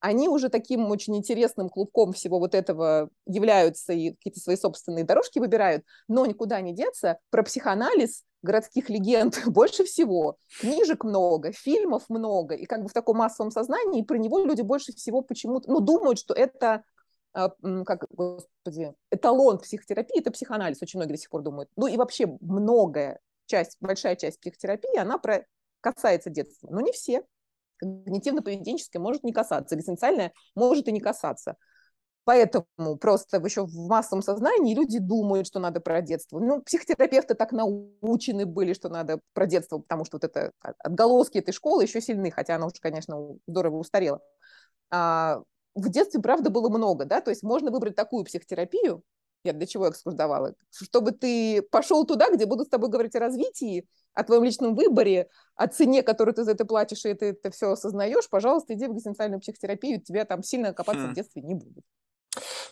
они 0.01 0.29
уже 0.29 0.49
таким 0.49 0.91
очень 0.91 1.17
интересным 1.17 1.69
клубком 1.69 2.13
всего 2.13 2.39
вот 2.39 2.55
этого 2.55 3.11
являются 3.27 3.93
и 3.93 4.11
какие-то 4.11 4.41
свои 4.41 4.57
собственные 4.57 5.05
дорожки 5.05 5.39
выбирают, 5.39 5.85
но 6.09 6.27
никуда 6.27 6.61
не 6.61 6.75
деться. 6.75 7.19
Про 7.31 7.43
психоанализ 7.43 8.25
городских 8.43 8.89
легенд 8.89 9.41
больше 9.47 9.85
всего. 9.85 10.37
Книжек 10.61 11.05
много, 11.05 11.53
фильмов 11.53 12.05
много, 12.09 12.55
и 12.55 12.67
как 12.67 12.83
бы 12.83 12.89
в 12.89 12.93
таком 12.93 13.19
массовом 13.19 13.51
сознании 13.51 14.03
про 14.03 14.19
него 14.19 14.45
люди 14.45 14.63
больше 14.63 14.93
всего 14.93 15.23
почему-то, 15.23 15.71
ну, 15.71 15.81
думают, 15.81 16.19
что 16.19 16.35
это 16.35 16.85
а, 17.33 17.51
как, 17.85 18.07
господи, 18.11 18.95
эталон 19.11 19.59
психотерапии, 19.59 20.21
это 20.21 20.31
психоанализ, 20.31 20.81
очень 20.81 20.99
многие 20.99 21.13
до 21.13 21.19
сих 21.19 21.31
пор 21.31 21.43
думают. 21.43 21.69
Ну 21.77 21.87
и 21.87 21.97
вообще 21.97 22.27
многое, 22.41 23.21
часть, 23.47 23.77
большая 23.81 24.17
часть 24.17 24.41
психотерапии, 24.41 24.99
она 24.99 25.19
про 25.19 25.45
касается 25.81 26.31
детства, 26.31 26.69
но 26.71 26.81
не 26.81 26.93
все. 26.93 27.23
Когнитивно-поведенческое 27.83 28.99
может 28.99 29.25
не 29.25 29.33
касаться, 29.33 29.75
экзистенциальное 29.75 30.33
может 30.55 30.89
и 30.89 30.93
не 30.93 31.01
касаться. 31.01 31.57
Поэтому 32.25 32.67
просто 33.01 33.37
еще 33.39 33.67
в 33.67 33.87
массовом 33.87 34.21
сознании 34.21 34.75
люди 34.75 34.99
думают, 34.99 35.47
что 35.47 35.61
надо 35.61 35.81
про 35.81 36.03
детство. 36.03 36.41
Ну, 36.41 36.61
психотерапевты 36.61 37.35
так 37.35 37.53
научены 37.53 38.47
были, 38.47 38.73
что 38.73 38.89
надо 38.89 39.21
про 39.33 39.47
детство, 39.47 39.79
потому 39.79 40.05
что 40.05 40.17
вот 40.17 40.25
это 40.25 40.51
отголоски 40.79 41.39
этой 41.39 41.53
школы 41.53 41.85
еще 41.85 42.01
сильны, 42.01 42.33
хотя 42.33 42.57
она 42.57 42.67
уже, 42.67 42.81
конечно, 42.81 43.37
здорово 43.47 43.77
устарела. 43.77 44.21
А 44.91 45.41
в 45.77 45.89
детстве, 45.89 46.21
правда, 46.21 46.51
было 46.51 46.69
много, 46.69 47.05
да, 47.05 47.21
то 47.21 47.31
есть 47.31 47.45
можно 47.45 47.71
выбрать 47.71 47.95
такую 47.95 48.25
психотерапию, 48.25 49.03
я 49.47 49.53
для 49.53 49.67
чего 49.67 49.87
экскурс 49.87 50.15
давала, 50.15 50.55
чтобы 50.71 51.13
ты 51.13 51.63
пошел 51.63 52.05
туда, 52.05 52.31
где 52.31 52.47
будут 52.47 52.67
с 52.67 52.71
тобой 52.71 52.89
говорить 52.89 53.15
о 53.17 53.21
развитии, 53.21 53.89
о 54.15 54.25
твоем 54.25 54.45
личном 54.45 54.75
выборе, 54.75 55.29
о 55.55 55.67
цене, 55.69 56.03
которую 56.03 56.35
ты 56.35 56.45
за 56.45 56.53
это 56.53 56.65
платишь, 56.65 57.05
и 57.05 57.15
ты 57.15 57.27
это 57.27 57.51
все 57.51 57.73
осознаешь, 57.73 58.29
пожалуйста, 58.29 58.75
иди 58.75 58.87
в 58.87 58.93
экзистенциальную 58.93 59.41
психотерапию, 59.41 60.01
тебя 60.01 60.25
там 60.25 60.43
сильно 60.43 60.73
копаться 60.73 61.07
хм. 61.07 61.11
в 61.13 61.15
детстве 61.15 61.43
не 61.43 61.55
будут. 61.55 61.85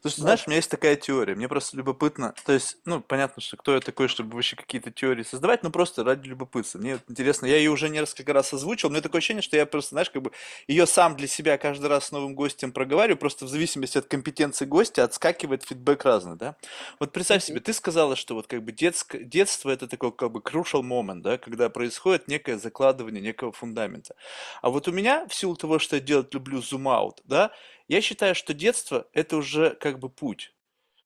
Слушай, 0.07 0.21
знаешь, 0.21 0.43
у 0.47 0.51
меня 0.51 0.57
есть 0.59 0.71
такая 0.71 0.97
теория, 0.97 1.35
мне 1.35 1.49
просто 1.49 1.79
любопытно, 1.79 2.35
то 2.45 2.53
есть, 2.53 2.77
ну, 2.85 3.01
понятно, 3.01 3.41
что 3.41 3.57
кто 3.57 3.73
я 3.75 3.81
такой, 3.81 4.09
чтобы 4.09 4.35
вообще 4.35 4.55
какие-то 4.55 4.91
теории 4.91 5.23
создавать, 5.23 5.63
но 5.63 5.71
просто 5.71 6.05
ради 6.05 6.29
любопытства. 6.29 6.79
Мне 6.79 6.95
вот 6.97 7.05
интересно, 7.09 7.47
я 7.47 7.57
ее 7.57 7.71
уже 7.71 7.89
несколько 7.89 8.35
раз 8.35 8.53
озвучил, 8.53 8.91
но 8.91 9.01
такое 9.01 9.21
ощущение, 9.21 9.41
что 9.41 9.57
я 9.57 9.65
просто, 9.65 9.91
знаешь, 9.95 10.11
как 10.11 10.21
бы 10.21 10.33
ее 10.69 10.87
сам 10.87 11.17
для 11.17 11.27
себя 11.27 11.57
каждый 11.57 11.87
раз 11.87 12.09
с 12.09 12.13
новым 12.13 12.35
гостем 12.35 12.71
проговариваю, 12.73 13.17
просто 13.17 13.47
в 13.47 13.49
зависимости 13.49 13.97
от 13.97 14.05
компетенции 14.05 14.67
гостя 14.67 15.05
отскакивает 15.05 15.63
фидбэк 15.63 16.05
разный, 16.05 16.37
да? 16.37 16.57
Вот 17.01 17.13
представь 17.13 17.43
себе, 17.43 17.61
Мгм. 17.61 17.63
ты 17.63 17.73
сказала, 17.73 18.15
что 18.15 18.35
вот 18.35 18.47
как 18.47 18.63
бы 18.63 18.73
детск- 18.73 19.17
детство 19.25 19.71
это 19.71 19.89
такой 19.89 20.13
как 20.13 20.31
бы 20.33 20.41
crucial 20.41 20.83
moment, 20.83 21.23
да, 21.23 21.39
когда 21.39 21.71
происходит 21.71 22.29
некое 22.29 22.59
закладывание 22.59 23.23
некого 23.23 23.53
фундамента. 23.53 24.15
А 24.63 24.69
вот 24.71 24.87
у 24.89 24.93
меня, 24.93 25.27
в 25.27 25.35
силу 25.35 25.57
того, 25.57 25.79
что 25.79 25.97
я 25.97 26.03
делать 26.03 26.33
люблю 26.35 26.61
зум-аут, 26.61 27.21
да, 27.25 27.53
я 27.89 28.01
считаю, 28.01 28.35
что 28.35 28.55
детство 28.55 29.09
это 29.13 29.37
уже 29.37 29.75
как 29.75 29.99
бы 29.99 30.09
путь. 30.09 30.55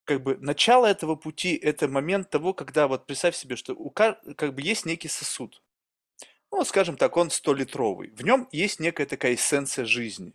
Как 0.04 0.22
бы 0.22 0.36
начало 0.38 0.86
этого 0.86 1.16
пути 1.16 1.54
это 1.56 1.88
момент 1.88 2.30
того, 2.30 2.54
когда 2.54 2.88
вот 2.88 3.06
представь 3.06 3.36
себе, 3.36 3.56
что 3.56 3.74
у 3.74 3.90
ка- 3.90 4.20
как 4.36 4.54
бы 4.54 4.62
есть 4.62 4.86
некий 4.86 5.08
сосуд. 5.08 5.62
Ну, 6.50 6.64
скажем 6.64 6.96
так, 6.96 7.16
он 7.16 7.28
100-литровый. 7.28 8.10
В 8.14 8.24
нем 8.24 8.48
есть 8.52 8.80
некая 8.80 9.06
такая 9.06 9.34
эссенция 9.34 9.84
жизни. 9.84 10.32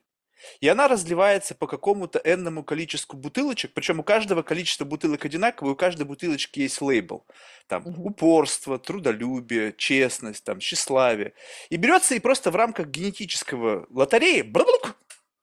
И 0.60 0.68
она 0.68 0.88
разливается 0.88 1.56
по 1.56 1.68
какому-то 1.68 2.20
энному 2.24 2.64
количеству 2.64 3.18
бутылочек, 3.18 3.74
причем 3.74 4.00
у 4.00 4.04
каждого 4.04 4.44
количество 4.44 4.86
бутылок 4.86 5.26
одинаковое, 5.26 5.74
у 5.74 5.76
каждой 5.76 6.06
бутылочки 6.06 6.60
есть 6.60 6.82
лейбл. 6.82 7.26
Там 7.68 7.88
упорство, 7.88 8.78
трудолюбие, 8.78 9.74
честность, 9.78 10.44
там, 10.44 10.60
тщеславие. 10.60 11.34
И 11.70 11.78
берется 11.78 12.16
и 12.16 12.20
просто 12.20 12.52
в 12.52 12.56
рамках 12.56 12.88
генетического 12.88 13.88
лотереи, 13.90 14.42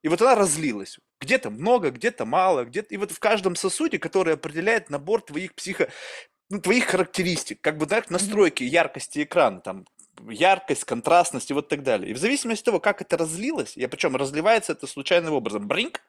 и 0.02 0.08
вот 0.08 0.22
она 0.22 0.34
разлилась. 0.34 0.98
Где-то 1.20 1.50
много, 1.50 1.90
где-то 1.90 2.24
мало, 2.24 2.64
где-то... 2.64 2.94
И 2.94 2.96
вот 2.96 3.10
в 3.12 3.18
каждом 3.18 3.54
сосуде, 3.54 3.98
который 3.98 4.34
определяет 4.34 4.90
набор 4.90 5.22
твоих 5.22 5.54
психо... 5.54 5.90
ну, 6.48 6.60
твоих 6.60 6.86
характеристик, 6.86 7.60
как 7.60 7.76
бы, 7.76 7.86
знаешь, 7.86 8.08
настройки 8.08 8.62
яркости 8.64 9.22
экрана, 9.22 9.60
там, 9.60 9.84
яркость, 10.28 10.84
контрастность 10.84 11.50
и 11.50 11.54
вот 11.54 11.68
так 11.68 11.82
далее. 11.82 12.10
И 12.10 12.14
в 12.14 12.18
зависимости 12.18 12.62
от 12.62 12.66
того, 12.66 12.80
как 12.80 13.02
это 13.02 13.16
разлилось, 13.16 13.76
и 13.76 13.86
причем 13.86 14.16
разливается 14.16 14.72
это 14.72 14.86
случайным 14.86 15.34
образом, 15.34 15.68
бринк, 15.68 16.00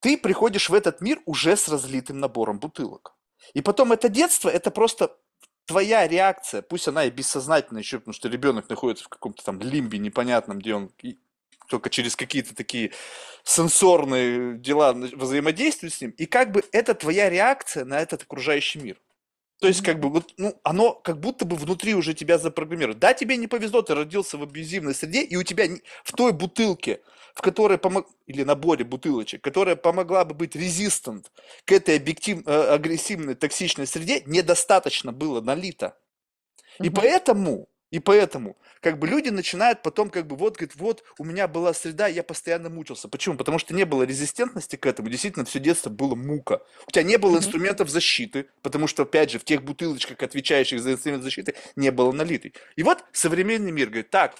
ты 0.00 0.18
приходишь 0.18 0.68
в 0.68 0.74
этот 0.74 1.00
мир 1.00 1.20
уже 1.26 1.56
с 1.56 1.68
разлитым 1.68 2.18
набором 2.18 2.58
бутылок. 2.58 3.14
И 3.54 3.62
потом 3.62 3.92
это 3.92 4.08
детство, 4.08 4.48
это 4.48 4.70
просто 4.70 5.16
твоя 5.64 6.06
реакция, 6.08 6.60
пусть 6.62 6.88
она 6.88 7.04
и 7.04 7.10
бессознательная 7.10 7.82
еще, 7.82 7.98
потому 7.98 8.14
что 8.14 8.28
ребенок 8.28 8.68
находится 8.68 9.04
в 9.04 9.08
каком-то 9.08 9.44
там 9.44 9.60
лимбе 9.60 9.98
непонятном, 9.98 10.58
где 10.58 10.74
он 10.74 10.90
только 11.72 11.88
через 11.88 12.16
какие-то 12.16 12.54
такие 12.54 12.92
сенсорные 13.44 14.58
дела 14.58 14.92
на- 14.92 15.06
взаимодействует 15.06 15.94
с 15.94 16.02
ним, 16.02 16.10
и 16.10 16.26
как 16.26 16.52
бы 16.52 16.62
это 16.70 16.94
твоя 16.94 17.30
реакция 17.30 17.86
на 17.86 17.98
этот 17.98 18.24
окружающий 18.24 18.78
мир. 18.78 19.00
То 19.58 19.68
есть, 19.68 19.82
как 19.82 19.98
бы, 19.98 20.10
вот, 20.10 20.34
ну, 20.36 20.60
оно 20.64 20.92
как 20.92 21.18
будто 21.18 21.46
бы 21.46 21.56
внутри 21.56 21.94
уже 21.94 22.12
тебя 22.12 22.36
запрограммирует. 22.36 22.98
Да, 22.98 23.14
тебе 23.14 23.38
не 23.38 23.46
повезло, 23.46 23.80
ты 23.80 23.94
родился 23.94 24.36
в 24.36 24.42
абьюзивной 24.42 24.94
среде, 24.94 25.22
и 25.22 25.36
у 25.36 25.44
тебя 25.44 25.64
в 26.04 26.12
той 26.12 26.32
бутылке, 26.32 27.00
в 27.34 27.40
которой 27.40 27.78
помог... 27.78 28.06
или 28.26 28.42
наборе 28.42 28.84
бутылочек, 28.84 29.40
которая 29.40 29.76
помогла 29.76 30.26
бы 30.26 30.34
быть 30.34 30.54
резистент 30.56 31.32
к 31.64 31.72
этой 31.72 31.96
объектив... 31.96 32.42
э, 32.46 32.74
агрессивной, 32.74 33.34
токсичной 33.34 33.86
среде, 33.86 34.22
недостаточно 34.26 35.12
было 35.12 35.40
налито. 35.40 35.96
И 36.80 36.88
Мгм. 36.88 36.94
поэтому, 36.96 37.68
и 37.92 37.98
поэтому, 37.98 38.56
как 38.80 38.98
бы 38.98 39.06
люди 39.06 39.28
начинают 39.28 39.82
потом, 39.82 40.08
как 40.08 40.26
бы, 40.26 40.34
вот, 40.34 40.56
говорит, 40.56 40.74
вот, 40.76 41.04
у 41.18 41.24
меня 41.24 41.46
была 41.46 41.74
среда, 41.74 42.08
я 42.08 42.22
постоянно 42.22 42.70
мучился. 42.70 43.06
Почему? 43.06 43.36
Потому 43.36 43.58
что 43.58 43.74
не 43.74 43.84
было 43.84 44.02
резистентности 44.02 44.76
к 44.76 44.86
этому, 44.86 45.10
действительно, 45.10 45.44
все 45.44 45.60
детство 45.60 45.90
было 45.90 46.14
мука. 46.14 46.62
У 46.88 46.90
тебя 46.90 47.02
не 47.02 47.18
было 47.18 47.36
инструментов 47.36 47.90
защиты, 47.90 48.48
потому 48.62 48.86
что, 48.86 49.02
опять 49.02 49.30
же, 49.30 49.38
в 49.38 49.44
тех 49.44 49.62
бутылочках, 49.62 50.22
отвечающих 50.22 50.80
за 50.80 50.92
инструмент 50.92 51.22
защиты, 51.22 51.54
не 51.76 51.90
было 51.92 52.12
налитый. 52.12 52.54
И 52.76 52.82
вот 52.82 53.04
современный 53.12 53.72
мир 53.72 53.88
говорит, 53.88 54.08
так, 54.08 54.36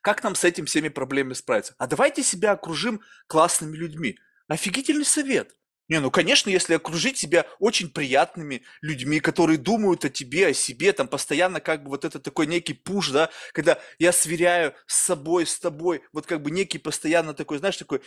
как 0.00 0.24
нам 0.24 0.34
с 0.34 0.42
этим 0.42 0.64
всеми 0.64 0.88
проблемами 0.88 1.34
справиться? 1.34 1.74
А 1.76 1.86
давайте 1.86 2.22
себя 2.22 2.52
окружим 2.52 3.02
классными 3.26 3.76
людьми. 3.76 4.18
Офигительный 4.48 5.04
совет. 5.04 5.54
Не, 5.88 6.00
ну, 6.00 6.10
конечно, 6.10 6.50
если 6.50 6.74
окружить 6.74 7.16
себя 7.16 7.46
очень 7.60 7.88
приятными 7.90 8.62
людьми, 8.82 9.20
которые 9.20 9.56
думают 9.56 10.04
о 10.04 10.10
тебе, 10.10 10.48
о 10.48 10.52
себе, 10.54 10.92
там 10.92 11.06
постоянно 11.06 11.60
как 11.60 11.84
бы 11.84 11.90
вот 11.90 12.04
это 12.04 12.18
такой 12.18 12.48
некий 12.48 12.74
пуш, 12.74 13.10
да, 13.10 13.30
когда 13.52 13.78
я 14.00 14.10
сверяю 14.12 14.74
с 14.86 14.96
собой, 15.06 15.46
с 15.46 15.58
тобой, 15.60 16.02
вот 16.12 16.26
как 16.26 16.42
бы 16.42 16.50
некий 16.50 16.78
постоянно 16.78 17.34
такой, 17.34 17.58
знаешь, 17.58 17.76
такой 17.76 18.00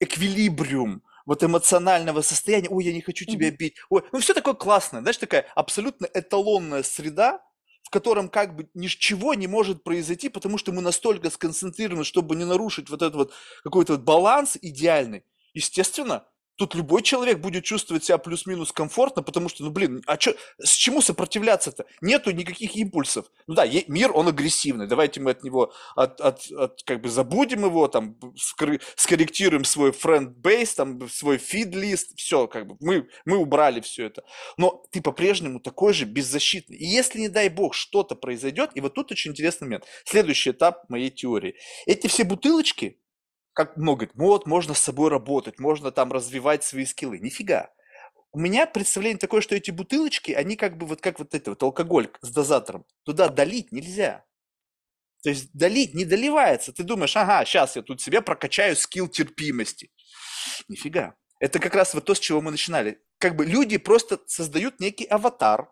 эквилибриум 0.00 1.02
вот 1.24 1.42
эмоционального 1.44 2.20
состояния, 2.22 2.68
ой, 2.68 2.84
я 2.84 2.92
не 2.92 3.00
хочу 3.00 3.24
тебя 3.24 3.50
бить, 3.50 3.76
ой, 3.88 4.02
ну 4.12 4.20
все 4.20 4.34
такое 4.34 4.54
классное, 4.54 5.00
знаешь, 5.00 5.16
такая 5.18 5.46
абсолютно 5.54 6.06
эталонная 6.12 6.82
среда, 6.82 7.40
в 7.82 7.90
котором 7.90 8.28
как 8.28 8.56
бы 8.56 8.68
ничего 8.74 9.32
не 9.34 9.46
может 9.46 9.84
произойти, 9.84 10.28
потому 10.28 10.58
что 10.58 10.72
мы 10.72 10.82
настолько 10.82 11.30
сконцентрированы, 11.30 12.04
чтобы 12.04 12.36
не 12.36 12.44
нарушить 12.44 12.90
вот 12.90 13.00
этот 13.02 13.14
вот 13.14 13.32
какой-то 13.64 13.94
вот 13.94 14.02
баланс 14.02 14.58
идеальный. 14.60 15.24
Естественно, 15.54 16.26
тут 16.56 16.74
любой 16.74 17.02
человек 17.02 17.38
будет 17.38 17.64
чувствовать 17.64 18.04
себя 18.04 18.18
плюс-минус 18.18 18.72
комфортно, 18.72 19.22
потому 19.22 19.48
что, 19.48 19.64
ну 19.64 19.70
блин, 19.70 20.02
а 20.06 20.16
чё, 20.16 20.34
с 20.62 20.70
чему 20.72 21.02
сопротивляться-то? 21.02 21.84
Нету 22.00 22.30
никаких 22.30 22.76
импульсов. 22.76 23.26
Ну 23.46 23.54
да, 23.54 23.66
мир, 23.88 24.12
он 24.14 24.28
агрессивный, 24.28 24.86
давайте 24.86 25.20
мы 25.20 25.32
от 25.32 25.42
него, 25.42 25.72
от, 25.96 26.20
от- 26.20 26.50
от, 26.50 26.82
как 26.84 27.00
бы 27.00 27.08
забудем 27.08 27.64
его, 27.64 27.88
там, 27.88 28.16
скорректируем 28.96 29.64
свой 29.64 29.90
friend 29.90 30.34
base, 30.40 30.74
там, 30.76 31.08
свой 31.08 31.36
feed-лист, 31.36 32.16
все, 32.16 32.46
как 32.46 32.66
бы, 32.66 32.76
мы, 32.80 33.08
мы 33.24 33.36
убрали 33.36 33.80
все 33.80 34.06
это. 34.06 34.22
Но 34.56 34.84
ты 34.90 35.00
по-прежнему 35.00 35.60
такой 35.60 35.92
же 35.92 36.04
беззащитный. 36.04 36.76
И 36.76 36.86
если, 36.86 37.20
не 37.20 37.28
дай 37.28 37.48
бог, 37.48 37.74
что-то 37.74 38.14
произойдет, 38.14 38.70
и 38.74 38.80
вот 38.80 38.94
тут 38.94 39.10
очень 39.12 39.30
интересный 39.32 39.64
момент. 39.66 39.84
Следующий 40.04 40.50
этап 40.50 40.88
моей 40.88 41.10
теории. 41.10 41.54
Эти 41.86 42.06
все 42.06 42.24
бутылочки, 42.24 42.98
как 43.52 43.76
много, 43.76 44.06
говорит, 44.06 44.12
вот, 44.16 44.46
можно 44.46 44.74
с 44.74 44.78
собой 44.78 45.10
работать, 45.10 45.58
можно 45.58 45.90
там 45.90 46.12
развивать 46.12 46.64
свои 46.64 46.84
скиллы. 46.84 47.18
Нифига. 47.18 47.70
У 48.32 48.38
меня 48.38 48.66
представление 48.66 49.18
такое, 49.18 49.42
что 49.42 49.54
эти 49.54 49.70
бутылочки, 49.70 50.32
они 50.32 50.56
как 50.56 50.78
бы 50.78 50.86
вот 50.86 51.02
как 51.02 51.18
вот 51.18 51.34
это 51.34 51.50
вот 51.50 51.62
алкоголь 51.62 52.10
с 52.22 52.30
дозатором. 52.30 52.86
Туда 53.04 53.28
долить 53.28 53.72
нельзя. 53.72 54.24
То 55.22 55.28
есть 55.28 55.50
долить 55.52 55.94
не 55.94 56.04
доливается. 56.04 56.72
Ты 56.72 56.82
думаешь, 56.82 57.16
ага, 57.16 57.44
сейчас 57.44 57.76
я 57.76 57.82
тут 57.82 58.00
себе 58.00 58.22
прокачаю 58.22 58.74
скилл 58.74 59.08
терпимости. 59.08 59.90
Нифига. 60.68 61.14
Это 61.38 61.58
как 61.58 61.74
раз 61.74 61.92
вот 61.94 62.06
то, 62.06 62.14
с 62.14 62.20
чего 62.20 62.40
мы 62.40 62.50
начинали. 62.50 63.02
Как 63.18 63.36
бы 63.36 63.44
люди 63.44 63.76
просто 63.76 64.20
создают 64.26 64.80
некий 64.80 65.04
аватар, 65.04 65.70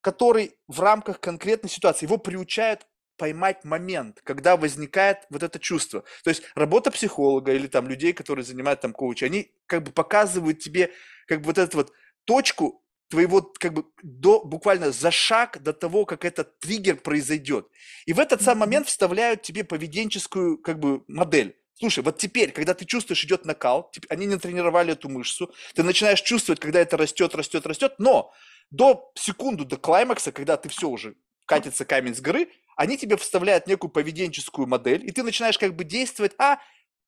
который 0.00 0.56
в 0.66 0.80
рамках 0.80 1.20
конкретной 1.20 1.70
ситуации, 1.70 2.06
его 2.06 2.18
приучают 2.18 2.86
поймать 3.22 3.64
момент, 3.64 4.20
когда 4.24 4.56
возникает 4.56 5.18
вот 5.30 5.44
это 5.44 5.60
чувство. 5.60 6.02
То 6.24 6.30
есть 6.30 6.42
работа 6.56 6.90
психолога 6.90 7.52
или 7.52 7.68
там 7.68 7.86
людей, 7.86 8.12
которые 8.12 8.44
занимают 8.44 8.80
там 8.80 8.92
коучи, 8.92 9.22
они 9.22 9.52
как 9.66 9.84
бы 9.84 9.92
показывают 9.92 10.58
тебе 10.58 10.90
как 11.28 11.38
бы 11.38 11.46
вот 11.46 11.58
эту 11.58 11.76
вот 11.76 11.92
точку 12.24 12.82
твоего 13.08 13.40
как 13.60 13.74
бы 13.74 13.84
до 14.02 14.42
буквально 14.42 14.90
за 14.90 15.12
шаг 15.12 15.62
до 15.62 15.72
того, 15.72 16.04
как 16.04 16.24
этот 16.24 16.58
триггер 16.58 16.96
произойдет. 16.96 17.68
И 18.06 18.12
в 18.12 18.18
этот 18.18 18.42
сам 18.42 18.58
момент 18.58 18.88
вставляют 18.88 19.42
тебе 19.42 19.62
поведенческую 19.62 20.58
как 20.58 20.80
бы 20.80 21.04
модель. 21.06 21.56
Слушай, 21.78 22.02
вот 22.02 22.18
теперь, 22.18 22.50
когда 22.50 22.74
ты 22.74 22.84
чувствуешь, 22.86 23.24
идет 23.24 23.44
накал, 23.44 23.92
они 24.08 24.26
не 24.26 24.36
тренировали 24.36 24.94
эту 24.94 25.08
мышцу, 25.08 25.54
ты 25.76 25.84
начинаешь 25.84 26.22
чувствовать, 26.22 26.58
когда 26.58 26.80
это 26.80 26.96
растет, 26.96 27.36
растет, 27.36 27.66
растет, 27.66 27.94
но 27.98 28.32
до 28.72 29.12
секунду, 29.14 29.64
до 29.64 29.76
клаймакса, 29.76 30.32
когда 30.32 30.56
ты 30.56 30.68
все 30.68 30.88
уже 30.88 31.14
катится 31.46 31.84
камень 31.84 32.14
с 32.14 32.20
горы, 32.20 32.48
они 32.76 32.96
тебе 32.96 33.16
вставляют 33.16 33.66
некую 33.66 33.90
поведенческую 33.90 34.66
модель, 34.66 35.04
и 35.06 35.10
ты 35.10 35.22
начинаешь 35.22 35.58
как 35.58 35.74
бы 35.76 35.84
действовать, 35.84 36.32
а 36.38 36.58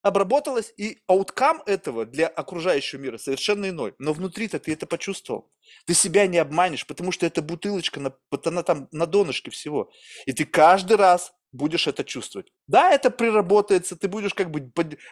обработалось, 0.03 0.73
и 0.77 0.99
ауткам 1.07 1.63
этого 1.65 2.05
для 2.05 2.27
окружающего 2.29 3.01
мира 3.01 3.17
совершенно 3.17 3.71
иной. 3.71 3.95
Но 3.99 4.13
внутри-то 4.13 4.59
ты 4.59 4.73
это 4.75 4.87
почувствовал. 4.87 5.51
Ты 5.87 5.95
себя 5.95 6.27
не 6.27 6.37
обманешь, 6.39 6.87
потому 6.87 7.11
что 7.11 7.25
эта 7.25 7.41
бутылочка, 7.41 8.01
на- 8.01 8.15
она 8.45 8.63
там 8.63 8.89
на 8.93 9.07
донышке 9.07 9.51
всего. 9.51 9.91
И 10.27 10.33
ты 10.33 10.45
каждый 10.45 10.99
раз 10.99 11.33
будешь 11.53 11.87
это 11.87 12.05
чувствовать. 12.05 12.53
Да, 12.67 12.91
это 12.91 13.11
приработается, 13.11 13.97
ты 13.97 14.09
будешь 14.09 14.35
как 14.35 14.51
бы 14.51 14.61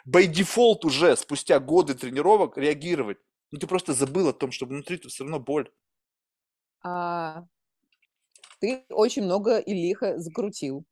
by 0.07 0.27
default 0.27 0.85
уже 0.85 1.17
спустя 1.17 1.59
годы 1.59 1.95
тренировок 1.95 2.59
реагировать. 2.59 3.17
Но 3.51 3.59
ты 3.59 3.67
просто 3.67 3.95
забыл 3.95 4.29
о 4.29 4.33
том, 4.35 4.53
что 4.53 4.67
внутри-то 4.67 5.09
все 5.09 5.25
равно 5.25 5.39
боль. 5.41 5.71
А, 6.83 7.45
ты 8.63 8.85
очень 8.91 9.25
много 9.25 9.59
и 9.59 9.75
лихо 9.75 10.19
закрутил. 10.19 10.85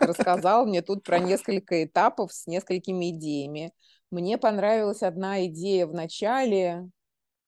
Рассказал 0.00 0.66
мне 0.66 0.82
тут 0.82 1.04
про 1.04 1.20
несколько 1.20 1.84
этапов 1.84 2.32
с 2.32 2.48
несколькими 2.48 3.10
идеями. 3.10 3.72
Мне 4.10 4.36
понравилась 4.36 5.02
одна 5.02 5.46
идея 5.46 5.86
в 5.86 5.94
начале. 5.94 6.88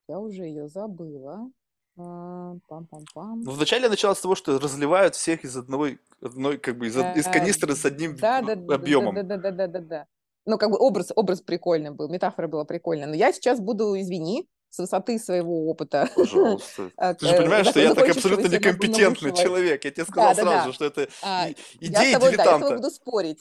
Я 0.09 0.21
уже 0.21 0.45
ее 0.45 0.69
забыла. 0.69 1.51
А, 1.99 2.55
Пам-пам-пам. 2.69 3.43
Ну, 3.45 3.51
вначале 3.51 3.85
я 3.85 3.91
начала 3.91 4.15
с 4.15 4.21
того, 4.21 4.37
что 4.37 4.57
разливают 4.61 5.17
всех 5.17 5.45
из 5.45 5.57
одной, 5.57 5.99
одной 6.23 6.59
как 6.59 6.79
бы 6.79 6.87
из, 6.87 6.97
из 6.97 7.25
канистры 7.25 7.75
с 7.75 7.85
одним 7.85 8.15
Да, 8.17 8.43
да, 8.43 8.55
да, 8.55 8.63
да, 8.63 8.75
объемом. 8.77 9.15
да, 9.17 9.23
да, 9.25 9.51
да, 9.51 9.67
да, 9.67 9.81
да. 9.81 10.07
ну, 10.45 10.59
как 10.59 10.71
бы 10.71 10.77
образ, 10.79 11.11
образ 11.17 11.41
прикольный 11.41 11.91
был, 11.91 12.09
метафора 12.09 12.47
была 12.47 12.65
прикольная. 12.65 13.09
Но 13.09 13.15
я 13.15 13.33
сейчас 13.33 13.59
буду, 13.59 13.99
извини, 13.99 14.49
с 14.71 14.79
высоты 14.79 15.19
своего 15.19 15.69
опыта. 15.69 16.09
Пожалуйста. 16.15 16.91
э, 16.99 17.15
Ты 17.15 17.27
же 17.27 17.37
понимаешь, 17.37 17.67
что 17.69 17.81
я 17.81 17.95
так 17.95 18.09
абсолютно 18.09 18.49
некомпетентный 18.49 19.35
человек. 19.35 19.85
Я 19.85 19.91
тебе 19.91 20.05
сказал 20.05 20.35
Да, 20.35 20.35
да, 20.35 20.51
сразу, 20.51 20.69
да. 20.69 20.73
что 20.75 20.85
это 20.85 21.09
А, 21.23 21.47
Я 21.49 21.55
идея 21.81 21.89
тобой, 21.91 21.93
да, 21.93 22.03
я 22.03 22.09
с 22.09 22.13
тобой 22.13 22.31
дилетанта. 22.33 22.77
буду 22.77 22.91
спорить. 22.91 23.41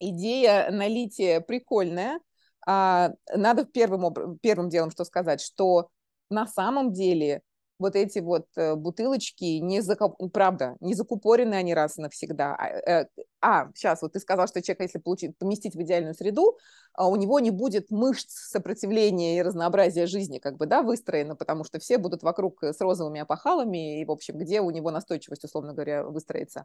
Идея 0.00 0.70
налития 0.70 1.40
прикольная. 1.40 2.18
А, 2.66 3.10
надо 3.34 3.64
первым 3.64 4.68
делом 4.68 4.90
что 4.90 5.04
сказать, 5.04 5.40
что 5.40 5.88
на 6.30 6.46
самом 6.46 6.92
деле 6.92 7.42
вот 7.82 7.96
эти 7.96 8.20
вот 8.20 8.46
э, 8.56 8.74
бутылочки, 8.74 9.58
не 9.58 9.80
закоп- 9.80 10.16
правда, 10.30 10.76
не 10.80 10.94
закупорены 10.94 11.54
они 11.54 11.74
раз 11.74 11.98
и 11.98 12.00
навсегда. 12.00 12.54
А, 12.54 12.68
э, 12.68 13.06
а, 13.42 13.68
сейчас, 13.74 14.00
вот 14.00 14.14
ты 14.14 14.20
сказал, 14.20 14.48
что 14.48 14.62
человек, 14.62 14.82
если 14.82 14.98
получить, 14.98 15.36
поместить 15.36 15.74
в 15.74 15.82
идеальную 15.82 16.14
среду, 16.14 16.56
а, 16.94 17.08
у 17.08 17.16
него 17.16 17.40
не 17.40 17.50
будет 17.50 17.90
мышц 17.90 18.32
сопротивления 18.48 19.36
и 19.38 19.42
разнообразия 19.42 20.06
жизни, 20.06 20.38
как 20.38 20.56
бы, 20.56 20.66
да, 20.66 20.82
выстроено, 20.82 21.36
потому 21.36 21.64
что 21.64 21.78
все 21.78 21.98
будут 21.98 22.22
вокруг 22.22 22.62
с 22.62 22.80
розовыми 22.80 23.20
опахалами, 23.20 24.00
и, 24.00 24.04
в 24.06 24.10
общем, 24.10 24.38
где 24.38 24.60
у 24.60 24.70
него 24.70 24.90
настойчивость, 24.90 25.44
условно 25.44 25.74
говоря, 25.74 26.04
выстроится. 26.04 26.64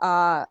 А 0.00 0.46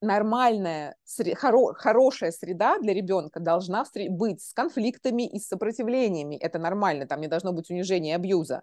нормальная, 0.00 0.96
хоро- 1.34 1.74
хорошая 1.74 2.30
среда 2.30 2.78
для 2.78 2.94
ребенка 2.94 3.40
должна 3.40 3.84
быть 4.10 4.42
с 4.42 4.52
конфликтами 4.52 5.26
и 5.26 5.38
с 5.40 5.48
сопротивлениями. 5.48 6.36
Это 6.36 6.58
нормально, 6.58 7.06
там 7.06 7.20
не 7.20 7.28
должно 7.28 7.52
быть 7.52 7.70
унижения 7.70 8.12
и 8.12 8.14
абьюза. 8.14 8.62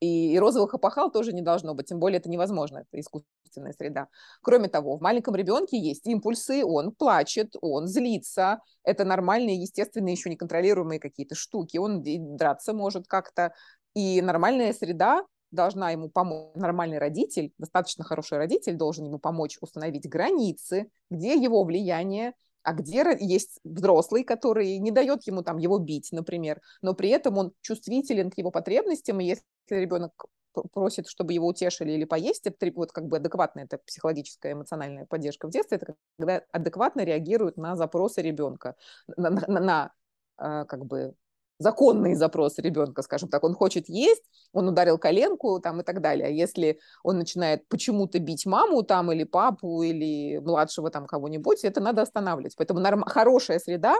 И, 0.00 0.38
розовых 0.38 0.74
опахал 0.74 1.10
тоже 1.10 1.32
не 1.32 1.42
должно 1.42 1.74
быть, 1.74 1.86
тем 1.86 1.98
более 1.98 2.18
это 2.18 2.30
невозможно, 2.30 2.78
это 2.78 3.00
искусственная 3.00 3.72
среда. 3.72 4.08
Кроме 4.42 4.68
того, 4.68 4.96
в 4.96 5.00
маленьком 5.00 5.34
ребенке 5.34 5.76
есть 5.76 6.06
импульсы, 6.06 6.64
он 6.64 6.92
плачет, 6.92 7.54
он 7.60 7.88
злится, 7.88 8.60
это 8.84 9.04
нормальные, 9.04 9.60
естественные, 9.60 10.12
еще 10.12 10.30
неконтролируемые 10.30 11.00
какие-то 11.00 11.34
штуки, 11.34 11.78
он 11.78 12.02
драться 12.36 12.72
может 12.72 13.08
как-то. 13.08 13.52
И 13.94 14.22
нормальная 14.22 14.72
среда 14.72 15.24
должна 15.50 15.90
ему 15.90 16.08
помочь, 16.08 16.54
нормальный 16.54 16.98
родитель, 16.98 17.52
достаточно 17.58 18.04
хороший 18.04 18.38
родитель 18.38 18.76
должен 18.76 19.06
ему 19.06 19.18
помочь 19.18 19.58
установить 19.60 20.08
границы, 20.08 20.90
где 21.10 21.34
его 21.34 21.64
влияние, 21.64 22.34
а 22.68 22.72
где 22.74 23.16
есть 23.18 23.60
взрослый, 23.64 24.24
который 24.24 24.78
не 24.78 24.90
дает 24.90 25.26
ему 25.26 25.42
там 25.42 25.56
его 25.56 25.78
бить, 25.78 26.12
например, 26.12 26.60
но 26.82 26.92
при 26.92 27.08
этом 27.08 27.38
он 27.38 27.52
чувствителен 27.62 28.30
к 28.30 28.36
его 28.36 28.50
потребностям, 28.50 29.20
и 29.20 29.24
если 29.24 29.44
ребенок 29.70 30.26
просит, 30.72 31.08
чтобы 31.08 31.32
его 31.32 31.46
утешили 31.46 31.92
или 31.92 32.04
поесть, 32.04 32.46
это 32.46 32.70
вот 32.74 32.92
как 32.92 33.06
бы 33.06 33.16
адекватная 33.16 33.64
это 33.64 33.78
психологическая 33.78 34.52
эмоциональная 34.52 35.06
поддержка 35.06 35.46
в 35.46 35.50
детстве, 35.50 35.78
это 35.78 35.94
когда 36.18 36.42
адекватно 36.52 37.04
реагируют 37.04 37.56
на 37.56 37.74
запросы 37.74 38.20
ребенка, 38.20 38.76
на, 39.16 39.30
на- 39.30 39.60
на- 39.60 39.92
э, 40.38 40.64
как 40.66 40.84
бы 40.84 41.14
законные 41.58 42.16
запросы 42.16 42.62
ребенка, 42.62 43.02
скажем 43.02 43.28
так, 43.28 43.44
он 43.44 43.54
хочет 43.54 43.88
есть, 43.88 44.22
он 44.52 44.68
ударил 44.68 44.98
коленку 44.98 45.60
там 45.60 45.80
и 45.80 45.84
так 45.84 46.00
далее. 46.00 46.28
А 46.28 46.30
если 46.30 46.78
он 47.02 47.18
начинает 47.18 47.66
почему-то 47.68 48.18
бить 48.18 48.46
маму 48.46 48.82
там 48.82 49.12
или 49.12 49.24
папу 49.24 49.82
или 49.82 50.38
младшего 50.38 50.90
там 50.90 51.06
кого-нибудь, 51.06 51.64
это 51.64 51.80
надо 51.80 52.02
останавливать. 52.02 52.54
Поэтому 52.56 52.80
норм... 52.80 53.02
хорошая 53.04 53.58
среда 53.58 53.96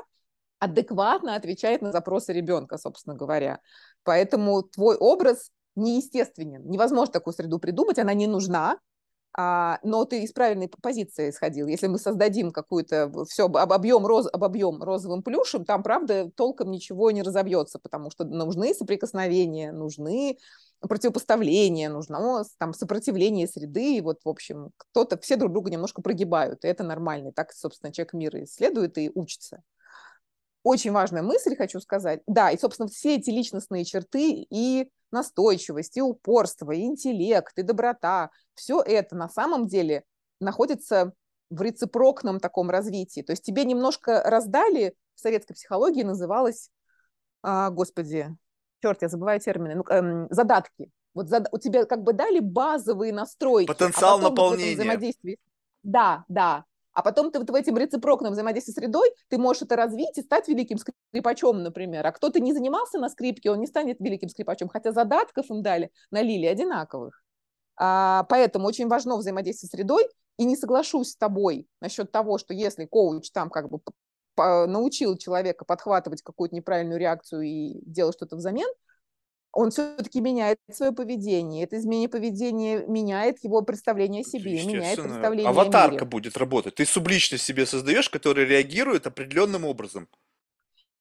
адекватно 0.58 1.34
отвечает 1.34 1.82
на 1.82 1.92
запросы 1.92 2.32
ребенка, 2.32 2.78
собственно 2.78 3.14
говоря. 3.14 3.60
Поэтому 4.04 4.62
твой 4.62 4.96
образ 4.96 5.50
неестественен. 5.76 6.68
Невозможно 6.68 7.12
такую 7.12 7.34
среду 7.34 7.58
придумать, 7.58 7.98
она 7.98 8.14
не 8.14 8.26
нужна, 8.26 8.78
но 9.38 10.04
ты 10.04 10.24
из 10.24 10.32
правильной 10.32 10.68
позиции 10.68 11.30
исходил. 11.30 11.68
Если 11.68 11.86
мы 11.86 11.98
создадим 11.98 12.50
какую-то 12.50 13.24
все 13.28 13.44
обобьем, 13.46 14.04
роз, 14.04 14.26
обобьем 14.32 14.82
розовым 14.82 15.22
плюшем, 15.22 15.64
там, 15.64 15.84
правда, 15.84 16.28
толком 16.34 16.72
ничего 16.72 17.12
не 17.12 17.22
разобьется, 17.22 17.78
потому 17.78 18.10
что 18.10 18.24
нужны 18.24 18.74
соприкосновения, 18.74 19.70
нужны 19.70 20.38
противопоставления, 20.80 21.88
нужно 21.88 22.42
там 22.58 22.72
сопротивление 22.74 23.46
среды, 23.46 23.98
и 23.98 24.00
вот, 24.00 24.18
в 24.24 24.28
общем, 24.28 24.70
кто-то, 24.76 25.16
все 25.18 25.36
друг 25.36 25.52
друга 25.52 25.70
немножко 25.70 26.02
прогибают, 26.02 26.64
и 26.64 26.68
это 26.68 26.82
нормально. 26.82 27.28
И 27.28 27.32
так, 27.32 27.52
собственно, 27.52 27.92
человек 27.92 28.14
мира 28.14 28.42
исследует 28.42 28.98
и 28.98 29.10
учится. 29.14 29.62
Очень 30.62 30.92
важная 30.92 31.22
мысль, 31.22 31.56
хочу 31.56 31.80
сказать. 31.80 32.20
Да, 32.26 32.50
и, 32.50 32.58
собственно, 32.58 32.88
все 32.88 33.16
эти 33.16 33.30
личностные 33.30 33.84
черты 33.84 34.46
и 34.50 34.90
настойчивость, 35.10 35.96
и 35.96 36.02
упорство, 36.02 36.72
и 36.72 36.82
интеллект, 36.82 37.56
и 37.58 37.62
доброта, 37.62 38.30
все 38.54 38.82
это 38.82 39.16
на 39.16 39.28
самом 39.28 39.66
деле 39.66 40.04
находится 40.40 41.12
в 41.50 41.62
рецепрокном 41.62 42.40
таком 42.40 42.70
развитии. 42.70 43.22
То 43.22 43.32
есть 43.32 43.42
тебе 43.42 43.64
немножко 43.64 44.22
раздали, 44.24 44.94
в 45.14 45.20
советской 45.20 45.54
психологии 45.54 46.02
называлось, 46.02 46.70
а, 47.42 47.70
господи, 47.70 48.28
черт, 48.82 49.02
я 49.02 49.08
забываю 49.08 49.40
термины, 49.40 49.76
ну, 49.76 49.84
эм, 49.88 50.28
задатки. 50.30 50.90
Вот 51.14 51.28
зад... 51.28 51.48
у 51.52 51.58
тебя 51.58 51.84
как 51.84 52.02
бы 52.02 52.12
дали 52.12 52.40
базовые 52.40 53.12
настройки. 53.12 53.66
Потенциал 53.66 54.14
а 54.14 54.16
в 54.16 54.20
этом 54.20 54.34
наполнения. 54.34 54.74
взаимодействии... 54.74 55.38
Да, 55.82 56.24
да. 56.28 56.64
А 56.98 57.02
потом 57.02 57.30
ты 57.30 57.38
вот 57.38 57.48
в 57.48 57.54
этом 57.54 57.78
рецепрокном 57.78 58.32
взаимодействии 58.32 58.72
с 58.72 58.74
средой, 58.74 59.08
ты 59.28 59.38
можешь 59.38 59.62
это 59.62 59.76
развить 59.76 60.18
и 60.18 60.22
стать 60.22 60.48
великим 60.48 60.78
скрипачом, 60.78 61.62
например. 61.62 62.04
А 62.04 62.10
кто-то 62.10 62.40
не 62.40 62.52
занимался 62.52 62.98
на 62.98 63.08
скрипке, 63.08 63.52
он 63.52 63.60
не 63.60 63.68
станет 63.68 64.00
великим 64.00 64.28
скрипачом, 64.28 64.68
хотя 64.68 64.90
задатков 64.90 65.48
им 65.48 65.62
дали, 65.62 65.92
налили 66.10 66.46
одинаковых. 66.46 67.22
А, 67.76 68.24
поэтому 68.24 68.66
очень 68.66 68.88
важно 68.88 69.16
взаимодействие 69.16 69.68
с 69.68 69.70
средой, 69.70 70.08
и 70.38 70.44
не 70.44 70.56
соглашусь 70.56 71.10
с 71.10 71.16
тобой 71.16 71.68
насчет 71.80 72.10
того, 72.10 72.36
что 72.36 72.52
если 72.52 72.84
коуч 72.84 73.30
там 73.30 73.48
как 73.48 73.70
бы 73.70 73.78
научил 74.36 75.16
человека 75.16 75.64
подхватывать 75.64 76.22
какую-то 76.22 76.56
неправильную 76.56 76.98
реакцию 76.98 77.42
и 77.42 77.80
делать 77.86 78.16
что-то 78.16 78.34
взамен, 78.34 78.68
он 79.52 79.70
все-таки 79.70 80.20
меняет 80.20 80.58
свое 80.70 80.92
поведение. 80.92 81.64
Это 81.64 81.78
изменение 81.78 82.08
поведения 82.08 82.84
меняет 82.86 83.42
его 83.42 83.62
представление 83.62 84.22
о 84.22 84.24
себе, 84.24 84.64
меняет 84.64 85.00
представление 85.00 85.48
Аватарка 85.48 85.88
о 85.88 85.92
мире. 85.92 86.04
будет 86.06 86.36
работать. 86.36 86.74
Ты 86.76 86.84
субличность 86.84 87.44
себе 87.44 87.66
создаешь, 87.66 88.08
которая 88.10 88.46
реагирует 88.46 89.06
определенным 89.06 89.64
образом. 89.64 90.08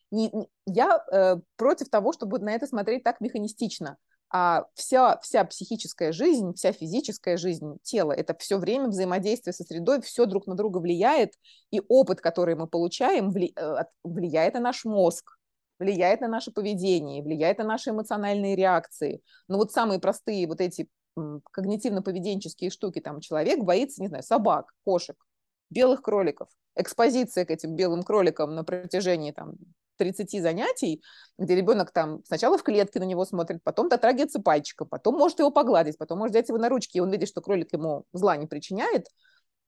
Не, 0.09 0.29
не, 0.31 0.47
я 0.65 1.03
э, 1.11 1.35
против 1.57 1.89
того, 1.89 2.13
чтобы 2.13 2.39
на 2.39 2.55
это 2.55 2.65
смотреть 2.65 3.03
так 3.03 3.19
механистично. 3.19 3.97
А 4.29 4.65
вся, 4.73 5.17
вся 5.19 5.45
психическая 5.45 6.11
жизнь, 6.11 6.53
вся 6.53 6.73
физическая 6.73 7.37
жизнь 7.37 7.77
тела, 7.81 8.11
это 8.11 8.35
все 8.37 8.57
время 8.57 8.87
взаимодействие 8.87 9.53
со 9.53 9.63
средой, 9.63 10.01
все 10.01 10.25
друг 10.25 10.47
на 10.47 10.55
друга 10.55 10.79
влияет, 10.79 11.33
и 11.71 11.81
опыт, 11.87 12.19
который 12.19 12.55
мы 12.55 12.67
получаем, 12.67 13.31
вли, 13.31 13.53
э, 13.55 13.83
влияет 14.03 14.55
на 14.55 14.59
наш 14.59 14.83
мозг, 14.83 15.36
влияет 15.79 16.21
на 16.21 16.27
наше 16.27 16.51
поведение, 16.51 17.23
влияет 17.23 17.57
на 17.59 17.63
наши 17.63 17.91
эмоциональные 17.91 18.55
реакции. 18.55 19.21
Но 19.47 19.57
вот 19.57 19.71
самые 19.71 19.99
простые 19.99 20.47
вот 20.47 20.61
эти 20.61 20.87
когнитивно-поведенческие 21.15 22.69
штуки, 22.69 22.99
там 22.99 23.19
человек 23.21 23.63
боится, 23.63 24.01
не 24.01 24.07
знаю, 24.07 24.23
собак, 24.23 24.73
кошек, 24.85 25.17
белых 25.69 26.01
кроликов, 26.01 26.49
экспозиция 26.75 27.45
к 27.45 27.51
этим 27.51 27.75
белым 27.75 28.03
кроликам 28.03 28.55
на 28.55 28.63
протяжении 28.63 29.31
там 29.31 29.55
30 29.97 30.41
занятий, 30.41 31.03
где 31.37 31.55
ребенок 31.55 31.91
там 31.91 32.23
сначала 32.23 32.57
в 32.57 32.63
клетке 32.63 32.99
на 32.99 33.03
него 33.03 33.25
смотрит, 33.25 33.63
потом 33.63 33.89
дотрагивается 33.89 34.39
пальчиком, 34.39 34.87
потом 34.87 35.15
может 35.15 35.39
его 35.39 35.51
погладить, 35.51 35.97
потом 35.97 36.19
может 36.19 36.35
взять 36.35 36.49
его 36.49 36.57
на 36.57 36.69
ручки, 36.69 36.97
и 36.97 36.99
он 37.01 37.11
видит, 37.11 37.27
что 37.27 37.41
кролик 37.41 37.73
ему 37.73 38.05
зла 38.13 38.37
не 38.37 38.45
причиняет, 38.45 39.07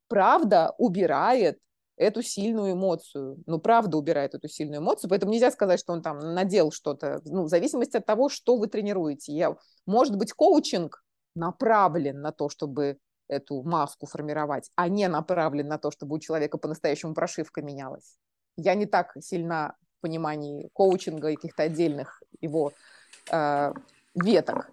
правда 0.07 0.75
убирает 0.77 1.57
эту 1.99 2.21
сильную 2.21 2.73
эмоцию. 2.73 3.43
Ну, 3.45 3.59
правда 3.59 3.97
убирает 3.97 4.33
эту 4.33 4.47
сильную 4.47 4.81
эмоцию, 4.81 5.09
поэтому 5.09 5.33
нельзя 5.33 5.51
сказать, 5.51 5.79
что 5.79 5.93
он 5.93 6.01
там 6.01 6.19
надел 6.33 6.71
что-то, 6.71 7.21
ну, 7.25 7.43
в 7.43 7.49
зависимости 7.49 7.97
от 7.97 8.05
того, 8.05 8.29
что 8.29 8.55
вы 8.55 8.67
тренируете. 8.67 9.33
Я, 9.33 9.55
может 9.85 10.15
быть, 10.15 10.31
коучинг 10.31 11.03
направлен 11.35 12.21
на 12.21 12.31
то, 12.31 12.47
чтобы 12.49 12.97
эту 13.27 13.61
маску 13.63 14.07
формировать, 14.07 14.71
а 14.75 14.87
не 14.87 15.07
направлен 15.09 15.67
на 15.67 15.77
то, 15.77 15.91
чтобы 15.91 16.15
у 16.15 16.19
человека 16.19 16.57
по-настоящему 16.57 17.13
прошивка 17.13 17.61
менялась. 17.61 18.17
Я 18.55 18.75
не 18.75 18.85
так 18.85 19.15
сильна 19.21 19.75
в 19.97 20.01
понимании 20.01 20.69
коучинга 20.73 21.29
и 21.29 21.35
каких-то 21.35 21.63
отдельных 21.63 22.23
его 22.39 22.71
э, 23.29 23.73
веток. 24.15 24.71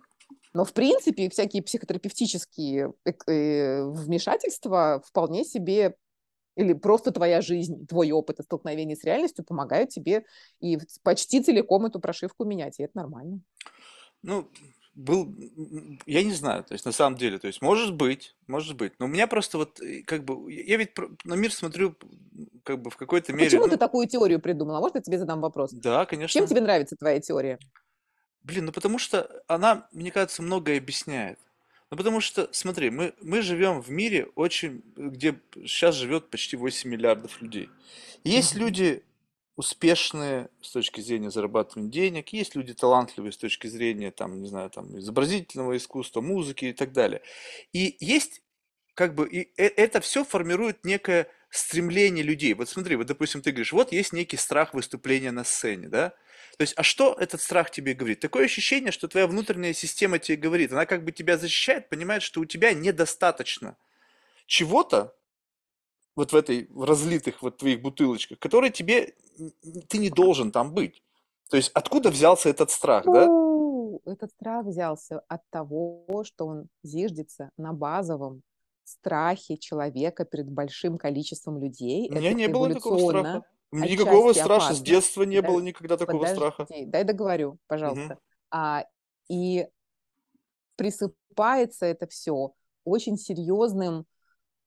Но, 0.55 0.65
в 0.65 0.73
принципе, 0.73 1.29
всякие 1.29 1.63
психотерапевтические 1.63 2.95
э, 3.05 3.83
вмешательства 3.83 5.03
вполне 5.05 5.45
себе 5.45 5.97
или 6.57 6.73
просто 6.73 7.13
твоя 7.13 7.41
жизнь, 7.41 7.87
твой 7.87 8.11
опыт 8.11 8.41
и 8.41 8.43
столкновение 8.43 8.97
с 8.97 9.05
реальностью 9.05 9.45
помогают 9.45 9.91
тебе 9.91 10.25
и 10.61 10.79
почти 11.03 11.43
целиком 11.43 11.87
эту 11.87 12.01
прошивку 12.01 12.45
менять, 12.45 12.81
и 12.81 12.83
это 12.83 12.97
нормально. 12.97 13.41
Ну, 14.23 14.51
был, 14.95 15.33
я 16.07 16.23
не 16.23 16.33
знаю, 16.33 16.65
то 16.65 16.73
есть 16.73 16.87
на 16.87 16.93
самом 16.93 17.19
деле, 17.19 17.39
то 17.39 17.47
есть 17.47 17.61
может 17.61 17.95
быть, 17.95 18.35
может 18.47 18.77
быть, 18.77 18.95
но 18.99 19.05
у 19.05 19.09
меня 19.09 19.27
просто 19.27 19.59
вот 19.59 19.79
как 20.07 20.25
бы, 20.25 20.51
я 20.51 20.79
ведь 20.79 20.93
на 21.25 21.35
мир 21.35 21.53
смотрю 21.53 21.95
как 22.65 22.81
бы 22.81 22.91
в 22.91 22.97
какой-то 22.97 23.35
мере. 23.35 23.45
Почему 23.45 23.67
ну, 23.67 23.71
ты 23.71 23.77
такую 23.77 24.09
теорию 24.09 24.41
придумала? 24.41 24.81
Может, 24.81 24.97
я 24.97 25.03
тебе 25.03 25.19
задам 25.19 25.43
вопрос? 25.43 25.73
Да, 25.73 26.07
конечно. 26.07 26.41
Чем 26.41 26.49
тебе 26.49 26.63
нравится 26.63 26.97
твоя 26.97 27.21
теория? 27.21 27.59
Блин, 28.43 28.65
ну 28.67 28.73
потому 28.73 28.99
что 28.99 29.43
она, 29.49 29.87
мне 29.93 30.11
кажется, 30.11 30.43
многое 30.43 30.79
объясняет. 30.79 31.39
Ну 31.91 31.97
потому 31.97 32.21
что, 32.21 32.49
смотри, 32.53 32.91
мы, 32.91 33.15
мы 33.21 33.43
живем 33.43 33.81
в 33.81 33.91
мире 33.91 34.29
очень, 34.35 34.83
где 34.97 35.39
сейчас 35.65 35.95
живет 35.95 36.31
почти 36.31 36.57
8 36.57 36.91
миллиардов 36.91 37.41
людей. 37.41 37.71
Есть 38.25 38.57
люди 38.57 39.05
успешные 39.57 40.49
с 40.61 40.73
точки 40.73 41.01
зрения 41.01 41.31
зарабатывания 41.31 41.91
денег, 41.91 42.29
есть 42.31 42.55
люди 42.57 42.75
талантливые 42.75 43.33
с 43.33 43.39
точки 43.39 43.69
зрения, 43.69 44.11
там, 44.11 44.43
не 44.43 44.49
знаю, 44.49 44.69
там, 44.69 44.99
изобразительного 44.99 45.77
искусства, 45.77 46.21
музыки 46.21 46.67
и 46.67 46.73
так 46.73 46.93
далее. 46.93 47.23
И 47.73 47.97
есть 48.01 48.43
как 48.95 49.15
бы 49.15 49.29
и 49.29 49.53
э, 49.57 49.67
это 49.77 50.01
все 50.01 50.25
формирует 50.25 50.85
некое 50.85 51.29
стремление 51.51 52.25
людей. 52.25 52.55
Вот 52.55 52.69
смотри, 52.69 52.97
вот, 52.97 53.07
допустим, 53.07 53.43
ты 53.43 53.53
говоришь, 53.53 53.73
вот 53.73 53.93
есть 53.93 54.13
некий 54.13 54.37
страх 54.37 54.75
выступления 54.75 55.31
на 55.31 55.45
сцене, 55.45 55.89
да? 55.89 56.15
То 56.57 56.63
есть, 56.63 56.75
а 56.77 56.83
что 56.83 57.15
этот 57.19 57.43
страх 57.43 57.71
тебе 57.71 57.93
говорит? 57.93 58.21
Такое 58.21 58.47
ощущение, 58.47 58.91
что 58.91 59.09
твоя 59.09 59.27
внутренняя 59.27 59.75
система 59.75 60.19
тебе 60.19 60.39
говорит, 60.39 60.73
она 60.73 60.87
как 60.87 61.05
бы 61.05 61.13
тебя 61.13 61.37
защищает, 61.37 61.91
понимает, 61.91 62.23
что 62.23 62.41
у 62.41 62.47
тебя 62.47 62.73
недостаточно 62.73 63.77
чего-то, 64.47 65.15
вот 66.15 66.33
в 66.33 66.37
этой, 66.37 66.67
в 66.71 66.85
разлитых 66.85 67.43
вот 67.43 67.59
твоих 67.59 67.83
бутылочках, 67.83 68.39
которые 68.39 68.71
тебе, 68.71 69.15
ты 69.89 69.99
не 69.99 70.09
должен 70.09 70.51
там 70.51 70.73
быть. 70.73 71.03
То 71.51 71.59
есть, 71.59 71.71
откуда 71.75 72.11
взялся 72.11 72.49
этот 72.49 72.71
страх, 72.71 73.05
да? 73.05 73.29
Этот 74.07 74.31
страх 74.31 74.65
взялся 74.65 75.21
от 75.29 75.43
того, 75.51 76.25
что 76.25 76.47
он 76.47 76.69
зиждется 76.83 77.51
на 77.59 77.73
базовом 77.73 78.43
страхе 78.85 79.59
человека 79.59 80.25
перед 80.25 80.49
большим 80.51 80.97
количеством 80.97 81.59
людей. 81.59 82.09
У 82.09 82.15
меня 82.15 82.31
Это 82.31 82.39
не 82.39 82.49
было 82.49 82.73
такого 82.73 83.11
страха. 83.11 83.45
Никакого 83.85 84.33
страха 84.33 84.67
опасно. 84.67 84.75
с 84.77 84.81
детства 84.81 85.23
не 85.23 85.41
да, 85.41 85.49
было 85.49 85.61
никогда 85.61 85.97
такого 85.97 86.21
подожди, 86.21 86.37
страха. 86.37 86.67
Дай 86.87 87.05
договорю, 87.05 87.59
пожалуйста. 87.67 88.15
Угу. 88.15 88.21
А, 88.51 88.85
и 89.29 89.67
присыпается 90.77 91.87
это 91.87 92.07
все 92.07 92.55
очень 92.85 93.17
серьезным, 93.17 94.07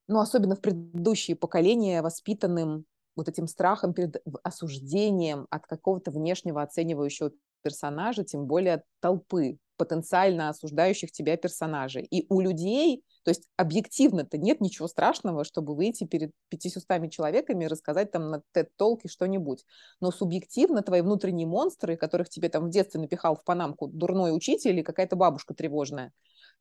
ну, 0.08 0.20
особенно 0.20 0.56
в 0.56 0.62
предыдущие 0.62 1.36
поколения, 1.36 2.02
воспитанным 2.02 2.86
вот 3.16 3.28
этим 3.28 3.48
страхом 3.48 3.94
перед 3.94 4.22
осуждением 4.44 5.48
от 5.50 5.66
какого-то 5.66 6.12
внешнего 6.12 6.62
оценивающего 6.62 7.32
персонажа, 7.62 8.24
тем 8.24 8.46
более 8.46 8.76
от 8.76 8.84
толпы 9.00 9.58
потенциально 9.80 10.50
осуждающих 10.50 11.12
тебя 11.12 11.38
персонажей. 11.38 12.04
И 12.04 12.28
у 12.30 12.42
людей 12.42 13.04
то 13.24 13.32
есть 13.32 13.48
объективно-то 13.58 14.38
нет 14.38 14.62
ничего 14.62 14.88
страшного, 14.88 15.44
чтобы 15.44 15.76
выйти 15.76 16.06
перед 16.06 16.32
500 16.50 17.12
человеками 17.12 17.66
и 17.66 17.68
рассказать 17.68 18.12
там 18.12 18.30
на 18.30 18.42
TED-толке 18.56 19.08
что-нибудь. 19.08 19.66
Но 20.00 20.12
субъективно 20.12 20.82
твои 20.82 21.02
внутренние 21.02 21.46
монстры, 21.46 21.98
которых 21.98 22.30
тебе 22.30 22.50
там 22.50 22.66
в 22.66 22.70
детстве 22.70 23.00
напихал 23.00 23.36
в 23.36 23.44
панамку 23.44 23.88
дурной 23.88 24.36
учитель 24.36 24.72
или 24.72 24.82
какая-то 24.82 25.16
бабушка 25.16 25.54
тревожная, 25.54 26.14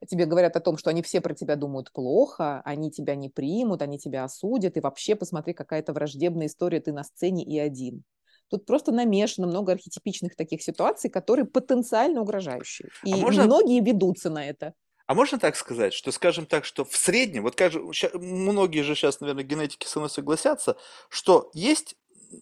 тебе 0.07 0.27
говорят 0.27 0.57
о 0.57 0.61
том, 0.61 0.77
что 0.77 0.91
они 0.91 1.03
все 1.03 1.21
про 1.21 1.35
тебя 1.35 1.57
думают 1.57 1.93
плохо, 1.93 2.61
они 2.65 2.91
тебя 2.91 3.15
не 3.15 3.29
примут, 3.29 3.83
они 3.83 3.99
тебя 3.99 4.25
осудят, 4.25 4.77
и 4.77 4.81
вообще 4.81 5.17
посмотри, 5.17 5.55
какая-то 5.55 5.93
враждебная 5.93 6.47
история, 6.47 6.81
ты 6.81 6.93
на 6.93 7.05
сцене 7.05 7.45
и 7.45 7.59
один. 7.59 8.05
Тут 8.49 8.67
просто 8.67 8.93
намешано 8.93 9.47
много 9.47 9.73
архетипичных 9.73 10.37
таких 10.37 10.63
ситуаций, 10.63 11.11
которые 11.11 11.45
потенциально 11.45 12.21
угрожающие. 12.21 12.89
А 13.03 13.09
и 13.09 13.13
а 13.13 13.17
можно... 13.17 13.45
многие 13.45 13.81
ведутся 13.81 14.31
на 14.31 14.49
это. 14.49 14.75
А 15.07 15.15
можно 15.15 15.39
так 15.39 15.57
сказать, 15.57 15.95
что, 15.95 16.13
скажем 16.13 16.45
так, 16.45 16.67
что 16.67 16.85
в 16.85 16.95
среднем, 16.95 17.43
вот 17.43 17.55
как 17.55 17.73
многие 18.15 18.83
же 18.83 18.95
сейчас, 18.95 19.21
наверное, 19.21 19.43
генетики 19.45 19.87
со 19.87 20.01
мной 20.01 20.11
согласятся, 20.11 20.77
что 21.09 21.51
есть 21.55 21.97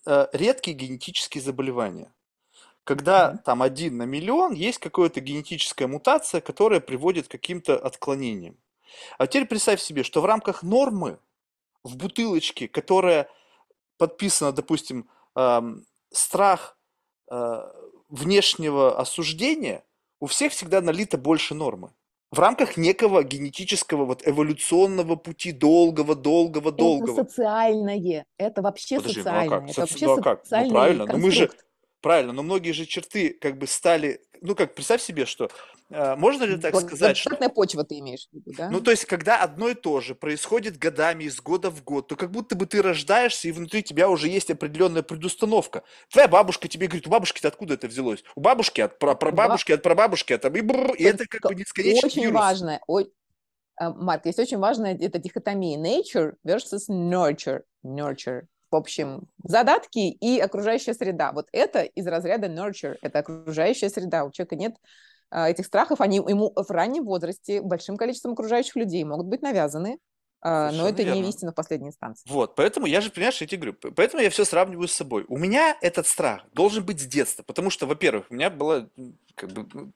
э, 0.05 0.27
редкие 0.33 0.77
генетические 0.77 1.43
заболевания. 1.43 2.13
Когда 2.83 3.33
mm-hmm. 3.33 3.45
там 3.45 3.63
один 3.63 3.97
на 3.97 4.03
миллион 4.03 4.53
есть 4.53 4.79
какая-то 4.79 5.21
генетическая 5.21 5.87
мутация, 5.87 6.41
которая 6.41 6.81
приводит 6.81 7.29
к 7.29 7.33
каким-то 7.33 7.79
отклонениям. 7.79 8.57
А 9.19 9.27
теперь 9.27 9.47
представь 9.47 9.81
себе, 9.81 10.03
что 10.03 10.21
в 10.21 10.25
рамках 10.25 10.63
нормы 10.63 11.19
в 11.85 11.97
бутылочке, 11.97 12.69
которая 12.69 13.29
подписана, 13.97 14.53
допустим, 14.53 15.09
эм, 15.37 15.87
страх 16.13 16.79
э, 17.31 17.63
внешнего 18.09 18.99
осуждения, 18.99 19.85
у 20.21 20.27
всех 20.27 20.53
всегда 20.53 20.81
налито 20.81 21.19
больше 21.19 21.55
нормы 21.55 21.93
в 22.31 22.39
рамках 22.39 22.77
некого 22.77 23.23
генетического 23.23 24.05
вот 24.05 24.27
эволюционного 24.27 25.17
пути 25.17 25.53
долгого, 25.53 26.15
долгого, 26.15 26.73
долгого. 26.73 27.21
Это 27.21 27.31
социальное, 27.31 28.27
это 28.37 28.63
вообще 28.63 28.97
Подожди, 28.97 29.21
социальное, 29.21 29.49
ну 29.49 29.57
а 29.57 29.61
как? 29.61 29.71
это 29.71 29.81
вообще 29.81 30.07
ну 30.07 30.13
а 30.13 30.23
как? 30.23 30.45
Ну 30.51 30.71
правильно, 30.71 31.07
но 31.07 31.19
мы 31.19 31.31
же 31.31 31.51
правильно, 32.01 32.33
но 32.33 32.43
многие 32.43 32.73
же 32.73 32.87
черты 32.87 33.31
как 33.31 33.59
бы 33.59 33.67
стали, 33.67 34.21
ну 34.41 34.55
как 34.55 34.75
представь 34.75 35.03
себе, 35.03 35.25
что 35.25 35.51
можно 35.89 36.45
ли 36.45 36.57
так 36.59 36.75
сказать, 36.75 37.17
что... 37.17 37.37
почва 37.51 37.85
ты 37.85 37.99
имеешь 38.01 38.29
в 38.31 38.35
виду, 38.35 38.53
да? 38.57 38.71
Ну, 38.71 38.81
то 38.81 38.91
есть, 38.91 39.05
когда 39.05 39.41
одно 39.41 39.69
и 39.69 39.75
то 39.75 40.01
же 40.01 40.15
происходит 40.15 40.79
годами, 40.79 41.25
из 41.25 41.41
года 41.41 41.71
в 41.71 41.85
год, 41.85 42.09
то 42.09 42.17
как 42.17 42.31
будто 42.31 42.57
бы 42.57 42.67
ты 42.67 42.83
рождаешься, 42.83 43.49
и 43.49 43.53
внутри 43.53 43.83
тебя 43.83 44.09
уже 44.09 44.29
есть 44.29 44.51
определенная 44.51 45.03
предустановка. 45.03 45.85
Твоя 46.11 46.29
бабушка 46.29 46.69
тебе 46.69 46.87
говорит, 46.89 47.07
у 47.07 47.11
бабушки-то 47.11 47.49
откуда 47.49 47.75
это 47.75 47.87
взялось? 47.87 48.25
У 48.35 48.41
бабушки, 48.41 48.81
от 48.81 48.99
прабабушки, 48.99 49.73
от 49.73 49.83
прабабушки, 49.83 50.33
от... 50.33 50.45
И, 50.45 50.61
бррр, 50.61 50.95
и 50.95 51.05
это 51.05 51.25
как 51.27 51.43
бы 51.43 51.55
бесконечный 51.55 52.09
Очень 52.09 52.23
вирус. 52.23 52.41
важно, 52.41 52.81
а, 53.79 53.93
Марк, 53.93 54.27
есть 54.27 54.39
очень 54.39 54.59
важная 54.59 54.97
эта 54.97 55.19
дихотомия 55.19 55.79
nature 55.79 56.35
versus 56.47 56.89
nurture. 56.91 57.63
Nurture. 57.85 58.43
В 58.71 58.77
общем, 58.77 59.29
задатки 59.45 59.99
и 59.99 60.41
окружающая 60.41 60.95
среда. 60.95 61.33
Вот 61.33 61.47
это 61.53 61.83
из 61.83 62.07
разряда 62.07 62.49
nurture, 62.49 62.97
это 63.03 63.21
окружающая 63.21 63.91
среда. 63.91 64.25
У 64.25 64.33
человека 64.33 64.57
нет 64.57 64.75
а, 64.75 64.87
этих 65.31 65.67
страхов, 65.67 66.01
они 66.01 66.17
ему 66.17 66.53
в 66.55 66.71
раннем 66.71 67.05
возрасте 67.05 67.61
большим 67.61 67.97
количеством 67.97 68.33
окружающих 68.33 68.77
людей 68.77 69.05
могут 69.05 69.27
быть 69.27 69.43
навязаны, 69.43 69.99
а, 70.43 70.71
но 70.71 70.89
это 70.89 71.03
верно. 71.03 71.21
не 71.21 71.31
истина 71.31 71.51
в 71.51 71.55
последней 71.55 71.89
инстанции. 71.89 72.23
Вот, 72.29 72.55
поэтому 72.55 72.87
я 72.87 73.01
же, 73.01 73.11
понимаешь, 73.11 73.41
я 73.41 73.47
тебе 73.47 73.73
говорю, 73.73 73.93
поэтому 73.97 74.23
я 74.23 74.31
все 74.31 74.45
сравниваю 74.45 74.87
с 74.87 74.93
собой. 74.93 75.25
У 75.29 75.39
меня 75.39 75.77
этот 75.81 76.07
страх 76.07 76.45
должен 76.53 76.85
быть 76.85 77.01
с 77.01 77.05
детства, 77.05 77.43
потому 77.43 77.71
что, 77.71 77.87
во-первых, 77.87 78.27
у 78.31 78.35
меня 78.35 78.51
была 78.51 78.89
как 79.35 79.51
бы 79.51 79.93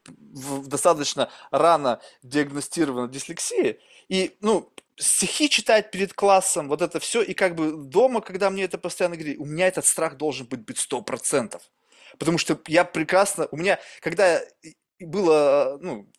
достаточно 0.65 1.29
рано 1.51 2.01
диагностирована 2.23 3.07
дислексия, 3.07 3.77
и, 4.09 4.35
ну, 4.41 4.69
стихи 4.97 5.49
читать 5.49 5.89
перед 5.89 6.13
классом, 6.13 6.67
вот 6.67 6.81
это 6.81 6.99
все, 6.99 7.21
и 7.21 7.33
как 7.33 7.55
бы 7.55 7.71
дома, 7.71 8.21
когда 8.21 8.49
мне 8.49 8.63
это 8.63 8.77
постоянно 8.77 9.15
говорили, 9.15 9.37
у 9.37 9.45
меня 9.45 9.67
этот 9.67 9.85
страх 9.85 10.17
должен 10.17 10.47
быть 10.47 10.61
быть 10.61 10.77
сто 10.77 11.01
процентов. 11.01 11.61
Потому 12.19 12.37
что 12.37 12.59
я 12.67 12.83
прекрасно, 12.83 13.47
у 13.51 13.57
меня, 13.57 13.79
когда 14.01 14.41
было 15.05 15.77
ну, 15.81 16.09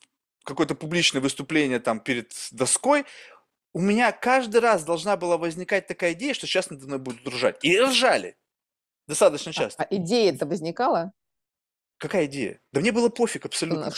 какое-то 0.45 0.75
публичное 0.75 1.21
выступление 1.21 1.81
там 1.81 2.01
перед 2.01 2.33
доской, 2.51 3.05
у 3.75 3.81
меня 3.81 4.13
каждый 4.13 4.61
раз 4.61 4.85
должна 4.85 5.17
была 5.17 5.39
возникать 5.39 5.87
такая 5.87 6.13
идея, 6.13 6.35
что 6.35 6.47
сейчас 6.47 6.71
надо 6.71 6.87
мной 6.87 6.99
будут 6.99 7.27
ржать. 7.27 7.57
И 7.63 7.81
ржали. 7.81 8.37
Достаточно 9.07 9.51
а, 9.51 9.55
часто. 9.55 9.83
А, 9.83 9.87
а 9.91 9.97
идея 9.97 10.33
это 10.33 10.47
возникала? 10.47 11.13
Какая 11.99 12.27
идея? 12.27 12.61
Да 12.73 12.81
мне 12.81 12.93
было 12.93 13.09
пофиг 13.09 13.47
абсолютно. 13.47 13.93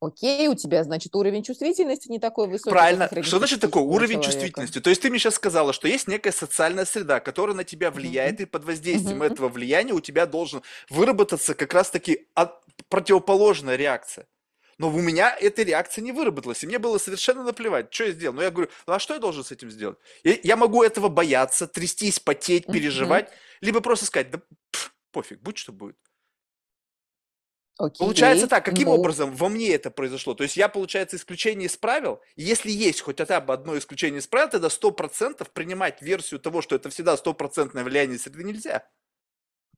Окей, 0.00 0.48
у 0.48 0.54
тебя, 0.54 0.84
значит, 0.84 1.14
уровень 1.14 1.42
чувствительности 1.42 2.08
не 2.08 2.18
такой 2.18 2.48
высокий. 2.48 2.70
Правильно. 2.70 3.08
Что 3.22 3.38
значит 3.38 3.60
такой 3.60 3.82
уровень 3.82 4.20
человека. 4.20 4.32
чувствительности? 4.32 4.80
То 4.80 4.90
есть 4.90 5.02
ты 5.02 5.10
мне 5.10 5.18
сейчас 5.18 5.34
сказала, 5.34 5.72
что 5.72 5.88
есть 5.88 6.08
некая 6.08 6.32
социальная 6.32 6.84
среда, 6.84 7.20
которая 7.20 7.56
на 7.56 7.64
тебя 7.64 7.90
влияет, 7.90 8.40
mm-hmm. 8.40 8.42
и 8.42 8.46
под 8.46 8.64
воздействием 8.64 9.22
mm-hmm. 9.22 9.32
этого 9.32 9.48
влияния 9.48 9.92
у 9.92 10.00
тебя 10.00 10.26
должен 10.26 10.62
выработаться 10.90 11.54
как 11.54 11.72
раз-таки 11.72 12.26
от... 12.34 12.60
противоположная 12.88 13.76
реакция. 13.76 14.26
Но 14.78 14.88
у 14.88 15.00
меня 15.00 15.34
эта 15.40 15.62
реакция 15.62 16.02
не 16.02 16.12
выработалась, 16.12 16.62
и 16.64 16.66
мне 16.66 16.78
было 16.78 16.98
совершенно 16.98 17.44
наплевать, 17.44 17.94
что 17.94 18.04
я 18.04 18.12
сделал. 18.12 18.34
Но 18.34 18.42
я 18.42 18.50
говорю, 18.50 18.70
ну 18.86 18.92
а 18.92 18.98
что 18.98 19.14
я 19.14 19.20
должен 19.20 19.44
с 19.44 19.52
этим 19.52 19.70
сделать? 19.70 19.98
Я, 20.24 20.36
я 20.42 20.56
могу 20.56 20.82
этого 20.82 21.08
бояться, 21.08 21.66
трястись, 21.66 22.18
потеть, 22.18 22.66
переживать, 22.66 23.28
mm-hmm. 23.28 23.58
либо 23.62 23.80
просто 23.80 24.06
сказать, 24.06 24.30
да 24.30 24.40
пф, 24.72 24.92
пофиг, 25.12 25.40
будь 25.40 25.58
что 25.58 25.72
будет. 25.72 25.96
Окей. 27.76 27.98
Получается 27.98 28.46
так, 28.46 28.64
каким 28.64 28.88
ну... 28.88 28.94
образом 28.94 29.34
во 29.34 29.48
мне 29.48 29.74
это 29.74 29.90
произошло? 29.90 30.34
То 30.34 30.44
есть 30.44 30.56
я, 30.56 30.68
получается, 30.68 31.16
исключение 31.16 31.66
из 31.66 31.76
правил, 31.76 32.20
если 32.36 32.70
есть 32.70 33.00
хоть 33.00 33.18
хотя 33.18 33.40
бы 33.40 33.52
одно 33.52 33.76
исключение 33.76 34.20
из 34.20 34.28
правил, 34.28 34.48
тогда 34.48 34.68
100% 34.68 35.46
принимать 35.52 36.00
версию 36.00 36.38
того, 36.38 36.62
что 36.62 36.76
это 36.76 36.88
всегда 36.90 37.16
стопроцентное 37.16 37.82
влияние 37.82 38.18
среды 38.18 38.44
нельзя. 38.44 38.86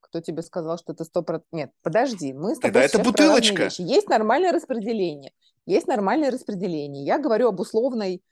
Кто 0.00 0.20
тебе 0.20 0.42
сказал, 0.42 0.78
что 0.78 0.92
это 0.92 1.04
100%? 1.04 1.42
Нет, 1.52 1.72
подожди, 1.82 2.32
мы 2.32 2.54
с 2.54 2.58
тобой 2.58 2.72
Тогда 2.72 2.82
это 2.82 2.98
бутылочка. 2.98 3.68
Есть 3.78 4.08
нормальное 4.08 4.52
распределение. 4.52 5.32
Есть 5.64 5.88
нормальное 5.88 6.30
распределение. 6.30 7.04
Я 7.04 7.18
говорю 7.18 7.48
об 7.48 7.60
условной 7.60 8.22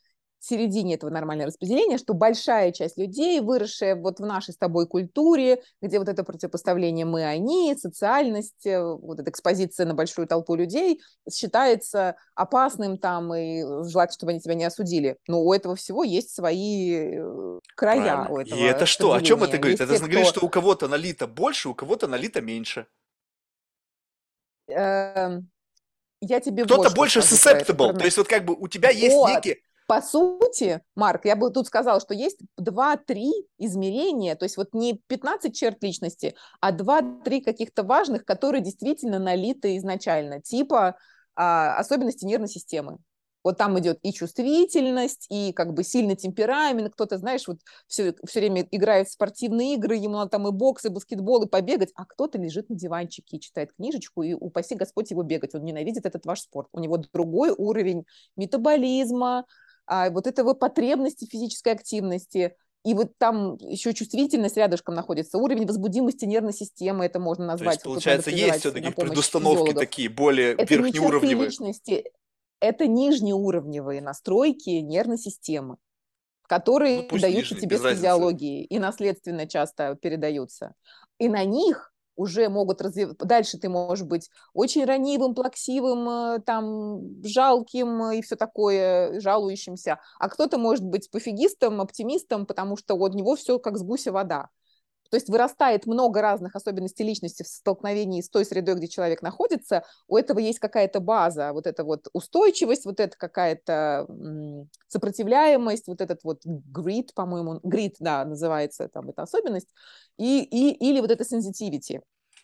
середине 0.44 0.94
этого 0.94 1.10
нормального 1.10 1.48
распределения, 1.48 1.98
что 1.98 2.14
большая 2.14 2.72
часть 2.72 2.98
людей, 2.98 3.40
выросшая 3.40 3.96
вот 3.96 4.20
в 4.20 4.24
нашей 4.24 4.52
с 4.52 4.56
тобой 4.56 4.86
культуре, 4.86 5.62
где 5.80 5.98
вот 5.98 6.08
это 6.08 6.22
противопоставление 6.24 7.06
мы-они, 7.06 7.74
социальность, 7.76 8.66
э, 8.66 8.82
вот 8.82 9.20
эта 9.20 9.30
экспозиция 9.30 9.86
на 9.86 9.94
большую 9.94 10.26
толпу 10.26 10.54
людей 10.54 11.00
считается 11.32 12.16
опасным 12.34 12.98
там 12.98 13.34
и 13.34 13.62
желательно, 13.88 14.14
чтобы 14.14 14.30
они 14.32 14.40
тебя 14.40 14.54
не 14.54 14.64
осудили. 14.64 15.16
Но 15.26 15.42
у 15.42 15.52
этого 15.52 15.76
всего 15.76 16.04
есть 16.04 16.34
свои 16.34 17.16
э, 17.16 17.60
края. 17.74 18.26
У 18.28 18.38
этого 18.38 18.58
и 18.58 18.62
это 18.62 18.86
что? 18.86 19.12
О 19.12 19.22
чем 19.22 19.42
это 19.42 19.58
говорит? 19.58 19.80
Есть 19.80 19.90
это 19.90 19.98
те, 19.98 20.10
говорит, 20.10 20.28
кто... 20.28 20.38
что 20.38 20.46
у 20.46 20.48
кого-то 20.48 20.88
налито 20.88 21.26
больше, 21.26 21.68
у 21.68 21.74
кого-то 21.74 22.06
налито 22.06 22.40
меньше. 22.40 22.86
Эм, 24.68 25.50
я 26.20 26.40
тебе 26.40 26.64
Кто-то 26.64 26.90
больше 26.94 27.20
susceptible, 27.20 27.96
то 27.96 28.04
есть 28.04 28.16
вот 28.16 28.28
как 28.28 28.44
бы 28.44 28.54
у 28.54 28.68
тебя 28.68 28.90
есть 28.90 29.16
некий 29.16 29.62
по 29.86 30.00
сути, 30.00 30.80
Марк, 30.94 31.26
я 31.26 31.36
бы 31.36 31.50
тут 31.50 31.66
сказала, 31.66 32.00
что 32.00 32.14
есть 32.14 32.38
2-3 32.58 33.30
измерения, 33.58 34.34
то 34.34 34.44
есть 34.44 34.56
вот 34.56 34.72
не 34.72 35.00
15 35.08 35.54
черт 35.54 35.82
личности, 35.82 36.34
а 36.60 36.72
2-3 36.72 37.42
каких-то 37.42 37.82
важных, 37.82 38.24
которые 38.24 38.62
действительно 38.62 39.18
налиты 39.18 39.76
изначально, 39.76 40.40
типа 40.40 40.96
а, 41.36 41.76
особенности 41.76 42.24
нервной 42.24 42.48
системы. 42.48 42.98
Вот 43.44 43.58
там 43.58 43.78
идет 43.78 43.98
и 44.02 44.10
чувствительность, 44.10 45.26
и 45.28 45.52
как 45.52 45.74
бы 45.74 45.84
сильный 45.84 46.16
темперамент. 46.16 46.94
Кто-то, 46.94 47.18
знаешь, 47.18 47.46
вот 47.46 47.58
все, 47.86 48.14
все 48.26 48.40
время 48.40 48.66
играет 48.70 49.08
в 49.08 49.12
спортивные 49.12 49.74
игры, 49.74 49.96
ему 49.96 50.14
надо 50.14 50.30
там 50.30 50.48
и 50.48 50.50
бокс, 50.50 50.86
и 50.86 50.88
баскетбол, 50.88 51.42
и 51.42 51.48
побегать, 51.48 51.90
а 51.94 52.06
кто-то 52.06 52.38
лежит 52.38 52.70
на 52.70 52.76
диванчике 52.76 53.36
и 53.36 53.40
читает 53.40 53.74
книжечку, 53.74 54.22
и 54.22 54.32
упаси 54.32 54.74
Господь 54.74 55.10
его 55.10 55.22
бегать. 55.22 55.54
Он 55.54 55.62
ненавидит 55.62 56.06
этот 56.06 56.24
ваш 56.24 56.40
спорт. 56.40 56.68
У 56.72 56.80
него 56.80 56.96
другой 56.96 57.50
уровень 57.50 58.06
метаболизма, 58.34 59.44
а, 59.86 60.10
вот 60.10 60.26
этого 60.26 60.54
потребности 60.54 61.26
физической 61.26 61.72
активности, 61.72 62.56
и 62.84 62.92
вот 62.92 63.16
там 63.16 63.56
еще 63.60 63.94
чувствительность 63.94 64.58
рядышком 64.58 64.94
находится, 64.94 65.38
уровень 65.38 65.66
возбудимости 65.66 66.26
нервной 66.26 66.52
системы, 66.52 67.06
это 67.06 67.18
можно 67.18 67.46
назвать. 67.46 67.82
То 67.82 67.88
есть, 67.90 68.04
получается, 68.04 68.30
есть 68.30 68.60
все-таки 68.60 68.90
предустановки 68.90 69.72
такие 69.72 70.10
более 70.10 70.52
это 70.52 70.74
верхнеуровневые. 70.74 71.38
Не 71.38 71.44
личности, 71.46 72.04
это 72.60 72.86
нижнеуровневые 72.86 74.02
настройки 74.02 74.70
нервной 74.70 75.18
системы, 75.18 75.76
которые 76.46 77.08
ну, 77.10 77.18
даются 77.18 77.54
нижний, 77.54 77.60
тебе 77.60 77.78
с 77.78 77.82
физиологией 77.82 78.64
и 78.64 78.78
наследственно 78.78 79.46
часто 79.46 79.96
передаются. 80.00 80.74
И 81.18 81.28
на 81.28 81.44
них 81.44 81.93
уже 82.16 82.48
могут 82.48 82.80
развиваться. 82.80 83.24
Дальше 83.26 83.58
ты 83.58 83.68
можешь 83.68 84.04
быть 84.06 84.30
очень 84.52 84.84
ранивым, 84.84 85.34
плаксивым, 85.34 86.08
э, 86.08 86.38
там, 86.44 87.22
жалким 87.24 88.12
и 88.12 88.22
все 88.22 88.36
такое, 88.36 89.20
жалующимся. 89.20 90.00
А 90.18 90.28
кто-то 90.28 90.58
может 90.58 90.84
быть 90.84 91.10
пофигистом, 91.10 91.80
оптимистом, 91.80 92.46
потому 92.46 92.76
что 92.76 92.94
у 92.94 93.08
него 93.08 93.36
все 93.36 93.58
как 93.58 93.76
с 93.78 93.82
гуся 93.82 94.12
вода. 94.12 94.48
То 95.10 95.16
есть 95.16 95.28
вырастает 95.28 95.86
много 95.86 96.20
разных 96.20 96.56
особенностей 96.56 97.04
личности 97.04 97.42
в 97.42 97.46
столкновении 97.46 98.20
с 98.20 98.28
той 98.28 98.44
средой, 98.44 98.76
где 98.76 98.88
человек 98.88 99.22
находится. 99.22 99.84
У 100.08 100.16
этого 100.16 100.38
есть 100.38 100.58
какая-то 100.58 101.00
база, 101.00 101.52
вот 101.52 101.66
эта 101.66 101.84
вот 101.84 102.08
устойчивость, 102.12 102.84
вот 102.84 103.00
это 103.00 103.16
какая-то 103.16 104.06
сопротивляемость, 104.88 105.86
вот 105.86 106.00
этот 106.00 106.24
вот 106.24 106.44
grit, 106.46 107.10
по-моему, 107.14 107.60
grit, 107.62 107.96
да, 108.00 108.24
называется 108.24 108.88
там 108.88 109.10
эта 109.10 109.22
особенность, 109.22 109.68
и, 110.18 110.42
и, 110.42 110.72
или 110.72 111.00
вот 111.00 111.10
это 111.10 111.24
sensitivity. 111.24 112.00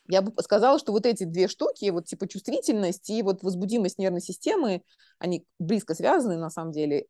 Я 0.08 0.22
бы 0.22 0.32
сказала, 0.42 0.78
что 0.78 0.92
вот 0.92 1.06
эти 1.06 1.24
две 1.24 1.46
штуки, 1.46 1.88
вот 1.90 2.06
типа 2.06 2.26
чувствительность 2.26 3.08
и 3.10 3.22
вот 3.22 3.42
возбудимость 3.42 3.98
нервной 3.98 4.20
системы, 4.20 4.82
они 5.18 5.44
близко 5.58 5.94
связаны 5.94 6.36
на 6.36 6.50
самом 6.50 6.72
деле, 6.72 7.06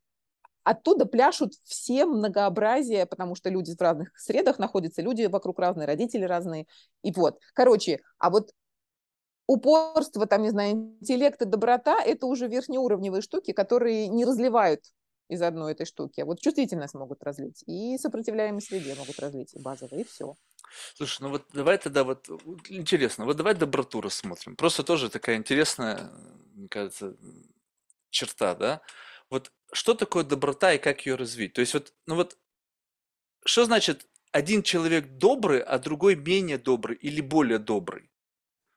оттуда 0.63 1.05
пляшут 1.05 1.53
все 1.63 2.05
многообразия, 2.05 3.05
потому 3.05 3.35
что 3.35 3.49
люди 3.49 3.75
в 3.75 3.81
разных 3.81 4.17
средах 4.19 4.59
находятся, 4.59 5.01
люди 5.01 5.23
вокруг 5.25 5.59
разные, 5.59 5.87
родители 5.87 6.23
разные. 6.23 6.67
И 7.03 7.11
вот, 7.11 7.39
короче, 7.53 8.01
а 8.17 8.29
вот 8.29 8.51
упорство, 9.47 10.25
там, 10.27 10.43
не 10.43 10.49
знаю, 10.49 10.71
интеллект 10.71 11.41
и 11.41 11.45
доброта– 11.45 12.01
это 12.05 12.25
уже 12.25 12.47
верхнеуровневые 12.47 13.21
штуки, 13.21 13.51
которые 13.51 14.07
не 14.07 14.25
разливают 14.25 14.81
из 15.27 15.41
одной 15.41 15.71
этой 15.71 15.85
штуки. 15.85 16.21
А 16.21 16.25
вот 16.25 16.41
чувствительность 16.41 16.93
могут 16.93 17.23
разлить, 17.23 17.63
и 17.65 17.97
сопротивляемость 17.97 18.67
среде 18.67 18.95
могут 18.95 19.17
разлить, 19.19 19.53
и 19.53 19.59
базовые, 19.59 20.01
и 20.01 20.03
все. 20.05 20.35
Слушай, 20.95 21.23
ну 21.23 21.29
вот 21.29 21.45
давай 21.53 21.77
тогда 21.77 22.03
вот, 22.03 22.29
интересно, 22.69 23.25
вот 23.25 23.37
давай 23.37 23.55
доброту 23.55 24.01
рассмотрим. 24.01 24.55
Просто 24.55 24.83
тоже 24.83 25.09
такая 25.09 25.37
интересная, 25.37 26.11
мне 26.53 26.67
кажется, 26.67 27.15
черта, 28.09 28.55
да? 28.55 28.81
Вот 29.29 29.51
что 29.73 29.93
такое 29.93 30.23
доброта 30.23 30.73
и 30.73 30.77
как 30.77 31.05
ее 31.05 31.15
развить? 31.15 31.53
То 31.53 31.61
есть 31.61 31.73
вот, 31.73 31.93
ну 32.07 32.15
вот, 32.15 32.37
что 33.45 33.65
значит 33.65 34.07
один 34.31 34.63
человек 34.63 35.17
добрый, 35.17 35.61
а 35.61 35.79
другой 35.79 36.15
менее 36.15 36.57
добрый 36.57 36.95
или 36.95 37.21
более 37.21 37.59
добрый? 37.59 38.11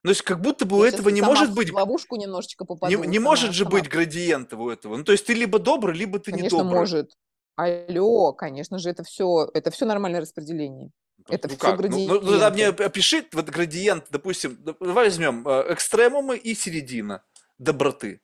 Ну, 0.02 0.08
то 0.08 0.10
есть 0.10 0.22
как 0.22 0.40
будто 0.40 0.66
бы 0.66 0.78
у 0.78 0.84
этого 0.84 1.08
не 1.08 1.22
может 1.22 1.54
быть... 1.54 1.72
ловушку 1.72 2.16
немножечко 2.16 2.66
попаду. 2.66 2.94
Не, 2.94 3.08
не 3.08 3.18
может 3.18 3.52
же 3.52 3.64
сама. 3.64 3.70
быть 3.70 3.88
градиента 3.88 4.56
у 4.56 4.68
этого. 4.68 4.98
Ну, 4.98 5.04
то 5.04 5.12
есть 5.12 5.24
ты 5.24 5.32
либо 5.32 5.58
добрый, 5.58 5.96
либо 5.96 6.18
ты 6.18 6.30
конечно, 6.30 6.56
не 6.56 6.62
добрый. 6.62 6.78
может. 6.80 7.12
Алло, 7.56 8.32
конечно 8.34 8.78
же, 8.78 8.90
это 8.90 9.02
все, 9.02 9.48
это 9.54 9.70
все 9.70 9.86
нормальное 9.86 10.20
распределение. 10.20 10.90
Это 11.28 11.48
ну 11.48 11.54
все 11.54 11.66
как? 11.66 11.78
градиенты. 11.78 12.12
Ну, 12.12 12.20
ну, 12.20 12.30
тогда 12.32 12.50
мне 12.50 12.68
опиши 12.68 13.24
вот 13.32 13.46
градиент, 13.46 14.06
допустим, 14.10 14.58
давай 14.62 15.06
возьмем 15.06 15.46
э, 15.48 15.72
экстремумы 15.72 16.36
и 16.36 16.54
середина 16.54 17.24
доброты. 17.58 18.20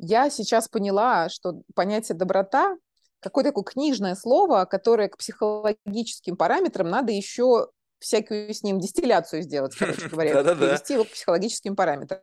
Я 0.00 0.30
сейчас 0.30 0.68
поняла, 0.68 1.28
что 1.28 1.62
понятие 1.74 2.16
доброта 2.16 2.76
какое 3.20 3.44
такое 3.44 3.64
книжное 3.64 4.14
слово, 4.14 4.64
которое 4.64 5.08
к 5.08 5.18
психологическим 5.18 6.36
параметрам 6.36 6.88
надо 6.88 7.12
еще 7.12 7.68
всякую 7.98 8.52
с 8.54 8.62
ним 8.62 8.80
дистилляцию 8.80 9.42
сделать, 9.42 9.76
короче 9.76 10.08
говоря, 10.10 10.42
привести 10.42 10.94
его 10.94 11.04
к 11.04 11.10
психологическим 11.10 11.76
параметрам. 11.76 12.22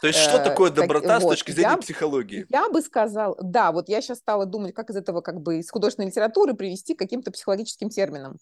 То 0.00 0.06
есть 0.06 0.20
что 0.20 0.38
такое 0.38 0.70
доброта 0.70 1.20
с 1.20 1.24
точки 1.24 1.50
зрения 1.50 1.76
психологии? 1.76 2.46
Я 2.48 2.70
бы 2.70 2.80
сказал, 2.80 3.36
да, 3.42 3.72
вот 3.72 3.88
я 3.88 4.00
сейчас 4.00 4.18
стала 4.18 4.46
думать, 4.46 4.72
как 4.72 4.90
из 4.90 4.96
этого 4.96 5.20
как 5.20 5.40
бы 5.40 5.58
из 5.58 5.70
художественной 5.70 6.08
литературы 6.08 6.54
привести 6.54 6.94
к 6.94 6.98
каким-то 6.98 7.32
психологическим 7.32 7.90
терминам. 7.90 8.38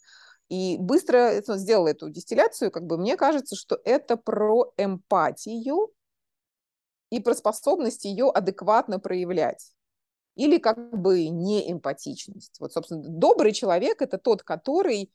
И 0.50 0.76
быстро 0.78 1.42
сделала 1.46 1.88
эту 1.88 2.08
дистилляцию, 2.08 2.70
как 2.70 2.84
бы 2.84 2.96
мне 2.96 3.16
кажется, 3.16 3.54
что 3.54 3.78
это 3.84 4.16
про 4.16 4.72
эмпатию, 4.78 5.90
и 7.10 7.20
про 7.20 7.34
способность 7.34 8.04
ее 8.04 8.30
адекватно 8.30 8.98
проявлять. 8.98 9.72
Или 10.36 10.58
как 10.58 10.96
бы 10.96 11.28
неэмпатичность. 11.28 12.60
Вот, 12.60 12.72
собственно, 12.72 13.02
добрый 13.02 13.52
человек– 13.52 14.00
это 14.02 14.18
тот, 14.18 14.42
который 14.42 15.12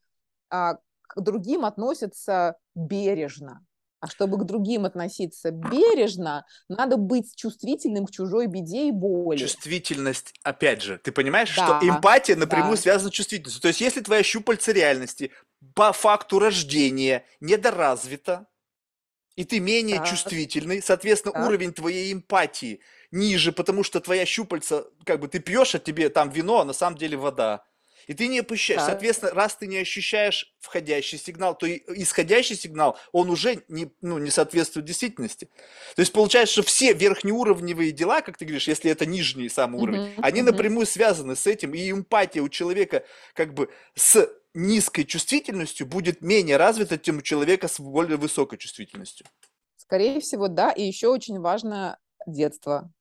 а, 0.50 0.80
к 1.02 1.22
другим 1.22 1.66
относится 1.66 2.58
бережно. 2.76 3.66
А 4.04 4.08
чтобы 4.08 4.38
к 4.38 4.44
другим 4.44 4.84
относиться 4.84 5.52
бережно, 5.52 6.46
надо 6.68 6.98
быть 6.98 7.34
чувствительным 7.38 8.06
к 8.06 8.12
чужой 8.12 8.48
беде 8.48 8.89
и 8.89 8.91
боли. 8.91 9.38
Чувствительность, 9.38 10.34
опять 10.44 10.82
же, 10.82 10.98
ты 10.98 11.14
понимаешь, 11.14 11.56
да, 11.56 11.80
что 11.80 11.88
эмпатия 11.88 12.36
напрямую 12.36 12.76
да. 12.76 12.82
связана 12.82 13.10
с 13.10 13.14
чувствительностью. 13.14 13.62
То 13.62 13.70
есть, 13.70 13.80
если 13.80 14.02
твоя 14.02 14.22
щупальца 14.22 14.74
реальности 14.74 15.32
по 15.74 15.94
факту 15.94 16.39
рождения 16.39 17.24
недоразвита, 17.39 18.48
и 19.36 19.44
ты 19.44 19.60
менее 19.60 19.98
так. 19.98 20.08
чувствительный, 20.08 20.82
соответственно, 20.82 21.34
так. 21.34 21.48
уровень 21.48 21.74
твоей 21.74 22.14
эмпатии 22.14 22.82
ниже, 23.12 23.52
потому 23.52 23.84
что 23.84 24.00
твоя 24.00 24.26
щупальца, 24.26 24.88
как 25.06 25.20
бы 25.20 25.28
ты 25.28 25.40
пьешь, 25.40 25.76
а 25.76 25.80
тебе 25.80 26.10
там 26.10 26.30
вино, 26.30 26.62
а 26.62 26.66
на 26.66 26.74
самом 26.74 26.98
деле 26.98 27.18
вода. 27.18 27.64
И 28.08 28.14
ты 28.14 28.28
не 28.28 28.40
ощущаешь. 28.40 28.82
Так. 28.82 28.90
Соответственно, 28.90 29.32
раз 29.34 29.56
ты 29.56 29.68
не 29.68 29.78
ощущаешь 29.78 30.54
входящий 30.60 31.18
сигнал, 31.18 31.58
то 31.58 31.66
и 31.66 31.82
исходящий 32.02 32.56
сигнал, 32.56 32.98
он 33.12 33.30
уже 33.30 33.64
не, 33.68 33.92
ну, 34.02 34.18
не 34.18 34.30
соответствует 34.30 34.86
действительности. 34.86 35.50
То 35.96 36.02
есть 36.02 36.12
получается, 36.12 36.54
что 36.54 36.64
все 36.64 36.94
верхнеуровневые 36.94 37.92
дела, 37.92 38.22
как 38.22 38.38
ты 38.38 38.46
говоришь, 38.46 38.68
если 38.68 38.92
это 38.92 39.06
нижний 39.06 39.50
самый 39.50 39.82
уровень, 39.82 40.02
uh-huh, 40.02 40.20
они 40.22 40.42
напрямую 40.42 40.86
связаны 40.86 41.36
с 41.36 41.48
этим. 41.48 41.74
И 41.74 41.92
эмпатия 41.92 42.42
у 42.42 42.50
человека 42.50 43.06
как 43.34 43.54
бы 43.54 43.70
с 43.96 44.30
низкой 44.54 45.04
чувствительностью 45.04 45.88
будет 45.88 46.22
менее 46.22 46.58
развита, 46.58 46.97
чем 46.97 47.18
у 47.18 47.22
человека 47.22 47.68
с 47.68 47.80
более 47.80 48.18
высокой 48.18 48.58
чувствительностью. 48.58 49.26
Скорее 49.78 50.20
всего, 50.20 50.47
да. 50.47 50.72
И 50.72 50.84
еще 50.84 51.08
очень 51.08 51.39
важно 51.39 51.97
детство. 52.26 52.91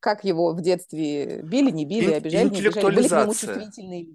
Как 0.00 0.24
его 0.24 0.52
в 0.52 0.60
детстве 0.60 1.42
били, 1.42 1.70
не 1.70 1.84
били, 1.84 2.12
обижали, 2.12 2.48
не 2.48 2.58
обижали, 2.58 2.84
были 2.94 3.08
к 3.08 3.10
нему 3.10 3.34
чувствительные 3.34 4.06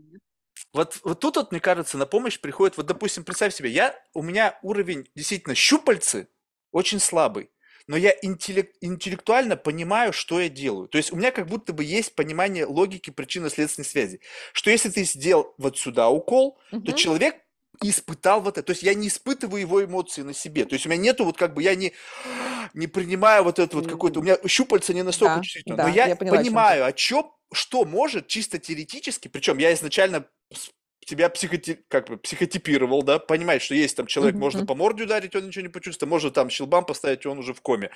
Вот, 0.73 0.99
вот 1.03 1.19
тут 1.19 1.35
вот, 1.37 1.51
мне 1.51 1.61
кажется, 1.61 1.97
на 1.97 2.05
помощь 2.05 2.39
приходит, 2.39 2.77
вот, 2.77 2.85
допустим, 2.85 3.23
представь 3.23 3.53
себе, 3.53 3.69
я, 3.69 3.95
у 4.13 4.21
меня 4.21 4.59
уровень 4.61 5.07
действительно 5.15 5.55
щупальцы 5.55 6.27
очень 6.71 6.99
слабый 6.99 7.51
но 7.87 7.97
я 7.97 8.13
интеллект, 8.21 8.75
интеллектуально 8.81 9.57
понимаю, 9.57 10.13
что 10.13 10.39
я 10.39 10.49
делаю. 10.49 10.87
То 10.87 10.97
есть 10.97 11.11
у 11.13 11.15
меня 11.15 11.31
как 11.31 11.47
будто 11.47 11.73
бы 11.73 11.83
есть 11.83 12.15
понимание 12.15 12.65
логики 12.65 13.11
причинно-следственной 13.11 13.85
связи. 13.85 14.21
Что 14.53 14.71
если 14.71 14.89
ты 14.89 15.03
сделал 15.03 15.53
вот 15.57 15.77
сюда 15.77 16.09
укол, 16.09 16.57
угу. 16.71 16.81
то 16.81 16.91
человек 16.93 17.35
испытал 17.83 18.41
вот 18.41 18.57
это. 18.57 18.67
То 18.67 18.71
есть 18.71 18.83
я 18.83 18.93
не 18.93 19.07
испытываю 19.07 19.61
его 19.61 19.83
эмоции 19.83 20.21
на 20.21 20.33
себе. 20.33 20.65
То 20.65 20.73
есть 20.73 20.85
у 20.85 20.89
меня 20.89 21.01
нету 21.01 21.25
вот 21.25 21.37
как 21.37 21.53
бы, 21.53 21.61
я 21.61 21.75
не, 21.75 21.93
не 22.73 22.87
принимаю 22.87 23.43
вот 23.43 23.59
это 23.59 23.75
вот 23.75 23.87
какое-то, 23.87 24.19
у 24.19 24.23
меня 24.23 24.37
щупальца 24.47 24.93
не 24.93 25.03
настолько 25.03 25.35
да, 25.35 25.41
чувствительно. 25.41 25.77
Да, 25.77 25.83
но 25.83 25.89
я, 25.89 26.07
я 26.07 26.15
поняла, 26.15 26.37
понимаю, 26.37 26.85
о 26.85 26.93
чем, 26.93 27.31
что 27.53 27.85
может 27.85 28.27
чисто 28.27 28.57
теоретически, 28.59 29.27
причем 29.27 29.57
я 29.57 29.73
изначально 29.73 30.25
тебя 31.05 31.29
психоти... 31.29 31.85
как 31.87 32.09
бы 32.09 32.17
психотипировал, 32.17 33.03
да, 33.03 33.19
понимает, 33.19 33.61
что 33.61 33.75
есть 33.75 33.95
там 33.95 34.07
человек, 34.07 34.35
mm-hmm. 34.35 34.39
можно 34.39 34.65
по 34.65 34.75
морде 34.75 35.03
ударить, 35.03 35.35
он 35.35 35.47
ничего 35.47 35.63
не 35.63 35.71
почувствует, 35.71 36.09
можно 36.09 36.31
там 36.31 36.49
щелбам 36.49 36.85
поставить, 36.85 37.25
он 37.25 37.39
уже 37.39 37.53
в 37.53 37.61
коме. 37.61 37.91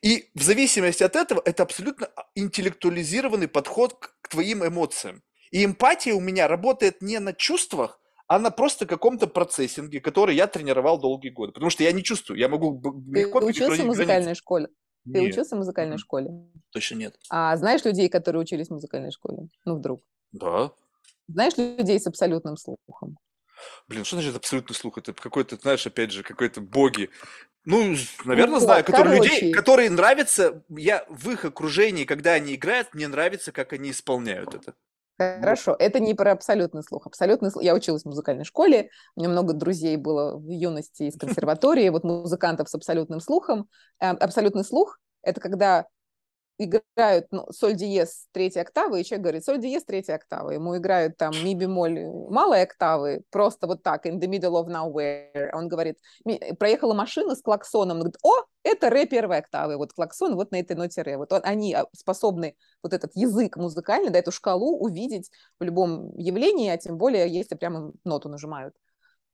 И 0.00 0.30
в 0.34 0.42
зависимости 0.42 1.02
от 1.02 1.16
этого, 1.16 1.42
это 1.44 1.64
абсолютно 1.64 2.08
интеллектуализированный 2.34 3.48
подход 3.48 3.94
к, 3.94 4.28
твоим 4.28 4.66
эмоциям. 4.66 5.22
И 5.50 5.64
эмпатия 5.64 6.14
у 6.14 6.20
меня 6.20 6.48
работает 6.48 7.02
не 7.02 7.18
на 7.18 7.34
чувствах, 7.34 8.00
а 8.26 8.38
на 8.38 8.50
просто 8.50 8.86
каком-то 8.86 9.26
процессинге, 9.26 10.00
который 10.00 10.34
я 10.34 10.46
тренировал 10.46 10.98
долгие 10.98 11.28
годы. 11.28 11.52
Потому 11.52 11.68
что 11.68 11.82
я 11.82 11.92
не 11.92 12.02
чувствую, 12.02 12.38
я 12.38 12.48
могу 12.48 12.80
легко 13.12 13.40
Ты 13.40 13.46
учился 13.46 13.82
в 13.82 13.86
музыкальной 13.86 14.22
границы. 14.22 14.38
школе? 14.38 14.68
Ты 15.04 15.20
Нет. 15.20 15.32
учился 15.32 15.56
в 15.56 15.58
музыкальной 15.58 15.98
школе? 15.98 16.30
Точно 16.70 16.94
нет. 16.94 17.16
А 17.28 17.56
знаешь 17.56 17.84
людей, 17.84 18.08
которые 18.08 18.40
учились 18.40 18.68
в 18.68 18.70
музыкальной 18.70 19.10
школе? 19.10 19.48
Ну, 19.64 19.76
вдруг. 19.76 20.00
Да. 20.32 20.72
Знаешь 21.32 21.56
людей 21.56 21.98
с 21.98 22.06
абсолютным 22.06 22.56
слухом? 22.56 23.18
Блин, 23.88 24.04
что 24.04 24.16
значит 24.16 24.36
абсолютный 24.36 24.74
слух? 24.74 24.98
Это 24.98 25.12
какой-то, 25.12 25.56
знаешь, 25.56 25.86
опять 25.86 26.10
же, 26.10 26.22
какой-то 26.22 26.60
боги. 26.60 27.10
Ну, 27.64 27.94
наверное, 28.24 28.54
вот, 28.54 28.62
знаю, 28.62 28.84
которые 28.84 29.18
людей, 29.18 29.52
которые 29.52 29.88
нравятся, 29.88 30.64
я 30.68 31.04
в 31.08 31.30
их 31.30 31.44
окружении, 31.44 32.04
когда 32.04 32.32
они 32.32 32.56
играют, 32.56 32.92
мне 32.92 33.06
нравится, 33.06 33.52
как 33.52 33.72
они 33.72 33.90
исполняют 33.92 34.54
это. 34.54 34.74
Хорошо, 35.18 35.76
это 35.78 36.00
не 36.00 36.14
про 36.14 36.32
абсолютный 36.32 36.82
слух. 36.82 37.06
Абсолютный 37.06 37.50
слух. 37.50 37.62
Я 37.62 37.74
училась 37.74 38.02
в 38.02 38.06
музыкальной 38.06 38.44
школе, 38.44 38.90
у 39.14 39.20
меня 39.20 39.30
много 39.30 39.52
друзей 39.52 39.96
было 39.96 40.36
в 40.36 40.48
юности 40.48 41.04
из 41.04 41.16
консерватории, 41.18 41.88
вот 41.90 42.02
музыкантов 42.02 42.68
с 42.68 42.74
абсолютным 42.74 43.20
слухом. 43.20 43.68
Э, 44.00 44.10
Абсолютный 44.10 44.64
слух– 44.64 44.98
это 45.22 45.40
когда 45.40 45.86
играют 46.58 47.26
ну, 47.30 47.46
соль 47.50 47.74
диез 47.74 48.28
третьей 48.32 48.62
октавы, 48.62 49.00
и 49.00 49.04
человек 49.04 49.22
говорит 49.22 49.44
соль 49.44 49.60
диез 49.60 49.84
третьей 49.84 50.14
октавы. 50.14 50.54
Ему 50.54 50.76
играют 50.76 51.16
там 51.16 51.32
ми 51.44 51.54
бемоль 51.54 51.98
малой 52.28 52.62
октавы, 52.62 53.22
просто 53.30 53.66
вот 53.66 53.82
так, 53.82 54.06
in 54.06 54.18
the 54.20 54.28
middle 54.28 54.62
of 54.62 54.68
nowhere. 54.68 55.50
Он 55.52 55.68
говорит, 55.68 55.98
«Ми- 56.24 56.40
проехала 56.58 56.94
машина 56.94 57.34
с 57.34 57.42
клаксоном, 57.42 57.98
он 57.98 58.02
говорит, 58.02 58.18
о, 58.22 58.44
это 58.62 58.90
ре 58.90 59.06
первой 59.06 59.38
октавы, 59.38 59.76
вот 59.76 59.92
клаксон 59.92 60.34
вот 60.36 60.52
на 60.52 60.56
этой 60.56 60.76
ноте 60.76 61.02
ре. 61.02 61.16
Вот 61.16 61.32
он- 61.32 61.42
они 61.44 61.74
а, 61.74 61.86
способны 61.96 62.54
вот 62.82 62.92
этот 62.92 63.12
язык 63.14 63.56
музыкальный, 63.56 64.10
да, 64.10 64.18
эту 64.18 64.30
шкалу 64.30 64.78
увидеть 64.78 65.30
в 65.58 65.64
любом 65.64 66.14
явлении, 66.16 66.70
а 66.70 66.76
тем 66.76 66.96
более, 66.96 67.28
если 67.28 67.54
прямо 67.54 67.92
ноту 68.04 68.28
нажимают. 68.28 68.74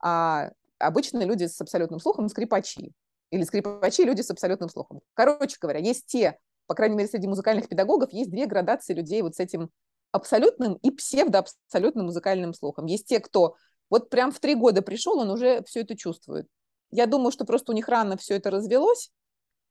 А 0.00 0.50
обычно 0.78 1.24
люди 1.24 1.44
с 1.44 1.60
абсолютным 1.60 2.00
слухом 2.00 2.28
скрипачи. 2.28 2.92
Или 3.30 3.42
скрипачи 3.42 4.04
люди 4.04 4.22
с 4.22 4.30
абсолютным 4.30 4.70
слухом. 4.70 5.00
Короче 5.14 5.56
говоря, 5.60 5.80
есть 5.80 6.06
те, 6.06 6.38
по 6.68 6.74
крайней 6.74 6.96
мере, 6.96 7.08
среди 7.08 7.26
музыкальных 7.26 7.68
педагогов, 7.68 8.12
есть 8.12 8.30
две 8.30 8.46
градации 8.46 8.94
людей 8.94 9.22
вот 9.22 9.34
с 9.34 9.40
этим 9.40 9.70
абсолютным 10.12 10.74
и 10.74 10.90
псевдоабсолютным 10.90 12.06
музыкальным 12.06 12.54
слухом. 12.54 12.86
Есть 12.86 13.06
те, 13.06 13.18
кто 13.20 13.56
вот 13.90 14.10
прям 14.10 14.30
в 14.30 14.38
три 14.38 14.54
года 14.54 14.82
пришел, 14.82 15.18
он 15.18 15.30
уже 15.30 15.62
все 15.64 15.80
это 15.80 15.96
чувствует. 15.96 16.46
Я 16.90 17.06
думаю, 17.06 17.32
что 17.32 17.44
просто 17.44 17.72
у 17.72 17.74
них 17.74 17.88
рано 17.88 18.16
все 18.16 18.36
это 18.36 18.50
развелось, 18.50 19.10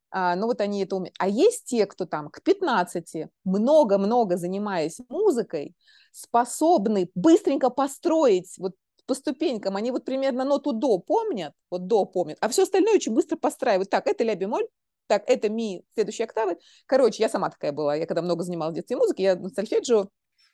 а, 0.10 0.36
ну 0.36 0.48
вот 0.48 0.60
они 0.60 0.84
это 0.84 0.96
умеют. 0.96 1.16
А 1.20 1.28
есть 1.28 1.66
те, 1.66 1.86
кто 1.86 2.06
там 2.06 2.30
к 2.30 2.42
15, 2.42 3.30
много-много 3.44 4.38
занимаясь 4.38 5.00
музыкой, 5.10 5.76
способны 6.12 7.12
быстренько 7.14 7.70
построить 7.70 8.58
вот 8.58 8.74
по 9.06 9.14
ступенькам, 9.14 9.76
они 9.76 9.92
вот 9.92 10.04
примерно 10.04 10.44
ноту 10.44 10.74
до 10.74 10.98
помнят, 11.00 11.54
вот 11.72 11.88
до 11.88 12.06
помнят, 12.06 12.38
а 12.42 12.50
все 12.50 12.64
остальное 12.64 12.96
очень 12.96 13.14
быстро 13.14 13.38
постраивают. 13.38 13.90
Так, 13.90 14.08
это 14.08 14.24
ля 14.24 14.36
бемоль, 14.36 14.68
так, 15.08 15.24
это 15.28 15.50
ми 15.50 15.84
следующей 15.94 16.24
октавы. 16.24 16.58
Короче, 16.86 17.24
я 17.24 17.30
сама 17.30 17.50
такая 17.50 17.72
была. 17.72 17.96
Я 17.96 18.06
когда 18.06 18.22
много 18.22 18.44
занималась 18.44 18.74
в 18.74 18.76
детстве 18.76 18.98
музыкой, 18.98 19.26
я 19.26 19.36
на 19.36 19.50
сольфеджио 19.50 20.10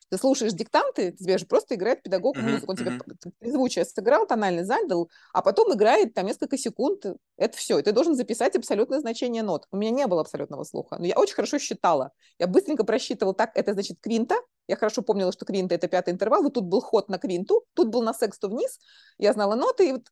ты 0.10 0.20
слушаешь 0.20 0.54
диктанты, 0.54 1.12
тебе 1.12 1.40
же 1.40 1.48
просто 1.48 1.74
играет 1.74 2.04
педагог 2.04 2.38
Мгм, 2.38 2.52
музыку, 2.52 2.72
он 2.72 2.78
тебе 2.78 2.92
мгм. 2.92 3.32
трезвучие 3.40 3.84
сыграл, 3.84 4.28
тональный 4.28 4.64
задал, 4.64 5.10
а 5.34 5.42
потом 5.42 5.74
играет 5.74 6.14
там 6.14 6.28
несколько 6.28 6.56
секунд, 6.56 7.06
это 7.36 7.58
все, 7.58 7.80
и 7.80 7.82
ты 7.82 7.92
должен 7.94 8.16
записать 8.16 8.56
абсолютное 8.56 9.00
значение 9.00 9.42
нот. 9.42 9.66
У 9.72 9.78
меня 9.78 9.90
не 9.90 10.06
было 10.06 10.22
абсолютного 10.22 10.66
слуха, 10.66 10.98
но 11.00 11.06
я 11.08 11.16
очень 11.18 11.34
хорошо 11.34 11.58
считала. 11.58 12.12
Я 12.38 12.46
быстренько 12.46 12.84
просчитывала, 12.84 13.34
так, 13.34 13.52
это 13.56 13.74
значит 13.74 13.98
квинта, 14.02 14.36
я 14.68 14.76
хорошо 14.76 15.02
помнила, 15.02 15.32
что 15.32 15.46
квинта– 15.46 15.74
это 15.76 15.88
пятый 15.88 16.14
интервал, 16.14 16.44
вот 16.44 16.54
тут 16.54 16.66
был 16.66 16.82
ход 16.82 17.10
на 17.10 17.18
квинту, 17.18 17.66
тут 17.74 17.90
был 17.90 18.04
на 18.04 18.14
сексту 18.14 18.50
вниз, 18.50 18.80
я 19.18 19.34
знала 19.34 19.56
ноты, 19.56 19.90
и 19.90 19.92
вот 19.94 20.04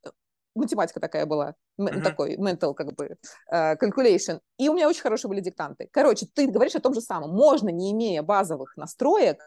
математика 0.56 1.00
такая 1.00 1.26
была, 1.26 1.56
Мгм. 1.78 2.02
такой 2.02 2.36
mental 2.38 2.74
как 2.74 2.94
бы 2.94 3.18
э, 3.52 3.76
calculation. 3.76 4.40
И 4.58 4.70
у 4.70 4.74
меня 4.74 4.88
очень 4.90 5.02
хорошие 5.02 5.30
были 5.30 5.40
диктанты. 5.42 5.88
Короче, 5.92 6.28
ты 6.34 6.48
говоришь 6.48 6.76
о 6.76 6.80
том 6.82 6.94
же 6.94 7.02
самом. 7.02 7.32
Можно, 7.32 7.70
не 7.70 7.92
имея 7.92 8.22
базовых 8.22 8.76
настроек, 8.78 9.40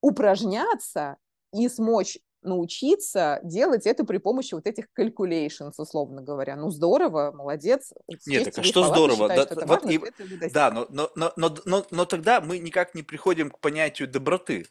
упражняться 0.00 1.16
и 1.54 1.68
смочь 1.68 2.18
научиться 2.44 3.38
делать 3.44 3.86
это 3.86 4.04
при 4.04 4.18
помощи 4.18 4.54
вот 4.54 4.66
этих 4.66 4.86
calculations, 4.98 5.74
условно 5.76 6.22
говоря. 6.22 6.56
Ну, 6.56 6.70
здорово, 6.70 7.30
молодец. 7.32 7.92
Нет, 8.26 8.44
так 8.46 8.58
а 8.58 8.62
что 8.64 8.82
хвала, 8.82 8.94
ты 8.94 8.98
здорово? 9.14 9.28
считаешь, 9.28 9.40
Да, 9.40 9.44
что 9.46 9.54
это 9.60 9.66
вот 9.66 9.82
важно, 9.84 9.90
и- 9.90 9.98
достиг. 9.98 10.52
Да, 10.52 10.70
но, 10.72 10.86
но, 10.90 11.10
но, 11.14 11.32
но, 11.36 11.56
но, 11.64 11.86
но 11.92 12.04
тогда 12.04 12.40
мы 12.40 12.58
никак 12.58 12.96
не 12.96 13.04
приходим 13.04 13.48
к 13.50 13.60
понятию 13.60 14.08
доброты. 14.08 14.66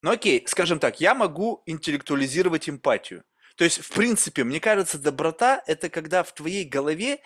Ну 0.00 0.12
окей, 0.12 0.42
скажем 0.48 0.78
так, 0.80 0.98
я 1.00 1.14
могу 1.14 1.62
интеллектуализировать 1.66 2.68
эмпатию. 2.70 3.22
То 3.56 3.64
есть, 3.64 3.80
в 3.80 3.92
принципе, 3.92 4.44
мне 4.44 4.60
кажется, 4.60 4.98
доброта– 4.98 5.62
это 5.66 5.88
когда 5.88 6.22
в 6.22 6.32
твоей 6.32 6.64
голове 6.64 7.20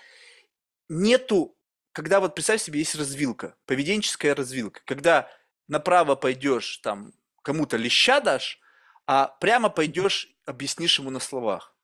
нету, 0.88 1.56
когда 1.92 2.20
вот 2.20 2.34
представь 2.34 2.62
себе, 2.62 2.80
есть 2.80 2.94
развилка, 2.94 3.56
поведенческая 3.66 4.34
развилка, 4.34 4.82
когда 4.84 5.30
направо 5.68 6.16
пойдешь, 6.16 6.78
там, 6.78 7.12
кому-то 7.42 7.76
леща 7.76 8.20
дашь, 8.20 8.60
а 9.06 9.28
прямо 9.40 9.70
пойдешь, 9.70 10.28
объяснишь 10.44 10.98
ему 10.98 11.10
на 11.10 11.20
словах. 11.20 11.74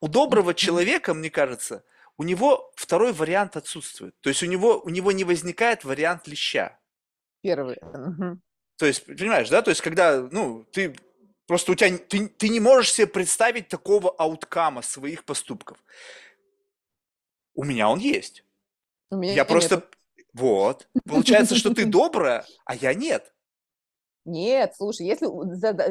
У 0.00 0.08
доброго 0.08 0.54
человека, 0.54 1.14
мне 1.14 1.30
кажется, 1.30 1.84
у 2.16 2.22
него 2.22 2.72
второй 2.76 3.12
вариант 3.12 3.56
отсутствует. 3.56 4.14
То 4.20 4.28
есть 4.28 4.42
у 4.42 4.46
него, 4.46 4.80
у 4.80 4.88
него 4.88 5.12
не 5.12 5.24
возникает 5.24 5.84
вариант 5.84 6.26
леща. 6.26 6.78
Первый. 7.42 7.78
То 8.76 8.86
есть, 8.86 9.04
понимаешь, 9.06 9.48
да? 9.48 9.62
То 9.62 9.70
есть, 9.70 9.82
когда, 9.82 10.20
ну, 10.20 10.64
ты 10.72 10.96
просто 11.50 11.72
у 11.72 11.74
тебя, 11.74 11.98
ты, 11.98 12.28
ты 12.28 12.48
не 12.48 12.60
можешь 12.60 12.92
себе 12.92 13.08
представить 13.08 13.66
такого 13.66 14.08
ауткама 14.08 14.82
своих 14.82 15.24
поступков. 15.24 15.82
У 17.56 17.64
меня 17.64 17.88
он 17.88 17.98
есть. 17.98 18.44
У 19.10 19.16
меня 19.16 19.32
Я 19.32 19.42
нету. 19.42 19.48
просто, 19.48 19.82
вот, 20.32 20.88
получается, 21.08 21.56
что 21.56 21.74
ты 21.74 21.86
добрая, 21.86 22.46
а 22.64 22.76
я 22.76 22.94
нет. 22.94 23.34
Нет, 24.24 24.74
слушай, 24.76 25.04
если, 25.04 25.26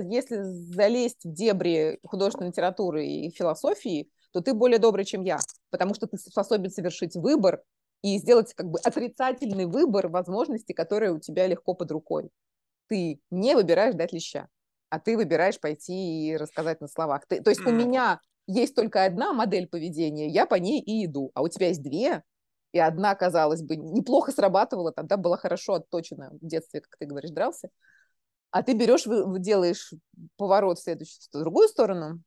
если 0.09 0.37
залезть 0.43 1.25
в 1.25 1.33
дебри 1.33 1.99
художественной 2.05 2.51
литературы 2.51 3.05
и 3.05 3.29
философии, 3.29 4.09
то 4.31 4.39
ты 4.39 4.53
более 4.53 4.79
добрый, 4.79 5.03
чем 5.03 5.23
я, 5.23 5.39
потому 5.71 5.93
что 5.93 6.07
ты 6.07 6.17
способен 6.17 6.71
совершить 6.71 7.17
выбор 7.17 7.61
и 8.01 8.17
сделать 8.19 8.53
как 8.53 8.67
бы 8.67 8.79
отрицательный 8.79 9.65
выбор 9.65 10.07
возможности, 10.07 10.71
которые 10.71 11.11
у 11.11 11.19
тебя 11.19 11.47
легко 11.47 11.73
под 11.73 11.91
рукой. 11.91 12.29
Ты 12.87 13.19
не 13.29 13.55
выбираешь 13.55 13.95
дать 13.95 14.13
леща, 14.13 14.47
а 14.89 14.99
ты 14.99 15.15
выбираешь 15.15 15.59
пойти 15.59 16.29
и 16.29 16.37
рассказать 16.37 16.81
на 16.81 16.87
словах. 16.87 17.25
Ты- 17.27 17.41
то 17.41 17.49
есть 17.49 17.65
у 17.65 17.71
меня 17.71 18.19
есть 18.47 18.75
только 18.75 19.05
одна 19.05 19.33
модель 19.33 19.67
поведения, 19.67 20.27
я 20.27 20.45
по 20.45 20.55
ней 20.55 20.81
и 20.81 21.05
иду, 21.05 21.31
а 21.33 21.41
у 21.41 21.47
тебя 21.47 21.67
есть 21.67 21.83
две, 21.83 22.23
и 22.71 22.79
одна, 22.79 23.15
казалось 23.15 23.61
бы, 23.61 23.75
неплохо 23.75 24.31
срабатывала, 24.31 24.91
тогда 24.91 25.17
была 25.17 25.37
хорошо 25.37 25.75
отточена 25.75 26.29
в 26.31 26.45
детстве, 26.45 26.81
как 26.81 26.97
ты 26.97 27.05
говоришь, 27.05 27.31
дрался, 27.31 27.69
а 28.51 28.63
ты 28.63 28.73
берешь, 28.73 29.05
делаешь 29.39 29.93
поворот 30.37 30.79
в 30.79 30.83
следующую, 30.83 31.21
в 31.31 31.39
другую 31.39 31.67
сторону, 31.67 32.21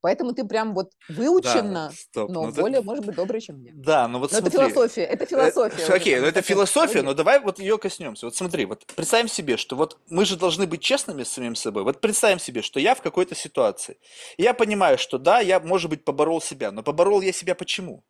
поэтому 0.00 0.32
ты 0.34 0.44
прям 0.44 0.74
вот 0.74 0.90
выученно, 1.08 1.88
Да, 1.90 1.92
стоп, 1.96 2.30
но 2.30 2.42
ну 2.42 2.48
это- 2.50 2.60
более, 2.60 2.82
может 2.82 3.04
быть, 3.04 3.16
добрый, 3.16 3.40
чем 3.40 3.62
я. 3.62 3.72
Да, 3.74 4.08
ну 4.08 4.18
вот 4.18 4.32
Но 4.32 4.38
это 4.38 4.50
смотри. 4.50 4.70
философия, 4.70 5.02
это 5.02 5.26
философия. 5.26 5.82
Э, 5.82 5.96
Окей, 5.96 6.14
там, 6.14 6.22
ну 6.22 6.28
это 6.28 6.42
философия, 6.42 7.02
но 7.02 7.14
давай 7.14 7.40
вот 7.40 7.58
ее 7.58 7.78
коснемся. 7.78 8.26
Вот 8.26 8.36
смотри, 8.36 8.64
вот 8.66 8.84
представим 8.96 9.28
себе, 9.28 9.56
что 9.56 9.76
вот 9.76 9.98
мы 10.08 10.24
же 10.24 10.36
должны 10.36 10.66
быть 10.66 10.80
честными 10.82 11.22
с 11.22 11.30
самим 11.30 11.54
собой. 11.54 11.82
Вот 11.84 12.00
представим 12.00 12.38
себе, 12.38 12.62
что 12.62 12.80
я 12.80 12.94
в 12.94 13.02
какой-то 13.02 13.34
ситуации. 13.34 13.98
И 14.36 14.42
я 14.42 14.54
понимаю, 14.54 14.98
что 14.98 15.18
да, 15.18 15.40
я, 15.40 15.60
может 15.60 15.90
быть, 15.90 16.04
поборол 16.04 16.40
себя, 16.40 16.70
но 16.72 16.82
поборол 16.82 17.20
я 17.20 17.32
себя 17.32 17.54
почему? 17.54 18.04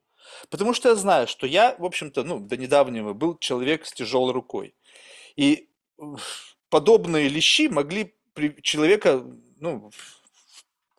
Потому 0.48 0.74
что 0.74 0.88
я 0.90 0.94
знаю, 0.94 1.26
что 1.26 1.46
я, 1.46 1.74
в 1.78 1.84
общем-то, 1.84 2.22
ну, 2.22 2.38
до 2.38 2.56
недавнего 2.56 3.12
был 3.14 3.36
человек 3.38 3.84
с 3.86 3.92
тяжелой 3.92 4.32
рукой. 4.32 4.74
И 5.36 5.68
уф, 5.96 6.56
подобные 6.68 7.28
лещи 7.28 7.68
могли 7.68 8.14
человека, 8.62 9.24
ну, 9.58 9.90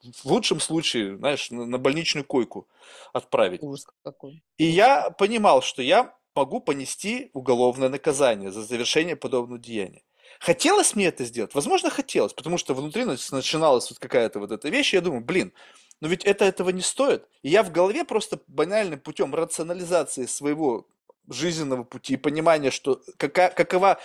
в- 0.03 0.25
лучшем 0.25 0.59
случае, 0.59 1.17
знаешь, 1.17 1.51
на 1.51 1.77
больничную 1.77 2.25
койку 2.25 2.67
отправить. 3.13 3.63
Ужас 3.63 3.85
какой. 4.03 4.43
И 4.57 4.65
я 4.65 5.09
понимал, 5.11 5.61
что 5.61 5.81
я 5.81 6.15
могу 6.35 6.59
понести 6.61 7.29
уголовное 7.33 7.89
наказание 7.89 8.51
за 8.51 8.61
завершение 8.63 9.15
подобного 9.15 9.59
деяния. 9.59 10.03
Хотелось 10.39 10.95
мне 10.95 11.07
это 11.07 11.25
сделать? 11.25 11.53
Возможно, 11.53 11.89
хотелось, 11.89 12.33
потому 12.33 12.57
что 12.57 12.73
внутри 12.73 13.03
нач- 13.03 13.33
начиналась 13.35 13.89
вот 13.89 13.99
какая-то 13.99 14.39
вот 14.39 14.51
эта 14.51 14.69
вещь, 14.69 14.93
и 14.93 14.97
я 14.97 15.01
думаю, 15.01 15.23
блин, 15.23 15.53
но 15.99 16.07
ведь 16.07 16.25
это 16.25 16.45
этого 16.45 16.69
не 16.71 16.81
стоит. 16.81 17.27
И 17.43 17.49
я 17.49 17.63
в 17.63 17.71
голове 17.71 18.05
просто 18.05 18.39
банальным 18.47 18.99
путем 18.99 19.35
рационализации 19.35 20.25
своего 20.25 20.87
жизненного 21.29 21.83
пути, 21.83 22.17
понимания, 22.17 22.71
что 22.71 23.01
какая, 23.17 23.49
какова 23.51 23.99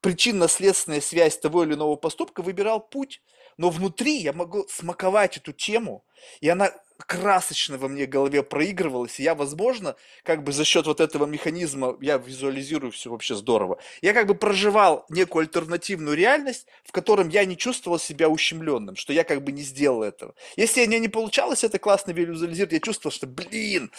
причинно-следственная 0.00 1.00
связь 1.00 1.38
того 1.38 1.64
или 1.64 1.74
иного 1.74 1.96
поступка, 1.96 2.42
выбирал 2.42 2.80
путь. 2.80 3.22
Но 3.56 3.70
внутри 3.70 4.18
я 4.18 4.32
могу 4.32 4.66
смаковать 4.68 5.36
эту 5.36 5.52
тему, 5.52 6.04
и 6.40 6.48
она 6.48 6.72
красочно 7.06 7.76
во 7.76 7.88
мне 7.88 8.06
голове 8.06 8.42
проигрывалась, 8.42 9.18
и 9.18 9.22
я, 9.22 9.34
возможно, 9.34 9.96
как 10.22 10.42
бы 10.42 10.52
за 10.52 10.64
счет 10.64 10.86
вот 10.86 11.00
этого 11.00 11.26
механизма, 11.26 11.96
я 12.00 12.18
визуализирую 12.18 12.92
все 12.92 13.10
вообще 13.10 13.34
здорово, 13.34 13.78
я 14.00 14.12
как 14.12 14.26
бы 14.26 14.34
проживал 14.34 15.04
некую 15.08 15.42
альтернативную 15.42 16.16
реальность, 16.16 16.66
в 16.84 16.92
котором 16.92 17.28
я 17.28 17.44
не 17.44 17.56
чувствовал 17.56 17.98
себя 17.98 18.28
ущемленным, 18.28 18.96
что 18.96 19.12
я 19.12 19.24
как 19.24 19.42
бы 19.42 19.52
не 19.52 19.62
сделал 19.62 20.02
этого. 20.02 20.34
Если 20.56 20.86
мне 20.86 20.98
не 20.98 21.08
получалось 21.08 21.64
это 21.64 21.78
классно 21.78 22.12
визуализировать, 22.12 22.72
я 22.72 22.80
чувствовал, 22.80 23.12
что, 23.12 23.26
блин, 23.26 23.90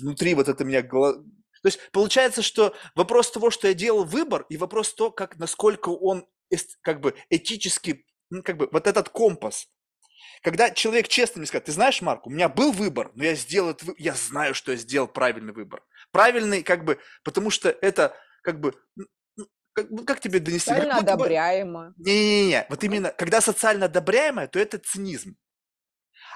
внутри 0.00 0.34
вот 0.34 0.48
это 0.48 0.64
меня 0.64 0.82
То 0.82 1.22
есть 1.64 1.80
получается, 1.92 2.42
что 2.42 2.74
вопрос 2.94 3.30
того, 3.30 3.50
что 3.50 3.68
я 3.68 3.74
делал 3.74 4.04
выбор, 4.04 4.44
и 4.48 4.56
вопрос 4.56 4.92
то, 4.94 5.10
как, 5.10 5.38
насколько 5.38 5.88
он 5.88 6.26
как 6.82 7.00
бы 7.00 7.14
этически, 7.30 8.06
ну, 8.30 8.42
как 8.42 8.56
бы 8.56 8.68
вот 8.70 8.86
этот 8.86 9.08
компас. 9.08 9.68
Когда 10.42 10.70
человек 10.70 11.08
честно 11.08 11.40
мне 11.40 11.46
скажет, 11.46 11.66
ты 11.66 11.72
знаешь, 11.72 12.00
Марк, 12.00 12.26
у 12.26 12.30
меня 12.30 12.48
был 12.48 12.72
выбор, 12.72 13.10
но 13.14 13.24
я 13.24 13.34
сделал 13.34 13.70
этот 13.70 13.82
выбор, 13.82 14.02
я 14.02 14.14
знаю, 14.14 14.54
что 14.54 14.72
я 14.72 14.78
сделал 14.78 15.08
правильный 15.08 15.52
выбор. 15.52 15.82
Правильный, 16.12 16.62
как 16.62 16.84
бы, 16.84 16.98
потому 17.24 17.50
что 17.50 17.70
это, 17.70 18.16
как 18.42 18.60
бы, 18.60 18.74
как, 19.72 19.88
как 20.06 20.20
тебе 20.20 20.40
донести? 20.40 20.70
Социально 20.70 20.98
одобряемо. 20.98 21.94
Не-не-не, 21.96 22.66
вот 22.68 22.84
именно, 22.84 23.10
когда 23.10 23.40
социально 23.40 23.86
одобряемое, 23.86 24.48
то 24.48 24.58
это 24.58 24.78
цинизм. 24.78 25.36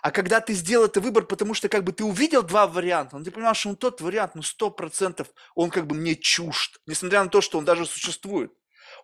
А 0.03 0.11
когда 0.11 0.41
ты 0.41 0.53
сделал 0.55 0.87
этот 0.87 1.03
выбор, 1.03 1.25
потому 1.27 1.55
что 1.55 1.69
как 1.69 1.85
бы 1.85 1.93
ты 1.93 2.05
увидел 2.05 2.43
два 2.43 2.67
варианта, 2.67 3.17
но 3.17 3.25
ты 3.25 3.31
понимаешь, 3.31 3.59
что 3.59 3.69
он 3.69 3.77
тот 3.77 4.01
вариант, 4.01 4.35
ну 4.35 4.43
сто 4.43 4.71
процентов, 4.71 5.29
он 5.55 5.71
как 5.71 5.87
бы 5.87 5.95
мне 5.95 6.17
чужд, 6.17 6.81
несмотря 6.87 7.23
на 7.23 7.31
то, 7.31 7.41
что 7.41 7.59
он 7.59 7.65
даже 7.65 7.87
существует. 7.87 8.53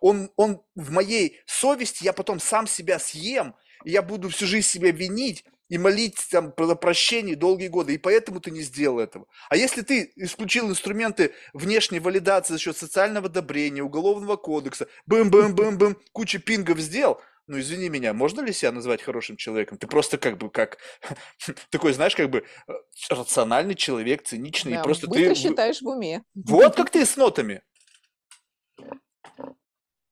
Он, 0.01 0.31
он 0.35 0.61
в 0.75 0.91
моей 0.91 1.39
совести, 1.45 2.03
я 2.03 2.13
потом 2.13 2.39
сам 2.39 2.67
себя 2.67 2.99
съем, 2.99 3.55
и 3.85 3.91
я 3.91 4.01
буду 4.01 4.29
всю 4.29 4.45
жизнь 4.45 4.67
себя 4.67 4.91
винить 4.91 5.45
и 5.69 5.77
молить 5.77 6.27
там 6.31 6.51
про 6.51 6.75
прощение 6.75 7.35
долгие 7.35 7.67
годы, 7.67 7.93
и 7.93 7.97
поэтому 7.97 8.39
ты 8.39 8.51
не 8.51 8.61
сделал 8.61 8.99
этого. 8.99 9.27
А 9.49 9.55
если 9.55 9.81
ты 9.81 10.11
исключил 10.15 10.69
инструменты 10.69 11.33
внешней 11.53 11.99
валидации 11.99 12.53
за 12.53 12.59
счет 12.59 12.75
социального 12.75 13.27
одобрения, 13.27 13.83
уголовного 13.83 14.35
кодекса, 14.35 14.87
бым-бым-бым-бым, 15.05 15.97
кучу 16.11 16.39
пингов 16.39 16.79
сделал, 16.79 17.21
ну 17.45 17.59
извини 17.59 17.89
меня, 17.89 18.13
можно 18.13 18.41
ли 18.41 18.51
себя 18.51 18.71
назвать 18.71 19.01
хорошим 19.01 19.37
человеком? 19.37 19.77
Ты 19.77 19.87
просто 19.87 20.17
как 20.17 20.37
бы 20.37 20.49
как 20.49 20.77
такой, 21.69 21.93
знаешь, 21.93 22.15
как 22.15 22.29
бы 22.29 22.45
э, 22.67 22.71
рациональный 23.09 23.75
человек, 23.75 24.23
циничный, 24.23 24.73
да, 24.73 24.79
и 24.81 24.83
просто 24.83 25.07
ты 25.07 25.33
считаешь 25.35 25.81
в 25.81 25.87
уме. 25.87 26.23
Вот 26.35 26.75
как 26.75 26.89
ты 26.89 27.05
с 27.05 27.15
нотами. 27.15 27.61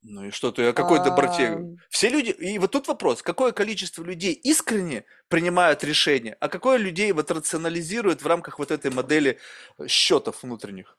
Ну 0.10 0.24
и 0.24 0.32
что 0.32 0.54
ты 0.54 0.70
о 0.70 0.74
какой 0.74 1.04
доброте? 1.04 1.48
А. 1.48 1.76
Все 1.90 2.08
люди, 2.08 2.30
и 2.30 2.58
вот 2.60 2.72
тут 2.72 2.88
вопрос, 2.88 3.22
какое 3.22 3.52
количество 3.52 4.04
людей 4.04 4.34
искренне 4.34 5.04
принимают 5.28 5.84
решения, 5.84 6.38
а 6.40 6.48
какое 6.48 6.78
людей 6.78 7.12
вот 7.12 7.30
рационализируют 7.30 8.22
в 8.22 8.28
рамках 8.28 8.58
вот 8.58 8.72
этой 8.72 8.90
модели 8.90 9.38
э, 9.78 9.88
счетов 9.88 10.44
внутренних? 10.44 10.98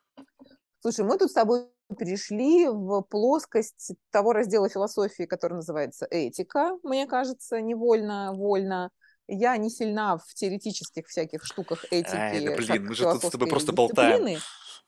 Слушай, 0.81 1.05
мы 1.05 1.17
тут 1.17 1.31
с 1.31 1.33
тобой 1.33 1.65
перешли 1.97 2.67
в 2.67 3.01
плоскость 3.01 3.93
того 4.11 4.31
раздела 4.31 4.69
философии, 4.69 5.23
который 5.23 5.55
называется 5.55 6.05
этика, 6.09 6.77
мне 6.83 7.07
кажется, 7.07 7.59
невольно, 7.61 8.33
вольно. 8.33 8.91
Я 9.27 9.57
не 9.57 9.71
сильна 9.71 10.17
в 10.17 10.33
теоретических 10.35 11.07
всяких 11.07 11.43
штуках 11.43 11.83
этики. 11.89 12.15
Ай, 12.15 12.45
да 12.45 12.55
блин, 12.55 12.85
мы 12.85 12.93
же 12.93 13.05
тут 13.05 13.23
с 13.23 13.29
тобой 13.31 13.47
просто 13.47 13.73
болтаем. 13.73 14.39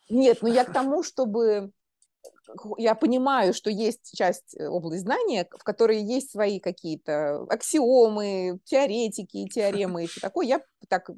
Нет, 0.10 0.40
ну 0.42 0.48
я 0.48 0.64
к 0.64 0.74
тому, 0.74 1.02
чтобы 1.02 1.72
я 2.78 2.96
понимаю, 2.96 3.54
что 3.54 3.70
есть 3.70 4.16
часть 4.16 4.56
э, 4.58 4.68
область 4.68 5.04
знания, 5.04 5.48
в 5.52 5.64
которой 5.64 6.02
есть 6.02 6.32
свои 6.32 6.60
какие-то 6.60 7.44
аксиомы, 7.50 8.60
теоретики, 8.66 9.48
теоремы 9.48 10.04
и 10.04 10.08
все 10.08 10.22
такое. 10.22 10.48
Я 10.48 10.62
так 10.88 11.10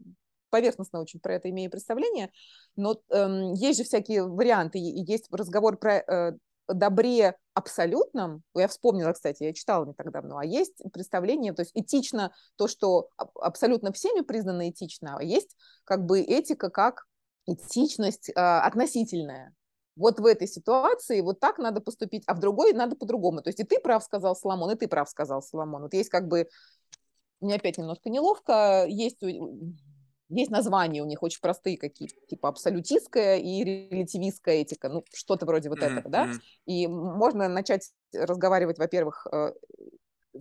поверхностно 0.49 1.01
очень 1.01 1.19
про 1.19 1.35
это 1.35 1.49
имею 1.49 1.71
представление, 1.71 2.31
но 2.75 3.01
эм, 3.09 3.53
есть 3.53 3.79
же 3.79 3.85
всякие 3.85 4.23
варианты, 4.27 4.77
и 4.77 5.03
есть 5.11 5.27
разговор 5.31 5.77
про 5.77 5.97
э, 5.97 6.33
добре 6.67 7.35
абсолютном, 7.55 8.43
я 8.55 8.67
вспомнила, 8.67 9.13
кстати, 9.13 9.43
я 9.43 9.53
читала 9.53 9.85
не 9.85 9.93
так 9.93 10.11
давно, 10.11 10.37
а 10.37 10.45
есть 10.45 10.81
представление, 10.91 11.53
то 11.53 11.61
есть 11.61 11.71
этично 11.73 12.33
то, 12.55 12.67
что 12.67 13.09
абсолютно 13.17 13.91
всеми 13.91 14.21
признано 14.21 14.69
этично, 14.69 15.17
а 15.17 15.23
есть 15.23 15.55
как 15.85 16.05
бы 16.05 16.21
этика 16.21 16.69
как 16.69 17.05
этичность 17.45 18.29
э, 18.29 18.33
относительная 18.33 19.53
вот 19.95 20.19
в 20.19 20.25
этой 20.25 20.47
ситуации 20.47 21.21
вот 21.21 21.39
так 21.39 21.57
надо 21.59 21.81
поступить, 21.81 22.23
а 22.27 22.33
в 22.33 22.39
другой 22.39 22.73
надо 22.73 22.95
по-другому. 22.95 23.41
То 23.41 23.49
есть 23.49 23.59
и 23.59 23.63
ты 23.63 23.79
прав 23.79 24.03
сказал 24.03 24.35
Соломон, 24.35 24.71
и 24.71 24.75
ты 24.75 24.87
прав 24.87 25.09
сказал 25.09 25.41
Соломон. 25.41 25.83
Вот 25.83 25.93
есть 25.93 26.09
как 26.09 26.27
бы, 26.27 26.47
мне 27.41 27.55
опять 27.55 27.77
немножко 27.77 28.09
неловко, 28.09 28.85
есть, 28.87 29.21
есть 30.29 30.51
названия 30.51 31.03
у 31.03 31.05
них 31.05 31.21
очень 31.21 31.41
простые 31.41 31.77
какие-то, 31.77 32.15
типа 32.27 32.49
абсолютистская 32.49 33.37
и 33.37 33.63
релятивистская 33.63 34.55
этика, 34.55 34.89
ну 34.89 35.03
что-то 35.13 35.45
вроде 35.45 35.69
вот 35.69 35.79
mm-hmm. 35.79 35.99
этого, 35.99 36.09
да. 36.09 36.29
И 36.65 36.87
можно 36.87 37.47
начать 37.47 37.91
разговаривать, 38.13 38.79
во-первых, 38.79 39.27
э, 39.31 39.53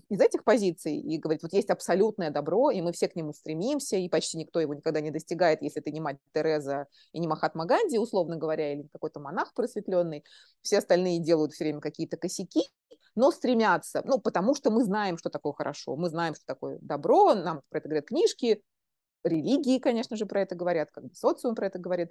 из 0.08 0.20
этих 0.20 0.44
позиций 0.44 0.96
и 0.96 1.18
говорить, 1.18 1.42
вот 1.42 1.52
есть 1.52 1.70
абсолютное 1.70 2.30
добро, 2.30 2.70
и 2.70 2.80
мы 2.80 2.92
все 2.92 3.08
к 3.08 3.16
нему 3.16 3.32
стремимся, 3.32 3.96
и 3.96 4.08
почти 4.08 4.38
никто 4.38 4.60
его 4.60 4.74
никогда 4.74 5.00
не 5.00 5.10
достигает, 5.10 5.62
если 5.62 5.80
ты 5.80 5.90
не 5.90 6.00
мать 6.00 6.18
Тереза 6.32 6.86
и 7.12 7.18
не 7.18 7.28
Махатма 7.28 7.66
Ганди, 7.66 7.98
условно 7.98 8.36
говоря, 8.36 8.72
или 8.72 8.88
какой-то 8.92 9.20
монах 9.20 9.52
просветленный. 9.54 10.24
Все 10.62 10.78
остальные 10.78 11.20
делают 11.20 11.52
все 11.52 11.64
время 11.64 11.80
какие-то 11.80 12.16
косяки, 12.16 12.62
но 13.14 13.30
стремятся, 13.30 14.02
ну, 14.04 14.18
потому 14.18 14.54
что 14.54 14.70
мы 14.70 14.84
знаем, 14.84 15.18
что 15.18 15.28
такое 15.28 15.52
хорошо, 15.52 15.96
мы 15.96 16.08
знаем, 16.08 16.34
что 16.34 16.44
такое 16.46 16.78
добро, 16.80 17.34
нам 17.34 17.62
про 17.68 17.78
это 17.78 17.88
говорят 17.88 18.06
книжки, 18.06 18.62
религии, 19.24 19.78
конечно 19.78 20.16
же, 20.16 20.26
про 20.26 20.42
это 20.42 20.54
говорят, 20.54 20.90
как 20.90 21.04
бы 21.04 21.14
социум 21.14 21.54
про 21.54 21.66
это 21.66 21.78
говорит, 21.78 22.10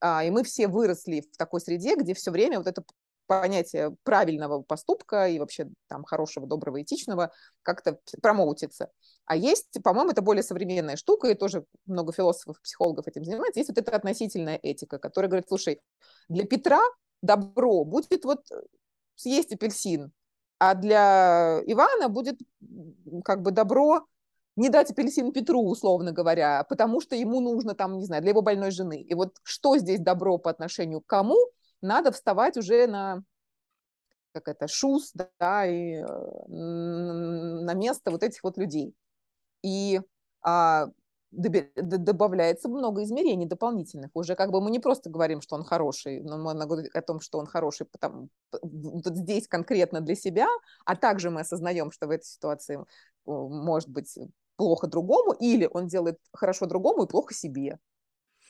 а, 0.00 0.24
и 0.24 0.30
мы 0.30 0.44
все 0.44 0.68
выросли 0.68 1.20
в 1.20 1.36
такой 1.36 1.60
среде, 1.60 1.96
где 1.96 2.14
все 2.14 2.30
время 2.30 2.58
вот 2.58 2.66
это 2.66 2.82
понятие 3.40 3.96
правильного 4.02 4.62
поступка 4.62 5.28
и 5.28 5.38
вообще 5.38 5.68
там 5.88 6.04
хорошего, 6.04 6.46
доброго, 6.46 6.82
этичного 6.82 7.32
как-то 7.62 7.98
промоутится. 8.20 8.90
А 9.24 9.36
есть, 9.36 9.82
по-моему, 9.82 10.10
это 10.10 10.22
более 10.22 10.42
современная 10.42 10.96
штука, 10.96 11.28
и 11.28 11.34
тоже 11.34 11.64
много 11.86 12.12
философов, 12.12 12.60
психологов 12.62 13.06
этим 13.06 13.24
занимается. 13.24 13.60
Есть 13.60 13.70
вот 13.70 13.78
эта 13.78 13.96
относительная 13.96 14.58
этика, 14.62 14.98
которая 14.98 15.28
говорит, 15.28 15.48
слушай, 15.48 15.80
для 16.28 16.44
Петра 16.44 16.80
добро 17.22 17.84
будет 17.84 18.24
вот 18.24 18.44
съесть 19.14 19.52
апельсин, 19.52 20.12
а 20.58 20.74
для 20.74 21.60
Ивана 21.66 22.08
будет 22.08 22.38
как 23.24 23.42
бы 23.42 23.50
добро 23.50 24.06
не 24.56 24.68
дать 24.68 24.90
апельсин 24.90 25.32
Петру, 25.32 25.62
условно 25.62 26.12
говоря, 26.12 26.64
потому 26.68 27.00
что 27.00 27.16
ему 27.16 27.40
нужно 27.40 27.74
там, 27.74 27.98
не 27.98 28.04
знаю, 28.04 28.22
для 28.22 28.30
его 28.30 28.42
больной 28.42 28.70
жены. 28.70 29.00
И 29.00 29.14
вот 29.14 29.36
что 29.42 29.78
здесь 29.78 30.00
добро 30.00 30.38
по 30.38 30.50
отношению 30.50 31.00
к 31.00 31.06
кому– 31.06 31.36
надо 31.82 32.12
вставать 32.12 32.56
уже 32.56 32.86
на 32.86 33.22
как 34.32 34.48
это, 34.48 34.66
шуз, 34.66 35.12
да, 35.38 35.66
и 35.66 35.96
э, 35.96 36.46
на 36.48 37.74
место 37.74 38.10
вот 38.10 38.22
этих 38.22 38.42
вот 38.42 38.56
людей. 38.56 38.94
И 39.62 40.00
а, 40.42 40.88
добавляется 41.32 42.68
много 42.68 43.02
измерений 43.04 43.46
дополнительных. 43.46 44.10
Уже 44.14 44.34
как 44.34 44.50
бы 44.50 44.60
мы 44.60 44.70
не 44.70 44.80
просто 44.80 45.08
говорим, 45.08 45.40
что 45.40 45.56
он 45.56 45.64
хороший, 45.64 46.20
но 46.20 46.36
мы 46.36 46.54
говорим 46.66 46.90
о 46.92 47.02
том, 47.02 47.20
что 47.20 47.38
он 47.38 47.46
хороший 47.46 47.86
потому, 47.86 48.28
вот 48.60 49.16
здесь 49.16 49.48
конкретно 49.48 50.00
для 50.00 50.14
себя, 50.14 50.46
а 50.84 50.94
также 50.94 51.30
мы 51.30 51.40
осознаем, 51.40 51.90
что 51.90 52.06
в 52.06 52.10
этой 52.10 52.26
ситуации 52.26 52.84
может 53.24 53.88
быть 53.88 54.18
плохо 54.56 54.86
другому, 54.86 55.32
или 55.32 55.68
он 55.72 55.86
делает 55.86 56.18
хорошо 56.32 56.66
другому 56.66 57.04
и 57.04 57.08
плохо 57.08 57.32
себе. 57.32 57.78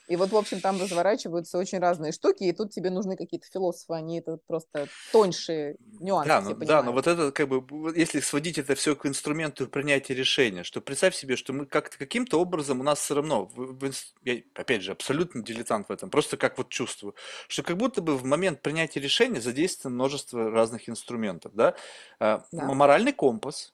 И 0.07 0.15
вот, 0.15 0.31
в 0.31 0.37
общем, 0.37 0.59
там 0.59 0.81
разворачиваются 0.81 1.57
очень 1.57 1.79
разные 1.79 2.11
штуки, 2.11 2.43
и 2.43 2.51
тут 2.51 2.71
тебе 2.71 2.89
нужны 2.89 3.15
какие-то 3.15 3.47
философы, 3.47 3.93
они 3.93 4.19
это 4.19 4.37
просто 4.47 4.87
тоньше 5.11 5.77
нюансы. 5.99 6.27
Да, 6.27 6.41
ну, 6.41 6.55
да, 6.55 6.83
но 6.83 6.91
вот 6.91 7.07
это 7.07 7.31
как 7.31 7.47
бы, 7.47 7.93
если 7.95 8.19
сводить 8.19 8.57
это 8.57 8.75
все 8.75 8.95
к 8.95 9.05
инструменту 9.05 9.67
принятия 9.67 10.13
решения, 10.13 10.63
что 10.63 10.81
представь 10.81 11.15
себе, 11.15 11.35
что 11.37 11.53
мы 11.53 11.65
как-то 11.65 11.97
каким-то 11.97 12.39
образом 12.39 12.81
у 12.81 12.83
нас 12.83 12.99
все 12.99 13.15
равно, 13.15 13.45
в, 13.45 13.79
в, 13.79 13.91
я, 14.23 14.41
опять 14.55 14.83
же, 14.83 14.91
абсолютно 14.91 15.41
дилетант 15.41 15.87
в 15.87 15.91
этом, 15.91 16.09
просто 16.09 16.35
как 16.35 16.57
вот 16.57 16.69
чувствую, 16.69 17.15
что 17.47 17.63
как 17.63 17.77
будто 17.77 18.01
бы 18.01 18.17
в 18.17 18.25
момент 18.25 18.61
принятия 18.61 18.99
решения 18.99 19.39
задействовано 19.39 19.95
множество 19.95 20.51
разных 20.51 20.89
инструментов, 20.89 21.53
да, 21.55 21.75
а, 22.19 22.43
да. 22.51 22.65
моральный 22.73 23.13
компас, 23.13 23.73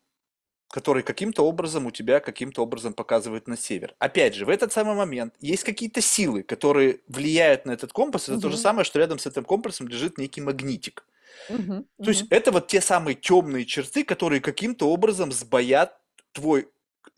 который 0.69 1.03
каким-то 1.03 1.45
образом 1.45 1.87
у 1.87 1.91
тебя 1.91 2.19
каким-то 2.19 2.61
образом 2.61 2.93
показывает 2.93 3.47
на 3.47 3.57
север. 3.57 3.95
Опять 3.99 4.35
же, 4.35 4.45
в 4.45 4.49
этот 4.49 4.71
самый 4.71 4.95
момент 4.95 5.33
есть 5.39 5.63
какие-то 5.63 6.01
силы, 6.01 6.43
которые 6.43 6.99
влияют 7.07 7.65
на 7.65 7.71
этот 7.71 7.91
компас. 7.91 8.23
Это 8.23 8.33
угу. 8.33 8.41
то 8.41 8.49
же 8.49 8.57
самое, 8.57 8.85
что 8.85 8.99
рядом 8.99 9.19
с 9.19 9.25
этим 9.25 9.43
компасом 9.43 9.87
лежит 9.87 10.17
некий 10.17 10.41
магнитик. 10.41 11.05
Угу. 11.49 11.85
То 12.03 12.09
есть 12.09 12.25
это 12.29 12.51
вот 12.51 12.67
те 12.67 12.81
самые 12.81 13.15
темные 13.15 13.65
черты, 13.65 14.03
которые 14.03 14.41
каким-то 14.41 14.89
образом 14.89 15.31
сбоят 15.31 15.97
твой 16.33 16.67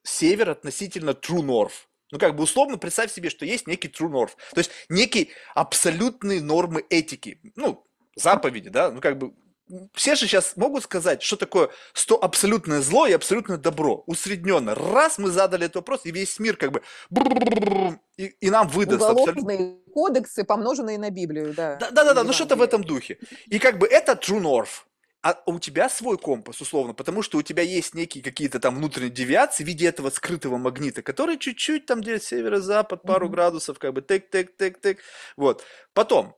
север 0.04 0.50
относительно 0.50 1.12
true 1.12 1.44
north. 1.44 1.88
Ну, 2.12 2.20
как 2.20 2.36
бы 2.36 2.44
условно 2.44 2.78
представь 2.78 3.12
себе, 3.12 3.30
что 3.30 3.46
есть 3.46 3.68
некий 3.68 3.88
true 3.88 4.10
north. 4.10 4.32
То 4.54 4.60
есть 4.60 4.72
некие 4.90 5.30
абсолютные 5.56 6.42
нормы 6.42 6.86
этики. 6.90 7.40
Ну, 7.56 7.86
заповеди, 8.16 8.70
да, 8.70 8.92
ну, 8.92 9.02
как 9.02 9.18
бы 9.18 9.34
все 9.94 10.16
же 10.16 10.28
сейчас 10.28 10.56
могут 10.56 10.84
сказать, 10.84 11.22
что 11.22 11.36
такое 11.36 11.70
сто 11.94 12.22
абсолютное 12.22 12.82
зло 12.82 13.08
и 13.08 13.14
абсолютное 13.14 13.58
добро, 13.58 14.04
усредненно. 14.06 14.76
Раз 14.76 15.18
мы 15.18 15.30
задали 15.30 15.66
этот 15.66 15.78
вопрос, 15.78 16.02
и 16.06 16.12
весь 16.12 16.40
мир 16.40 16.58
как 16.58 16.72
бы 16.72 16.82
и, 18.18 18.26
и 18.26 18.50
нам 18.50 18.68
выдаст 18.68 19.02
Уголовные 19.02 19.32
абсолютно... 19.32 19.94
кодексы, 19.94 20.44
помноженные 20.44 20.98
на 20.98 21.10
Библию, 21.10 21.54
да. 21.54 21.78
Да-да-да, 21.78 22.24
ну 22.24 22.34
что-то 22.34 22.56
в 22.56 22.62
этом 22.62 22.84
духе. 22.84 23.18
И 23.48 23.60
как 23.60 23.78
бы 23.78 23.88
это 23.88 24.14
true 24.14 24.42
north. 24.42 24.86
А 25.24 25.40
у 25.46 25.60
тебя 25.60 25.88
свой 25.88 26.18
компас, 26.18 26.62
условно, 26.62 26.96
потому 26.96 27.22
что 27.22 27.38
у 27.38 27.44
тебя 27.44 27.62
есть 27.62 27.94
некие 27.94 28.24
какие-то 28.24 28.60
там 28.60 28.76
внутренние 28.78 29.12
девиации 29.12 29.64
в 29.64 29.68
виде 29.68 29.86
этого 29.86 30.10
скрытого 30.10 30.58
магнита, 30.58 31.04
который 31.04 31.38
чуть-чуть 31.38 31.86
там 31.86 32.02
делит 32.02 32.24
северо-запад, 32.24 33.04
пару 33.04 33.28
mm-hmm. 33.28 33.32
градусов, 33.32 33.78
как 33.78 33.94
бы 33.94 34.02
тык-тык-тык-тык. 34.02 34.98
Вот. 35.38 35.64
Потом, 35.94 36.36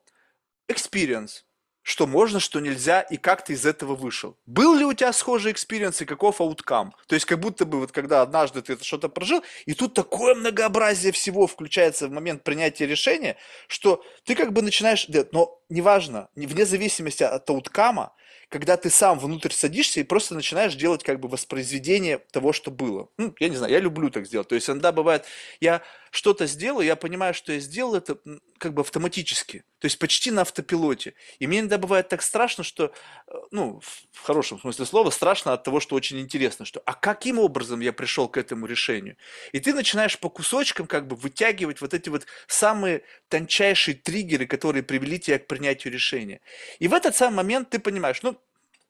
experience 0.70 1.44
что 1.84 2.08
можно, 2.08 2.40
что 2.40 2.60
нельзя, 2.60 3.02
и 3.02 3.18
как 3.18 3.44
ты 3.44 3.54
из 3.54 3.66
этого 3.66 3.96
вышел. 3.96 4.38
Был 4.46 4.74
ли 4.74 4.86
у 4.86 4.94
тебя 4.94 5.14
схожий 5.14 5.52
experience 5.52 6.02
и 6.02 6.06
каков 6.06 6.42
outcome? 6.42 6.96
То 7.08 7.16
есть 7.16 7.26
как 7.26 7.40
будто 7.40 7.66
бы 7.66 7.80
вот 7.80 7.92
когда 7.92 8.22
однажды 8.22 8.62
ты 8.62 8.74
это 8.74 8.84
что-то 8.84 9.10
прожил, 9.10 9.44
и 9.66 9.74
тут 9.74 9.94
такое 9.94 10.34
многообразие 10.34 11.12
всего 11.12 11.46
включается 11.46 12.08
в 12.08 12.12
момент 12.12 12.44
принятия 12.44 12.88
решения, 12.88 13.36
что 13.68 14.04
ты 14.24 14.34
как 14.36 14.54
бы 14.54 14.62
начинаешь, 14.62 15.08
но 15.32 15.62
неважно, 15.70 16.30
вне 16.36 16.66
зависимости 16.66 17.24
от 17.24 17.50
outcome 17.50 18.00
а, 18.00 18.14
когда 18.50 18.78
ты 18.78 18.90
сам 18.90 19.18
внутрь 19.20 19.52
садишься 19.52 20.00
и 20.00 20.04
просто 20.04 20.36
начинаешь 20.36 20.76
делать 20.76 21.04
как 21.04 21.20
бы 21.20 21.28
воспроизведение 21.28 22.20
того, 22.32 22.54
что 22.54 22.70
было. 22.72 23.10
Ну, 23.18 23.34
я 23.40 23.50
не 23.50 23.56
знаю, 23.58 23.74
я 23.74 23.80
люблю 23.80 24.10
так 24.10 24.28
сделать. 24.28 24.48
То 24.48 24.56
есть 24.56 24.70
иногда 24.70 24.92
бывает, 24.92 25.26
я 25.60 25.82
что-то 26.14 26.46
сделаю, 26.46 26.86
я 26.86 26.96
понимаю, 26.96 27.34
что 27.34 27.54
я 27.54 27.60
сделал 27.60 27.96
это 27.96 28.20
как 28.60 28.76
бы 28.76 28.82
автоматически, 28.82 29.64
то 29.80 29.86
есть 29.86 29.98
почти 29.98 30.30
на 30.30 30.42
автопилоте. 30.42 31.16
И 31.40 31.48
мне 31.48 31.62
иногда 31.62 31.80
бывает 31.80 32.08
так 32.08 32.22
страшно, 32.22 32.64
что, 32.64 32.94
э, 33.28 33.34
ну, 33.50 33.82
в 34.12 34.20
хорошем 34.22 34.60
смысле 34.60 34.86
слова, 34.86 35.10
страшно 35.10 35.54
от 35.54 35.64
того, 35.64 35.80
что 35.80 35.96
очень 35.96 36.20
интересно, 36.20 36.66
что, 36.66 36.84
а 36.86 36.94
каким 36.94 37.40
образом 37.40 37.80
я 37.80 37.92
пришел 37.92 38.30
к 38.30 38.38
этому 38.38 38.68
решению? 38.68 39.18
И 39.54 39.60
ты 39.60 39.74
начинаешь 39.74 40.20
по 40.20 40.30
кусочкам 40.30 40.86
как 40.86 41.08
бы 41.08 41.16
вытягивать 41.16 41.82
вот 41.82 41.96
эти 41.96 42.10
вот 42.10 42.28
самые 42.46 43.02
тончайшие 43.28 43.96
триггеры, 43.96 44.46
которые 44.46 44.84
привели 44.84 45.20
тебя 45.20 45.40
к 45.40 45.48
принятию 45.48 45.92
решения. 45.92 46.42
И 46.78 46.88
в 46.88 46.94
этот 46.94 47.16
самый 47.16 47.38
момент 47.38 47.72
ты 47.72 47.80
понимаешь, 47.80 48.22
ну, 48.22 48.40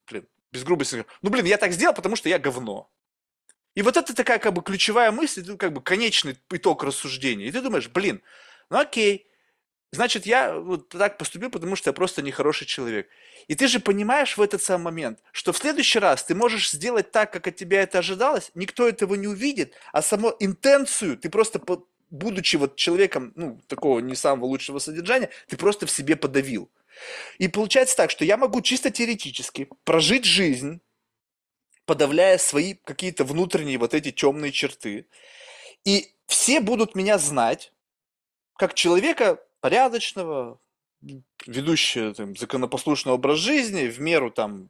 блин, 0.10 0.28
без 0.52 0.66
грубости, 0.66 1.06
ну, 1.22 1.30
блин, 1.30 1.46
я 1.46 1.58
так 1.58 1.72
сделал, 1.72 1.96
потому 1.96 2.18
что 2.18 2.28
я 2.28 2.38
говно. 2.38 2.90
И 3.76 3.82
вот 3.82 3.98
это 3.98 4.14
такая 4.14 4.40
как 4.40 4.54
бы 4.54 4.62
ключевая 4.62 5.12
мысль, 5.12 5.44
ну, 5.46 5.58
как 5.58 5.74
бы 5.74 5.82
конечный 5.82 6.38
итог 6.52 6.84
рассуждения. 6.84 7.48
И 7.48 7.52
ты 7.52 7.62
думаешь, 7.62 7.90
блин, 7.90 8.22
ну 8.70 8.78
окей, 8.78 9.28
значит, 9.92 10.26
я 10.26 10.56
вот 10.56 10.90
так 10.90 11.18
поступил, 11.18 11.50
потому 11.50 11.76
что 11.76 11.90
я 11.90 11.94
просто 11.94 12.22
нехороший 12.22 12.68
человек. 12.68 13.08
И 13.48 13.56
ты 13.56 13.68
же 13.68 13.80
понимаешь 13.80 14.38
в 14.38 14.42
этот 14.42 14.62
самый 14.62 14.86
момент, 14.86 15.20
что 15.32 15.54
в 15.54 15.58
следующий 15.58 16.00
раз 16.00 16.24
ты 16.24 16.36
можешь 16.36 16.70
сделать 16.70 17.12
так, 17.12 17.34
как 17.34 17.48
от 17.48 17.56
тебя 17.56 17.82
это 17.82 18.00
ожидалось, 18.00 18.52
никто 18.54 18.88
этого 18.88 19.16
не 19.16 19.28
увидит, 19.28 19.74
а 19.92 20.02
саму 20.02 20.36
интенцию 20.40 21.18
ты 21.18 21.30
просто, 21.30 21.62
будучи 22.10 22.58
вот 22.58 22.76
человеком, 22.76 23.34
ну, 23.36 23.60
такого 23.68 24.00
не 24.00 24.16
самого 24.16 24.46
лучшего 24.46 24.80
содержания, 24.80 25.30
ты 25.48 25.58
просто 25.58 25.88
в 25.88 25.92
себе 25.92 26.16
подавил. 26.16 26.70
И 27.40 27.48
получается 27.48 27.98
так, 27.98 28.12
что 28.12 28.24
я 28.24 28.38
могу 28.38 28.62
чисто 28.62 28.92
теоретически 28.92 29.68
прожить 29.84 30.26
жизнь, 30.26 30.80
подавляя 31.86 32.38
свои 32.38 32.76
какие-то 32.76 33.24
внутренние 33.24 33.78
вот 33.78 33.94
эти 33.94 34.12
темные 34.12 34.52
черты. 34.52 35.08
И 35.86 36.14
все 36.28 36.62
будут 36.62 36.96
меня 36.96 37.18
знать 37.18 37.74
как 38.58 38.74
человека 38.74 39.40
порядочного, 39.60 40.60
ведущего 41.46 42.14
там, 42.14 42.36
законопослушный 42.36 43.14
образ 43.14 43.40
жизни, 43.40 43.88
в 43.88 44.00
меру 44.00 44.32
там 44.32 44.70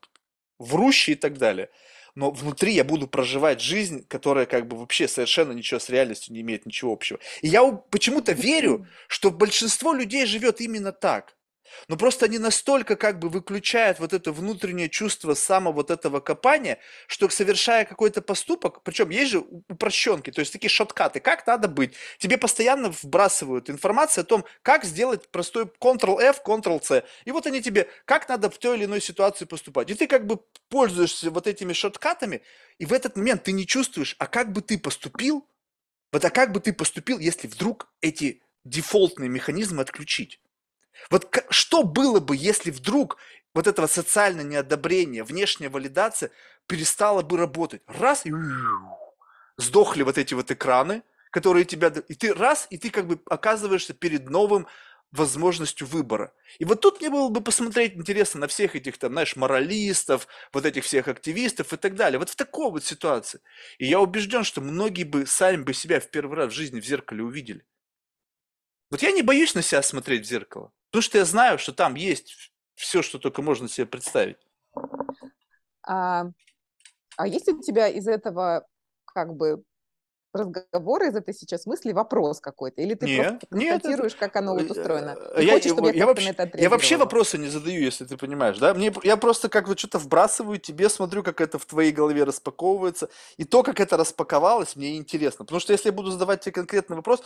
врущий 0.58 1.14
и 1.14 1.16
так 1.16 1.38
далее. 1.38 1.70
Но 2.16 2.32
внутри 2.32 2.74
я 2.74 2.84
буду 2.84 3.08
проживать 3.08 3.60
жизнь, 3.60 4.06
которая 4.08 4.46
как 4.46 4.68
бы 4.68 4.78
вообще 4.78 5.08
совершенно 5.08 5.52
ничего 5.52 5.80
с 5.80 5.90
реальностью 5.90 6.34
не 6.34 6.42
имеет 6.42 6.66
ничего 6.66 6.94
общего. 6.94 7.20
И 7.42 7.48
я 7.48 7.72
почему-то 7.72 8.34
верю, 8.34 8.88
что 9.08 9.32
большинство 9.32 9.94
людей 9.94 10.26
живет 10.26 10.62
именно 10.62 10.92
так. 10.92 11.36
Но 11.88 11.98
просто 11.98 12.26
они 12.26 12.40
настолько 12.40 12.96
как 12.96 13.20
бы 13.20 13.30
выключают 13.30 14.00
вот 14.00 14.14
это 14.14 14.32
внутреннее 14.32 14.90
чувство 14.90 15.34
самого 15.34 15.74
вот 15.74 15.92
этого 15.92 16.20
копания, 16.20 16.80
что 17.08 17.30
совершая 17.30 17.86
какой-то 17.86 18.22
поступок, 18.22 18.84
причем 18.84 19.10
есть 19.10 19.32
же 19.32 19.40
упрощенки, 19.40 20.32
то 20.32 20.40
есть 20.40 20.54
такие 20.54 20.70
шоткаты, 20.70 21.20
как 21.20 21.46
надо 21.48 21.68
быть. 21.68 21.94
Тебе 22.18 22.38
постоянно 22.38 22.90
вбрасывают 22.92 23.70
информацию 23.70 24.24
о 24.24 24.26
том, 24.26 24.46
как 24.62 24.86
сделать 24.86 25.30
простой 25.30 25.66
Ctrl-F, 25.66 26.42
Ctrl-C. 26.46 27.04
И 27.26 27.32
вот 27.32 27.48
они 27.48 27.62
тебе, 27.62 27.90
как 28.06 28.30
надо 28.30 28.50
в 28.50 28.58
той 28.58 28.78
или 28.78 28.86
иной 28.86 29.02
ситуации 29.02 29.46
поступать. 29.46 29.90
И 29.90 29.96
ты 29.96 30.08
как 30.08 30.26
бы 30.26 30.40
пользуешься 30.70 31.32
вот 31.32 31.48
этими 31.48 31.74
шоткатами, 31.74 32.42
и 32.78 32.86
в 32.86 32.94
этот 32.94 33.16
момент 33.16 33.44
ты 33.44 33.52
не 33.52 33.66
чувствуешь, 33.66 34.16
а 34.20 34.28
как 34.28 34.52
бы 34.52 34.62
ты 34.62 34.78
поступил, 34.78 35.48
вот 36.12 36.24
а 36.24 36.30
как 36.30 36.52
бы 36.52 36.60
ты 36.60 36.74
поступил, 36.74 37.20
если 37.20 37.48
вдруг 37.48 37.92
эти 38.02 38.42
дефолтные 38.66 39.30
механизмы 39.30 39.82
отключить? 39.82 40.40
Вот 41.10 41.46
что 41.50 41.84
было 41.84 42.20
бы, 42.20 42.36
если 42.36 42.72
вдруг 42.72 43.18
вот 43.54 43.68
этого 43.68 43.88
социальное 43.88 44.44
неодобрение, 44.44 45.24
внешняя 45.24 45.70
валидация 45.70 46.32
перестала 46.68 47.22
бы 47.22 47.38
работать? 47.38 47.82
Раз, 47.88 48.26
и 48.26 48.32
сдохли 49.58 50.04
вот 50.04 50.18
эти 50.18 50.34
вот 50.34 50.52
экраны, 50.52 51.04
которые 51.32 51.66
тебя... 51.66 51.94
И 52.08 52.16
ты 52.16 52.34
раз, 52.34 52.68
и 52.70 52.78
ты 52.78 52.90
как 52.90 53.08
бы 53.08 53.20
оказываешься 53.26 53.94
перед 53.94 54.30
новым 54.30 54.68
возможностью 55.14 55.86
выбора. 55.86 56.34
И 56.58 56.66
вот 56.66 56.82
тут 56.82 57.00
мне 57.00 57.10
было 57.10 57.30
бы 57.30 57.42
посмотреть 57.42 57.94
интересно 57.94 58.42
на 58.42 58.48
всех 58.48 58.76
этих 58.76 58.98
там, 58.98 59.12
знаешь, 59.12 59.36
моралистов, 59.36 60.28
вот 60.52 60.66
этих 60.66 60.84
всех 60.84 61.08
активистов 61.08 61.72
и 61.72 61.78
так 61.78 61.96
далее. 61.96 62.18
Вот 62.18 62.30
в 62.30 62.36
такой 62.36 62.72
вот 62.72 62.84
ситуации. 62.84 63.40
И 63.78 63.86
я 63.86 64.00
убежден, 64.00 64.44
что 64.44 64.60
многие 64.60 65.04
бы 65.04 65.28
сами 65.28 65.62
бы 65.62 65.74
себя 65.74 66.00
в 66.00 66.10
первый 66.10 66.36
раз 66.36 66.52
в 66.52 66.56
жизни 66.56 66.80
в 66.82 66.86
зеркале 66.86 67.24
увидели. 67.24 67.64
Вот 68.90 69.04
я 69.04 69.12
не 69.12 69.22
боюсь 69.22 69.54
на 69.54 69.62
себя 69.62 69.84
смотреть 69.84 70.26
в 70.26 70.30
зеркало, 70.30 70.72
потому 70.94 71.02
что 71.02 71.18
я 71.18 71.26
знаю, 71.26 71.58
что 71.58 71.74
там 71.74 71.96
есть 71.96 72.52
все, 72.76 73.02
что 73.02 73.18
только 73.18 73.42
можно 73.42 73.68
себе 73.68 73.88
представить. 73.88 74.38
А, 75.82 76.26
а 77.18 77.28
есть 77.28 77.48
у 77.48 77.60
тебя 77.60 77.88
из 77.88 78.08
этого 78.08 78.68
как 79.06 79.34
бы 79.34 79.64
разговора, 80.34 81.08
из 81.08 81.16
этой 81.16 81.34
сейчас 81.34 81.66
мысли 81.66 81.92
вопрос 81.92 82.40
какой-то? 82.40 82.82
Или 82.82 82.96
ты 82.96 83.06
нет, 83.06 83.40
просто 83.40 83.48
констатируешь, 83.48 84.12
нет, 84.14 84.20
как 84.20 84.36
оно 84.36 84.54
вот 84.54 84.70
устроено? 84.70 85.16
Ты 85.36 85.44
я, 85.44 85.54
хочешь, 85.54 85.72
чтобы 85.72 85.90
я, 85.90 85.96
я, 85.96 86.06
вообще, 86.06 86.36
я 86.54 86.70
вообще 86.70 86.98
вопросы 86.98 87.38
не 87.38 87.48
задаю, 87.48 87.82
если 87.82 88.06
ты 88.06 88.18
понимаешь, 88.18 88.58
да? 88.58 88.74
Мне, 88.74 88.94
я 89.04 89.18
просто 89.18 89.50
как 89.50 89.68
бы 89.68 89.78
что-то 89.78 90.00
вбрасываю 90.00 90.60
тебе, 90.60 90.90
смотрю, 90.90 91.24
как 91.24 91.42
это 91.42 91.60
в 91.60 91.66
твоей 91.66 91.92
голове 91.92 92.24
распаковывается, 92.24 93.10
и 93.38 93.44
то, 93.44 93.64
как 93.64 93.80
это 93.80 93.98
распаковалось, 93.98 94.76
мне 94.76 94.98
интересно. 94.98 95.46
Потому 95.46 95.60
что 95.60 95.74
если 95.74 95.90
я 95.90 95.94
буду 95.94 96.12
задавать 96.12 96.42
тебе 96.42 96.54
конкретный 96.54 96.96
вопрос, 96.96 97.24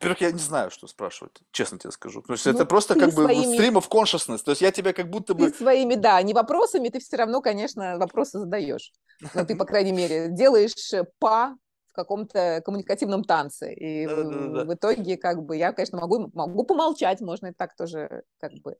во-первых, 0.00 0.20
я 0.20 0.30
не 0.30 0.38
знаю, 0.38 0.70
что 0.70 0.86
спрашивать, 0.86 1.32
честно 1.50 1.76
тебе 1.76 1.90
скажу. 1.90 2.22
То 2.22 2.34
есть 2.34 2.46
ну, 2.46 2.52
это 2.52 2.64
просто 2.66 2.94
как 2.94 3.12
бы 3.14 3.24
своими... 3.24 3.58
stream 3.58 3.74
of 3.74 3.88
consciousness. 3.88 4.38
То 4.44 4.52
есть 4.52 4.62
я 4.62 4.70
тебя 4.70 4.92
как 4.92 5.10
будто 5.10 5.34
бы... 5.34 5.50
Ты 5.50 5.56
своими, 5.56 5.96
да, 5.96 6.22
не 6.22 6.34
вопросами, 6.34 6.88
ты 6.88 7.00
все 7.00 7.16
равно, 7.16 7.40
конечно, 7.40 7.98
вопросы 7.98 8.38
задаешь. 8.38 8.92
Но 9.34 9.44
ты, 9.44 9.56
по 9.56 9.64
крайней 9.64 9.90
мере, 9.90 10.28
делаешь 10.28 10.74
по 11.18 11.56
каком-то 11.98 12.62
коммуникативном 12.64 13.24
танце. 13.24 13.72
И 13.74 14.06
да, 14.06 14.14
в, 14.14 14.30
да, 14.30 14.48
да. 14.48 14.64
в 14.64 14.74
итоге, 14.74 15.16
как 15.16 15.42
бы, 15.42 15.56
я, 15.56 15.72
конечно, 15.72 15.98
могу, 15.98 16.30
могу 16.32 16.64
помолчать, 16.64 17.20
можно 17.20 17.48
и 17.48 17.52
так 17.52 17.74
тоже, 17.74 18.22
как 18.38 18.52
бы, 18.62 18.76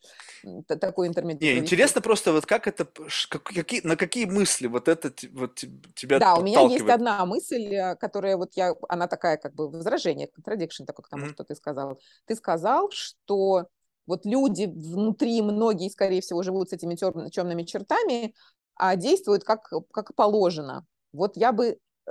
такой 0.66 1.08
интермедиат. 1.08 1.40
Не, 1.40 1.58
интересно 1.58 2.00
просто, 2.00 2.32
вот 2.32 2.46
как 2.46 2.68
это, 2.68 2.86
как, 3.28 3.42
какие, 3.42 3.80
на 3.84 3.96
какие 3.96 4.26
мысли 4.26 4.68
вот 4.68 4.86
это 4.86 5.12
вот 5.32 5.56
тебя 5.94 6.20
Да, 6.20 6.36
у 6.36 6.42
меня 6.42 6.60
есть 6.60 6.88
одна 6.88 7.26
мысль, 7.26 7.74
э, 7.74 7.96
которая 7.96 8.36
вот 8.36 8.52
я, 8.54 8.74
она 8.88 9.08
такая, 9.08 9.36
как 9.36 9.54
бы, 9.54 9.68
возражение, 9.68 10.28
contradiction 10.28 10.86
такое 10.86 11.02
к 11.02 11.08
тому, 11.08 11.26
mm-hmm. 11.26 11.32
что 11.32 11.44
ты 11.44 11.56
сказал. 11.56 11.98
Ты 12.26 12.36
сказал, 12.36 12.90
что 12.92 13.66
вот 14.06 14.24
люди 14.24 14.64
внутри, 14.64 15.42
многие, 15.42 15.90
скорее 15.90 16.20
всего, 16.20 16.42
живут 16.42 16.70
с 16.70 16.72
этими 16.72 16.94
темными 16.94 17.64
чертами, 17.64 18.34
а 18.78 18.96
действуют 18.96 19.44
как, 19.44 19.68
как 19.92 20.14
положено. 20.14 20.86
Вот 21.12 21.36
я 21.36 21.52
бы 21.52 21.78
э, 22.06 22.10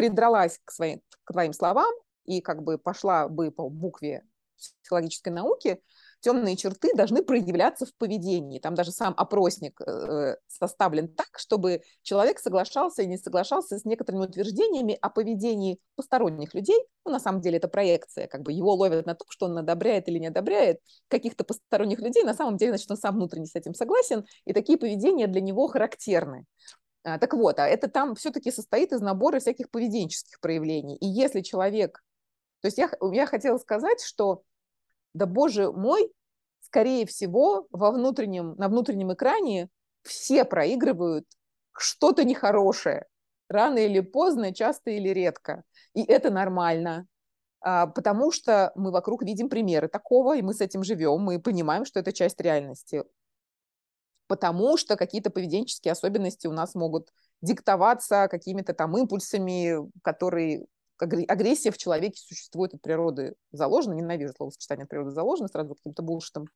придралась 0.00 0.58
к, 0.64 0.72
своим, 0.72 1.02
к 1.24 1.32
твоим 1.34 1.52
словам 1.52 1.92
и 2.24 2.40
как 2.40 2.62
бы 2.62 2.78
пошла 2.78 3.28
бы 3.28 3.50
по 3.50 3.68
букве 3.68 4.22
психологической 4.82 5.30
науки, 5.30 5.82
темные 6.20 6.56
черты 6.56 6.94
должны 6.94 7.22
проявляться 7.22 7.84
в 7.84 7.94
поведении. 7.96 8.58
Там 8.60 8.74
даже 8.74 8.92
сам 8.92 9.12
опросник 9.14 9.78
э, 9.82 10.36
составлен 10.46 11.08
так, 11.08 11.38
чтобы 11.38 11.82
человек 12.00 12.38
соглашался 12.38 13.02
и 13.02 13.06
не 13.06 13.18
соглашался 13.18 13.78
с 13.78 13.84
некоторыми 13.84 14.24
утверждениями 14.24 14.96
о 15.02 15.10
поведении 15.10 15.78
посторонних 15.96 16.54
людей. 16.54 16.78
Ну, 17.04 17.12
на 17.12 17.20
самом 17.20 17.42
деле 17.42 17.58
это 17.58 17.68
проекция, 17.68 18.26
как 18.26 18.40
бы 18.40 18.52
его 18.52 18.72
ловят 18.72 19.04
на 19.04 19.14
том, 19.14 19.26
что 19.28 19.46
он 19.46 19.58
одобряет 19.58 20.08
или 20.08 20.18
не 20.18 20.28
одобряет 20.28 20.78
каких-то 21.08 21.44
посторонних 21.44 22.00
людей. 22.00 22.24
На 22.24 22.34
самом 22.34 22.56
деле, 22.56 22.72
значит, 22.72 22.90
он 22.90 22.96
сам 22.96 23.16
внутренне 23.16 23.46
с 23.46 23.54
этим 23.54 23.74
согласен, 23.74 24.24
и 24.46 24.54
такие 24.54 24.78
поведения 24.78 25.26
для 25.26 25.42
него 25.42 25.68
характерны. 25.68 26.46
А, 27.02 27.18
так 27.18 27.34
вот, 27.34 27.58
а 27.58 27.66
это 27.66 27.88
там 27.88 28.14
все-таки 28.14 28.50
состоит 28.50 28.92
из 28.92 29.00
набора 29.00 29.40
всяких 29.40 29.70
поведенческих 29.70 30.40
проявлений. 30.40 30.96
И 30.96 31.06
если 31.06 31.40
человек... 31.40 32.02
То 32.60 32.66
есть 32.66 32.78
я, 32.78 32.90
я 33.12 33.26
хотела 33.26 33.56
сказать, 33.56 34.02
что, 34.02 34.42
да 35.14 35.26
боже 35.26 35.72
мой, 35.72 36.12
скорее 36.60 37.06
всего, 37.06 37.66
во 37.70 37.90
внутреннем, 37.90 38.54
на 38.56 38.68
внутреннем 38.68 39.12
экране 39.14 39.70
все 40.02 40.44
проигрывают 40.44 41.26
что-то 41.72 42.24
нехорошее. 42.24 43.06
Рано 43.48 43.78
или 43.78 44.00
поздно, 44.00 44.54
часто 44.54 44.90
или 44.90 45.08
редко. 45.08 45.64
И 45.94 46.04
это 46.04 46.30
нормально. 46.30 47.06
А, 47.62 47.86
потому 47.86 48.30
что 48.30 48.72
мы 48.74 48.90
вокруг 48.90 49.22
видим 49.22 49.48
примеры 49.48 49.88
такого, 49.88 50.36
и 50.36 50.42
мы 50.42 50.54
с 50.54 50.60
этим 50.60 50.82
живем, 50.84 51.20
мы 51.20 51.40
понимаем, 51.40 51.84
что 51.84 51.98
это 51.98 52.12
часть 52.12 52.40
реальности 52.40 53.04
потому 54.30 54.76
что 54.76 54.94
какие-то 54.96 55.28
поведенческие 55.30 55.90
особенности 55.90 56.46
у 56.46 56.52
нас 56.52 56.76
могут 56.76 57.12
диктоваться 57.42 58.28
какими-то 58.30 58.74
там 58.74 58.96
импульсами, 58.96 59.90
которые 60.02 60.66
агрессия 61.02 61.70
в 61.70 61.78
человеке 61.78 62.20
существует 62.20 62.74
от 62.74 62.82
природы 62.82 63.34
заложена, 63.52 63.94
ненавижу 63.94 64.32
словосочетание 64.36 64.84
от 64.84 64.90
природы 64.90 65.10
заложена, 65.10 65.48
сразу 65.48 65.74
каким-то 65.74 66.02
булшитом 66.02 66.46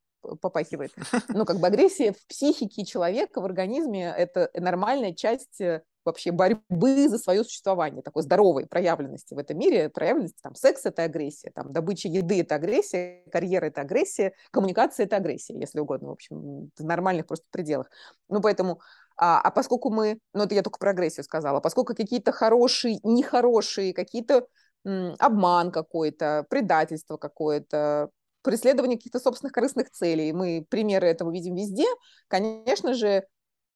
попахивает. 0.41 0.93
Ну, 1.29 1.45
как 1.45 1.59
бы 1.59 1.67
агрессия 1.67 2.13
в 2.13 2.27
психике 2.27 2.85
человека, 2.85 3.41
в 3.41 3.45
организме– 3.45 4.15
это 4.17 4.51
нормальная 4.55 5.13
часть 5.13 5.61
э, 5.61 5.83
вообще 6.05 6.33
борьбы 6.33 7.09
за 7.09 7.19
свое 7.19 7.45
существование, 7.45 8.03
такой 8.03 8.23
здоровой 8.23 8.67
проявленности 8.67 9.35
в 9.35 9.39
этом 9.39 9.59
мире, 9.59 9.89
проявленности, 9.89 10.39
там, 10.43 10.55
секс– 10.55 10.83
это 10.85 11.05
агрессия, 11.05 11.51
там, 11.55 11.73
добыча 11.73 12.09
еды– 12.09 12.41
это 12.43 12.55
агрессия, 12.57 13.25
карьера– 13.33 13.65
это 13.67 13.81
агрессия, 13.81 14.33
коммуникация– 14.51 15.07
это 15.07 15.17
агрессия, 15.17 15.59
если 15.59 15.81
угодно, 15.81 16.09
в 16.09 16.13
общем, 16.13 16.71
в 16.77 16.85
нормальных 16.85 17.27
просто 17.27 17.47
пределах. 17.51 17.91
Ну, 18.29 18.41
поэтому, 18.41 18.81
а, 19.17 19.41
а 19.41 19.51
поскольку 19.51 19.91
мы, 19.91 20.19
ну, 20.33 20.45
это 20.45 20.55
я 20.55 20.63
только 20.63 20.79
про 20.79 20.91
агрессию 20.91 21.25
сказала, 21.25 21.61
поскольку 21.61 21.95
какие-то 21.95 22.33
хорошие, 22.33 22.99
нехорошие, 23.03 23.95
какие-то 23.95 24.47
обман 24.85 25.71
какой-то, 25.71 26.45
предательство 26.51 27.17
какое-то, 27.17 28.11
преследование 28.43 28.99
каких-то 28.99 29.21
собственных 29.21 29.53
корыстных 29.53 29.91
целей, 29.91 30.33
мы 30.33 30.67
примеры 30.69 31.07
этого 31.07 31.31
видим 31.31 31.55
везде, 31.55 31.87
конечно 32.29 32.93
же, 32.93 33.25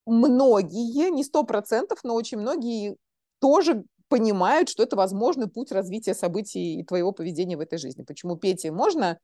многие, 0.05 1.09
не 1.09 1.23
сто 1.23 1.43
процентов, 1.43 1.99
но 2.03 2.13
очень 2.13 2.37
многие 2.37 2.97
тоже 3.39 3.83
понимают, 4.09 4.69
что 4.69 4.83
это 4.83 4.95
возможный 4.95 5.47
путь 5.47 5.71
развития 5.71 6.13
событий 6.13 6.79
и 6.79 6.83
твоего 6.83 7.11
поведения 7.11 7.57
в 7.57 7.61
этой 7.61 7.77
жизни. 7.77 8.03
Почему 8.03 8.35
Пете 8.35 8.71
можно, 8.71 9.19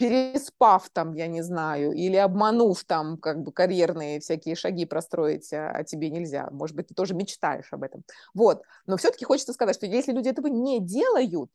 переспав 0.00 0.88
там, 0.90 1.14
я 1.14 1.26
не 1.26 1.42
знаю, 1.42 1.92
или 1.92 2.16
обманув 2.16 2.82
там 2.84 3.18
как 3.18 3.42
бы 3.42 3.52
карьерные 3.52 4.20
всякие 4.20 4.56
шаги 4.56 4.86
простроить, 4.86 5.52
а, 5.52 5.70
а 5.70 5.84
тебе 5.84 6.10
нельзя. 6.10 6.48
Может 6.50 6.74
быть, 6.74 6.88
ты 6.88 6.94
тоже 6.94 7.14
мечтаешь 7.14 7.72
об 7.72 7.82
этом. 7.82 8.02
Вот. 8.34 8.62
Но 8.86 8.96
все-таки 8.96 9.24
хочется 9.24 9.52
сказать, 9.52 9.76
что 9.76 9.86
если 9.86 10.12
люди 10.12 10.28
этого 10.28 10.48
не 10.48 10.80
делают, 10.80 11.50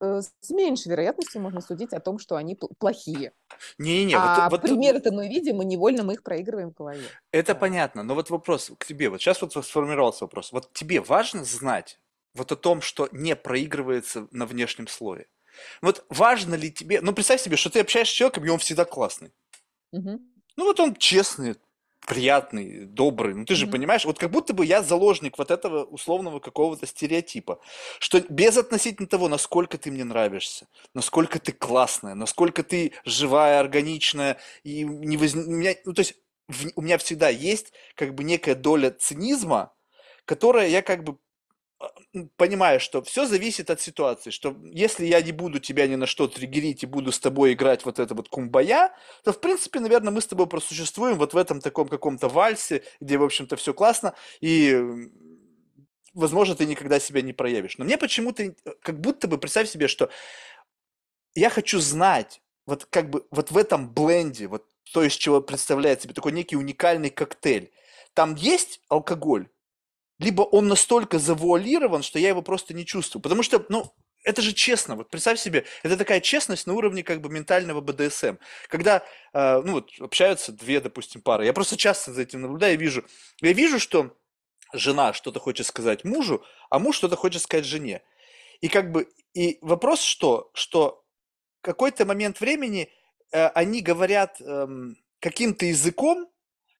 Э, 0.00 0.20
с 0.40 0.50
меньшей 0.50 0.90
вероятностью 0.90 1.40
можно 1.40 1.60
судить 1.60 1.92
о 1.92 2.00
том, 2.00 2.18
что 2.18 2.36
они 2.36 2.56
плохие. 2.78 3.32
Не-не-не. 3.78 4.16
А 4.16 4.48
вот, 4.48 4.62
примеры-то 4.62 5.12
мы 5.12 5.28
видим, 5.28 5.60
и 5.60 5.64
невольно 5.64 6.04
мы 6.04 6.14
их 6.14 6.22
проигрываем 6.22 6.70
в 6.70 6.74
голове. 6.74 7.02
Это 7.32 7.54
да. 7.54 7.60
понятно. 7.60 8.02
Но 8.04 8.14
вот 8.14 8.30
вопрос 8.30 8.70
к 8.78 8.86
тебе. 8.86 9.08
Вот 9.10 9.20
сейчас 9.20 9.42
вот 9.42 9.52
сформировался 9.52 10.24
вопрос. 10.24 10.52
Вот 10.52 10.72
тебе 10.72 11.00
важно 11.00 11.44
знать 11.44 11.98
вот 12.34 12.52
о 12.52 12.56
том, 12.56 12.80
что 12.80 13.08
не 13.10 13.34
проигрывается 13.34 14.28
на 14.30 14.46
внешнем 14.46 14.86
слое? 14.86 15.26
Вот 15.82 16.04
важно 16.08 16.54
ли 16.54 16.70
тебе... 16.70 17.00
Ну, 17.00 17.12
представь 17.12 17.40
себе, 17.40 17.56
что 17.56 17.70
ты 17.70 17.80
общаешься 17.80 18.12
с 18.12 18.16
человеком, 18.16 18.44
и 18.44 18.48
он 18.48 18.58
всегда 18.58 18.84
классный. 18.84 19.32
Угу. 19.92 20.20
Ну, 20.56 20.64
вот 20.64 20.80
он 20.80 20.96
честный, 20.96 21.56
приятный, 22.08 22.86
добрый. 22.86 23.34
Ну 23.34 23.44
ты 23.44 23.54
же 23.54 23.66
mm-hmm. 23.66 23.70
понимаешь, 23.70 24.04
вот 24.06 24.18
как 24.18 24.30
будто 24.30 24.54
бы 24.54 24.64
я 24.64 24.82
заложник 24.82 25.36
вот 25.36 25.50
этого 25.50 25.84
условного 25.84 26.40
какого-то 26.40 26.86
стереотипа, 26.86 27.60
что 27.98 28.20
без 28.30 28.56
относительно 28.56 29.06
того, 29.06 29.28
насколько 29.28 29.76
ты 29.76 29.90
мне 29.90 30.04
нравишься, 30.04 30.68
насколько 30.94 31.38
ты 31.38 31.52
классная, 31.52 32.14
насколько 32.14 32.62
ты 32.62 32.92
живая, 33.04 33.60
органичная, 33.60 34.38
и 34.64 34.84
не 34.84 35.18
воз... 35.18 35.34
у 35.34 35.50
меня, 35.50 35.74
ну 35.84 35.92
то 35.92 36.00
есть 36.00 36.14
в... 36.48 36.68
у 36.76 36.80
меня 36.80 36.96
всегда 36.96 37.28
есть 37.28 37.72
как 37.94 38.14
бы 38.14 38.24
некая 38.24 38.54
доля 38.54 38.90
цинизма, 38.90 39.74
которая 40.24 40.68
я 40.68 40.80
как 40.80 41.04
бы 41.04 41.18
понимаешь, 42.36 42.82
что 42.82 43.02
все 43.02 43.26
зависит 43.26 43.70
от 43.70 43.80
ситуации, 43.80 44.30
что 44.30 44.56
если 44.64 45.06
я 45.06 45.20
не 45.22 45.32
буду 45.32 45.60
тебя 45.60 45.86
ни 45.86 45.94
на 45.94 46.06
что 46.06 46.26
триггерить 46.26 46.82
и 46.82 46.86
буду 46.86 47.12
с 47.12 47.20
тобой 47.20 47.52
играть 47.52 47.84
вот 47.84 47.98
это 47.98 48.14
вот 48.14 48.28
кумбая, 48.28 48.94
то, 49.24 49.32
в 49.32 49.40
принципе, 49.40 49.80
наверное, 49.80 50.12
мы 50.12 50.20
с 50.20 50.26
тобой 50.26 50.46
просуществуем 50.46 51.16
вот 51.16 51.34
в 51.34 51.36
этом 51.36 51.60
таком 51.60 51.88
каком-то 51.88 52.28
вальсе, 52.28 52.82
где, 53.00 53.18
в 53.18 53.22
общем-то, 53.22 53.56
все 53.56 53.72
классно, 53.74 54.14
и, 54.40 54.82
возможно, 56.14 56.56
ты 56.56 56.66
никогда 56.66 56.98
себя 56.98 57.22
не 57.22 57.32
проявишь. 57.32 57.78
Но 57.78 57.84
мне 57.84 57.96
почему-то, 57.98 58.42
э, 58.42 58.54
как 58.82 59.00
будто 59.00 59.28
бы, 59.28 59.38
представь 59.38 59.68
себе, 59.68 59.86
что 59.86 60.10
я 61.34 61.50
хочу 61.50 61.78
знать, 61.78 62.42
вот 62.66 62.86
как 62.86 63.10
бы 63.10 63.26
вот 63.30 63.50
в 63.50 63.56
этом 63.56 63.88
бленде, 63.92 64.48
вот 64.48 64.64
то, 64.92 65.02
из 65.04 65.12
чего 65.12 65.40
представляет 65.40 66.02
себе 66.02 66.14
такой 66.14 66.32
некий 66.32 66.56
уникальный 66.56 67.10
коктейль, 67.10 67.70
там 68.14 68.34
есть 68.34 68.80
алкоголь, 68.88 69.48
либо 70.18 70.42
он 70.42 70.68
настолько 70.68 71.18
завуалирован, 71.18 72.02
что 72.02 72.18
я 72.18 72.28
его 72.28 72.42
просто 72.42 72.74
не 72.74 72.84
чувствую. 72.84 73.22
Потому 73.22 73.42
что, 73.42 73.64
ну, 73.68 73.92
это 74.24 74.42
же 74.42 74.52
честно. 74.52 74.96
Вот 74.96 75.10
представь 75.10 75.38
себе, 75.38 75.64
это 75.82 75.96
такая 75.96 76.20
честность 76.20 76.66
на 76.66 76.74
уровне 76.74 77.02
как 77.02 77.20
бы 77.20 77.28
ментального 77.28 77.80
БДСМ. 77.80 78.36
Когда, 78.68 79.04
э, 79.32 79.62
ну 79.62 79.72
вот, 79.72 79.90
общаются 80.00 80.52
две, 80.52 80.80
допустим, 80.80 81.22
пары. 81.22 81.46
Я 81.46 81.52
просто 81.52 81.76
часто 81.76 82.12
за 82.12 82.22
этим 82.22 82.42
наблюдаю 82.42 82.74
и 82.74 82.76
вижу. 82.76 83.04
Я 83.40 83.52
вижу, 83.52 83.78
что 83.78 84.16
жена 84.72 85.12
что-то 85.12 85.40
хочет 85.40 85.66
сказать 85.66 86.04
мужу, 86.04 86.44
а 86.68 86.78
муж 86.78 86.96
что-то 86.96 87.16
хочет 87.16 87.42
сказать 87.42 87.64
жене. 87.64 88.02
И 88.60 88.68
как 88.68 88.90
бы, 88.92 89.08
и 89.34 89.58
вопрос 89.62 90.02
что? 90.02 90.50
Что 90.52 91.04
какой-то 91.60 92.04
момент 92.04 92.40
времени 92.40 92.90
э, 93.32 93.46
они 93.48 93.80
говорят 93.82 94.40
э, 94.40 94.66
каким-то 95.20 95.66
языком, 95.66 96.28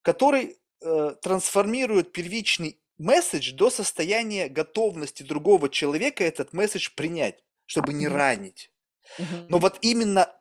который 0.02 0.58
э, 0.80 1.14
трансформирует 1.22 2.12
первичный 2.12 2.80
месседж 2.98 3.52
до 3.52 3.70
состояния 3.70 4.48
готовности 4.48 5.22
другого 5.22 5.68
человека 5.68 6.24
этот 6.24 6.52
месседж 6.52 6.90
принять, 6.94 7.42
чтобы 7.66 7.92
не 7.92 8.08
ранить. 8.08 8.70
Но 9.48 9.58
вот 9.58 9.78
именно 9.80 10.34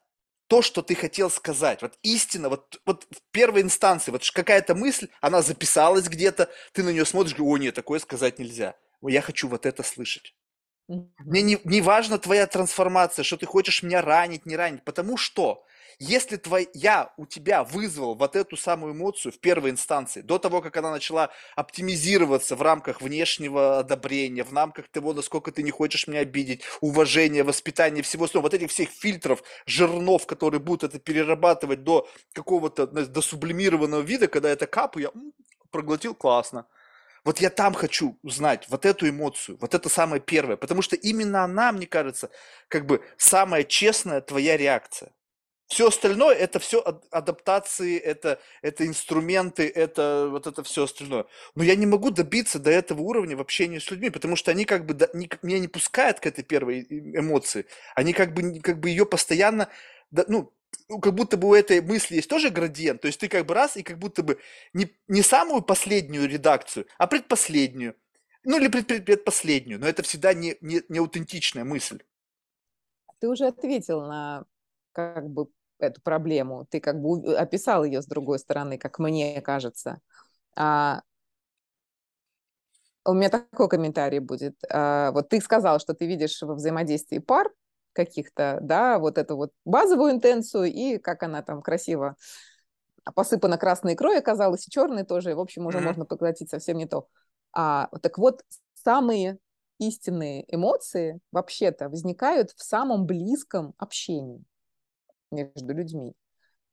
то, 0.48 0.62
что 0.62 0.82
ты 0.82 0.96
хотел 0.96 1.30
сказать, 1.30 1.82
вот 1.82 1.98
истина, 2.04 2.50
вот, 2.50 2.82
вот 2.86 3.06
в 3.12 3.22
первой 3.32 3.62
инстанции, 3.62 4.12
вот 4.12 4.30
какая-то 4.32 4.76
мысль, 4.76 5.10
она 5.20 5.42
записалась 5.42 6.08
где-то, 6.08 6.50
ты 6.72 6.84
на 6.84 6.90
нее 6.90 7.06
смотришь, 7.06 7.36
говоришь, 7.36 7.54
о 7.54 7.58
нет, 7.58 7.76
такое 7.76 8.00
сказать 8.00 8.40
нельзя. 8.40 8.76
Я 9.02 9.22
хочу 9.22 9.48
вот 9.48 9.66
это 9.66 9.84
слышать. 9.84 10.34
Мне 10.88 11.42
не, 11.42 11.60
не 11.66 11.82
важна 11.82 12.18
твоя 12.18 12.48
трансформация, 12.48 13.24
что 13.24 13.36
ты 13.36 13.46
хочешь 13.46 13.84
меня 13.84 14.02
ранить, 14.02 14.46
не 14.46 14.56
ранить, 14.56 14.84
потому 14.86 15.18
что 15.18 15.66
если 16.00 16.38
твой, 16.38 16.70
я 16.74 17.12
у 17.18 17.26
тебя 17.26 17.64
вызвал 17.64 18.16
вот 18.16 18.36
эту 18.36 18.56
самую 18.56 18.94
эмоцию 18.94 19.32
в 19.32 19.40
первой 19.40 19.72
инстанции, 19.72 20.22
до 20.22 20.38
того, 20.38 20.62
как 20.62 20.78
она 20.78 20.92
начала 20.92 21.32
оптимизироваться 21.56 22.56
в 22.56 22.62
рамках 22.62 23.02
внешнего 23.02 23.80
одобрения, 23.80 24.44
в 24.44 24.54
рамках 24.54 24.90
того, 24.90 25.14
насколько 25.14 25.52
ты 25.52 25.64
не 25.64 25.72
хочешь 25.72 26.08
меня 26.08 26.20
обидеть, 26.20 26.62
уважения, 26.82 27.44
воспитания, 27.44 28.04
всего 28.04 28.26
остального, 28.26 28.48
вот 28.48 28.54
этих 28.54 28.70
всех 28.70 28.90
фильтров, 28.90 29.42
жирнов, 29.66 30.28
которые 30.28 30.60
будут 30.60 30.84
это 30.84 31.00
перерабатывать 31.00 31.84
до 31.84 32.08
какого-то, 32.34 32.86
до 32.86 33.22
сублимированного 33.22 34.02
вида, 34.02 34.28
когда 34.28 34.50
это 34.50 34.68
капу, 34.68 35.00
я 35.00 35.12
проглотил 35.72 36.14
классно. 36.14 36.68
Вот 37.24 37.42
я 37.42 37.50
там 37.50 37.74
хочу 37.74 38.18
узнать 38.22 38.70
вот 38.70 38.86
эту 38.86 39.10
эмоцию, 39.10 39.58
вот 39.60 39.74
это 39.74 39.90
самое 39.90 40.22
первое, 40.22 40.56
потому 40.56 40.82
что 40.82 40.96
именно 40.96 41.44
она, 41.44 41.72
мне 41.72 41.86
кажется, 41.86 42.30
как 42.70 42.86
бы 42.86 43.04
самая 43.18 43.64
честная 43.64 44.22
твоя 44.22 44.56
реакция. 44.56 45.12
Все 45.68 45.90
остальное 45.90 46.34
это 46.34 46.60
все 46.60 46.82
адаптации, 47.12 47.98
это, 47.98 48.40
это 48.62 48.88
инструменты, 48.88 49.68
это 49.68 50.28
вот 50.32 50.48
это 50.48 50.64
все 50.64 50.86
остальное. 50.86 51.26
Но 51.56 51.64
я 51.64 51.76
не 51.76 51.86
могу 51.86 52.10
добиться 52.10 52.58
до 52.58 52.72
этого 52.72 53.02
уровня 53.02 53.36
в 53.36 53.42
общении 53.42 53.80
с 53.80 53.92
людьми, 53.92 54.10
потому 54.10 54.38
что 54.38 54.52
они 54.52 54.64
как 54.64 54.86
бы 54.86 54.94
да, 54.94 55.10
не, 55.14 55.30
меня 55.42 55.60
не 55.60 55.68
пускают 55.68 56.22
к 56.22 56.26
этой 56.26 56.44
первой 56.44 56.88
эмоции. 56.90 57.66
Они 57.96 58.14
как 58.14 58.34
бы, 58.34 58.62
как 58.62 58.80
бы 58.80 58.90
ее 58.90 59.06
постоянно, 59.06 59.68
ну, 60.10 60.54
как 61.02 61.14
будто 61.14 61.36
бы 61.36 61.50
у 61.50 61.54
этой 61.54 61.82
мысли 61.82 62.16
есть 62.16 62.30
тоже 62.30 62.50
градиент. 62.50 63.02
То 63.02 63.08
есть 63.08 63.20
ты 63.20 63.28
как 63.28 63.46
бы 63.46 63.54
раз 63.54 63.76
и 63.76 63.84
как 63.84 63.98
будто 64.00 64.24
бы 64.24 64.40
не, 64.72 64.90
не 65.10 65.22
самую 65.22 65.62
последнюю 65.62 66.30
редакцию, 66.30 66.88
а 66.98 67.08
предпоследнюю. 67.08 67.96
Ну 68.46 68.58
или 68.58 68.70
пред, 68.70 68.88
предпоследнюю. 68.88 69.82
Но 69.82 69.88
это 69.88 70.02
всегда 70.04 70.34
не, 70.34 70.56
не, 70.62 70.82
не 70.88 71.00
аутентичная 71.00 71.66
мысль. 71.66 72.02
Ты 73.20 73.28
уже 73.28 73.48
ответил 73.48 74.02
на 74.02 74.46
как 74.94 75.30
бы 75.30 75.48
эту 75.80 76.02
проблему, 76.02 76.66
ты 76.70 76.80
как 76.80 77.02
бы 77.02 77.36
описал 77.36 77.84
ее 77.84 78.02
с 78.02 78.06
другой 78.06 78.40
стороны, 78.40 78.78
как 78.78 79.00
мне 79.00 79.42
кажется. 79.42 80.00
А, 80.56 81.02
у 83.06 83.14
меня 83.14 83.30
такой 83.30 83.70
комментарий 83.70 84.20
будет. 84.20 84.56
А, 84.70 85.12
вот 85.12 85.30
ты 85.30 85.40
сказал, 85.42 85.80
что 85.80 85.94
ты 85.94 86.06
видишь 86.08 86.42
во 86.42 86.56
взаимодействии 86.56 87.20
пар 87.20 87.52
каких-то, 87.94 88.60
да, 88.62 89.00
вот 89.00 89.18
эту 89.18 89.36
вот 89.36 89.52
базовую 89.66 90.12
интенцию 90.12 90.66
и 90.66 90.98
как 90.98 91.24
она 91.24 91.42
там 91.42 91.62
красиво 91.62 92.16
посыпана 93.16 93.58
красной 93.58 93.94
икрой 93.94 94.18
оказалась, 94.20 94.68
и 94.68 94.72
черной 94.72 95.04
тоже, 95.04 95.36
в 95.36 95.40
общем, 95.40 95.66
уже 95.66 95.80
mm-hmm. 95.80 95.84
можно 95.84 96.06
поглотить 96.06 96.50
совсем 96.50 96.78
не 96.78 96.86
то. 96.86 97.08
А, 97.54 97.90
так 98.02 98.18
вот, 98.18 98.44
самые 98.74 99.40
истинные 99.80 100.44
эмоции 100.54 101.20
вообще-то 101.32 101.90
возникают 101.90 102.52
в 102.52 102.64
самом 102.64 103.06
близком 103.06 103.74
общении 103.78 104.44
между 105.32 105.74
людьми. 105.74 106.14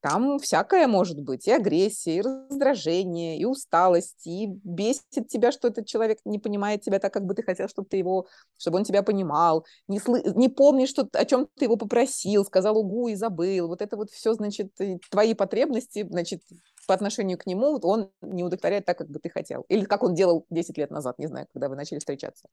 Там 0.04 0.38
всякое 0.38 0.86
может 0.86 1.18
быть, 1.22 1.48
и 1.48 1.50
агрессия, 1.50 2.16
и 2.16 2.20
раздражение, 2.20 3.38
и 3.38 3.46
усталость, 3.46 4.26
и 4.26 4.48
бесит 4.62 5.28
тебя, 5.28 5.50
что 5.50 5.68
этот 5.68 5.86
человек 5.86 6.18
не 6.26 6.38
понимает 6.38 6.82
тебя 6.82 6.98
так, 6.98 7.10
как 7.10 7.24
бы 7.24 7.32
ты 7.32 7.42
хотел, 7.42 7.68
чтобы 7.68 7.88
ты 7.88 7.96
его, 7.96 8.26
чтобы 8.58 8.76
он 8.76 8.84
тебя 8.84 9.02
понимал, 9.02 9.64
не, 9.88 9.98
сл... 9.98 10.16
не 10.34 10.50
помнишь, 10.50 10.90
что, 10.90 11.08
о 11.10 11.24
чем 11.24 11.48
ты 11.56 11.64
его 11.64 11.78
попросил, 11.78 12.44
сказал 12.44 12.76
угу 12.76 13.08
и 13.08 13.14
забыл. 13.14 13.66
Вот 13.66 13.80
это 13.80 13.96
вот 13.96 14.10
все, 14.10 14.34
значит, 14.34 14.74
твои 15.10 15.32
потребности, 15.32 16.06
значит, 16.06 16.42
по 16.86 16.92
отношению 16.92 17.38
к 17.38 17.46
нему 17.46 17.78
он 17.82 18.10
не 18.20 18.44
удовлетворяет 18.44 18.84
так, 18.84 18.98
как 18.98 19.08
бы 19.08 19.18
ты 19.20 19.30
хотел. 19.30 19.64
Или 19.68 19.86
как 19.86 20.02
он 20.02 20.14
делал 20.14 20.44
10 20.50 20.76
лет 20.76 20.90
назад, 20.90 21.18
не 21.18 21.28
знаю, 21.28 21.46
когда 21.54 21.70
вы 21.70 21.76
начали 21.76 21.98
встречаться. 21.98 22.46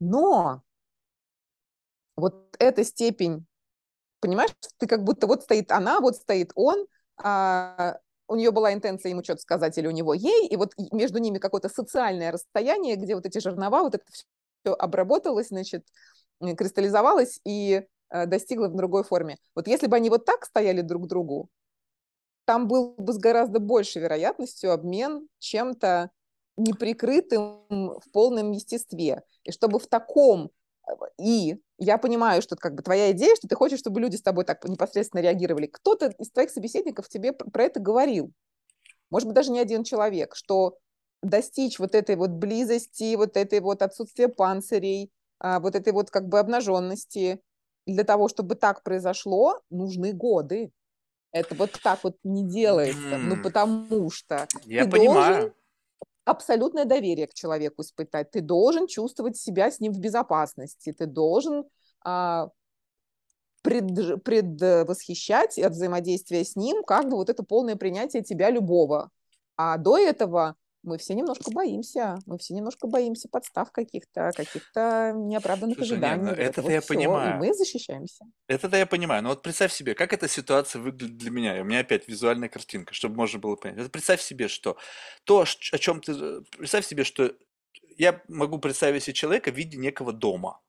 Но 0.00 0.62
вот 2.16 2.56
эта 2.58 2.84
степень, 2.84 3.44
понимаешь, 4.20 4.50
ты 4.78 4.86
как 4.86 5.04
будто 5.04 5.26
вот 5.26 5.42
стоит 5.42 5.70
она, 5.72 6.00
вот 6.00 6.16
стоит 6.16 6.52
он, 6.54 6.86
а 7.16 7.98
у 8.28 8.36
нее 8.36 8.50
была 8.50 8.72
интенция 8.72 9.10
ему 9.10 9.24
что-то 9.24 9.40
сказать 9.40 9.76
или 9.78 9.86
у 9.86 9.90
него 9.90 10.14
ей, 10.14 10.46
и 10.46 10.56
вот 10.56 10.74
между 10.92 11.18
ними 11.18 11.38
какое-то 11.38 11.68
социальное 11.68 12.30
расстояние, 12.30 12.96
где 12.96 13.14
вот 13.14 13.26
эти 13.26 13.38
жернова, 13.38 13.82
вот 13.82 13.94
это 13.94 14.04
все 14.10 14.74
обработалось, 14.74 15.48
значит, 15.48 15.86
кристаллизовалось 16.40 17.40
и 17.44 17.86
э, 18.10 18.26
достигло 18.26 18.68
в 18.68 18.76
другой 18.76 19.02
форме. 19.02 19.38
Вот 19.54 19.66
если 19.66 19.86
бы 19.86 19.96
они 19.96 20.10
вот 20.10 20.24
так 20.24 20.44
стояли 20.44 20.82
друг 20.82 21.04
к 21.04 21.08
другу, 21.08 21.48
там 22.44 22.68
был 22.68 22.94
бы 22.96 23.12
с 23.12 23.18
гораздо 23.18 23.60
большей 23.60 24.02
вероятностью 24.02 24.72
обмен 24.72 25.28
чем-то 25.38 26.10
неприкрытым 26.56 27.60
в 27.68 28.10
полном 28.12 28.52
естестве. 28.52 29.22
И 29.44 29.52
чтобы 29.52 29.78
в 29.78 29.86
таком 29.86 30.50
и 31.18 31.58
я 31.78 31.98
понимаю, 31.98 32.42
что 32.42 32.56
как 32.56 32.74
бы 32.74 32.82
твоя 32.82 33.12
идея, 33.12 33.34
что 33.36 33.48
ты 33.48 33.54
хочешь, 33.54 33.78
чтобы 33.78 34.00
люди 34.00 34.16
с 34.16 34.22
тобой 34.22 34.44
так 34.44 34.64
непосредственно 34.64 35.20
реагировали. 35.20 35.66
Кто-то 35.66 36.14
из 36.18 36.30
твоих 36.30 36.50
собеседников 36.50 37.08
тебе 37.08 37.32
про 37.32 37.64
это 37.64 37.80
говорил. 37.80 38.32
Может 39.10 39.28
быть, 39.28 39.34
даже 39.34 39.50
не 39.50 39.60
один 39.60 39.84
человек, 39.84 40.34
что 40.34 40.78
достичь 41.22 41.78
вот 41.78 41.94
этой 41.94 42.16
вот 42.16 42.30
близости, 42.30 43.14
вот 43.16 43.36
этой 43.36 43.60
вот 43.60 43.82
отсутствия 43.82 44.28
панцирей, 44.28 45.10
а, 45.40 45.60
вот 45.60 45.74
этой 45.74 45.92
вот 45.92 46.10
как 46.10 46.28
бы 46.28 46.38
обнаженности, 46.38 47.40
для 47.86 48.04
того, 48.04 48.28
чтобы 48.28 48.54
так 48.54 48.82
произошло, 48.82 49.60
нужны 49.70 50.12
годы. 50.12 50.72
Это 51.32 51.54
вот 51.54 51.78
так 51.82 52.04
вот 52.04 52.16
не 52.22 52.46
делается. 52.46 53.00
Mm. 53.00 53.18
Ну, 53.18 53.42
потому 53.42 54.10
что 54.10 54.46
я 54.64 54.84
ты 54.84 54.90
понимаю. 54.90 55.34
должен 55.34 55.54
абсолютное 56.28 56.84
доверие 56.84 57.26
к 57.26 57.34
человеку 57.34 57.82
испытать. 57.82 58.30
Ты 58.30 58.40
должен 58.40 58.86
чувствовать 58.86 59.36
себя 59.36 59.70
с 59.70 59.80
ним 59.80 59.92
в 59.92 59.98
безопасности. 59.98 60.92
Ты 60.92 61.06
должен 61.06 61.64
а, 62.04 62.48
пред, 63.62 64.22
предвосхищать 64.22 65.58
от 65.58 65.72
взаимодействия 65.72 66.44
с 66.44 66.56
ним 66.56 66.82
как 66.84 67.08
бы 67.08 67.16
вот 67.16 67.30
это 67.30 67.42
полное 67.42 67.76
принятие 67.76 68.22
тебя 68.22 68.50
любого. 68.50 69.10
А 69.56 69.76
до 69.76 69.98
этого 69.98 70.56
мы 70.88 70.98
все 70.98 71.14
немножко 71.14 71.50
боимся, 71.50 72.18
мы 72.26 72.38
все 72.38 72.54
немножко 72.54 72.86
боимся 72.86 73.28
подстав 73.28 73.70
каких-то, 73.70 74.32
каких-то 74.34 75.12
неоправданных 75.14 75.76
Слушай, 75.76 75.92
ожиданий. 75.92 76.24
Не, 76.24 76.30
ну 76.30 76.36
это 76.36 76.62
вот 76.62 76.72
я 76.72 76.80
все, 76.80 76.88
понимаю. 76.88 77.36
И 77.36 77.38
мы 77.38 77.54
защищаемся. 77.54 78.24
Это-то 78.48 78.76
я 78.76 78.86
понимаю. 78.86 79.22
Но 79.22 79.28
вот 79.28 79.42
представь 79.42 79.72
себе, 79.72 79.94
как 79.94 80.12
эта 80.12 80.28
ситуация 80.28 80.80
выглядит 80.80 81.16
для 81.16 81.30
меня. 81.30 81.56
И 81.58 81.60
у 81.60 81.64
меня 81.64 81.80
опять 81.80 82.08
визуальная 82.08 82.48
картинка, 82.48 82.94
чтобы 82.94 83.16
можно 83.16 83.38
было 83.38 83.56
понять. 83.56 83.78
Это 83.78 83.90
представь 83.90 84.20
себе, 84.20 84.48
что 84.48 84.76
то, 85.24 85.42
о 85.42 85.78
чем 85.78 86.00
ты... 86.00 86.42
Представь 86.56 86.86
себе, 86.86 87.04
что 87.04 87.34
я 87.96 88.22
могу 88.28 88.58
представить 88.58 89.04
себе 89.04 89.14
человека 89.14 89.52
в 89.52 89.54
виде 89.54 89.76
некого 89.76 90.12
дома. 90.12 90.60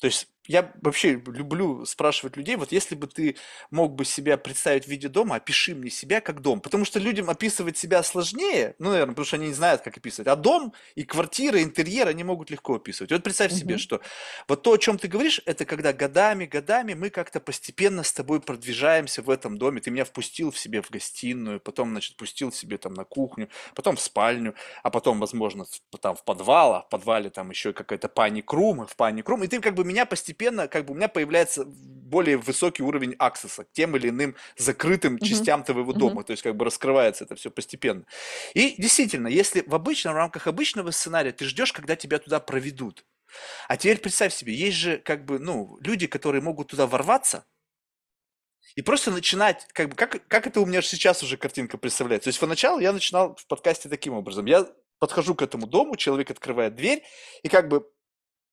То 0.00 0.06
есть 0.06 0.28
я 0.50 0.72
вообще 0.82 1.12
люблю 1.12 1.84
спрашивать 1.86 2.36
людей, 2.36 2.56
вот 2.56 2.72
если 2.72 2.96
бы 2.96 3.06
ты 3.06 3.36
мог 3.70 3.94
бы 3.94 4.04
себя 4.04 4.36
представить 4.36 4.84
в 4.84 4.88
виде 4.88 5.08
дома, 5.08 5.36
опиши 5.36 5.76
мне 5.76 5.90
себя 5.90 6.20
как 6.20 6.40
дом. 6.40 6.60
Потому 6.60 6.84
что 6.84 6.98
людям 6.98 7.30
описывать 7.30 7.78
себя 7.78 8.02
сложнее, 8.02 8.74
ну, 8.80 8.90
наверное, 8.90 9.12
потому 9.12 9.26
что 9.26 9.36
они 9.36 9.46
не 9.46 9.54
знают, 9.54 9.82
как 9.82 9.96
описывать. 9.96 10.26
А 10.26 10.34
дом 10.34 10.72
и 10.96 11.04
квартира, 11.04 11.62
интерьер 11.62 12.08
они 12.08 12.24
могут 12.24 12.50
легко 12.50 12.74
описывать. 12.74 13.12
Вот 13.12 13.22
представь 13.22 13.52
себе, 13.52 13.78
что 13.78 14.00
вот 14.48 14.62
то, 14.62 14.72
о 14.72 14.78
чем 14.78 14.98
ты 14.98 15.06
говоришь, 15.06 15.40
это 15.46 15.64
когда 15.64 15.92
годами, 15.92 16.46
годами 16.46 16.94
мы 16.94 17.10
как-то 17.10 17.38
постепенно 17.38 18.02
с 18.02 18.12
тобой 18.12 18.40
продвижаемся 18.40 19.22
в 19.22 19.30
этом 19.30 19.56
доме. 19.56 19.80
Ты 19.80 19.92
меня 19.92 20.04
впустил 20.04 20.50
в 20.50 20.58
себе 20.58 20.82
в 20.82 20.90
гостиную, 20.90 21.60
потом, 21.60 21.90
значит, 21.90 22.16
пустил 22.16 22.50
себе 22.50 22.76
там 22.76 22.94
на 22.94 23.04
кухню, 23.04 23.48
потом 23.76 23.94
в 23.94 24.00
спальню, 24.00 24.56
а 24.82 24.90
потом, 24.90 25.20
возможно, 25.20 25.64
там 26.00 26.16
в 26.16 26.24
подвал, 26.24 26.74
а 26.74 26.82
в 26.82 26.88
подвале 26.88 27.30
там 27.30 27.50
еще 27.50 27.72
какая-то 27.72 28.08
паник-рум, 28.08 28.88
в 28.88 28.96
паник-рум. 28.96 29.44
И 29.44 29.46
ты 29.46 29.60
как 29.60 29.76
бы 29.76 29.84
меня 29.84 30.06
постепенно 30.06 30.39
постепенно 30.40 30.68
как 30.68 30.86
бы 30.86 30.92
у 30.92 30.96
меня 30.96 31.08
появляется 31.08 31.64
более 31.66 32.38
высокий 32.38 32.82
уровень 32.82 33.14
аксесса 33.18 33.64
к 33.64 33.72
тем 33.72 33.94
или 33.96 34.08
иным 34.08 34.34
закрытым 34.56 35.16
mm-hmm. 35.16 35.26
частям 35.26 35.62
твоего 35.62 35.92
дома. 35.92 36.22
Mm-hmm. 36.22 36.24
То 36.24 36.30
есть 36.32 36.42
как 36.42 36.56
бы 36.56 36.64
раскрывается 36.64 37.24
это 37.24 37.34
все 37.36 37.50
постепенно. 37.50 38.04
И 38.54 38.74
действительно, 38.78 39.28
если 39.28 39.62
в 39.66 39.74
обычном, 39.74 40.14
в 40.14 40.16
рамках 40.16 40.46
обычного 40.46 40.90
сценария 40.90 41.32
ты 41.32 41.44
ждешь, 41.44 41.72
когда 41.72 41.94
тебя 41.94 42.18
туда 42.18 42.40
проведут. 42.40 43.04
А 43.68 43.76
теперь 43.76 43.98
представь 43.98 44.34
себе, 44.34 44.54
есть 44.54 44.76
же 44.76 44.98
как 44.98 45.24
бы, 45.24 45.38
ну, 45.38 45.78
люди, 45.80 46.08
которые 46.08 46.42
могут 46.42 46.68
туда 46.68 46.86
ворваться, 46.86 47.44
и 48.76 48.82
просто 48.82 49.10
начинать, 49.10 49.68
как 49.72 49.90
бы, 49.90 49.94
как, 49.94 50.26
как 50.26 50.46
это 50.46 50.60
у 50.60 50.66
меня 50.66 50.82
сейчас 50.82 51.22
уже 51.22 51.36
картинка 51.36 51.78
представляется. 51.78 52.24
То 52.24 52.30
есть 52.30 52.40
поначалу 52.40 52.80
я 52.80 52.92
начинал 52.92 53.36
в 53.36 53.46
подкасте 53.46 53.88
таким 53.88 54.14
образом. 54.14 54.46
Я 54.46 54.66
подхожу 54.98 55.34
к 55.34 55.42
этому 55.42 55.66
дому, 55.66 55.96
человек 55.96 56.30
открывает 56.30 56.74
дверь, 56.74 57.02
и 57.42 57.48
как 57.48 57.68
бы, 57.68 57.88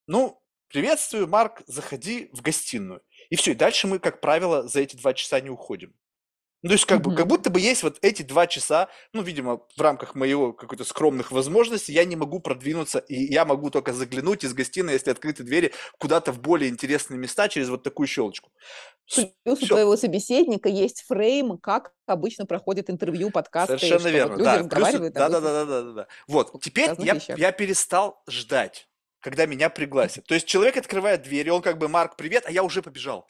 ну, 0.07 0.39
Приветствую, 0.69 1.27
Марк, 1.27 1.61
заходи 1.65 2.29
в 2.33 2.41
гостиную. 2.41 3.01
И 3.29 3.35
все, 3.35 3.51
и 3.51 3.55
дальше 3.55 3.87
мы, 3.87 3.99
как 3.99 4.19
правило, 4.19 4.67
за 4.67 4.81
эти 4.81 4.95
два 4.95 5.13
часа 5.13 5.39
не 5.39 5.49
уходим. 5.49 5.93
Ну, 6.63 6.69
то 6.69 6.73
есть, 6.73 6.85
как, 6.85 7.01
mm-hmm. 7.01 7.03
бы, 7.03 7.15
как 7.15 7.27
будто 7.27 7.49
бы 7.51 7.59
есть 7.59 7.83
вот 7.83 7.99
эти 8.01 8.23
два 8.23 8.47
часа, 8.47 8.89
ну, 9.13 9.21
видимо, 9.21 9.61
в 9.75 9.81
рамках 9.81 10.15
моего 10.15 10.53
какой-то 10.53 10.83
скромных 10.83 11.31
возможностей, 11.31 11.93
я 11.93 12.03
не 12.03 12.15
могу 12.15 12.39
продвинуться, 12.39 12.97
и 12.97 13.31
я 13.31 13.45
могу 13.45 13.69
только 13.69 13.93
заглянуть 13.93 14.43
из 14.43 14.53
гостиной, 14.53 14.93
если 14.93 15.11
открыты 15.11 15.43
двери, 15.43 15.71
куда-то 15.99 16.33
в 16.33 16.41
более 16.41 16.69
интересные 16.69 17.19
места 17.19 17.47
через 17.47 17.69
вот 17.69 17.83
такую 17.83 18.07
щелочку. 18.07 18.51
Плюс 19.43 19.61
у 19.61 19.67
твоего 19.67 19.95
собеседника 19.95 20.67
есть 20.67 21.03
фрейм, 21.07 21.59
как 21.59 21.93
обычно 22.07 22.47
проходит 22.47 22.89
интервью, 22.89 23.29
подкасты. 23.29 23.77
Совершенно 23.77 24.07
верно, 24.07 24.35
вот 24.35 24.43
да. 24.43 24.63
Плюс, 24.63 25.11
да, 25.13 25.29
да, 25.29 25.39
да, 25.39 25.39
да, 25.39 25.65
да, 25.65 25.91
да. 25.91 26.07
Вот, 26.27 26.59
теперь 26.61 26.89
я, 26.97 27.17
я 27.37 27.51
перестал 27.51 28.21
ждать 28.27 28.89
когда 29.27 29.45
меня 29.45 29.69
пригласят. 29.69 30.25
То 30.25 30.35
есть 30.35 30.47
человек 30.47 30.77
открывает 30.77 31.23
дверь, 31.23 31.49
и 31.49 31.51
он 31.51 31.61
как 31.61 31.77
бы, 31.77 31.89
Марк, 31.89 32.15
привет, 32.15 32.45
а 32.47 32.51
я 32.51 32.63
уже 32.63 32.81
побежал. 32.81 33.27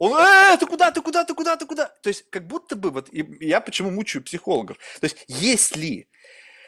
Он, 0.00 0.12
э, 0.18 0.56
ты 0.58 0.66
куда, 0.66 0.90
ты 0.90 1.00
куда, 1.00 1.24
ты 1.24 1.34
куда, 1.34 1.56
ты 1.56 1.66
куда? 1.66 1.86
То 2.02 2.08
есть 2.08 2.28
как 2.30 2.48
будто 2.48 2.74
бы, 2.74 2.90
вот 2.90 3.08
я 3.12 3.60
почему 3.60 3.92
мучаю 3.92 4.24
психологов. 4.24 4.76
То 5.00 5.04
есть 5.04 5.24
есть 5.28 5.76
ли 5.76 6.08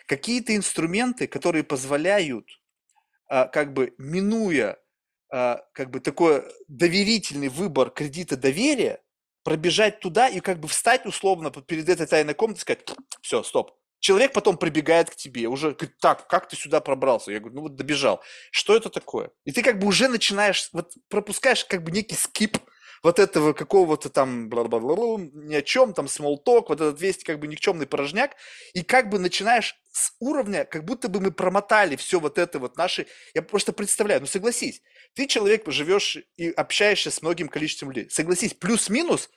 какие-то 0.07 0.55
инструменты, 0.55 1.27
которые 1.27 1.65
позволяют, 1.65 2.47
а, 3.27 3.49
как 3.49 3.73
бы 3.73 3.95
минуя 3.99 4.79
а, 5.33 5.61
как 5.73 5.91
бы 5.91 5.99
такой 5.99 6.45
доверительный 6.69 7.49
выбор 7.49 7.91
кредита 7.91 8.37
доверия, 8.37 9.03
пробежать 9.43 9.99
туда 9.99 10.29
и 10.29 10.39
как 10.39 10.61
бы 10.61 10.69
встать 10.69 11.05
условно 11.05 11.51
перед 11.51 11.89
этой 11.89 12.07
тайной 12.07 12.35
комнатой 12.35 12.59
и 12.59 12.61
сказать, 12.61 12.85
все, 13.23 13.43
стоп, 13.43 13.77
Человек 14.01 14.33
потом 14.33 14.57
прибегает 14.57 15.11
к 15.11 15.17
тебе, 15.17 15.49
уже 15.49 15.73
говорит, 15.73 15.99
так, 15.99 16.27
как 16.29 16.49
ты 16.49 16.57
сюда 16.57 16.81
пробрался? 16.81 17.33
Я 17.33 17.41
говорю, 17.41 17.57
ну 17.57 17.63
вот 17.63 17.77
добежал. 17.77 18.23
Что 18.51 18.77
это 18.77 18.91
такое? 18.91 19.31
И 19.45 19.53
ты 19.53 19.63
как 19.63 19.79
бы 19.79 19.87
уже 19.87 20.09
начинаешь, 20.09 20.69
вот 20.73 20.93
пропускаешь 21.09 21.65
как 21.65 21.83
бы 21.83 21.91
некий 21.91 22.15
скип 22.15 22.59
вот 23.03 23.19
этого 23.19 23.53
какого-то 23.53 24.09
там 24.09 24.49
бла-бла-бла, 24.49 25.19
ни 25.33 25.55
о 25.55 25.63
чем, 25.63 25.93
там 25.95 26.07
small 26.07 26.39
вот 26.45 26.71
этот 26.71 27.01
весь 27.01 27.23
как 27.23 27.39
бы 27.39 27.47
никчемный 27.47 27.87
порожняк, 27.87 28.33
и 28.75 28.83
как 28.83 29.09
бы 29.09 29.19
начинаешь 29.19 29.77
с 29.93 30.13
уровня, 30.21 30.65
как 30.65 30.85
будто 30.85 31.09
бы 31.09 31.21
мы 31.21 31.31
промотали 31.31 31.97
все 31.97 32.21
вот 32.21 32.39
это 32.39 32.59
вот 32.59 32.77
наши, 32.77 33.07
я 33.35 33.43
просто 33.43 33.73
представляю, 33.73 34.21
ну 34.21 34.27
согласись, 34.27 34.83
ты 35.15 35.27
человек, 35.27 35.65
живешь 35.67 36.19
и 36.37 36.51
общаешься 36.51 37.11
с 37.11 37.23
многим 37.23 37.49
количеством 37.49 37.91
людей, 37.91 38.11
согласись, 38.11 38.55
плюс-минус, 38.55 39.31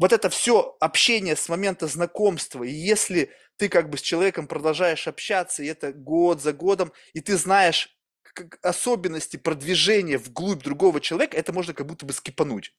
вот 0.00 0.12
это 0.14 0.30
все 0.30 0.76
общение 0.80 1.36
с 1.36 1.48
момента 1.50 1.86
знакомства, 1.86 2.64
и 2.64 2.72
если 2.72 3.30
ты 3.58 3.68
как 3.68 3.90
бы 3.90 3.98
с 3.98 4.00
человеком 4.00 4.46
продолжаешь 4.46 5.06
общаться, 5.06 5.62
и 5.62 5.66
это 5.66 5.92
год 5.92 6.40
за 6.40 6.54
годом, 6.54 6.90
и 7.12 7.20
ты 7.20 7.36
знаешь 7.36 7.94
особенности 8.62 9.36
продвижения 9.36 10.16
вглубь 10.16 10.62
другого 10.62 11.00
человека, 11.02 11.36
это 11.36 11.52
можно 11.52 11.74
как 11.74 11.86
будто 11.86 12.06
бы 12.06 12.14
скипануть. 12.14 12.74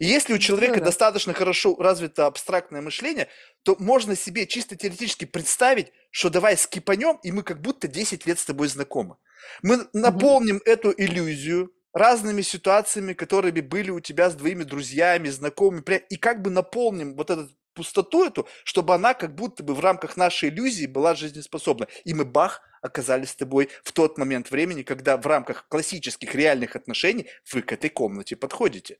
И 0.00 0.06
если 0.06 0.34
у 0.34 0.38
человека 0.38 0.80
да, 0.80 0.86
достаточно 0.86 1.32
хорошо 1.32 1.76
развито 1.76 2.26
абстрактное 2.26 2.82
мышление, 2.82 3.28
то 3.62 3.76
можно 3.78 4.16
себе 4.16 4.46
чисто 4.48 4.74
теоретически 4.74 5.26
представить, 5.26 5.92
что 6.10 6.28
давай 6.28 6.56
скипанем, 6.56 7.20
и 7.22 7.30
мы 7.30 7.44
как 7.44 7.60
будто 7.60 7.86
10 7.86 8.26
лет 8.26 8.40
с 8.40 8.44
тобой 8.44 8.66
знакомы. 8.66 9.16
Мы 9.62 9.86
наполним 9.92 10.56
угу. 10.56 10.64
эту 10.64 10.92
иллюзию 10.96 11.72
разными 11.92 12.42
ситуациями, 12.42 13.12
которые 13.12 13.52
были 13.62 13.90
у 13.90 14.00
тебя 14.00 14.30
с 14.30 14.34
двоими 14.34 14.64
друзьями, 14.64 15.28
знакомыми, 15.28 15.82
и 16.08 16.16
как 16.16 16.42
бы 16.42 16.50
наполним 16.50 17.14
вот 17.16 17.30
этот 17.30 17.50
пустоту 17.74 18.24
эту, 18.24 18.48
чтобы 18.64 18.94
она 18.94 19.14
как 19.14 19.34
будто 19.34 19.62
бы 19.62 19.74
в 19.74 19.80
рамках 19.80 20.16
нашей 20.16 20.50
иллюзии 20.50 20.86
была 20.86 21.14
жизнеспособна. 21.14 21.88
И 22.04 22.14
мы, 22.14 22.24
бах, 22.24 22.62
оказались 22.82 23.30
с 23.30 23.36
тобой 23.36 23.70
в 23.84 23.92
тот 23.92 24.18
момент 24.18 24.50
времени, 24.50 24.82
когда 24.82 25.16
в 25.16 25.26
рамках 25.26 25.66
классических 25.68 26.34
реальных 26.34 26.76
отношений 26.76 27.28
вы 27.52 27.62
к 27.62 27.72
этой 27.72 27.90
комнате 27.90 28.36
подходите. 28.36 28.98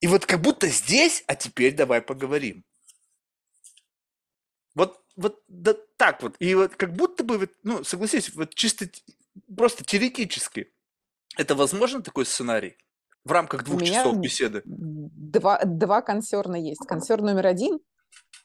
И 0.00 0.06
вот 0.06 0.24
как 0.24 0.40
будто 0.40 0.66
здесь, 0.68 1.24
а 1.26 1.34
теперь 1.34 1.74
давай 1.74 2.00
поговорим. 2.00 2.64
Вот, 4.74 5.02
вот 5.16 5.42
да, 5.48 5.74
так 5.96 6.22
вот. 6.22 6.36
И 6.38 6.54
вот 6.54 6.76
как 6.76 6.94
будто 6.94 7.22
бы, 7.24 7.50
ну, 7.62 7.84
согласись, 7.84 8.32
вот 8.34 8.54
чисто 8.54 8.88
просто 9.56 9.84
теоретически, 9.84 10.72
это 11.36 11.54
возможно 11.54 12.02
такой 12.02 12.26
сценарий? 12.26 12.76
в 13.24 13.32
рамках 13.32 13.64
двух 13.64 13.82
часов 13.82 14.18
беседы? 14.18 14.62
Два, 14.64 15.60
два 15.64 16.02
консерна 16.02 16.56
есть. 16.56 16.80
Консерн 16.86 17.26
номер 17.26 17.46
один 17.46 17.78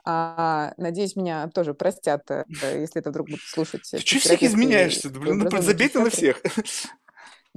А, 0.03 0.73
надеюсь, 0.77 1.15
меня 1.15 1.47
тоже 1.47 1.73
простят, 1.73 2.29
э, 2.29 2.43
если 2.61 2.99
это 2.99 3.09
вдруг 3.09 3.27
будут 3.27 3.41
слушать. 3.41 3.81
Ты 3.89 3.99
что 3.99 4.19
всех 4.19 4.43
изменяешься? 4.43 5.09
Блин, 5.09 5.39
ну 5.39 5.61
забей 5.61 5.89
ты 5.89 5.99
на 5.99 6.09
всех. 6.09 6.41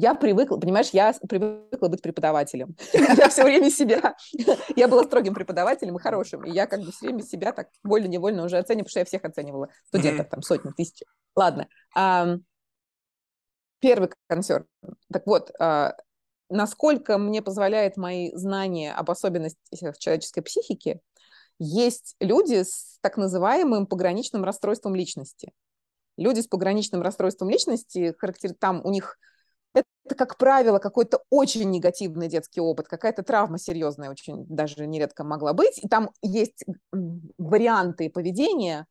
Я 0.00 0.14
привыкла, 0.14 0.58
понимаешь, 0.58 0.90
я 0.92 1.12
привыкла 1.28 1.88
быть 1.88 2.00
преподавателем. 2.00 2.76
Я 2.92 3.28
все 3.28 3.42
время 3.44 3.68
себя... 3.68 4.14
Я 4.76 4.86
была 4.86 5.02
строгим 5.02 5.34
преподавателем 5.34 5.96
и 5.96 6.00
хорошим. 6.00 6.44
И 6.44 6.52
я 6.52 6.68
как 6.68 6.82
бы 6.82 6.92
все 6.92 7.06
время 7.06 7.24
себя 7.24 7.50
так 7.50 7.68
вольно-невольно 7.82 8.44
уже 8.44 8.58
оценивала, 8.58 8.84
потому 8.84 8.90
что 8.90 9.00
я 9.00 9.04
всех 9.06 9.24
оценивала. 9.24 9.68
Студентов 9.88 10.28
там 10.28 10.40
сотни, 10.40 10.70
тысячи. 10.70 11.04
Ладно. 11.34 11.66
Первый 13.80 14.10
концерт. 14.26 14.66
Так 15.12 15.26
вот, 15.26 15.52
а, 15.58 15.94
насколько 16.50 17.18
мне 17.18 17.42
позволяет 17.42 17.96
мои 17.96 18.32
знания 18.34 18.92
об 18.92 19.10
особенностях 19.10 19.98
человеческой 19.98 20.42
психики, 20.42 21.00
есть 21.58 22.16
люди 22.20 22.62
с 22.62 22.98
так 23.00 23.16
называемым 23.16 23.86
пограничным 23.86 24.44
расстройством 24.44 24.94
личности. 24.94 25.52
Люди 26.16 26.40
с 26.40 26.46
пограничным 26.46 27.02
расстройством 27.02 27.50
личности, 27.50 28.14
характер... 28.18 28.54
там 28.58 28.80
у 28.84 28.90
них 28.90 29.18
это, 29.74 30.14
как 30.14 30.38
правило, 30.38 30.78
какой-то 30.78 31.22
очень 31.30 31.70
негативный 31.70 32.28
детский 32.28 32.60
опыт, 32.60 32.88
какая-то 32.88 33.22
травма 33.22 33.58
серьезная 33.58 34.10
очень 34.10 34.46
даже 34.46 34.86
нередко 34.86 35.24
могла 35.24 35.52
быть. 35.52 35.78
И 35.84 35.88
там 35.88 36.10
есть 36.22 36.64
варианты 37.38 38.10
поведения, 38.10 38.86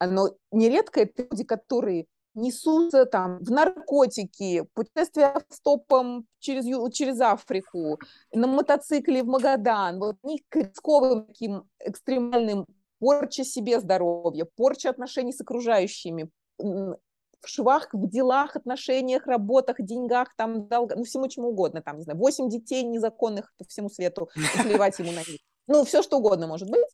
но 0.00 0.30
нередко 0.52 1.00
это 1.00 1.26
люди, 1.30 1.44
которые 1.44 2.06
несутся 2.34 3.06
там 3.06 3.38
в 3.38 3.50
наркотики, 3.50 4.66
путешествия 4.74 5.34
стопом 5.48 6.26
через, 6.38 6.64
через 6.92 7.20
Африку, 7.20 7.98
на 8.32 8.46
мотоцикле 8.46 9.22
в 9.22 9.26
Магадан, 9.26 9.98
вот 9.98 10.16
них 10.22 10.42
к 10.48 10.56
рисковым 10.56 11.26
таким 11.26 11.64
экстремальным 11.80 12.66
порча 12.98 13.44
себе 13.44 13.80
здоровья, 13.80 14.46
порча 14.56 14.90
отношений 14.90 15.32
с 15.32 15.40
окружающими, 15.40 16.30
в 16.58 17.48
швах, 17.48 17.88
в 17.92 18.08
делах, 18.08 18.56
отношениях, 18.56 19.26
работах, 19.26 19.76
деньгах, 19.80 20.34
там, 20.36 20.68
долг... 20.68 20.94
ну, 20.94 21.04
всему 21.04 21.26
чему 21.28 21.48
угодно, 21.48 21.80
там, 21.80 21.96
не 21.96 22.02
знаю, 22.04 22.18
8 22.18 22.50
детей 22.50 22.82
незаконных 22.82 23.52
по 23.56 23.64
всему 23.64 23.88
свету, 23.88 24.28
плевать 24.62 24.98
ему 24.98 25.12
на 25.12 25.20
них. 25.20 25.40
Ну, 25.66 25.84
все 25.84 26.02
что 26.02 26.18
угодно 26.18 26.46
может 26.46 26.70
быть. 26.70 26.84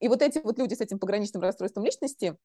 И 0.00 0.08
вот 0.08 0.20
эти 0.20 0.38
вот 0.38 0.58
люди 0.58 0.74
с 0.74 0.80
этим 0.82 0.98
пограничным 0.98 1.42
расстройством 1.42 1.84
личности, 1.84 2.36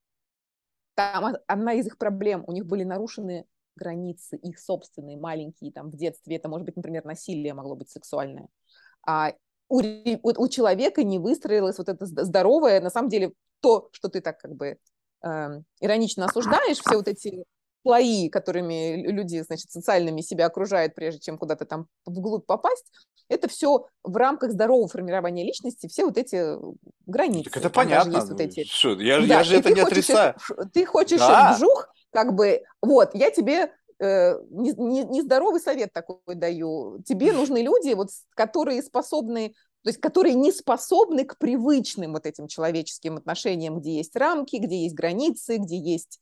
там 1.14 1.36
одна 1.48 1.74
из 1.74 1.88
их 1.88 1.98
проблем, 1.98 2.44
у 2.48 2.52
них 2.52 2.66
были 2.66 2.84
нарушены 2.84 3.46
границы, 3.76 4.38
их 4.38 4.60
собственные, 4.60 5.18
маленькие, 5.18 5.72
там, 5.72 5.90
в 5.90 5.96
детстве, 5.96 6.36
это 6.36 6.50
может 6.50 6.66
быть, 6.66 6.76
например, 6.76 7.06
насилие 7.06 7.54
могло 7.54 7.76
быть 7.76 7.90
сексуальное. 7.90 8.48
А 9.06 9.34
у, 9.70 9.82
у, 10.24 10.48
человека 10.50 11.04
не 11.04 11.18
выстроилось 11.18 11.78
вот 11.78 11.90
это 11.90 12.06
здоровое, 12.06 12.82
на 12.82 12.90
самом 12.90 13.10
деле, 13.10 13.34
то, 13.62 13.90
что 13.94 14.10
ты 14.10 14.22
так 14.22 14.40
как 14.40 14.54
бы 14.56 14.78
э, 15.24 15.62
иронично 15.80 16.26
осуждаешь, 16.26 16.80
все 16.80 16.98
вот 16.98 17.08
эти 17.08 17.46
слои, 17.82 18.30
которыми 18.30 19.08
люди, 19.08 19.42
значит, 19.42 19.72
социальными 19.72 20.22
себя 20.22 20.46
окружают, 20.46 20.96
прежде 20.96 21.20
чем 21.20 21.38
куда-то 21.38 21.66
там 21.66 21.88
вглубь 22.06 22.46
попасть, 22.46 22.86
это 23.30 23.48
все 23.48 23.88
в 24.04 24.16
рамках 24.18 24.52
здорового 24.52 24.88
формирования 24.88 25.44
личности, 25.44 25.88
все 25.88 26.06
вот 26.06 26.18
эти 26.18 26.58
границы. 27.06 27.46
Так 27.46 27.58
это 27.58 27.70
понятно. 27.70 28.26
Вот 28.26 28.40
эти... 28.40 28.66
Что, 28.66 29.00
я, 29.00 29.20
да, 29.20 29.26
я 29.26 29.44
же 29.44 29.58
это 29.58 29.74
не 29.74 29.82
отрицаю. 29.82 30.36
Ты 30.74 30.86
хочешь 30.86 31.20
да. 31.20 31.56
вжух, 31.56 31.88
как 32.12 32.34
бы, 32.34 32.64
вот, 32.82 33.16
я 33.16 33.32
тебе 33.32 33.72
э, 34.00 34.38
нездоровый 34.50 35.60
не, 35.60 35.60
не 35.60 35.64
совет 35.64 35.94
такой 35.94 36.36
даю. 36.36 37.02
Тебе 37.06 37.32
нужны 37.32 37.62
люди, 37.62 37.94
вот, 37.94 38.10
которые 38.36 38.82
способны 38.84 39.54
то 39.84 39.90
есть 39.90 40.00
которые 40.00 40.36
не 40.36 40.52
способны 40.52 41.26
к 41.26 41.40
привычным 41.40 42.14
вот 42.14 42.28
этим 42.28 42.48
человеческим 42.48 43.18
отношениям, 43.18 43.80
где 43.80 43.96
есть 43.96 44.16
рамки, 44.16 44.58
где 44.58 44.84
есть 44.84 44.94
границы, 44.94 45.58
где 45.58 45.76
есть 45.76 46.20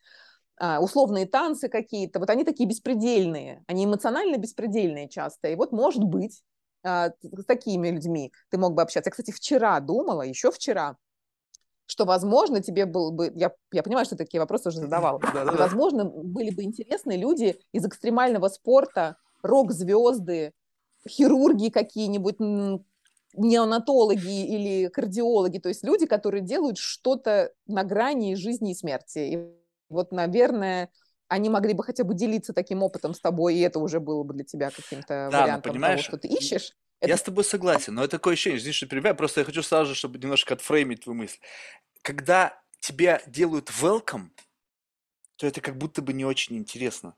условные 0.60 1.26
танцы 1.26 1.70
какие-то, 1.70 2.20
вот 2.20 2.30
они 2.30 2.44
такие 2.44 2.68
беспредельные, 2.68 3.64
они 3.68 3.86
эмоционально 3.86 4.38
беспредельные 4.38 5.08
часто. 5.08 5.50
И 5.50 5.56
вот, 5.56 5.72
может 5.72 6.04
быть, 6.04 6.44
а, 6.84 7.10
с 7.22 7.46
такими 7.46 7.90
людьми 7.90 8.32
ты 8.50 8.58
мог 8.58 8.74
бы 8.74 8.82
общаться. 8.82 9.08
Я, 9.08 9.12
кстати, 9.12 9.32
вчера 9.32 9.80
думала, 9.80 10.22
еще 10.22 10.52
вчера, 10.52 10.98
что, 11.86 12.06
возможно, 12.06 12.62
тебе 12.62 12.86
был 12.86 13.12
бы... 13.12 13.32
Я, 13.36 13.52
я 13.72 13.84
понимаю, 13.84 14.06
что 14.06 14.16
такие 14.16 14.40
вопросы 14.40 14.70
уже 14.70 14.80
задавал. 14.80 15.20
Возможно, 15.34 16.06
были 16.06 16.52
бы 16.52 16.64
интересны 16.64 17.18
люди 17.18 17.60
из 17.72 17.86
экстремального 17.86 18.48
спорта, 18.48 19.18
рок-звезды, 19.42 20.54
хирурги 21.08 21.70
какие-нибудь, 21.70 22.40
неонатологи 23.34 24.46
или 24.48 24.88
кардиологи, 24.88 25.60
то 25.60 25.70
есть 25.70 25.84
люди, 25.84 26.06
которые 26.06 26.42
делают 26.42 26.78
что-то 26.78 27.52
на 27.68 27.84
грани 27.84 28.36
жизни 28.36 28.72
и 28.72 28.76
смерти. 28.76 29.20
И 29.20 29.59
вот, 29.90 30.12
наверное, 30.12 30.90
они 31.28 31.50
могли 31.50 31.74
бы 31.74 31.84
хотя 31.84 32.04
бы 32.04 32.14
делиться 32.16 32.54
таким 32.54 32.84
опытом 32.84 33.14
с 33.14 33.20
тобой, 33.20 33.56
и 33.56 33.62
это 33.62 33.80
уже 33.80 34.00
было 34.00 34.24
бы 34.24 34.34
для 34.34 34.44
тебя 34.44 34.72
каким-то 34.72 35.30
да, 35.32 35.42
вариантом 35.42 35.74
понимаешь, 35.74 36.06
того, 36.06 36.18
что 36.18 36.28
ты 36.28 36.28
ищешь. 36.28 36.76
Я 37.02 37.16
с 37.16 37.22
тобой 37.22 37.44
согласен, 37.44 37.94
но 37.94 38.04
это 38.04 38.18
такое 38.18 38.34
ощущение, 38.34 38.60
извини, 38.60 38.74
что 38.74 38.88
перебиваю, 38.88 39.16
просто 39.16 39.42
я 39.42 39.46
хочу 39.46 39.64
сразу 39.64 39.92
же, 39.92 39.96
чтобы 39.96 40.20
немножко 40.20 40.56
отфреймить 40.56 41.04
твою 41.04 41.18
мысль. 41.18 41.38
Когда 42.02 42.62
тебя 42.82 43.22
делают 43.26 43.70
welcome, 43.82 44.30
то 45.38 45.48
это 45.48 45.62
как 45.62 45.78
будто 45.78 46.02
бы 46.02 46.12
не 46.12 46.26
очень 46.26 46.58
интересно. 46.58 47.16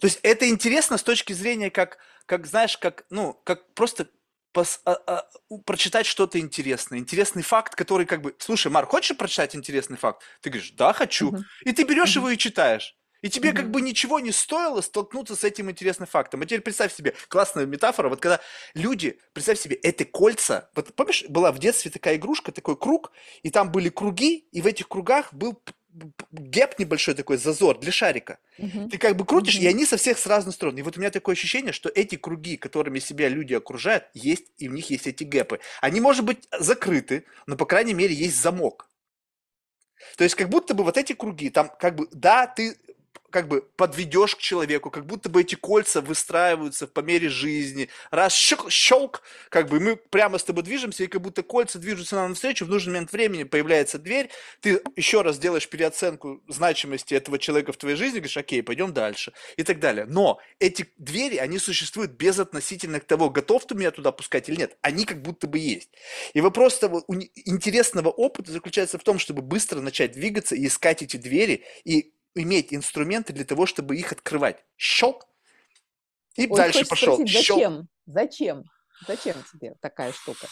То 0.00 0.06
есть 0.06 0.20
это 0.22 0.48
интересно 0.48 0.98
с 0.98 1.02
точки 1.02 1.32
зрения, 1.32 1.70
как, 1.70 1.98
как 2.26 2.46
знаешь, 2.46 2.76
как, 2.76 3.04
ну, 3.08 3.40
как 3.44 3.72
просто 3.74 4.08
пос, 4.52 4.80
а, 4.84 4.92
а, 5.06 5.28
прочитать 5.64 6.06
что-то 6.06 6.38
интересное, 6.38 6.98
интересный 6.98 7.42
факт, 7.42 7.74
который 7.74 8.06
как 8.06 8.22
бы, 8.22 8.34
слушай, 8.38 8.70
Марк, 8.70 8.90
хочешь 8.90 9.16
прочитать 9.16 9.56
интересный 9.56 9.96
факт? 9.96 10.22
Ты 10.40 10.50
говоришь, 10.50 10.72
да, 10.72 10.92
хочу. 10.92 11.32
Uh-huh. 11.32 11.42
И 11.64 11.72
ты 11.72 11.84
берешь 11.84 12.10
uh-huh. 12.14 12.20
его 12.20 12.30
и 12.30 12.38
читаешь. 12.38 12.96
И 13.22 13.30
тебе 13.30 13.50
uh-huh. 13.50 13.56
как 13.56 13.70
бы 13.70 13.80
ничего 13.80 14.18
не 14.18 14.32
стоило 14.32 14.80
столкнуться 14.80 15.36
с 15.36 15.44
этим 15.44 15.70
интересным 15.70 16.08
фактом. 16.08 16.42
А 16.42 16.44
теперь 16.44 16.60
представь 16.60 16.94
себе, 16.94 17.14
классная 17.28 17.66
метафора, 17.66 18.08
вот 18.08 18.20
когда 18.20 18.40
люди, 18.74 19.18
представь 19.32 19.60
себе, 19.60 19.76
это 19.76 20.04
кольца, 20.04 20.70
вот 20.74 20.92
помнишь, 20.94 21.24
была 21.28 21.52
в 21.52 21.58
детстве 21.58 21.90
такая 21.90 22.16
игрушка, 22.16 22.50
такой 22.50 22.76
круг, 22.76 23.12
и 23.42 23.50
там 23.50 23.70
были 23.70 23.88
круги, 23.88 24.48
и 24.50 24.60
в 24.60 24.66
этих 24.66 24.88
кругах 24.88 25.32
был 25.32 25.62
гэп 26.32 26.78
небольшой 26.78 27.14
такой, 27.14 27.36
зазор 27.36 27.78
для 27.78 27.92
шарика. 27.92 28.38
Uh-huh. 28.58 28.88
Ты 28.88 28.98
как 28.98 29.16
бы 29.16 29.24
крутишь, 29.24 29.56
uh-huh. 29.56 29.64
и 29.64 29.66
они 29.66 29.86
со 29.86 29.96
всех 29.96 30.18
с 30.18 30.26
разных 30.26 30.54
сторон. 30.54 30.78
И 30.78 30.82
вот 30.82 30.96
у 30.96 31.00
меня 31.00 31.10
такое 31.10 31.34
ощущение, 31.34 31.72
что 31.72 31.88
эти 31.88 32.16
круги, 32.16 32.56
которыми 32.56 32.98
себя 32.98 33.28
люди 33.28 33.54
окружают, 33.54 34.04
есть, 34.14 34.46
и 34.58 34.68
в 34.68 34.72
них 34.72 34.90
есть 34.90 35.06
эти 35.06 35.24
гэпы. 35.24 35.60
Они, 35.80 36.00
может 36.00 36.24
быть, 36.24 36.48
закрыты, 36.58 37.24
но, 37.46 37.56
по 37.56 37.66
крайней 37.66 37.94
мере, 37.94 38.14
есть 38.14 38.40
замок. 38.40 38.88
То 40.16 40.24
есть, 40.24 40.34
как 40.34 40.48
будто 40.48 40.74
бы 40.74 40.84
вот 40.84 40.96
эти 40.96 41.12
круги, 41.12 41.50
там, 41.50 41.70
как 41.78 41.96
бы, 41.96 42.08
да, 42.12 42.46
ты 42.46 42.76
как 43.32 43.48
бы 43.48 43.62
подведешь 43.76 44.36
к 44.36 44.38
человеку, 44.38 44.90
как 44.90 45.06
будто 45.06 45.28
бы 45.28 45.40
эти 45.40 45.56
кольца 45.56 46.00
выстраиваются 46.00 46.86
по 46.86 47.00
мере 47.00 47.28
жизни. 47.28 47.88
Раз 48.10 48.32
щелк, 48.34 48.70
щелк, 48.70 49.22
как 49.48 49.68
бы 49.68 49.80
мы 49.80 49.96
прямо 49.96 50.38
с 50.38 50.44
тобой 50.44 50.62
движемся, 50.62 51.04
и 51.04 51.06
как 51.08 51.22
будто 51.22 51.42
кольца 51.42 51.78
движутся 51.78 52.16
нам 52.16 52.30
навстречу, 52.30 52.66
в 52.66 52.68
нужный 52.68 52.92
момент 52.92 53.12
времени 53.12 53.44
появляется 53.44 53.98
дверь, 53.98 54.30
ты 54.60 54.80
еще 54.94 55.22
раз 55.22 55.38
делаешь 55.38 55.68
переоценку 55.68 56.42
значимости 56.46 57.14
этого 57.14 57.38
человека 57.38 57.72
в 57.72 57.76
твоей 57.76 57.96
жизни, 57.96 58.18
говоришь, 58.18 58.36
окей, 58.36 58.62
пойдем 58.62 58.92
дальше, 58.92 59.32
и 59.56 59.62
так 59.62 59.80
далее. 59.80 60.04
Но 60.06 60.38
эти 60.60 60.86
двери, 60.98 61.38
они 61.38 61.58
существуют 61.58 62.12
безотносительно 62.12 63.00
к 63.00 63.04
того, 63.04 63.30
готов 63.30 63.66
ты 63.66 63.74
меня 63.74 63.90
туда 63.90 64.12
пускать 64.12 64.48
или 64.48 64.56
нет. 64.56 64.76
Они 64.82 65.04
как 65.04 65.22
будто 65.22 65.46
бы 65.46 65.58
есть. 65.58 65.90
И 66.34 66.40
вопрос 66.40 66.78
того 66.78 67.04
интересного 67.08 68.10
опыта 68.10 68.52
заключается 68.52 68.98
в 68.98 69.02
том, 69.02 69.18
чтобы 69.18 69.42
быстро 69.42 69.80
начать 69.80 70.12
двигаться 70.12 70.54
и 70.54 70.66
искать 70.66 71.02
эти 71.02 71.16
двери, 71.16 71.64
и 71.84 72.12
иметь 72.34 72.72
инструменты 72.72 73.32
для 73.32 73.44
того, 73.44 73.66
чтобы 73.66 73.96
их 73.96 74.12
открывать. 74.12 74.64
Щелк. 74.76 75.26
И 76.36 76.48
Ой, 76.48 76.56
дальше 76.56 76.86
пошел. 76.86 77.14
Спросить, 77.14 77.34
зачем? 77.34 77.88
Зачем? 78.06 78.64
Зачем 79.06 79.36
тебе 79.52 79.74
такая 79.80 80.12
штука? 80.12 80.48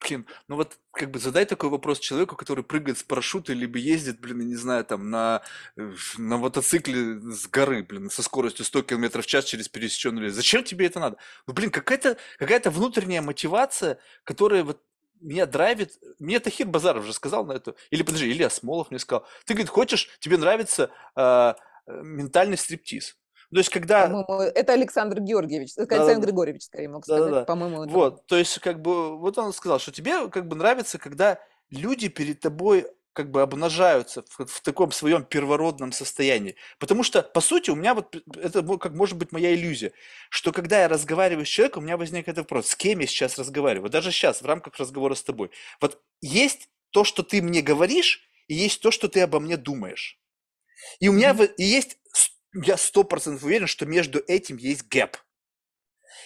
Блин, 0.00 0.26
ну 0.46 0.56
вот 0.56 0.78
как 0.92 1.10
бы 1.10 1.18
задай 1.18 1.46
такой 1.46 1.70
вопрос 1.70 1.98
человеку, 1.98 2.36
который 2.36 2.62
прыгает 2.62 2.98
с 2.98 3.02
парашюта, 3.02 3.54
либо 3.54 3.78
ездит, 3.78 4.20
блин, 4.20 4.40
я 4.40 4.46
не 4.46 4.54
знаю, 4.54 4.84
там 4.84 5.10
на, 5.10 5.42
на 6.18 6.36
мотоцикле 6.36 7.18
с 7.18 7.48
горы, 7.48 7.82
блин, 7.82 8.10
со 8.10 8.22
скоростью 8.22 8.64
100 8.64 8.82
км 8.82 9.22
в 9.22 9.26
час 9.26 9.46
через 9.46 9.68
пересеченный 9.68 10.22
лес. 10.22 10.34
Зачем 10.34 10.64
тебе 10.64 10.86
это 10.86 11.00
надо? 11.00 11.16
Ну, 11.46 11.54
блин, 11.54 11.70
какая-то 11.70 12.18
какая 12.38 12.60
внутренняя 12.70 13.22
мотивация, 13.22 13.98
которая 14.24 14.64
вот 14.64 14.82
меня 15.20 15.46
драйвит, 15.46 15.92
мне 16.18 16.40
Тахир 16.40 16.66
Базаров 16.66 17.04
уже 17.04 17.12
сказал 17.12 17.44
на 17.44 17.52
это, 17.52 17.74
или 17.90 18.02
подожди, 18.02 18.30
Илья 18.30 18.50
Смолов 18.50 18.90
мне 18.90 18.98
сказал, 18.98 19.26
ты, 19.44 19.54
говорит, 19.54 19.70
хочешь, 19.70 20.08
тебе 20.20 20.36
нравится 20.36 20.90
э, 21.16 21.54
ментальный 21.86 22.56
стриптиз. 22.56 23.16
То 23.50 23.58
есть, 23.58 23.70
когда... 23.70 24.06
По-моему, 24.06 24.42
это 24.42 24.72
Александр 24.72 25.20
Георгиевич, 25.20 25.74
да, 25.76 25.82
Александр 25.84 26.26
Григорьевич, 26.26 26.64
скорее 26.64 26.88
мог 26.88 27.04
сказать, 27.04 27.30
да, 27.30 27.40
да. 27.40 27.44
по-моему. 27.44 27.84
Это... 27.84 27.92
Вот, 27.92 28.26
то 28.26 28.36
есть, 28.36 28.58
как 28.58 28.82
бы, 28.82 29.16
вот 29.18 29.38
он 29.38 29.52
сказал, 29.52 29.78
что 29.78 29.92
тебе, 29.92 30.28
как 30.28 30.48
бы, 30.48 30.56
нравится, 30.56 30.98
когда 30.98 31.38
люди 31.70 32.08
перед 32.08 32.40
тобой 32.40 32.86
как 33.16 33.30
бы 33.30 33.40
обнажаются 33.40 34.22
в, 34.28 34.44
в 34.44 34.60
таком 34.60 34.92
своем 34.92 35.24
первородном 35.24 35.90
состоянии. 35.90 36.54
Потому 36.78 37.02
что, 37.02 37.22
по 37.22 37.40
сути, 37.40 37.70
у 37.70 37.74
меня 37.74 37.94
вот, 37.94 38.14
это 38.36 38.62
как 38.76 38.92
может 38.92 39.16
быть 39.16 39.32
моя 39.32 39.54
иллюзия, 39.54 39.92
что 40.28 40.52
когда 40.52 40.82
я 40.82 40.88
разговариваю 40.88 41.46
с 41.46 41.48
человеком, 41.48 41.82
у 41.82 41.86
меня 41.86 41.96
возникает 41.96 42.36
вопрос, 42.36 42.68
с 42.68 42.76
кем 42.76 42.98
я 42.98 43.06
сейчас 43.06 43.38
разговариваю, 43.38 43.88
даже 43.88 44.12
сейчас, 44.12 44.42
в 44.42 44.46
рамках 44.46 44.76
разговора 44.76 45.14
с 45.14 45.22
тобой. 45.22 45.50
Вот 45.80 46.02
есть 46.20 46.68
то, 46.90 47.04
что 47.04 47.22
ты 47.22 47.40
мне 47.40 47.62
говоришь, 47.62 48.22
и 48.48 48.54
есть 48.54 48.82
то, 48.82 48.90
что 48.90 49.08
ты 49.08 49.22
обо 49.22 49.40
мне 49.40 49.56
думаешь. 49.56 50.20
И 51.00 51.08
у 51.08 51.12
меня 51.12 51.30
mm-hmm. 51.32 51.54
и 51.56 51.64
есть, 51.64 51.96
я 52.52 52.76
сто 52.76 53.02
процентов 53.02 53.44
уверен, 53.44 53.66
что 53.66 53.86
между 53.86 54.18
этим 54.18 54.58
есть 54.58 54.86
гэп. 54.88 55.16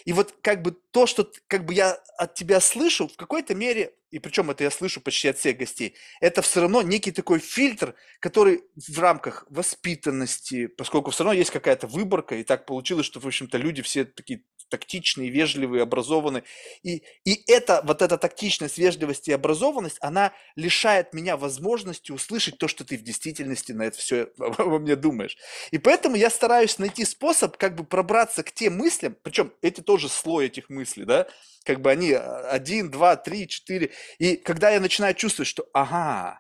И 0.05 0.13
вот 0.13 0.35
как 0.43 0.63
бы 0.63 0.77
то, 0.91 1.07
что 1.07 1.31
как 1.47 1.65
бы 1.65 1.75
я 1.75 1.93
от 2.19 2.35
тебя 2.35 2.61
слышу, 2.61 3.09
в 3.09 3.17
какой-то 3.17 3.55
мере, 3.55 3.95
и 4.11 4.19
причем 4.19 4.51
это 4.51 4.65
я 4.65 4.71
слышу 4.71 5.01
почти 5.01 5.29
от 5.29 5.39
всех 5.39 5.57
гостей, 5.57 5.95
это 6.21 6.43
все 6.43 6.63
равно 6.63 6.83
некий 6.83 7.13
такой 7.13 7.39
фильтр, 7.39 7.95
который 8.21 8.65
в 8.77 8.99
рамках 8.99 9.47
воспитанности, 9.51 10.67
поскольку 10.67 11.11
все 11.11 11.25
равно 11.25 11.39
есть 11.39 11.51
какая-то 11.51 11.87
выборка, 11.87 12.35
и 12.35 12.45
так 12.45 12.67
получилось, 12.67 13.07
что, 13.07 13.21
в 13.21 13.27
общем-то, 13.27 13.59
люди 13.59 13.83
все 13.83 14.05
такие 14.05 14.43
тактичные, 14.71 15.29
вежливые, 15.29 15.83
образованные. 15.83 16.45
И, 16.83 17.03
и 17.25 17.43
это, 17.51 17.83
вот 17.85 18.01
эта 18.01 18.17
тактичность, 18.17 18.79
вежливость 18.79 19.29
и 19.29 19.33
образованность, 19.33 19.99
она 20.01 20.33
лишает 20.57 21.13
меня 21.13 21.37
возможности 21.37 22.13
услышать 22.13 22.59
то, 22.59 22.69
что 22.69 22.85
ты 22.85 22.97
в 22.97 23.03
действительности 23.03 23.73
на 23.73 23.83
это 23.83 23.99
все 23.99 24.29
обо 24.39 24.79
мне 24.79 24.97
думаешь. 24.97 25.37
И 25.71 25.79
поэтому 25.79 26.17
я 26.17 26.31
стараюсь 26.31 26.79
найти 26.79 27.05
способ 27.05 27.57
как 27.57 27.75
бы 27.77 27.85
пробраться 27.85 28.43
к 28.43 28.53
тем 28.53 28.79
мыслям, 28.79 29.17
причем 29.23 29.53
эти 29.61 29.81
тоже 29.81 30.09
слой 30.09 30.47
этих 30.47 30.71
мыслей, 30.71 31.05
да, 31.05 31.27
как 31.65 31.81
бы 31.81 31.91
они 31.91 32.13
а, 32.13 32.49
один, 32.51 32.91
два, 32.91 33.17
три, 33.17 33.49
четыре. 33.49 33.91
И 34.19 34.37
когда 34.37 34.71
я 34.71 34.81
начинаю 34.81 35.15
чувствовать, 35.15 35.49
что 35.49 35.67
ага, 35.73 36.40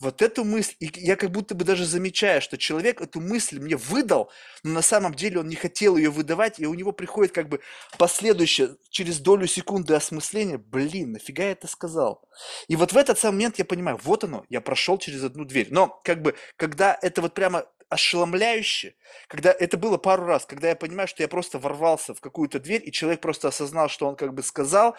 вот 0.00 0.22
эту 0.22 0.44
мысль, 0.44 0.74
и 0.80 0.90
я 0.96 1.14
как 1.14 1.30
будто 1.30 1.54
бы 1.54 1.64
даже 1.64 1.84
замечаю, 1.84 2.40
что 2.40 2.56
человек 2.56 3.00
эту 3.00 3.20
мысль 3.20 3.60
мне 3.60 3.76
выдал, 3.76 4.30
но 4.62 4.72
на 4.72 4.82
самом 4.82 5.14
деле 5.14 5.40
он 5.40 5.48
не 5.48 5.56
хотел 5.56 5.96
ее 5.96 6.10
выдавать, 6.10 6.58
и 6.58 6.66
у 6.66 6.74
него 6.74 6.92
приходит 6.92 7.32
как 7.32 7.48
бы 7.48 7.60
последующее, 7.98 8.76
через 8.88 9.18
долю 9.18 9.46
секунды 9.46 9.94
осмысления, 9.94 10.58
блин, 10.58 11.12
нафига 11.12 11.44
я 11.44 11.52
это 11.52 11.68
сказал? 11.68 12.26
И 12.66 12.76
вот 12.76 12.92
в 12.92 12.96
этот 12.96 13.18
самый 13.18 13.36
момент 13.36 13.58
я 13.58 13.64
понимаю, 13.64 14.00
вот 14.02 14.24
оно, 14.24 14.44
я 14.48 14.60
прошел 14.60 14.96
через 14.98 15.22
одну 15.22 15.44
дверь. 15.44 15.68
Но 15.70 16.00
как 16.02 16.22
бы, 16.22 16.34
когда 16.56 16.98
это 17.00 17.20
вот 17.20 17.34
прямо 17.34 17.66
ошеломляюще, 17.90 18.94
когда 19.26 19.52
это 19.52 19.76
было 19.76 19.98
пару 19.98 20.24
раз, 20.24 20.46
когда 20.46 20.68
я 20.68 20.76
понимаю, 20.76 21.08
что 21.08 21.22
я 21.22 21.28
просто 21.28 21.58
ворвался 21.58 22.14
в 22.14 22.20
какую-то 22.20 22.60
дверь, 22.60 22.82
и 22.86 22.92
человек 22.92 23.20
просто 23.20 23.48
осознал, 23.48 23.88
что 23.88 24.06
он 24.06 24.16
как 24.16 24.32
бы 24.32 24.42
сказал, 24.42 24.96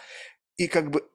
и 0.56 0.68
как 0.68 0.90
бы 0.90 1.08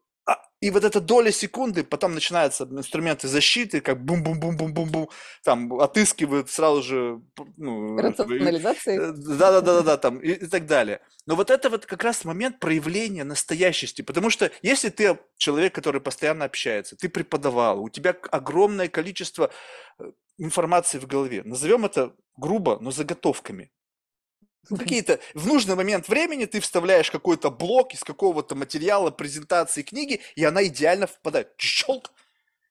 и 0.60 0.72
вот 0.72 0.84
эта 0.84 1.00
доля 1.00 1.32
секунды, 1.32 1.84
потом 1.84 2.16
начинаются 2.16 2.64
инструменты 2.64 3.28
защиты, 3.28 3.80
как 3.80 4.04
бум-бум-бум-бум-бум-бум, 4.04 5.10
там 5.44 5.80
отыскивают 5.80 6.50
сразу 6.50 6.82
же... 6.82 7.22
Ну, 7.58 7.96
Рационализации. 7.98 8.98
Да-да-да-да, 8.98 9.98
там 9.98 10.18
и, 10.18 10.32
и 10.32 10.48
так 10.48 10.66
далее. 10.66 11.02
Но 11.28 11.36
вот 11.36 11.52
это 11.52 11.70
вот 11.70 11.86
как 11.86 12.04
раз 12.04 12.26
момент 12.26 12.60
проявления 12.60 13.24
настоящести, 13.24 14.02
потому 14.02 14.32
что 14.32 14.52
если 14.64 14.90
ты 14.90 15.20
человек, 15.38 15.76
который 15.76 16.02
постоянно 16.02 16.46
общается, 16.46 16.96
ты 16.96 17.08
преподавал, 17.08 17.84
у 17.84 17.90
тебя 17.90 18.16
огромное 18.32 18.88
количество 18.88 19.52
э, 20.00 20.12
информации 20.40 20.98
в 20.98 21.06
голове, 21.06 21.44
назовем 21.44 21.86
это 21.86 22.16
грубо, 22.36 22.80
но 22.82 22.90
заготовками, 22.90 23.72
какие-то 24.76 25.20
в 25.34 25.48
нужный 25.48 25.76
момент 25.76 26.08
времени 26.10 26.46
ты 26.46 26.60
вставляешь 26.60 27.12
какой-то 27.12 27.50
блок 27.50 27.94
из 27.94 28.04
какого-то 28.04 28.56
материала, 28.56 29.12
презентации 29.12 29.82
книги, 29.82 30.22
и 30.36 30.44
она 30.44 30.66
идеально 30.66 31.08
впадает. 31.08 31.54
Щелк! 31.58 32.12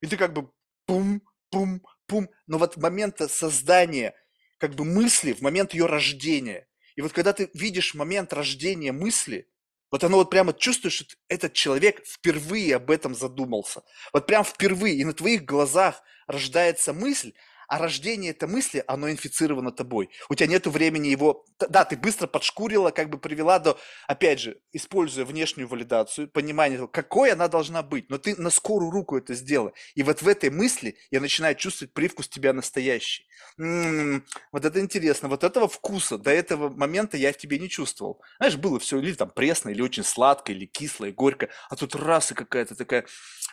И 0.00 0.06
ты 0.06 0.16
как 0.16 0.32
бы 0.32 0.50
пум, 0.86 1.22
пум, 1.50 1.82
пум. 2.06 2.28
Но 2.46 2.58
вот 2.58 2.76
момент 2.76 3.20
создания 3.30 4.14
как 4.58 4.74
бы 4.74 4.84
мысли, 4.84 5.32
в 5.32 5.42
момент 5.42 5.74
ее 5.74 5.86
рождения. 5.86 6.66
И 6.96 7.02
вот 7.02 7.12
когда 7.12 7.32
ты 7.32 7.50
видишь 7.54 7.94
момент 7.94 8.32
рождения 8.32 8.92
мысли, 8.92 9.48
вот 9.90 10.02
оно 10.02 10.16
вот 10.16 10.30
прямо 10.30 10.52
чувствуешь, 10.52 10.94
что 10.94 11.14
этот 11.28 11.52
человек 11.52 12.04
впервые 12.04 12.76
об 12.76 12.90
этом 12.90 13.14
задумался. 13.14 13.82
Вот 14.12 14.26
прям 14.26 14.44
впервые. 14.44 14.96
И 14.96 15.04
на 15.04 15.12
твоих 15.12 15.44
глазах 15.44 16.02
рождается 16.26 16.92
мысль, 16.92 17.32
а 17.68 17.78
рождение 17.78 18.30
этой 18.30 18.48
мысли, 18.48 18.82
оно 18.86 19.10
инфицировано 19.10 19.72
тобой. 19.72 20.10
У 20.28 20.34
тебя 20.34 20.48
нет 20.48 20.66
времени 20.66 21.08
его... 21.08 21.44
Да, 21.58 21.84
ты 21.84 21.96
быстро 21.96 22.26
подшкурила, 22.26 22.90
как 22.90 23.10
бы 23.10 23.18
привела 23.18 23.58
до, 23.58 23.78
опять 24.06 24.40
же, 24.40 24.60
используя 24.72 25.24
внешнюю 25.24 25.68
валидацию, 25.68 26.28
понимание, 26.28 26.86
какой 26.88 27.32
она 27.32 27.48
должна 27.48 27.82
быть, 27.82 28.10
но 28.10 28.18
ты 28.18 28.36
на 28.36 28.50
скорую 28.50 28.90
руку 28.90 29.16
это 29.16 29.34
сделала. 29.34 29.72
И 29.94 30.02
вот 30.02 30.22
в 30.22 30.28
этой 30.28 30.50
мысли 30.50 30.96
я 31.10 31.20
начинаю 31.20 31.54
чувствовать 31.54 31.92
привкус 31.92 32.28
тебя 32.28 32.52
настоящий. 32.52 33.26
М-м-м, 33.58 34.24
вот 34.52 34.64
это 34.64 34.80
интересно, 34.80 35.28
вот 35.28 35.44
этого 35.44 35.68
вкуса 35.68 36.18
до 36.18 36.30
этого 36.30 36.68
момента 36.68 37.16
я 37.16 37.32
в 37.32 37.38
тебе 37.38 37.58
не 37.58 37.68
чувствовал. 37.68 38.22
Знаешь, 38.38 38.56
было 38.56 38.78
все 38.78 38.98
или 38.98 39.12
там 39.14 39.30
пресно, 39.30 39.70
или 39.70 39.82
очень 39.82 40.04
сладко, 40.04 40.52
или 40.52 40.66
кисло, 40.66 41.06
и 41.06 41.12
горько, 41.12 41.48
а 41.70 41.76
тут 41.76 41.94
раз 41.94 42.32
и 42.32 42.34
какая-то 42.34 42.74
такая 42.74 43.06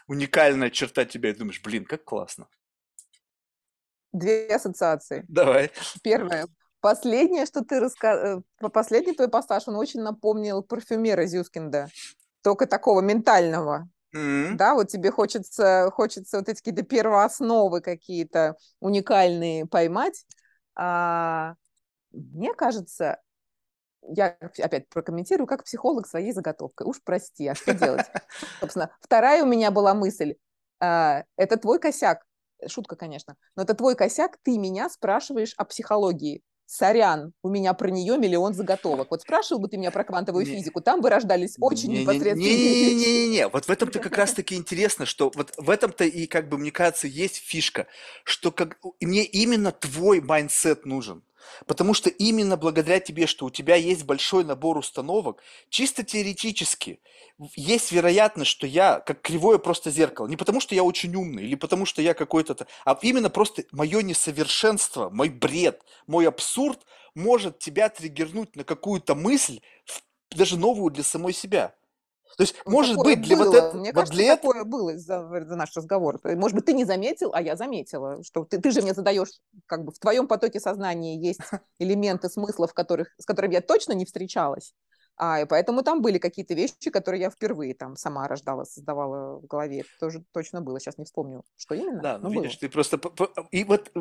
уникальная 0.08 0.70
черта 0.70 1.06
тебя, 1.06 1.30
и 1.30 1.34
думаешь, 1.34 1.62
блин, 1.62 1.86
как 1.86 2.04
классно 2.04 2.48
две 4.14 4.48
ассоциации. 4.48 5.26
Давай. 5.28 5.72
Первое. 6.04 6.48
Последнее, 6.80 7.46
что 7.46 7.64
ты 7.64 7.80
рассказал, 7.80 8.44
э, 8.62 8.70
последний 8.70 9.14
твой 9.14 9.30
пассаж, 9.30 9.64
он 9.68 9.76
очень 9.76 10.02
напомнил 10.02 10.62
парфюмера 10.62 11.26
Зюскинда, 11.26 11.88
только 12.42 12.66
такого 12.68 13.02
ментального. 13.02 13.90
Mm-hmm. 14.16 14.56
Да, 14.56 14.76
вот 14.76 14.90
тебе 14.90 15.10
хочется, 15.10 15.90
хочется 15.94 16.38
вот 16.38 16.50
эти 16.50 16.58
какие-то 16.58 16.84
первоосновы 16.84 17.82
какие-то 17.82 18.58
уникальные 18.80 19.66
поймать. 19.66 20.26
А, 20.76 21.56
мне 22.12 22.54
кажется, 22.54 23.20
я 24.02 24.38
опять 24.42 24.90
прокомментирую, 24.90 25.48
как 25.48 25.64
психолог 25.64 26.06
своей 26.06 26.32
заготовкой. 26.34 26.86
Уж 26.86 27.02
прости, 27.04 27.48
а 27.48 27.56
что 27.56 27.74
делать? 27.74 28.06
Собственно, 28.60 28.92
вторая 29.02 29.44
у 29.44 29.48
меня 29.48 29.72
была 29.72 29.94
мысль. 29.94 30.36
А, 30.80 31.24
это 31.38 31.58
твой 31.58 31.80
косяк 31.80 32.24
шутка, 32.68 32.96
конечно, 32.96 33.36
но 33.56 33.64
это 33.64 33.74
твой 33.74 33.96
косяк, 33.96 34.38
ты 34.44 34.58
меня 34.58 34.90
спрашиваешь 34.90 35.54
о 35.58 35.66
психологии. 35.66 36.42
Сорян, 36.66 37.34
у 37.44 37.50
меня 37.50 37.74
про 37.74 37.90
нее 37.92 38.18
миллион 38.18 38.54
заготовок. 38.54 39.12
Вот 39.12 39.22
спрашивал 39.22 39.62
бы 39.62 39.68
ты 39.68 39.78
меня 39.78 39.92
про 39.92 40.04
квантовую 40.04 40.46
не, 40.46 40.56
физику, 40.56 40.82
там 40.82 41.02
бы 41.02 41.10
рождались 41.10 41.56
очень 41.60 41.92
не, 41.92 42.02
непосредственные 42.02 42.58
не, 42.58 42.74
не, 42.74 42.94
не, 42.96 42.96
не, 42.96 43.28
не, 43.28 43.48
вот 43.48 43.66
в 43.66 43.70
этом-то 43.70 44.00
как 44.00 44.18
раз-таки 44.18 44.56
интересно, 44.56 45.06
что 45.06 45.32
вот 45.36 45.54
в 45.58 45.70
этом-то 45.70 46.06
и, 46.06 46.26
как 46.26 46.50
бы, 46.50 46.58
мне 46.58 46.72
кажется, 46.72 47.08
есть 47.08 47.36
фишка, 47.36 47.88
что 48.24 48.52
как, 48.52 48.80
мне 49.02 49.24
именно 49.24 49.72
твой 49.72 50.22
mindset 50.22 50.86
нужен. 50.86 51.24
Потому 51.66 51.94
что 51.94 52.10
именно 52.10 52.58
благодаря 52.58 53.00
тебе, 53.00 53.28
что 53.28 53.46
у 53.46 53.50
тебя 53.50 53.76
есть 53.76 54.04
большой 54.04 54.44
набор 54.44 54.78
установок, 54.78 55.42
чисто 55.70 56.04
теоретически 56.04 57.00
есть 57.56 57.92
вероятность, 57.92 58.52
что 58.52 58.68
я 58.68 59.00
как 59.00 59.22
кривое 59.22 59.58
просто 59.58 59.92
зеркало. 59.92 60.28
Не 60.28 60.38
потому, 60.38 60.60
что 60.60 60.76
я 60.76 60.84
очень 60.84 61.16
умный, 61.16 61.44
или 61.44 61.56
потому, 61.56 61.86
что 61.86 62.02
я 62.02 62.14
какой-то... 62.14 62.68
А 62.86 62.98
именно 63.02 63.30
просто 63.30 63.64
мое 63.72 64.02
несовершенство, 64.02 65.10
мой 65.10 65.30
бред, 65.30 65.82
мой 66.08 66.28
абсурд 66.28 66.86
может 67.16 67.60
тебя 67.60 67.90
триггернуть 67.90 68.56
на 68.56 68.64
какую-то 68.64 69.16
мысль, 69.16 69.62
даже 70.32 70.58
новую 70.58 70.92
для 70.92 71.04
самой 71.04 71.34
себя. 71.34 71.76
То 72.38 72.44
есть, 72.44 72.56
ну, 72.66 72.72
может 72.72 72.98
быть, 72.98 73.22
для 73.22 73.38
было. 73.38 73.46
вот 73.46 73.56
этого... 73.56 73.80
Мне 73.80 73.94
кажется, 73.94 74.16
для 74.16 74.36
такое 74.36 74.64
было 74.64 74.98
за, 74.98 75.28
за 75.46 75.56
наш 75.56 75.76
разговор. 75.76 76.20
Может 76.24 76.56
быть, 76.56 76.66
ты 76.66 76.74
не 76.74 76.86
заметил, 76.86 77.32
а 77.34 77.42
я 77.42 77.56
заметила, 77.56 78.24
что 78.24 78.46
ты, 78.46 78.60
ты 78.60 78.72
же 78.72 78.82
мне 78.82 78.94
задаешь, 78.94 79.30
как 79.66 79.84
бы 79.84 79.92
в 79.92 80.00
твоем 80.00 80.28
потоке 80.28 80.60
сознания 80.60 81.18
есть 81.18 81.40
элементы 81.80 82.30
смыслов, 82.30 82.74
которых, 82.74 83.10
с 83.18 83.26
которыми 83.26 83.54
я 83.54 83.62
точно 83.62 83.94
не 83.94 84.06
встречалась. 84.06 84.74
А, 85.16 85.42
и 85.42 85.46
поэтому 85.46 85.84
там 85.84 86.02
были 86.02 86.18
какие-то 86.18 86.54
вещи, 86.56 86.90
которые 86.90 87.22
я 87.22 87.30
впервые 87.30 87.76
там 87.76 87.96
сама 87.96 88.28
рождала, 88.28 88.64
создавала 88.64 89.40
в 89.40 89.46
голове. 89.46 89.82
Это 89.82 89.90
тоже 90.00 90.24
точно 90.32 90.62
было. 90.62 90.80
Сейчас 90.80 90.98
не 90.98 91.06
вспомню, 91.06 91.44
что 91.56 91.76
именно. 91.76 92.02
Да, 92.02 92.18
ну 92.18 92.30
видишь, 92.30 92.60
было. 92.60 92.60
ты 92.62 92.70
просто... 92.70 93.00
И 93.52 93.64
вот 93.64 93.92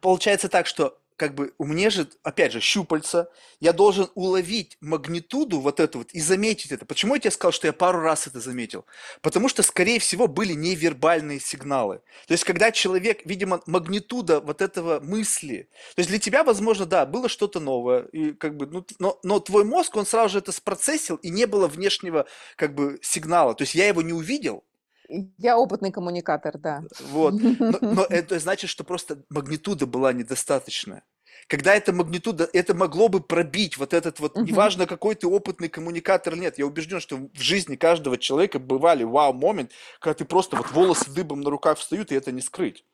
получается 0.00 0.48
так, 0.48 0.66
что 0.66 0.98
как 1.18 1.34
бы 1.34 1.52
у 1.58 1.66
меня 1.66 1.90
же, 1.90 2.08
опять 2.22 2.52
же, 2.52 2.60
щупальца, 2.60 3.28
я 3.60 3.72
должен 3.72 4.08
уловить 4.14 4.78
магнитуду 4.80 5.58
вот 5.58 5.80
эту 5.80 5.98
вот 5.98 6.12
и 6.12 6.20
заметить 6.20 6.70
это. 6.70 6.86
Почему 6.86 7.14
я 7.14 7.20
тебе 7.20 7.32
сказал, 7.32 7.50
что 7.50 7.66
я 7.66 7.72
пару 7.72 8.00
раз 8.00 8.28
это 8.28 8.38
заметил? 8.40 8.86
Потому 9.20 9.48
что, 9.48 9.64
скорее 9.64 9.98
всего, 9.98 10.28
были 10.28 10.52
невербальные 10.52 11.40
сигналы. 11.40 12.02
То 12.28 12.32
есть, 12.32 12.44
когда 12.44 12.70
человек, 12.70 13.26
видимо, 13.26 13.60
магнитуда 13.66 14.40
вот 14.40 14.62
этого 14.62 15.00
мысли, 15.00 15.68
то 15.96 16.00
есть 16.00 16.08
для 16.08 16.20
тебя, 16.20 16.44
возможно, 16.44 16.86
да, 16.86 17.04
было 17.04 17.28
что-то 17.28 17.58
новое, 17.58 18.02
и 18.12 18.32
как 18.32 18.56
бы, 18.56 18.66
ну, 18.66 18.86
но, 19.00 19.18
но 19.24 19.40
твой 19.40 19.64
мозг, 19.64 19.96
он 19.96 20.06
сразу 20.06 20.34
же 20.34 20.38
это 20.38 20.52
спроцессил, 20.52 21.16
и 21.16 21.30
не 21.30 21.46
было 21.46 21.66
внешнего 21.66 22.26
как 22.54 22.76
бы 22.76 23.00
сигнала. 23.02 23.54
То 23.56 23.62
есть 23.62 23.74
я 23.74 23.88
его 23.88 24.02
не 24.02 24.12
увидел, 24.12 24.62
я 25.08 25.58
опытный 25.58 25.90
коммуникатор, 25.90 26.58
да. 26.58 26.82
Вот. 27.00 27.34
Но, 27.34 27.78
но 27.80 28.04
это 28.04 28.38
значит, 28.38 28.70
что 28.70 28.84
просто 28.84 29.24
магнитуда 29.30 29.86
была 29.86 30.12
недостаточная. 30.12 31.02
Когда 31.46 31.74
эта 31.74 31.94
магнитуда, 31.94 32.48
это 32.52 32.74
могло 32.74 33.08
бы 33.08 33.20
пробить 33.20 33.78
вот 33.78 33.94
этот 33.94 34.20
вот, 34.20 34.36
неважно, 34.36 34.86
какой 34.86 35.14
ты 35.14 35.26
опытный 35.26 35.70
коммуникатор 35.70 36.34
или 36.34 36.42
нет. 36.42 36.58
Я 36.58 36.66
убежден, 36.66 37.00
что 37.00 37.16
в 37.16 37.40
жизни 37.40 37.76
каждого 37.76 38.18
человека 38.18 38.58
бывали 38.58 39.04
вау-момент, 39.04 39.72
когда 39.98 40.14
ты 40.14 40.24
просто 40.26 40.56
вот 40.56 40.70
волосы 40.72 41.10
дыбом 41.10 41.40
на 41.40 41.48
руках 41.48 41.78
встают, 41.78 42.12
и 42.12 42.14
это 42.14 42.32
не 42.32 42.42
скрыть. 42.42 42.84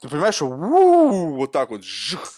Ты 0.00 0.08
понимаешь, 0.08 0.34
что 0.34 0.48
вот 0.48 1.52
так 1.52 1.70
вот, 1.70 1.84
жих. 1.84 2.34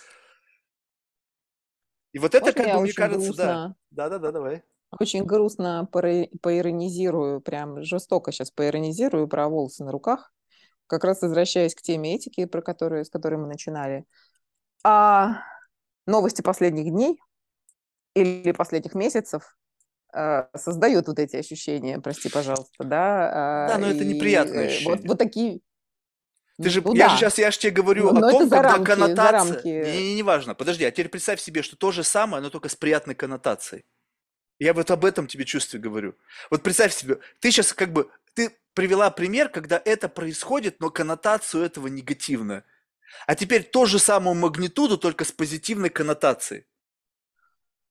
И 2.13 2.21
вот 2.21 2.35
это, 2.37 2.47
Можно 2.47 2.63
как 2.63 2.75
бы, 2.75 2.81
мне 2.83 2.93
кажется, 2.93 3.27
грустно. 3.27 3.45
да. 3.45 3.77
Да-да-да, 3.91 4.31
давай. 4.31 4.63
Очень 5.01 5.25
грустно 5.25 5.89
поиронизирую, 5.91 7.41
прям 7.41 7.83
жестоко 7.83 8.33
сейчас 8.33 8.51
поиронизирую 8.51 9.29
про 9.29 9.49
волосы 9.49 9.85
на 9.85 9.93
руках. 9.93 10.33
как 10.87 11.05
раз 11.05 11.23
возвращаясь 11.23 11.75
к 11.75 11.83
теме 11.83 12.15
этики, 12.15 12.45
про 12.45 12.61
которую, 12.63 13.05
с 13.05 13.11
которой 13.11 13.37
мы 13.37 13.47
начинали. 13.47 14.05
А 14.85 15.39
новости 16.07 16.43
последних 16.43 16.91
дней 16.91 17.19
или 18.15 18.53
последних 18.53 18.95
месяцев 18.95 19.57
э, 20.13 20.45
создают 20.55 21.09
вот 21.09 21.19
эти 21.19 21.37
ощущения, 21.37 21.99
прости, 22.01 22.29
пожалуйста, 22.29 22.85
да? 22.85 23.67
Да, 23.69 23.79
но 23.79 23.87
это 23.89 24.05
неприятные 24.05 24.65
э, 24.65 24.67
ощущения. 24.67 24.97
Вот, 24.97 25.05
вот 25.07 25.19
такие 25.19 25.61
Ты 26.63 26.69
же, 26.69 26.83
ну 26.83 26.95
я 26.95 27.07
да. 27.07 27.11
же 27.11 27.17
сейчас, 27.17 27.39
я 27.39 27.51
же 27.51 27.59
тебе 27.59 27.73
говорю 27.73 28.13
Но 28.13 28.27
о 28.27 28.31
это 28.31 28.39
том, 28.39 28.51
когда 28.51 28.63
рамки- 28.63 28.85
коннотация... 28.85 29.63
Не, 29.65 30.09
не, 30.11 30.15
не 30.17 30.23
важно. 30.23 30.55
Подожди, 30.55 30.85
а 30.85 30.91
теперь 30.91 31.09
представь 31.09 31.41
себе, 31.41 31.63
что 31.63 31.77
то 31.77 31.91
же 31.91 32.05
самое, 32.05 32.43
но 32.43 32.51
только 32.51 32.69
с 32.69 32.77
приятной 32.77 33.15
коннотацией. 33.15 33.85
Я 34.65 34.73
вот 34.73 34.91
об 34.91 35.05
этом 35.05 35.27
тебе 35.27 35.45
чувстве 35.45 35.79
говорю. 35.79 36.15
Вот 36.51 36.63
представь 36.63 36.95
себе, 36.95 37.19
ты 37.39 37.51
сейчас 37.51 37.75
как 37.75 37.93
бы, 37.93 38.11
ты 38.33 38.51
привела 38.73 39.11
пример, 39.11 39.51
когда 39.51 39.81
это 39.85 40.09
происходит, 40.09 40.81
но 40.81 40.89
коннотацию 40.89 41.63
этого 41.63 41.89
негативная. 41.89 42.65
А 43.27 43.35
теперь 43.35 43.65
ту 43.65 43.85
же 43.85 43.99
самую 43.99 44.37
магнитуду, 44.37 44.97
только 44.97 45.27
с 45.27 45.33
позитивной 45.33 45.91
коннотацией. 45.91 46.65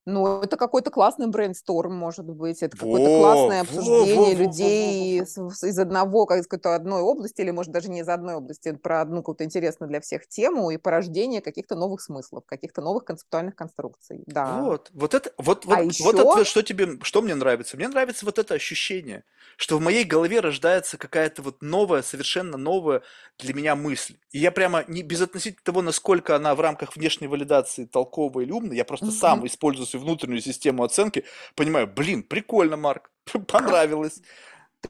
Ну, 0.07 0.41
это 0.41 0.57
какой-то 0.57 0.91
классный 0.91 1.27
брейнсторм, 1.27 1.93
может 1.95 2.25
быть, 2.25 2.61
это 2.61 2.75
какое-то 2.75 3.09
Во, 3.09 3.09
классное 3.09 3.61
обсуждение 3.61 4.33
во, 4.33 4.51
во, 4.59 4.69
во, 4.69 4.93
людей 4.93 5.25
с- 5.25 5.37
из 5.63 5.79
одного, 5.79 6.25
как 6.25 6.39
из 6.41 6.47
какой-то 6.47 6.75
одной 6.75 7.01
области, 7.01 7.39
или, 7.41 7.51
может, 7.51 7.71
даже 7.71 7.89
не 7.89 8.01
из 8.01 8.09
одной 8.09 8.35
области, 8.35 8.73
про 8.75 8.99
одну 9.01 9.17
какую-то 9.17 9.45
интересную 9.45 9.89
для 9.89 10.01
всех 10.01 10.27
тему 10.27 10.71
и 10.71 10.77
порождение 10.77 11.39
каких-то 11.41 11.75
новых 11.75 12.01
смыслов, 12.01 12.43
каких-то 12.45 12.81
новых 12.81 13.05
концептуальных 13.05 13.55
конструкций. 13.55 14.23
Да. 14.27 14.73
Вот, 14.73 14.89
вот 14.93 15.13
это, 15.13 15.31
вот, 15.37 15.65
А 15.67 15.81
вот, 15.83 15.93
вот 15.99 16.19
ещё- 16.19 16.19
это, 16.19 16.43
что 16.43 16.63
тебе, 16.63 16.97
что 17.03 17.21
мне 17.21 17.33
нравится? 17.33 17.77
Мне 17.77 17.87
нравится 17.87 18.25
вот 18.25 18.39
это 18.39 18.55
ощущение, 18.55 19.23
что 19.57 19.77
в 19.77 19.81
моей 19.81 20.03
голове 20.03 20.41
рождается 20.41 20.97
какая-то 20.97 21.41
вот 21.41 21.61
новая, 21.61 22.01
совершенно 22.01 22.57
новая 22.57 23.03
для 23.39 23.53
меня 23.53 23.75
мысль. 23.77 24.15
И 24.31 24.39
я 24.39 24.51
прямо, 24.51 24.83
не 24.87 25.01
без 25.01 25.21
относительно 25.21 25.63
того, 25.63 25.81
насколько 25.81 26.35
она 26.35 26.55
в 26.55 26.61
рамках 26.61 26.95
внешней 26.97 27.27
валидации 27.27 27.85
толковая 27.85 28.43
или 28.43 28.51
умная, 28.51 28.75
я 28.75 28.83
просто 28.85 29.11
Мгм. 29.11 29.13
сам 29.13 29.45
использую 29.47 29.87
свою 29.93 30.05
внутреннюю 30.05 30.41
систему 30.41 30.83
оценки, 30.83 31.25
понимаю, 31.55 31.87
блин, 31.87 32.23
прикольно, 32.23 32.77
Марк, 32.77 33.11
понравилось. 33.47 34.21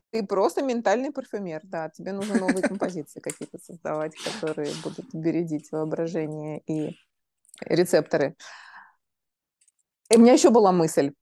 Ты 0.09 0.25
просто 0.25 0.63
ментальный 0.63 1.11
парфюмер, 1.11 1.61
да, 1.63 1.89
тебе 1.89 2.13
нужно 2.13 2.39
новые 2.39 2.63
композиции 2.63 3.19
какие-то 3.19 3.59
создавать, 3.59 4.15
которые 4.15 4.71
будут 4.83 5.13
бередить 5.13 5.71
воображение 5.71 6.61
и 6.65 6.97
рецепторы. 7.61 8.35
И 10.09 10.17
у 10.17 10.19
меня 10.19 10.33
еще 10.33 10.49
была 10.49 10.71
мысль. 10.71 11.13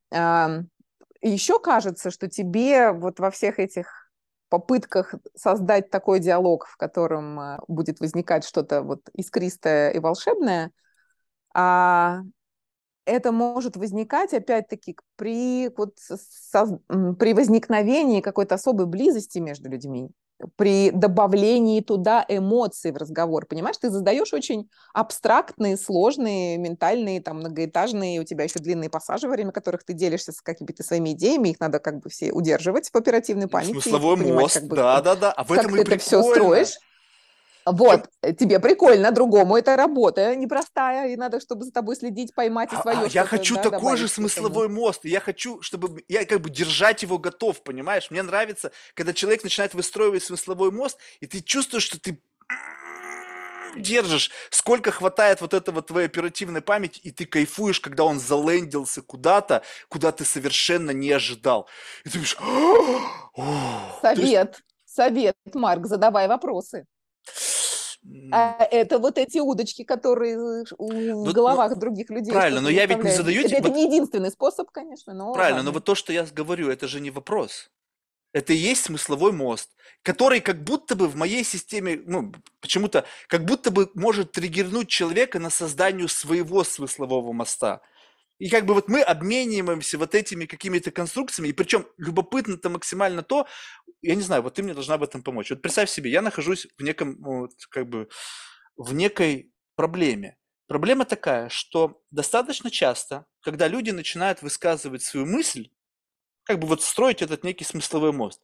Еще 1.21 1.59
кажется, 1.59 2.11
что 2.11 2.29
тебе 2.29 2.91
вот 2.91 3.19
во 3.19 3.29
всех 3.29 3.59
этих 3.59 4.11
попытках 4.49 5.15
создать 5.35 5.89
такой 5.89 6.19
диалог, 6.19 6.67
в 6.67 6.75
котором 6.75 7.39
а, 7.39 7.59
будет 7.69 8.01
возникать 8.01 8.43
что-то 8.43 8.81
вот 8.81 8.99
искристое 9.13 9.91
и 9.91 9.99
волшебное, 9.99 10.71
а, 11.53 12.19
это 13.05 13.31
может 13.31 13.77
возникать, 13.77 14.33
опять-таки, 14.33 14.95
при, 15.15 15.69
вот, 15.75 15.97
со- 15.97 16.79
при 17.19 17.33
возникновении 17.33 18.21
какой-то 18.21 18.55
особой 18.55 18.85
близости 18.85 19.39
между 19.39 19.69
людьми, 19.69 20.09
при 20.55 20.89
добавлении 20.91 21.81
туда 21.81 22.25
эмоций 22.27 22.91
в 22.91 22.97
разговор. 22.97 23.45
Понимаешь, 23.45 23.77
ты 23.77 23.89
задаешь 23.89 24.33
очень 24.33 24.69
абстрактные, 24.93 25.77
сложные, 25.77 26.57
ментальные, 26.57 27.21
там, 27.21 27.37
многоэтажные, 27.37 28.19
у 28.19 28.23
тебя 28.23 28.45
еще 28.45 28.59
длинные 28.59 28.89
пассажи, 28.89 29.27
во 29.27 29.33
время 29.33 29.51
которых 29.51 29.83
ты 29.83 29.93
делишься 29.93 30.31
с 30.31 30.41
какими-то 30.41 30.83
своими 30.83 31.11
идеями, 31.11 31.49
их 31.49 31.59
надо 31.59 31.79
как 31.79 31.99
бы 31.99 32.09
все 32.09 32.31
удерживать 32.31 32.89
в 32.89 32.95
оперативной 32.95 33.47
памяти. 33.47 33.69
и 33.69 33.81
Смысловой 33.81 34.17
понимать, 34.17 34.41
мост, 34.41 34.61
да-да-да, 34.63 35.31
а 35.31 35.43
в 35.43 35.49
как 35.49 35.59
этом 35.59 35.71
ты 35.73 35.77
и 35.77 35.81
это 35.81 35.97
все 35.99 36.21
прикольно. 36.21 36.35
строишь. 36.35 36.77
Вот, 37.65 38.09
э, 38.21 38.33
тебе 38.33 38.59
прикольно, 38.59 39.11
другому 39.11 39.57
это 39.57 39.75
работа 39.75 40.35
непростая, 40.35 41.13
и 41.13 41.15
надо, 41.15 41.39
чтобы 41.39 41.65
за 41.65 41.71
тобой 41.71 41.95
следить, 41.95 42.33
поймать 42.33 42.73
и 42.73 42.75
А- 42.75 42.81
свое 42.81 42.97
а 42.97 43.03
я 43.03 43.09
что-то, 43.09 43.27
хочу 43.27 43.55
да, 43.55 43.61
такой 43.63 43.97
же 43.97 44.05
этому. 44.05 44.29
смысловой 44.29 44.67
мост. 44.69 45.05
Я 45.05 45.19
хочу, 45.19 45.61
чтобы 45.61 46.03
я 46.07 46.25
как 46.25 46.41
бы 46.41 46.49
держать 46.49 47.03
его 47.03 47.17
готов, 47.17 47.63
понимаешь? 47.63 48.09
Мне 48.09 48.23
нравится, 48.23 48.71
когда 48.95 49.13
человек 49.13 49.43
начинает 49.43 49.73
выстраивать 49.73 50.23
смысловой 50.23 50.71
мост, 50.71 50.97
и 51.19 51.27
ты 51.27 51.41
чувствуешь, 51.41 51.83
что 51.83 51.99
ты 51.99 52.21
держишь, 53.77 54.31
сколько 54.49 54.91
хватает 54.91 55.39
вот 55.41 55.53
этого 55.53 55.81
твоей 55.81 56.07
оперативной 56.07 56.61
памяти, 56.61 56.99
и 56.99 57.11
ты 57.11 57.25
кайфуешь, 57.25 57.79
когда 57.79 58.03
он 58.03 58.19
залендился 58.19 59.01
куда-то, 59.01 59.63
куда 59.87 60.11
ты 60.11 60.25
совершенно 60.25 60.91
не 60.91 61.11
ожидал. 61.11 61.69
И 62.03 62.09
ты 62.09 62.13
думаешь. 62.13 62.35
То 64.01 64.09
есть, 64.09 64.21
Совет, 64.21 64.59
совет, 64.85 65.35
Марк, 65.53 65.85
задавай 65.85 66.27
вопросы. 66.27 66.85
А 68.31 68.63
это 68.71 68.97
вот 68.97 69.17
эти 69.17 69.37
удочки, 69.39 69.83
которые 69.83 70.35
Ну, 70.37 70.63
в 70.79 71.25
ну, 71.25 71.33
головах 71.33 71.77
других 71.77 72.09
людей. 72.09 72.31
правильно, 72.33 72.61
но 72.61 72.69
я 72.69 72.85
ведь 72.87 73.03
не 73.03 73.11
задаю 73.11 73.41
Это, 73.41 73.49
тебе- 73.49 73.57
это 73.59 73.67
вот- 73.67 73.77
не 73.77 73.85
единственный 73.85 74.31
способ, 74.31 74.71
конечно, 74.71 75.13
но 75.13 75.33
Правильно, 75.33 75.57
но 75.61 75.65
ладно. 75.67 75.71
вот 75.73 75.85
то, 75.85 75.95
что 75.95 76.11
я 76.11 76.25
говорю, 76.25 76.69
это 76.69 76.87
же 76.87 76.99
не 76.99 77.11
вопрос. 77.11 77.69
Это 78.33 78.53
и 78.53 78.55
есть 78.55 78.85
смысловой 78.85 79.33
мост, 79.33 79.69
который 80.03 80.39
как 80.39 80.63
будто 80.63 80.95
бы 80.95 81.07
в 81.07 81.15
моей 81.15 81.43
системе, 81.43 82.01
ну, 82.05 82.31
почему-то, 82.61 83.03
как 83.27 83.43
будто 83.45 83.71
бы 83.71 83.91
может 83.93 84.31
триггернуть 84.31 84.87
человека 84.87 85.37
на 85.39 85.49
созданию 85.49 86.07
своего 86.07 86.63
смыслового 86.63 87.33
моста. 87.33 87.81
И 88.41 88.49
как 88.49 88.65
бы 88.65 88.73
вот 88.73 88.87
мы 88.89 89.03
обмениваемся 89.03 89.99
вот 89.99 90.15
этими 90.15 90.47
какими-то 90.47 90.89
конструкциями, 90.89 91.49
и 91.49 91.53
причем 91.53 91.85
любопытно-то 91.97 92.71
максимально 92.71 93.21
то, 93.21 93.45
я 94.01 94.15
не 94.15 94.23
знаю, 94.23 94.41
вот 94.41 94.55
ты 94.55 94.63
мне 94.63 94.73
должна 94.73 94.97
в 94.97 95.03
этом 95.03 95.21
помочь. 95.21 95.51
Вот 95.51 95.61
представь 95.61 95.91
себе, 95.91 96.09
я 96.09 96.23
нахожусь 96.23 96.65
в 96.75 96.81
неком, 96.81 97.17
вот, 97.21 97.51
как 97.69 97.87
бы, 97.87 98.09
в 98.77 98.95
некой 98.95 99.53
проблеме. 99.75 100.37
Проблема 100.65 101.05
такая, 101.05 101.49
что 101.49 102.01
достаточно 102.09 102.71
часто, 102.71 103.27
когда 103.41 103.67
люди 103.67 103.91
начинают 103.91 104.41
высказывать 104.41 105.03
свою 105.03 105.27
мысль, 105.27 105.69
как 106.43 106.59
бы 106.59 106.67
вот 106.67 106.81
строить 106.81 107.21
этот 107.21 107.43
некий 107.43 107.65
смысловой 107.65 108.11
мост, 108.11 108.41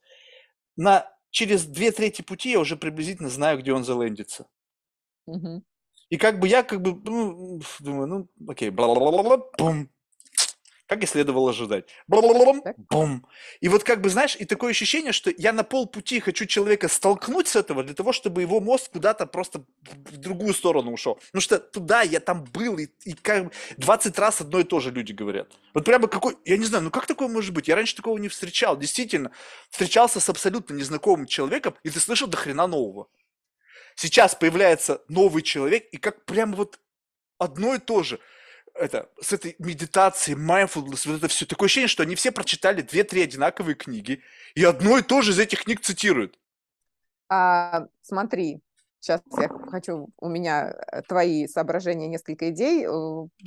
на, 0.76 1.10
через 1.30 1.66
две 1.66 1.92
трети 1.92 2.22
пути 2.22 2.52
я 2.52 2.60
уже 2.60 2.76
приблизительно 2.76 3.30
знаю, 3.30 3.58
где 3.58 3.72
он 3.72 3.84
залендится. 3.84 4.46
Мгм. 5.26 5.62
И 6.10 6.16
как 6.16 6.38
бы 6.38 6.48
я 6.48 6.62
как 6.62 6.80
бы 6.80 6.98
ну, 7.04 7.60
думаю, 7.80 8.06
ну, 8.06 8.28
окей, 8.48 8.70
бла-бла-бла-бла, 8.70 9.42
бум. 9.58 9.90
Как 10.88 11.02
и 11.02 11.06
следовало 11.06 11.50
ожидать. 11.50 11.84
Бум. 12.88 13.26
И 13.60 13.68
вот 13.68 13.84
как 13.84 14.00
бы, 14.00 14.08
знаешь, 14.08 14.36
и 14.40 14.46
такое 14.46 14.70
ощущение, 14.70 15.12
что 15.12 15.30
я 15.36 15.52
на 15.52 15.62
полпути 15.62 16.18
хочу 16.18 16.46
человека 16.46 16.88
столкнуть 16.88 17.46
с 17.46 17.56
этого 17.56 17.84
для 17.84 17.94
того, 17.94 18.14
чтобы 18.14 18.40
его 18.40 18.58
мозг 18.60 18.92
куда-то 18.92 19.26
просто 19.26 19.64
в 19.82 20.16
другую 20.16 20.54
сторону 20.54 20.92
ушел. 20.92 21.16
Потому 21.16 21.42
что 21.42 21.58
туда 21.58 22.00
я 22.00 22.20
там 22.20 22.44
был, 22.44 22.78
и, 22.78 22.86
и 23.04 23.12
как 23.12 23.44
бы 23.44 23.50
20 23.76 24.18
раз 24.18 24.40
одно 24.40 24.60
и 24.60 24.64
то 24.64 24.80
же 24.80 24.90
люди 24.90 25.12
говорят. 25.12 25.52
Вот 25.74 25.84
прямо 25.84 26.08
какой, 26.08 26.38
я 26.46 26.56
не 26.56 26.64
знаю, 26.64 26.84
ну 26.84 26.90
как 26.90 27.06
такое 27.06 27.28
может 27.28 27.52
быть? 27.52 27.68
Я 27.68 27.76
раньше 27.76 27.94
такого 27.94 28.16
не 28.16 28.28
встречал. 28.28 28.74
Действительно, 28.78 29.30
встречался 29.68 30.20
с 30.20 30.28
абсолютно 30.30 30.72
незнакомым 30.72 31.26
человеком, 31.26 31.74
и 31.82 31.90
ты 31.90 32.00
слышал 32.00 32.28
до 32.28 32.38
хрена 32.38 32.66
нового. 32.66 33.08
Сейчас 34.00 34.36
появляется 34.36 35.02
новый 35.08 35.42
человек, 35.42 35.88
и 35.90 35.96
как 35.96 36.24
прямо 36.24 36.54
вот 36.54 36.78
одно 37.36 37.74
и 37.74 37.80
то 37.80 38.04
же. 38.04 38.20
Это, 38.74 39.10
с 39.20 39.32
этой 39.32 39.56
медитацией, 39.58 40.38
mindfulness, 40.38 41.08
вот 41.08 41.16
это 41.16 41.26
все. 41.26 41.46
Такое 41.46 41.66
ощущение, 41.66 41.88
что 41.88 42.04
они 42.04 42.14
все 42.14 42.30
прочитали 42.30 42.82
две-три 42.82 43.24
одинаковые 43.24 43.74
книги, 43.74 44.22
и 44.54 44.62
одно 44.62 44.98
и 44.98 45.02
то 45.02 45.20
же 45.20 45.32
из 45.32 45.40
этих 45.40 45.64
книг 45.64 45.80
цитируют. 45.80 46.38
А, 47.28 47.88
смотри, 48.02 48.60
сейчас 49.00 49.20
я 49.36 49.48
хочу, 49.68 50.10
у 50.18 50.28
меня 50.28 50.76
э, 50.92 51.02
твои 51.02 51.48
соображения, 51.48 52.06
несколько 52.06 52.50
идей 52.50 52.86
э, 52.86 52.90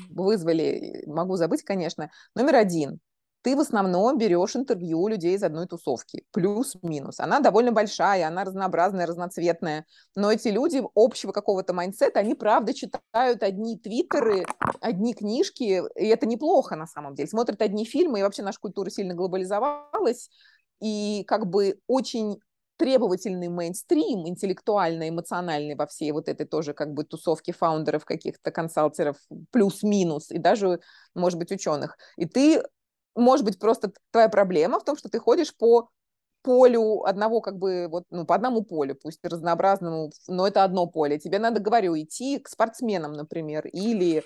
вызвали, 0.10 1.06
могу 1.08 1.38
забыть, 1.38 1.64
конечно. 1.64 2.12
Номер 2.36 2.58
один. 2.58 3.00
Ты 3.42 3.56
в 3.56 3.60
основном 3.60 4.18
берешь 4.18 4.56
интервью 4.56 5.08
людей 5.08 5.36
из 5.36 5.44
одной 5.44 5.68
тусовки, 5.68 6.26
плюс-минус. 6.32 7.20
Она 7.20 7.40
довольно 7.40 7.72
большая, 7.72 8.28
она 8.28 8.44
разнообразная, 8.44 9.08
разноцветная, 9.08 9.86
но 10.16 10.32
эти 10.32 10.50
люди 10.50 10.82
общего 10.96 11.32
какого-то 11.32 11.74
mindset 11.74 12.10
а, 12.10 12.20
они 12.20 12.36
правда 12.36 12.74
читают 12.74 13.42
одни 13.42 13.78
твиттеры, 13.78 14.46
одни 14.80 15.14
книжки, 15.14 15.84
и 15.96 16.06
это 16.06 16.26
неплохо 16.28 16.76
на 16.76 16.86
самом 16.86 17.16
деле. 17.16 17.28
Смотрят 17.28 17.62
одни 17.62 17.86
фильмы, 17.86 18.20
и 18.20 18.24
вообще 18.24 18.44
наша 18.44 18.60
культура 18.60 18.90
сильно 18.90 19.14
глобализовалась, 19.16 20.30
и 20.80 21.24
как 21.28 21.48
бы 21.48 21.80
очень 21.88 22.40
требовательный 22.78 23.48
мейнстрим, 23.48 24.28
интеллектуально-эмоциональный 24.28 25.76
во 25.76 25.86
всей 25.86 26.12
вот 26.12 26.28
этой 26.28 26.48
тоже 26.48 26.74
как 26.74 26.94
бы 26.94 27.04
тусовке 27.04 27.54
фаундеров, 27.54 28.06
каких-то 28.06 28.50
консалтеров, 28.50 29.18
плюс-минус, 29.52 30.32
и 30.32 30.40
даже, 30.40 30.80
может 31.14 31.38
быть, 31.38 31.52
ученых. 31.52 31.96
И 32.18 32.26
ты, 32.26 32.64
может 33.16 33.46
быть, 33.46 33.60
просто 33.60 33.92
твоя 34.12 34.30
проблема 34.30 34.80
в 34.80 34.86
том, 34.86 34.98
что 34.98 35.10
ты 35.10 35.20
ходишь 35.20 35.56
по 35.56 35.90
полю 36.44 37.04
одного 37.06 37.42
как 37.42 37.58
бы 37.58 37.88
вот 37.88 38.06
ну 38.10 38.26
по 38.26 38.36
одному 38.36 38.64
полю 38.64 38.96
пусть 38.96 39.24
разнообразному 39.24 40.12
но 40.28 40.48
это 40.48 40.64
одно 40.64 40.88
поле 40.88 41.20
тебе 41.20 41.38
надо 41.38 41.60
говорю 41.60 41.96
идти 41.96 42.40
к 42.40 42.50
спортсменам 42.50 43.14
например 43.14 43.68
или 43.68 44.24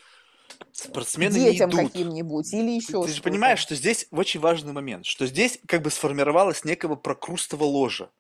Спортсмены 0.72 1.38
не 1.38 1.52
детям 1.52 1.72
идут. 1.72 1.91
каким-нибудь 1.91 2.53
или 2.53 2.72
еще 2.72 3.03
ты 3.03 3.12
же 3.12 3.22
понимаешь, 3.22 3.60
что 3.60 3.76
здесь 3.76 4.07
очень 4.12 4.40
важный 4.40 4.74
момент, 4.74 5.06
что 5.06 5.26
здесь 5.26 5.60
как 5.68 5.82
бы 5.82 5.90
сформировалось 5.90 6.64
некого 6.64 6.95
прокрустово 6.95 7.64
ложа. 7.64 8.12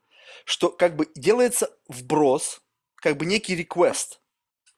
что 0.43 0.69
как 0.69 0.95
бы 0.95 1.07
делается 1.15 1.69
вброс, 1.87 2.61
как 2.95 3.17
бы 3.17 3.25
некий 3.25 3.55
реквест, 3.55 4.21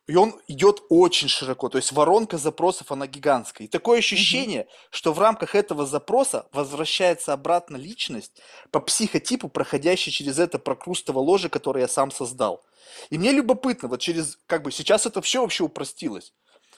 и 0.07 0.15
он 0.15 0.39
идет 0.47 0.83
очень 0.89 1.27
широко, 1.27 1.67
то 1.67 1.77
есть 1.77 1.91
воронка 1.91 2.37
запросов, 2.37 2.91
она 2.91 3.07
гигантская. 3.07 3.67
И 3.67 3.69
такое 3.69 3.99
ощущение, 3.99 4.61
mm-hmm. 4.61 4.87
что 4.89 5.13
в 5.13 5.19
рамках 5.19 5.53
этого 5.53 5.85
запроса 5.85 6.47
возвращается 6.53 7.33
обратно 7.33 7.75
личность 7.75 8.41
по 8.71 8.79
психотипу, 8.79 9.49
проходящей 9.49 10.13
через 10.13 10.39
это 10.39 10.59
прокрустово 10.59 11.19
ложе, 11.19 11.49
которое 11.49 11.81
я 11.81 11.87
сам 11.89 12.11
создал. 12.11 12.63
И 13.09 13.17
мне 13.17 13.33
любопытно, 13.33 13.89
вот 13.89 13.99
через, 13.99 14.39
как 14.47 14.63
бы 14.63 14.71
сейчас 14.71 15.05
это 15.05 15.21
все 15.21 15.41
вообще 15.41 15.65
упростилось. 15.65 16.33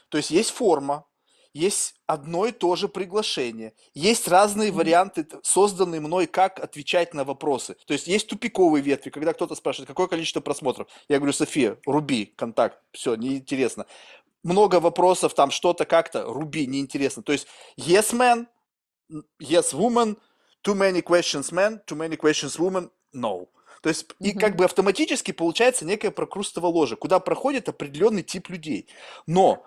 То 0.09 0.17
есть 0.17 0.31
есть 0.31 0.49
форма, 0.49 1.05
есть 1.53 1.95
одно 2.05 2.45
и 2.45 2.51
то 2.51 2.75
же 2.75 2.87
приглашение, 2.87 3.73
есть 3.93 4.27
разные 4.27 4.71
варианты, 4.71 5.27
созданные 5.43 6.01
мной, 6.01 6.27
как 6.27 6.59
отвечать 6.59 7.13
на 7.13 7.23
вопросы. 7.23 7.75
То 7.85 7.93
есть 7.93 8.07
есть 8.07 8.27
тупиковые 8.27 8.83
ветви, 8.83 9.09
когда 9.09 9.33
кто-то 9.33 9.55
спрашивает, 9.55 9.87
какое 9.87 10.07
количество 10.07 10.41
просмотров. 10.41 10.87
Я 11.07 11.17
говорю, 11.17 11.33
София, 11.33 11.77
руби, 11.85 12.33
контакт, 12.35 12.79
все, 12.91 13.15
неинтересно. 13.15 13.85
Много 14.43 14.79
вопросов, 14.79 15.33
там 15.33 15.51
что-то 15.51 15.85
как-то, 15.85 16.23
руби, 16.25 16.65
неинтересно. 16.67 17.23
То 17.23 17.31
есть 17.31 17.47
yes 17.77 18.13
man, 18.13 18.47
yes 19.41 19.73
woman, 19.73 20.17
too 20.63 20.75
many 20.75 21.01
questions 21.01 21.51
man, 21.51 21.79
too 21.85 21.97
many 21.97 22.17
questions 22.17 22.57
woman, 22.57 22.89
no. 23.13 23.47
То 23.81 23.89
есть, 23.89 24.05
mm-hmm. 24.05 24.27
и 24.27 24.31
как 24.37 24.55
бы 24.55 24.65
автоматически 24.65 25.31
получается 25.31 25.85
некое 25.85 26.11
прокрустово 26.11 26.67
ложе, 26.67 26.95
куда 26.95 27.19
проходит 27.19 27.69
определенный 27.69 28.23
тип 28.23 28.49
людей. 28.49 28.87
Но 29.25 29.65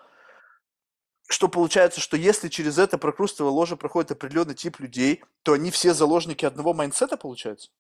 что 1.33 1.49
получается, 1.49 2.01
что 2.01 2.17
если 2.17 2.49
через 2.49 2.79
это 2.79 2.99
прокрустово 2.99 3.49
ложе 3.49 3.77
проходит 3.77 4.13
определенный 4.13 4.55
тип 4.55 4.81
людей, 4.81 5.23
то 5.43 5.53
они 5.55 5.71
все 5.71 5.95
заложники 5.95 6.45
одного 6.45 6.75
mindset 6.75 7.07
а, 7.07 7.17
получается? 7.17 7.71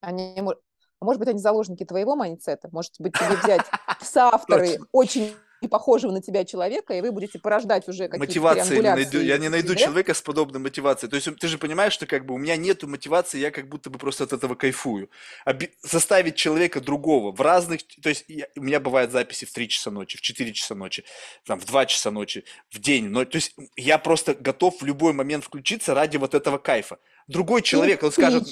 Они, 0.00 0.36
а 0.38 1.04
может 1.04 1.18
быть, 1.18 1.28
они 1.28 1.38
заложники 1.38 1.84
твоего 1.84 2.16
mindset 2.16 2.56
а? 2.56 2.68
Может 2.72 2.94
быть, 2.98 3.12
тебе 3.12 3.36
взять 3.36 3.66
соавторы 4.00 4.78
очень 4.92 5.34
и 5.64 5.68
похожего 5.68 6.12
на 6.12 6.20
тебя 6.20 6.44
человека, 6.44 6.94
и 6.94 7.00
вы 7.00 7.12
будете 7.12 7.38
порождать 7.38 7.88
уже 7.88 8.08
какие-то 8.08 8.18
Мотивации 8.18 8.76
не 8.76 8.82
найду, 8.82 9.20
я 9.20 9.38
не 9.38 9.48
найду 9.48 9.74
человека 9.74 10.14
с 10.14 10.22
подобной 10.22 10.60
мотивацией. 10.60 11.10
То 11.10 11.16
есть 11.16 11.28
ты 11.38 11.48
же 11.48 11.58
понимаешь, 11.58 11.92
что 11.92 12.06
как 12.06 12.26
бы 12.26 12.34
у 12.34 12.38
меня 12.38 12.56
нету 12.56 12.86
мотивации, 12.86 13.38
я 13.38 13.50
как 13.50 13.68
будто 13.68 13.90
бы 13.90 13.98
просто 13.98 14.24
от 14.24 14.32
этого 14.32 14.54
кайфую. 14.54 15.10
Оби- 15.46 15.72
заставить 15.82 16.36
человека 16.36 16.80
другого 16.80 17.32
в 17.32 17.40
разных... 17.40 17.80
То 18.02 18.08
есть 18.08 18.24
я, 18.28 18.46
у 18.56 18.62
меня 18.62 18.80
бывают 18.80 19.10
записи 19.12 19.44
в 19.44 19.52
3 19.52 19.68
часа 19.68 19.90
ночи, 19.90 20.18
в 20.18 20.20
4 20.20 20.52
часа 20.52 20.74
ночи, 20.74 21.04
там, 21.44 21.58
в 21.58 21.64
2 21.64 21.86
часа 21.86 22.10
ночи, 22.10 22.44
в 22.70 22.78
день. 22.78 23.08
Но, 23.08 23.24
то 23.24 23.36
есть 23.36 23.56
я 23.76 23.98
просто 23.98 24.34
готов 24.34 24.80
в 24.80 24.84
любой 24.84 25.12
момент 25.12 25.44
включиться 25.44 25.94
ради 25.94 26.16
вот 26.16 26.34
этого 26.34 26.58
кайфа. 26.58 26.98
Другой 27.26 27.62
человек, 27.62 28.02
он 28.02 28.12
скажет... 28.12 28.44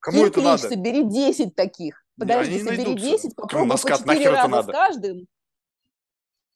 Кому 0.00 0.26
это 0.26 0.42
надо? 0.42 0.68
Собери 0.68 1.04
10 1.04 1.54
таких. 1.54 2.04
Подожди, 2.18 2.62
собери 2.62 2.94
10, 2.94 3.36
попробуй 3.36 3.78
по 3.78 3.88
4 3.88 4.30
раза 4.30 4.62
с 4.62 4.66
каждым. 4.66 5.26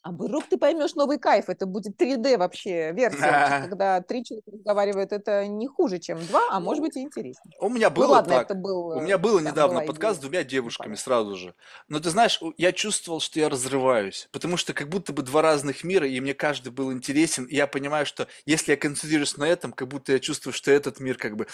А 0.07 0.13
вдруг 0.13 0.45
ты 0.49 0.57
поймешь 0.57 0.95
новый 0.95 1.19
кайф, 1.19 1.49
это 1.49 1.67
будет 1.67 2.01
3D 2.01 2.39
вообще 2.39 2.93
версия, 2.93 3.63
когда 3.69 4.01
три 4.01 4.25
человека 4.25 4.53
разговаривают, 4.53 5.11
это 5.11 5.49
не 5.49 5.67
хуже, 5.67 5.99
чем 5.99 6.25
два, 6.27 6.43
а 6.49 6.61
может 6.61 6.81
быть 6.81 6.97
и 6.97 7.01
интереснее. 7.01 7.57
У 7.59 7.69
меня 7.69 7.91
ну 7.91 7.97
было 7.97 8.07
ну, 8.07 8.13
ладно, 8.13 8.35
так. 8.35 8.45
Это 8.45 8.55
был, 8.55 8.87
У 8.91 9.01
меня 9.01 9.19
было 9.19 9.41
недавно 9.41 9.81
подкаст 9.81 10.19
с 10.19 10.23
двумя 10.23 10.45
девушками 10.45 10.95
сразу 10.95 11.35
же. 11.35 11.55
Но 11.89 11.99
ты 11.99 12.11
знаешь, 12.11 12.41
я 12.57 12.71
чувствовал, 12.71 13.19
что 13.19 13.41
я 13.41 13.49
разрываюсь, 13.49 14.29
потому 14.31 14.57
что 14.57 14.75
как 14.75 14.89
будто 14.89 15.13
бы 15.13 15.25
два 15.25 15.43
разных 15.43 15.83
мира, 15.83 16.07
и 16.07 16.21
мне 16.21 16.35
каждый 16.35 16.71
был 16.71 16.93
интересен, 16.93 17.45
и 17.47 17.57
я 17.57 17.67
понимаю, 17.67 18.07
что 18.07 18.29
если 18.45 18.71
я 18.71 18.77
концентрируюсь 18.77 19.37
на 19.37 19.45
этом, 19.45 19.73
как 19.73 19.89
будто 19.89 20.13
я 20.13 20.21
чувствую, 20.21 20.53
что 20.55 20.71
этот 20.71 21.01
мир 21.01 21.19
как 21.19 21.35
бы 21.35 21.49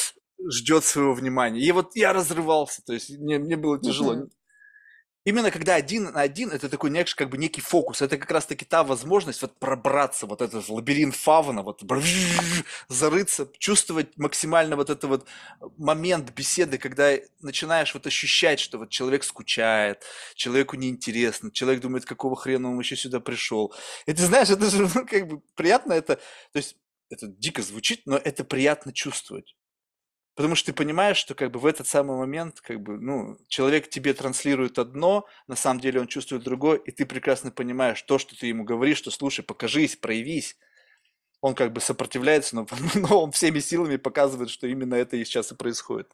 ждет 0.50 0.86
своего 0.86 1.12
внимания. 1.12 1.60
И 1.60 1.70
вот 1.72 1.94
я 1.94 2.14
разрывался, 2.14 2.82
то 2.82 2.94
есть 2.94 3.10
мне, 3.18 3.38
мне 3.38 3.56
было 3.56 3.78
тяжело. 3.78 4.14
Mm-hmm. 4.14 4.30
Именно 5.24 5.50
когда 5.50 5.74
один 5.74 6.04
на 6.04 6.20
один, 6.20 6.50
это 6.50 6.68
такой 6.68 6.90
некий, 6.90 7.14
как 7.14 7.28
бы 7.28 7.36
некий 7.36 7.60
фокус. 7.60 8.00
Это 8.00 8.16
как 8.16 8.30
раз-таки 8.30 8.64
та 8.64 8.82
возможность 8.82 9.42
вот 9.42 9.58
пробраться, 9.58 10.26
вот 10.26 10.40
этот 10.40 10.68
лабиринт 10.68 11.14
фавна, 11.14 11.62
вот 11.62 11.82
зарыться, 12.88 13.50
чувствовать 13.58 14.16
максимально 14.16 14.76
вот 14.76 14.90
этот 14.90 15.04
вот 15.04 15.26
момент 15.76 16.30
беседы, 16.30 16.78
когда 16.78 17.12
начинаешь 17.40 17.92
вот 17.92 18.06
ощущать, 18.06 18.60
что 18.60 18.78
вот 18.78 18.90
человек 18.90 19.24
скучает, 19.24 20.02
человеку 20.34 20.76
неинтересно, 20.76 21.50
человек 21.50 21.82
думает, 21.82 22.04
какого 22.06 22.34
хрена 22.36 22.70
он 22.70 22.78
еще 22.78 22.96
сюда 22.96 23.20
пришел. 23.20 23.74
Ты 24.06 24.16
знаешь, 24.16 24.48
это 24.50 24.70
же 24.70 24.88
ну, 24.94 25.06
как 25.06 25.26
бы 25.28 25.42
приятно 25.56 25.92
это, 25.92 26.16
то 26.16 26.56
есть 26.56 26.76
это 27.10 27.26
дико 27.26 27.62
звучит, 27.62 28.02
но 28.06 28.16
это 28.16 28.44
приятно 28.44 28.92
чувствовать. 28.92 29.54
Потому 30.38 30.54
что 30.54 30.66
ты 30.66 30.72
понимаешь, 30.72 31.16
что 31.16 31.34
как 31.34 31.50
бы 31.50 31.58
в 31.58 31.66
этот 31.66 31.88
самый 31.88 32.16
момент 32.16 32.60
как 32.60 32.80
бы, 32.80 32.96
ну, 32.96 33.38
человек 33.48 33.90
тебе 33.90 34.14
транслирует 34.14 34.78
одно, 34.78 35.26
на 35.48 35.56
самом 35.56 35.80
деле 35.80 36.00
он 36.00 36.06
чувствует 36.06 36.44
другое, 36.44 36.76
и 36.76 36.92
ты 36.92 37.06
прекрасно 37.06 37.50
понимаешь 37.50 38.00
то, 38.02 38.18
что 38.18 38.38
ты 38.38 38.46
ему 38.46 38.62
говоришь, 38.62 38.98
что 38.98 39.10
слушай, 39.10 39.44
покажись, 39.44 39.96
проявись. 39.96 40.56
Он 41.40 41.56
как 41.56 41.72
бы 41.72 41.80
сопротивляется, 41.80 42.54
но, 42.54 42.68
но 42.94 43.24
он 43.24 43.32
всеми 43.32 43.58
силами 43.58 43.96
показывает, 43.96 44.50
что 44.50 44.68
именно 44.68 44.94
это 44.94 45.16
и 45.16 45.24
сейчас 45.24 45.50
и 45.50 45.56
происходит. 45.56 46.08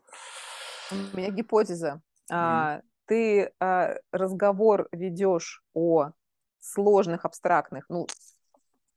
У 0.91 1.19
меня 1.19 1.29
гипотеза. 1.29 2.01
Mm. 2.33 2.35
А, 2.35 2.81
ты 3.05 3.53
а, 3.61 3.97
разговор 4.11 4.89
ведешь 4.91 5.63
о 5.75 6.13
сложных, 6.61 7.27
абстрактных, 7.27 7.85
ну, 7.91 8.07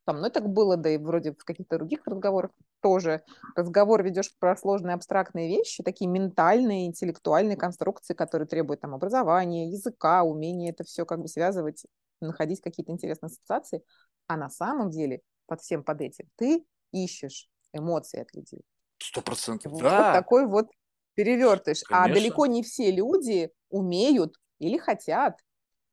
со 0.07 0.13
мной 0.13 0.29
так 0.29 0.47
было, 0.47 0.77
да 0.77 0.89
и 0.89 0.97
вроде 0.97 1.33
в 1.33 1.43
каких-то 1.43 1.77
других 1.77 2.07
разговорах 2.07 2.51
тоже. 2.81 3.23
Разговор 3.57 4.01
ведешь 4.03 4.33
про 4.39 4.55
сложные 4.55 4.93
абстрактные 4.93 5.49
вещи, 5.49 5.83
такие 5.83 6.09
ментальные, 6.09 6.87
интеллектуальные 6.87 7.57
конструкции, 7.57 8.13
которые 8.13 8.47
требуют 8.47 8.79
там 8.79 8.95
образования, 8.95 9.69
языка, 9.69 10.23
умения 10.23 10.71
это 10.71 10.85
все 10.85 11.05
как 11.05 11.19
бы 11.19 11.27
связывать, 11.27 11.85
находить 12.21 12.61
какие-то 12.61 12.93
интересные 12.93 13.27
ассоциации. 13.27 13.83
А 14.27 14.37
на 14.37 14.49
самом 14.49 14.91
деле 14.91 15.19
под 15.45 15.59
всем 15.59 15.83
под 15.83 15.99
этим 15.99 16.29
ты 16.37 16.65
ищешь 16.93 17.49
эмоции 17.73 18.21
от 18.21 18.33
людей. 18.33 18.61
Сто 18.99 19.21
процентов, 19.21 19.73
вот 19.73 19.81
да. 19.81 20.13
такой 20.13 20.47
вот 20.47 20.69
перевертыш. 21.15 21.83
А 21.91 22.07
далеко 22.07 22.45
не 22.45 22.63
все 22.63 22.91
люди 22.91 23.51
умеют 23.69 24.35
или 24.59 24.77
хотят, 24.77 25.37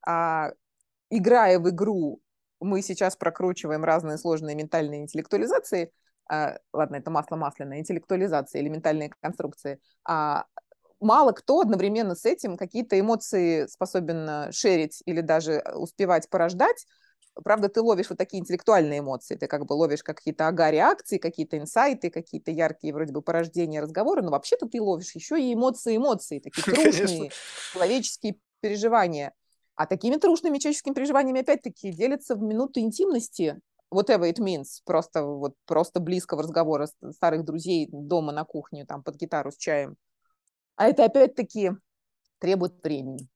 а, 0.06 0.52
играя 1.10 1.58
в 1.58 1.68
игру 1.70 2.20
мы 2.64 2.82
сейчас 2.82 3.16
прокручиваем 3.16 3.84
разные 3.84 4.18
сложные 4.18 4.56
ментальные 4.56 5.02
интеллектуализации, 5.02 5.92
а, 6.28 6.58
ладно, 6.72 6.96
это 6.96 7.10
масло 7.10 7.36
масляное, 7.36 7.78
интеллектуализация 7.78 8.60
или 8.60 8.68
ментальные 8.68 9.10
конструкции, 9.20 9.78
а 10.04 10.46
мало 11.00 11.32
кто 11.32 11.60
одновременно 11.60 12.14
с 12.14 12.24
этим 12.24 12.56
какие-то 12.56 12.98
эмоции 12.98 13.66
способен 13.66 14.28
э, 14.28 14.52
шерить 14.52 15.02
или 15.04 15.20
даже 15.20 15.62
успевать 15.74 16.28
порождать, 16.30 16.86
Правда, 17.42 17.68
ты 17.68 17.80
ловишь 17.80 18.10
вот 18.10 18.18
такие 18.18 18.40
интеллектуальные 18.40 19.00
эмоции, 19.00 19.34
ты 19.34 19.48
как 19.48 19.66
бы 19.66 19.72
ловишь 19.72 20.04
какие-то 20.04 20.46
ага-реакции, 20.46 21.18
какие-то 21.18 21.58
инсайты, 21.58 22.10
какие-то 22.10 22.52
яркие 22.52 22.94
вроде 22.94 23.12
бы 23.12 23.22
порождения 23.22 23.80
разговора, 23.80 24.22
но 24.22 24.30
вообще-то 24.30 24.68
ты 24.68 24.80
ловишь 24.80 25.14
еще 25.16 25.40
и 25.40 25.52
эмоции 25.52 25.96
эмоции, 25.96 26.38
такие 26.38 26.62
трушные 26.92 27.30
человеческие 27.72 28.36
переживания. 28.60 29.32
А 29.76 29.86
такими 29.86 30.16
трушными 30.16 30.58
человеческими 30.58 30.94
переживаниями 30.94 31.40
опять-таки 31.40 31.92
делятся 31.92 32.36
в 32.36 32.42
минуты 32.42 32.80
интимности, 32.80 33.60
whatever 33.92 34.30
it 34.30 34.38
means, 34.38 34.80
просто, 34.84 35.24
вот, 35.24 35.54
просто 35.66 36.00
близкого 36.00 36.42
разговора 36.42 36.88
старых 37.10 37.44
друзей 37.44 37.88
дома 37.90 38.32
на 38.32 38.44
кухне, 38.44 38.84
там, 38.84 39.02
под 39.02 39.16
гитару 39.16 39.50
с 39.50 39.56
чаем. 39.56 39.96
А 40.76 40.88
это 40.88 41.04
опять-таки 41.04 41.72
требует 42.38 42.82
времени. 42.82 43.28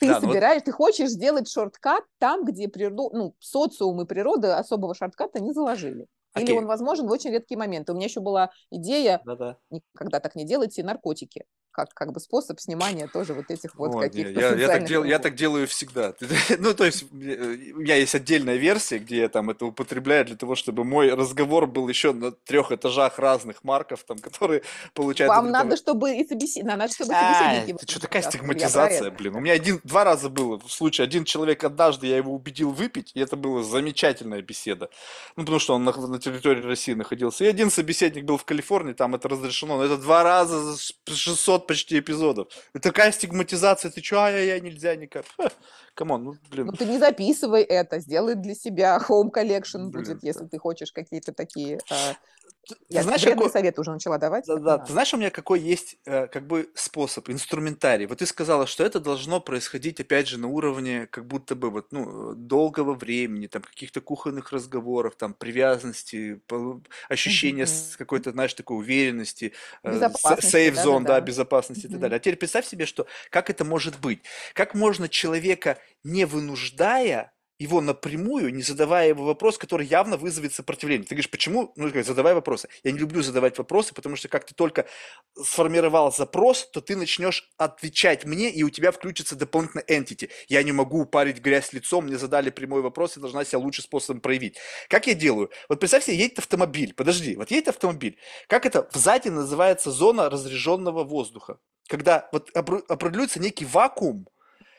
Ты 0.00 0.08
да, 0.08 0.20
собираешь, 0.20 0.62
вот... 0.62 0.64
ты 0.64 0.72
хочешь 0.72 1.10
сделать 1.10 1.48
шорткат 1.48 2.04
там, 2.18 2.44
где 2.44 2.68
природу, 2.68 3.10
ну, 3.12 3.34
социум 3.38 4.00
и 4.02 4.06
природа 4.06 4.58
особого 4.58 4.94
шортката 4.94 5.40
не 5.40 5.52
заложили. 5.52 6.06
Окей. 6.32 6.48
Или 6.48 6.58
он 6.58 6.66
возможен 6.66 7.08
в 7.08 7.10
очень 7.10 7.30
редкие 7.30 7.58
моменты. 7.58 7.92
У 7.92 7.96
меня 7.96 8.06
еще 8.06 8.20
была 8.20 8.50
идея, 8.70 9.20
Да-да. 9.24 9.56
никогда 9.70 10.20
так 10.20 10.36
не 10.36 10.44
делайте, 10.44 10.84
наркотики 10.84 11.44
как, 11.72 11.92
как 11.94 12.12
бы 12.12 12.20
способ 12.20 12.60
снимания 12.60 13.06
тоже 13.06 13.34
вот 13.34 13.50
этих 13.50 13.74
вот 13.76 13.94
О, 13.94 14.00
каких-то 14.00 14.40
я, 14.40 14.54
я, 14.54 14.66
так 14.68 14.84
дел, 14.84 15.04
я 15.04 15.18
так 15.18 15.34
делаю 15.34 15.66
всегда. 15.66 16.14
Ну, 16.58 16.74
то 16.74 16.84
есть, 16.84 17.04
у 17.12 17.16
меня 17.16 17.96
есть 17.96 18.14
отдельная 18.14 18.56
версия, 18.56 18.98
где 18.98 19.18
я 19.18 19.28
там 19.28 19.50
это 19.50 19.66
употребляю 19.66 20.24
для 20.24 20.36
того, 20.36 20.54
чтобы 20.54 20.84
мой 20.84 21.12
разговор 21.14 21.66
был 21.66 21.88
еще 21.88 22.12
на 22.12 22.32
трех 22.32 22.72
этажах 22.72 23.18
разных 23.18 23.64
марков, 23.64 24.04
там, 24.04 24.18
которые 24.18 24.62
получают... 24.94 25.30
Вам 25.34 25.50
надо, 25.50 25.76
чтобы 25.76 26.16
и 26.16 26.26
собеседники... 26.26 26.66
Надо, 26.66 26.92
чтобы 26.92 27.12
собеседники... 27.12 27.76
Это 27.82 27.90
что, 27.90 28.00
такая 28.00 28.22
стигматизация, 28.22 29.10
блин. 29.10 29.36
У 29.36 29.40
меня 29.40 29.54
один, 29.54 29.80
два 29.84 30.04
раза 30.04 30.28
было 30.28 30.58
в 30.58 30.70
случае. 30.70 31.04
Один 31.04 31.24
человек 31.24 31.64
однажды, 31.64 32.06
я 32.06 32.16
его 32.16 32.34
убедил 32.34 32.70
выпить, 32.70 33.12
и 33.14 33.20
это 33.20 33.36
была 33.36 33.62
замечательная 33.62 34.42
беседа. 34.42 34.90
Ну, 35.36 35.44
потому 35.44 35.58
что 35.58 35.74
он 35.74 35.84
на, 35.84 35.92
на 35.92 36.18
территории 36.18 36.62
России 36.62 36.94
находился. 36.94 37.44
И 37.44 37.48
один 37.48 37.70
собеседник 37.70 38.24
был 38.24 38.36
в 38.36 38.44
Калифорнии, 38.44 38.92
там 38.92 39.14
это 39.14 39.28
разрешено. 39.28 39.76
Но 39.76 39.84
это 39.84 39.96
два 39.96 40.22
раза 40.22 40.60
за 40.60 40.76
600 41.16 41.59
почти 41.66 41.98
эпизодов. 41.98 42.48
И 42.74 42.78
такая 42.78 43.12
стигматизация, 43.12 43.90
ты 43.90 44.00
чё, 44.00 44.18
ай-яй-яй, 44.18 44.60
нельзя 44.60 44.96
никак. 44.96 45.24
Come 45.94 46.11
on, 46.11 46.24
ну, 46.24 46.34
блин. 46.50 46.66
Ну, 46.66 46.72
ты 46.72 46.84
не 46.84 46.98
записывай 46.98 47.62
это, 47.62 47.98
сделай 48.00 48.34
для 48.34 48.54
себя 48.54 48.98
home 49.08 49.30
collection 49.34 49.88
Блин, 49.88 50.04
будет, 50.04 50.22
если 50.22 50.46
ты 50.46 50.58
хочешь 50.58 50.92
какие-то 50.92 51.32
такие... 51.32 51.78
а, 51.90 52.14
Я 52.88 53.02
знаешь, 53.02 53.24
какой... 53.24 53.50
советы 53.50 53.80
уже 53.80 53.90
начала 53.90 54.18
давать. 54.18 54.46
Да, 54.46 54.56
да, 54.56 54.78
ты 54.78 54.92
знаешь, 54.92 55.12
у 55.14 55.16
меня 55.16 55.30
какой 55.30 55.60
есть 55.60 55.96
э, 56.04 56.26
как 56.26 56.46
бы 56.46 56.70
способ, 56.74 57.28
инструментарий. 57.30 58.06
Вот 58.06 58.18
ты 58.18 58.26
сказала, 58.26 58.66
что 58.66 58.84
это 58.84 59.00
должно 59.00 59.40
происходить, 59.40 60.00
опять 60.00 60.28
же, 60.28 60.38
на 60.38 60.48
уровне 60.48 61.06
как 61.06 61.26
будто 61.26 61.54
бы 61.54 61.70
вот, 61.70 61.90
ну, 61.90 62.34
долгого 62.34 62.94
времени, 62.94 63.46
там, 63.46 63.62
каких-то 63.62 64.00
кухонных 64.00 64.52
разговоров, 64.52 65.16
там, 65.16 65.34
привязанности, 65.34 66.40
ощущения 67.08 67.66
с 67.66 67.96
какой-то, 67.96 68.32
знаешь, 68.32 68.54
такой 68.54 68.78
уверенности, 68.78 69.52
э, 69.82 70.10
сейф 70.40 70.76
зон, 70.76 71.02
да, 71.02 71.08
да-да-да. 71.08 71.26
безопасности 71.26 71.86
и 71.86 71.88
так 71.88 72.00
далее. 72.00 72.16
А 72.16 72.20
теперь 72.20 72.36
представь 72.36 72.66
себе, 72.66 72.86
что 72.86 73.06
как 73.30 73.50
это 73.50 73.64
может 73.64 73.98
быть? 74.00 74.22
Как 74.54 74.74
можно 74.74 75.08
человека, 75.08 75.78
не 76.04 76.24
вынуждая, 76.24 77.32
его 77.60 77.82
напрямую, 77.82 78.54
не 78.54 78.62
задавая 78.62 79.08
его 79.08 79.26
вопрос, 79.26 79.58
который 79.58 79.86
явно 79.86 80.16
вызовет 80.16 80.54
сопротивление. 80.54 81.06
Ты 81.06 81.14
говоришь, 81.14 81.30
почему? 81.30 81.74
Ну, 81.76 81.90
задавай 82.02 82.32
вопросы. 82.32 82.70
Я 82.82 82.90
не 82.90 82.98
люблю 82.98 83.20
задавать 83.20 83.58
вопросы, 83.58 83.94
потому 83.94 84.16
что 84.16 84.28
как 84.28 84.46
ты 84.46 84.54
только 84.54 84.86
сформировал 85.36 86.10
запрос, 86.10 86.70
то 86.72 86.80
ты 86.80 86.96
начнешь 86.96 87.50
отвечать 87.58 88.24
мне, 88.24 88.50
и 88.50 88.62
у 88.62 88.70
тебя 88.70 88.92
включится 88.92 89.36
дополнительный 89.36 89.84
entity. 89.84 90.30
Я 90.48 90.62
не 90.62 90.72
могу 90.72 91.02
упарить 91.02 91.40
грязь 91.40 91.74
лицом, 91.74 92.06
мне 92.06 92.16
задали 92.16 92.48
прямой 92.48 92.80
вопрос, 92.80 93.16
я 93.16 93.20
должна 93.20 93.44
себя 93.44 93.58
лучшим 93.58 93.84
способом 93.84 94.22
проявить. 94.22 94.56
Как 94.88 95.06
я 95.06 95.12
делаю? 95.12 95.50
Вот 95.68 95.80
представь 95.80 96.04
себе, 96.04 96.16
едет 96.16 96.38
автомобиль, 96.38 96.94
подожди, 96.94 97.36
вот 97.36 97.50
едет 97.50 97.68
автомобиль. 97.68 98.16
Как 98.48 98.64
это 98.64 98.88
в 98.90 99.30
называется 99.30 99.90
зона 99.90 100.30
разреженного 100.30 101.04
воздуха? 101.04 101.58
Когда 101.88 102.26
вот 102.32 102.50
опре- 102.56 102.84
определяется 102.88 103.38
некий 103.38 103.66
вакуум, 103.66 104.28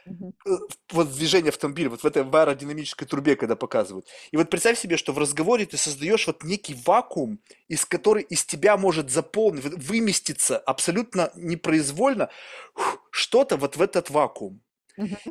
Э, 0.05 0.57
вот 0.91 1.11
движение 1.11 1.49
автомобиля, 1.49 1.89
вот 1.89 2.01
в 2.01 2.05
этой 2.05 2.23
в 2.23 2.35
аэродинамической 2.35 3.07
трубе, 3.07 3.35
когда 3.35 3.55
показывают. 3.55 4.07
И 4.31 4.37
вот 4.37 4.49
представь 4.49 4.79
себе, 4.79 4.97
что 4.97 5.13
в 5.13 5.17
разговоре 5.17 5.65
ты 5.65 5.77
создаешь 5.77 6.27
вот 6.27 6.43
некий 6.43 6.75
вакуум, 6.85 7.39
из 7.67 7.85
который 7.85 8.23
из 8.23 8.45
тебя 8.45 8.77
может 8.77 9.09
заполнить, 9.09 9.63
выместиться 9.63 10.57
абсолютно 10.57 11.31
непроизвольно 11.35 12.29
что-то 13.11 13.57
вот 13.57 13.77
в 13.77 13.81
этот 13.81 14.09
вакуум. 14.09 14.61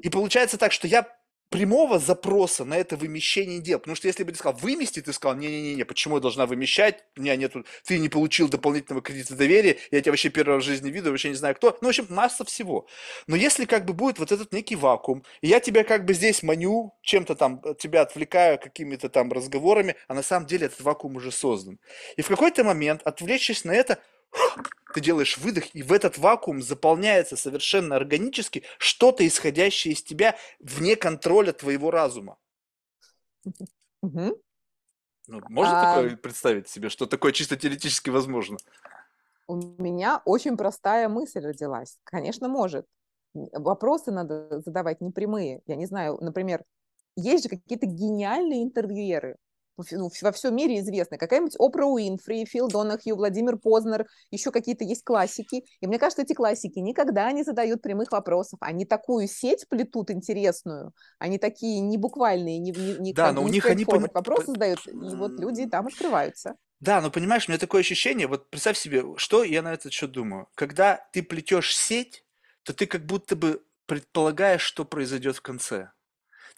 И 0.03 0.09
получается 0.09 0.59
так, 0.59 0.73
что 0.73 0.87
я 0.87 1.07
прямого 1.51 1.99
запроса 1.99 2.65
на 2.65 2.77
это 2.79 2.97
вымещение 2.97 3.59
не. 3.59 3.79
Потому 3.79 3.97
что 3.97 4.07
если 4.07 4.23
бы 4.23 4.33
ты 4.33 4.39
сказал 4.39 4.59
вымести, 4.59 5.03
ты 5.03 5.13
сказал, 5.13 5.37
не-не-не, 5.37 5.85
почему 5.85 6.17
я 6.17 6.21
должна 6.21 6.47
вымещать? 6.47 7.05
У 7.17 7.21
меня 7.21 7.37
нету, 7.37 7.67
ты 7.85 7.99
не 7.99 8.09
получил 8.09 8.49
дополнительного 8.49 9.03
кредита 9.03 9.35
доверия, 9.35 9.77
я 9.91 10.01
тебя 10.01 10.13
вообще 10.13 10.31
первый 10.31 10.55
раз 10.55 10.65
в 10.65 10.67
жизни 10.67 10.91
виду, 10.91 11.11
вообще 11.11 11.29
не 11.29 11.35
знаю 11.35 11.55
кто. 11.57 11.77
Ну, 11.81 11.89
в 11.89 11.91
общем, 11.91 12.07
масса 12.09 12.45
всего. 12.45 12.87
Но 13.27 13.37
если 13.37 13.65
как 13.65 13.85
бы 13.85 13.93
будет 13.93 14.19
вот 14.19 14.33
этот 14.33 14.53
некий 14.53 14.77
вакуум, 14.77 15.25
и 15.41 15.49
я 15.49 15.61
тебя 15.61 15.85
как 15.85 16.05
бы 16.05 16.15
здесь 16.15 16.43
маню, 16.43 16.95
чем-то 17.03 17.35
там 17.35 17.61
э, 17.65 17.75
тебя 17.79 18.03
отвлекаю 18.03 18.59
какими-то 18.59 19.09
там 19.09 19.33
разговорами, 19.33 19.97
а 20.09 20.15
на 20.15 20.23
самом 20.23 20.47
деле 20.47 20.67
этот 20.67 20.81
вакуум 20.81 21.17
уже 21.17 21.33
создан. 21.33 21.79
И 22.17 22.23
в 22.23 22.29
какой-то 22.29 22.63
момент, 22.63 23.03
отвлечься 23.05 23.67
на 23.67 23.73
это, 23.73 23.99
ты 24.95 25.01
делаешь 25.01 25.39
выдох, 25.39 25.75
и 25.75 25.83
в 25.83 25.93
этот 25.93 26.19
вакуум 26.19 26.63
заполняется 26.63 27.37
совершенно 27.37 27.97
органически 27.97 28.65
что-то, 28.79 29.27
исходящее 29.27 29.95
из 29.95 30.03
тебя 30.03 30.37
вне 30.59 30.97
контроля 30.97 31.53
твоего 31.53 31.91
разума. 31.91 32.39
Ну, 35.27 35.41
можно 35.49 35.77
А, 35.79 35.81
такое 35.81 36.17
представить 36.17 36.69
себе, 36.69 36.89
что 36.89 37.07
такое 37.07 37.33
чисто 37.33 37.57
теоретически 37.57 38.11
возможно? 38.11 38.59
У 39.47 39.57
меня 39.57 40.23
очень 40.25 40.57
простая 40.57 41.09
мысль 41.09 41.41
родилась. 41.41 41.99
Конечно, 42.05 42.49
может. 42.49 42.87
Вопросы 43.35 44.11
надо 44.13 44.61
задавать 44.61 45.01
не 45.01 45.11
прямые. 45.11 45.63
Я 45.67 45.77
не 45.77 45.87
знаю, 45.87 46.19
например, 46.21 46.65
есть 47.17 47.45
же 47.45 47.51
какие-то 47.51 47.87
гениальные 47.87 48.63
интервьюеры. 48.63 49.37
Ну, 49.91 50.11
во 50.23 50.33
всем 50.33 50.57
мире 50.57 50.81
известны. 50.81 51.19
Какая-нибудь 51.19 51.57
Опра 51.59 51.87
Уинфри, 51.87 52.45
Фил 52.45 52.69
Донахью, 52.69 53.17
Владимир 53.17 53.57
Познер, 53.57 54.07
еще 54.31 54.51
какие-то 54.51 54.85
есть 54.85 55.05
классики. 55.05 55.65
И 55.81 55.87
мне 55.87 55.99
кажется, 55.99 56.23
эти 56.23 56.33
классики 56.33 56.79
никогда 56.79 57.31
не 57.33 57.43
задают 57.43 57.83
прямых 57.83 58.13
вопросов. 58.13 58.59
Они 58.63 58.85
такую 58.85 59.29
сеть 59.29 59.67
плетут 59.69 60.11
интересную. 60.11 60.93
Они 61.19 61.39
такие 61.39 61.81
не 61.81 61.97
буквальные, 61.97 62.59
не, 62.59 62.71
не, 62.73 62.95
не, 62.99 63.13
Да, 63.13 63.33
но 63.33 63.41
бы 63.41 63.47
у 63.47 63.49
не 63.49 63.55
них 63.55 63.67
они... 63.67 63.85
пони- 63.85 64.09
вопросы 64.13 64.47
задают. 64.47 64.87
И 64.87 64.93
вот 65.17 65.33
люди 65.39 65.67
там 65.67 65.87
открываются. 65.87 66.57
Да, 66.81 67.03
но 67.03 67.11
понимаешь, 67.11 67.47
у 67.47 67.53
меня 67.53 67.59
такое 67.59 67.83
ощущение, 67.83 68.27
вот 68.27 68.49
представь 68.49 68.79
себе, 68.79 69.05
что 69.17 69.45
я 69.45 69.61
на 69.61 69.75
этот 69.75 69.93
счет 69.93 70.13
думаю. 70.13 70.49
Когда 70.55 71.07
ты 71.13 71.23
плетешь 71.23 71.77
сеть, 71.77 72.25
то 72.63 72.73
ты 72.73 72.87
как 72.87 73.05
будто 73.05 73.37
бы 73.37 73.63
предполагаешь, 73.87 74.63
что 74.63 74.85
произойдет 74.85 75.37
в 75.37 75.43
конце. 75.43 75.91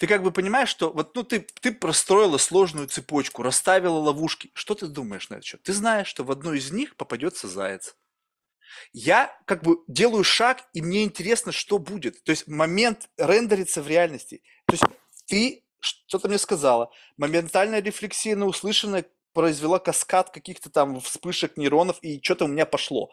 Ты 0.02 0.08
как 0.08 0.24
бы 0.24 0.32
понимаешь, 0.32 0.68
что 0.68 0.90
вот 0.92 1.14
ну 1.14 1.22
ты, 1.22 1.46
ты 1.60 1.70
простроила 1.70 2.36
сложную 2.36 2.88
цепочку, 2.88 3.44
расставила 3.44 3.98
ловушки. 3.98 4.50
Что 4.52 4.74
ты 4.74 4.88
думаешь 4.88 5.30
на 5.30 5.34
этот 5.34 5.44
счет? 5.44 5.62
Ты 5.62 5.72
знаешь, 5.72 6.08
что 6.08 6.24
в 6.24 6.32
одну 6.32 6.54
из 6.54 6.72
них 6.72 6.96
попадется 6.96 7.46
заяц. 7.46 7.94
Я 8.92 9.32
как 9.46 9.62
бы 9.62 9.76
делаю 9.86 10.24
шаг, 10.24 10.64
и 10.72 10.82
мне 10.82 11.04
интересно, 11.04 11.52
что 11.52 11.78
будет. 11.78 12.20
То 12.24 12.30
есть 12.30 12.48
момент 12.48 13.10
рендерится 13.16 13.80
в 13.80 13.86
реальности. 13.86 14.42
То 14.66 14.72
есть 14.72 14.84
ты 15.26 15.64
что-то 15.78 16.26
мне 16.26 16.38
сказала, 16.38 16.90
моментальная 17.16 17.80
рефлексия 17.80 18.34
на 18.34 18.46
услышанное 18.46 19.04
произвела 19.32 19.78
каскад 19.78 20.30
каких-то 20.30 20.68
там 20.68 21.00
вспышек 21.00 21.56
нейронов, 21.56 22.02
и 22.02 22.20
что-то 22.20 22.46
у 22.46 22.48
меня 22.48 22.66
пошло. 22.66 23.12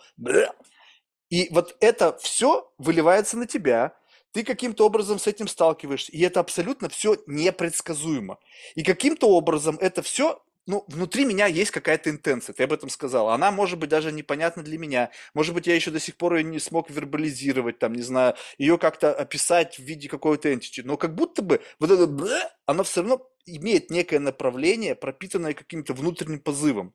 И 1.30 1.50
вот 1.52 1.78
это 1.82 2.18
все 2.18 2.74
выливается 2.80 3.38
на 3.38 3.46
тебя, 3.46 3.99
ты 4.32 4.44
каким-то 4.44 4.86
образом 4.86 5.20
с 5.20 5.28
этим 5.28 5.48
сталкиваешься, 5.48 6.12
и 6.12 6.22
это 6.22 6.40
абсолютно 6.40 6.90
все 6.90 7.18
непредсказуемо. 7.28 8.40
И 8.76 8.84
каким-то 8.84 9.30
образом 9.30 9.78
это 9.80 10.02
все, 10.02 10.42
ну, 10.66 10.86
внутри 10.88 11.26
меня 11.26 11.48
есть 11.48 11.72
какая-то 11.72 12.10
интенция, 12.10 12.54
ты 12.54 12.64
об 12.64 12.74
этом 12.74 12.90
сказала. 12.90 13.34
Она 13.34 13.52
может 13.52 13.80
быть 13.80 13.90
даже 13.90 14.12
непонятна 14.12 14.62
для 14.62 14.78
меня. 14.78 15.10
Может 15.34 15.56
быть, 15.56 15.66
я 15.68 15.76
еще 15.76 15.92
до 15.92 16.00
сих 16.00 16.16
пор 16.16 16.36
ее 16.36 16.44
не 16.44 16.60
смог 16.60 16.90
вербализировать, 16.90 17.80
там, 17.80 17.94
не 17.94 18.04
знаю, 18.04 18.36
ее 18.58 18.78
как-то 18.78 19.14
описать 19.14 19.80
в 19.80 19.84
виде 19.84 20.08
какой-то 20.08 20.52
entity. 20.52 20.82
Но 20.84 20.96
как 20.98 21.16
будто 21.16 21.42
бы 21.42 21.62
вот 21.80 21.90
это 21.90 22.06
бля, 22.06 22.52
оно 22.66 22.84
все 22.84 23.02
равно 23.02 23.28
имеет 23.46 23.90
некое 23.90 24.20
направление, 24.20 24.96
пропитанное 24.96 25.54
каким-то 25.54 25.94
внутренним 25.94 26.40
позывом. 26.40 26.94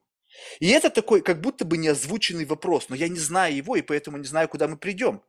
И 0.61 0.69
это 0.69 0.91
такой, 0.91 1.21
как 1.21 1.41
будто 1.41 1.65
бы 1.65 1.77
неозвученный 1.77 2.45
вопрос, 2.45 2.89
но 2.89 2.97
я 2.97 3.09
не 3.09 3.19
знаю 3.19 3.55
его, 3.55 3.77
и 3.77 3.83
поэтому 3.83 4.19
не 4.19 4.27
знаю, 4.27 4.49
куда 4.49 4.69
мы 4.69 4.77
придем. 4.77 5.23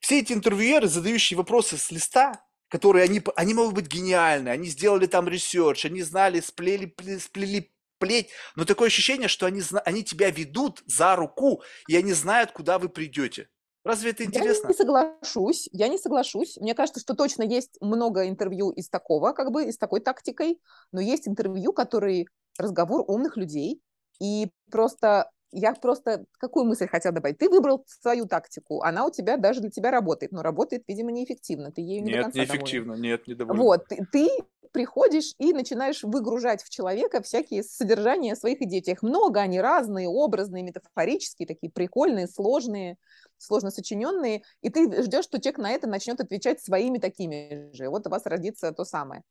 Все 0.00 0.20
эти 0.20 0.32
интервьюеры, 0.32 0.88
задающие 0.88 1.36
вопросы 1.36 1.76
с 1.76 1.90
листа, 1.90 2.44
которые 2.68 3.04
они, 3.04 3.22
они 3.36 3.54
могут 3.54 3.74
быть 3.74 3.86
гениальны, 3.86 4.48
они 4.48 4.68
сделали 4.68 5.06
там 5.06 5.28
research, 5.28 5.84
они 5.84 6.02
знали, 6.02 6.40
сплели, 6.40 6.86
пле- 6.86 7.20
сплели 7.20 7.72
плеть, 7.98 8.30
но 8.56 8.64
такое 8.64 8.88
ощущение, 8.88 9.28
что 9.28 9.46
они, 9.46 9.62
они 9.84 10.02
тебя 10.02 10.30
ведут 10.30 10.82
за 10.86 11.14
руку, 11.14 11.62
и 11.86 11.96
они 11.96 12.12
знают, 12.14 12.50
куда 12.52 12.78
вы 12.78 12.88
придете. 12.88 13.48
Разве 13.84 14.10
это 14.10 14.22
Я 14.22 14.28
интересно? 14.28 14.68
не 14.68 14.74
соглашусь, 14.74 15.68
я 15.72 15.88
не 15.88 15.98
соглашусь. 15.98 16.56
Мне 16.58 16.74
кажется, 16.74 17.00
что 17.00 17.14
точно 17.14 17.42
есть 17.42 17.76
много 17.80 18.28
интервью 18.28 18.70
из 18.70 18.88
такого, 18.88 19.32
как 19.32 19.50
бы, 19.50 19.64
из 19.64 19.76
такой 19.76 20.00
тактикой, 20.00 20.60
но 20.92 21.00
есть 21.00 21.28
интервью, 21.28 21.72
которые 21.72 22.26
разговор 22.58 23.04
умных 23.06 23.36
людей, 23.36 23.80
и 24.20 24.50
просто 24.70 25.30
я 25.52 25.74
просто 25.74 26.24
какую 26.38 26.64
мысль 26.66 26.88
хотела 26.88 27.14
добавить? 27.14 27.38
Ты 27.38 27.48
выбрал 27.48 27.84
свою 27.86 28.26
тактику, 28.26 28.82
она 28.82 29.06
у 29.06 29.10
тебя 29.10 29.36
даже 29.36 29.60
для 29.60 29.70
тебя 29.70 29.90
работает, 29.90 30.32
но 30.32 30.42
работает, 30.42 30.84
видимо, 30.88 31.12
неэффективно, 31.12 31.70
ты 31.70 31.82
ею 31.82 32.02
не 32.02 32.10
до 32.10 32.16
Нет, 32.16 32.24
конца 32.24 32.46
доволен. 32.46 32.52
неэффективно, 32.54 32.92
нет, 32.94 33.26
недоволен. 33.26 33.60
Вот, 33.60 33.86
ты, 33.88 34.06
ты 34.10 34.28
приходишь 34.72 35.34
и 35.38 35.52
начинаешь 35.52 36.02
выгружать 36.02 36.62
в 36.62 36.70
человека 36.70 37.22
всякие 37.22 37.62
содержания 37.62 38.34
своих 38.34 38.62
идей. 38.62 38.80
Их 38.80 39.02
много, 39.02 39.40
они 39.40 39.60
разные, 39.60 40.08
образные, 40.08 40.62
метафорические, 40.62 41.46
такие 41.46 41.70
прикольные, 41.70 42.26
сложные, 42.26 42.96
сложно 43.36 43.70
сочиненные, 43.70 44.42
и 44.62 44.70
ты 44.70 45.02
ждешь, 45.02 45.24
что 45.24 45.40
человек 45.40 45.58
на 45.58 45.70
это 45.72 45.86
начнет 45.86 46.20
отвечать 46.20 46.60
своими 46.60 46.98
такими 46.98 47.70
же. 47.74 47.88
Вот 47.88 48.06
у 48.06 48.10
вас 48.10 48.24
родится 48.24 48.72
то 48.72 48.84
самое. 48.84 49.22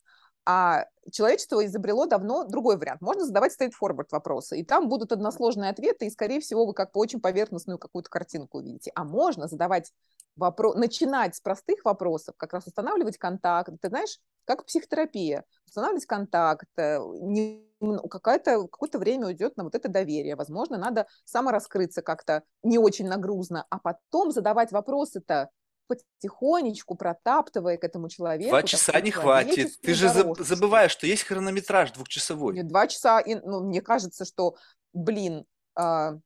А 0.45 0.85
человечество 1.11 1.63
изобрело 1.65 2.05
давно 2.05 2.45
другой 2.45 2.77
вариант. 2.77 3.01
Можно 3.01 3.26
задавать 3.26 3.55
straightforward 3.59 4.07
вопросы, 4.11 4.59
и 4.59 4.63
там 4.63 4.89
будут 4.89 5.11
односложные 5.11 5.69
ответы, 5.69 6.07
и, 6.07 6.09
скорее 6.09 6.39
всего, 6.39 6.65
вы 6.65 6.73
как 6.73 6.91
бы 6.91 6.99
очень 6.99 7.22
поверхностную 7.22 7.77
какую-то 7.77 8.09
картинку 8.09 8.57
увидите. 8.57 8.91
А 8.95 9.03
можно 9.03 9.47
задавать 9.47 9.91
вопрос, 10.35 10.76
начинать 10.76 11.35
с 11.35 11.41
простых 11.41 11.85
вопросов, 11.85 12.35
как 12.38 12.53
раз 12.53 12.65
устанавливать 12.68 13.18
контакт. 13.18 13.72
Ты 13.81 13.89
знаешь, 13.89 14.19
как 14.45 14.65
психотерапия. 14.65 15.45
Устанавливать 15.68 16.05
контакт, 16.05 16.68
э, 16.77 16.99
не- 17.22 17.68
ну, 17.80 18.07
какое-то, 18.07 18.68
какое-то 18.68 18.99
время 18.99 19.27
уйдет 19.27 19.57
на 19.57 19.63
вот 19.63 19.76
это 19.76 19.89
доверие. 19.89 20.35
Возможно, 20.35 20.77
надо 20.77 21.07
самораскрыться 21.26 22.01
как-то 22.01 22.43
не 22.63 22.77
очень 22.77 23.07
нагрузно, 23.07 23.65
а 23.69 23.80
потом 23.80 24.31
задавать 24.31 24.72
вопросы-то 24.72 25.49
потихонечку, 25.95 26.95
протаптывая 26.95 27.77
к 27.77 27.84
этому 27.84 28.09
человеку. 28.09 28.49
Два 28.49 28.63
часа 28.63 28.99
не 29.01 29.11
хватит. 29.11 29.80
Ты 29.81 29.93
же 29.93 30.09
забываешь, 30.09 30.91
что 30.91 31.07
есть 31.07 31.23
хронометраж 31.23 31.91
двухчасовой. 31.91 32.55
Нет, 32.55 32.68
два 32.68 32.88
часа, 32.88 33.19
и, 33.19 33.35
ну, 33.35 33.61
мне 33.63 33.81
кажется, 33.81 34.26
что, 34.26 34.55
блин, 34.93 35.45
а, 35.76 36.18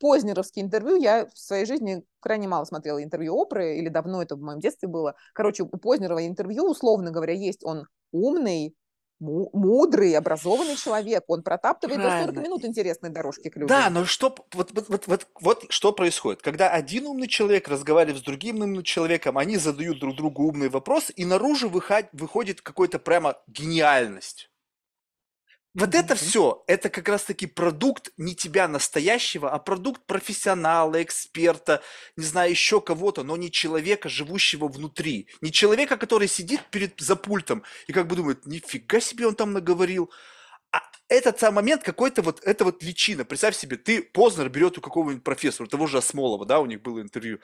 познеровские 0.00 0.64
интервью, 0.64 0.96
я 0.96 1.26
в 1.26 1.38
своей 1.38 1.66
жизни 1.66 2.04
крайне 2.20 2.48
мало 2.48 2.64
смотрела 2.64 3.02
интервью 3.02 3.34
Опры, 3.34 3.78
или 3.78 3.88
давно 3.88 4.22
это 4.22 4.36
в 4.36 4.40
моем 4.40 4.60
детстве 4.60 4.88
было. 4.88 5.14
Короче, 5.32 5.64
у 5.64 5.66
Познерова 5.66 6.26
интервью, 6.26 6.70
условно 6.70 7.10
говоря, 7.10 7.34
есть 7.34 7.64
он 7.64 7.86
умный, 8.12 8.74
мудрый, 9.20 10.14
образованный 10.14 10.76
человек. 10.76 11.24
Он 11.28 11.42
протаптывает 11.42 12.00
Правильно. 12.00 12.26
за 12.26 12.34
40 12.34 12.44
минут 12.44 12.64
интересной 12.64 13.10
дорожки 13.10 13.48
к 13.48 13.56
людям. 13.56 13.68
Да, 13.68 13.90
но 13.90 14.04
что, 14.04 14.34
вот, 14.54 14.70
вот, 14.72 14.88
вот, 14.88 15.06
вот, 15.06 15.26
вот 15.40 15.64
что 15.68 15.92
происходит? 15.92 16.42
Когда 16.42 16.70
один 16.70 17.06
умный 17.06 17.28
человек 17.28 17.68
разговаривает 17.68 18.18
с 18.18 18.24
другим 18.24 18.60
умным 18.60 18.82
человеком, 18.82 19.38
они 19.38 19.56
задают 19.56 19.98
друг 19.98 20.16
другу 20.16 20.44
умные 20.44 20.70
вопросы, 20.70 21.12
и 21.12 21.24
наружу 21.24 21.68
выходит 21.68 22.60
какой-то 22.60 22.98
прямо 22.98 23.36
гениальность. 23.46 24.50
Вот 25.78 25.94
это 25.94 26.16
все, 26.16 26.64
это 26.66 26.90
как 26.90 27.08
раз-таки 27.08 27.46
продукт 27.46 28.10
не 28.16 28.34
тебя 28.34 28.66
настоящего, 28.66 29.48
а 29.48 29.60
продукт 29.60 30.02
профессионала, 30.06 31.00
эксперта, 31.00 31.84
не 32.16 32.24
знаю, 32.24 32.50
еще 32.50 32.80
кого-то, 32.80 33.22
но 33.22 33.36
не 33.36 33.48
человека, 33.48 34.08
живущего 34.08 34.66
внутри. 34.66 35.28
Не 35.40 35.52
человека, 35.52 35.96
который 35.96 36.26
сидит 36.26 36.62
перед 36.72 36.98
за 36.98 37.14
пультом 37.14 37.62
и 37.86 37.92
как 37.92 38.08
бы 38.08 38.16
думает, 38.16 38.44
нифига 38.44 38.98
себе 38.98 39.28
он 39.28 39.36
там 39.36 39.52
наговорил. 39.52 40.10
А 40.72 40.80
этот 41.06 41.38
сам 41.38 41.54
момент 41.54 41.84
какой-то 41.84 42.22
вот, 42.22 42.42
это 42.42 42.64
вот 42.64 42.82
личина. 42.82 43.24
Представь 43.24 43.56
себе, 43.56 43.76
ты 43.76 44.02
Познер 44.02 44.48
берет 44.48 44.78
у 44.78 44.80
какого-нибудь 44.80 45.22
профессора, 45.22 45.68
того 45.68 45.86
же 45.86 45.98
Осмолова, 45.98 46.44
да, 46.44 46.58
у 46.58 46.66
них 46.66 46.82
было 46.82 47.00
интервью. 47.00 47.38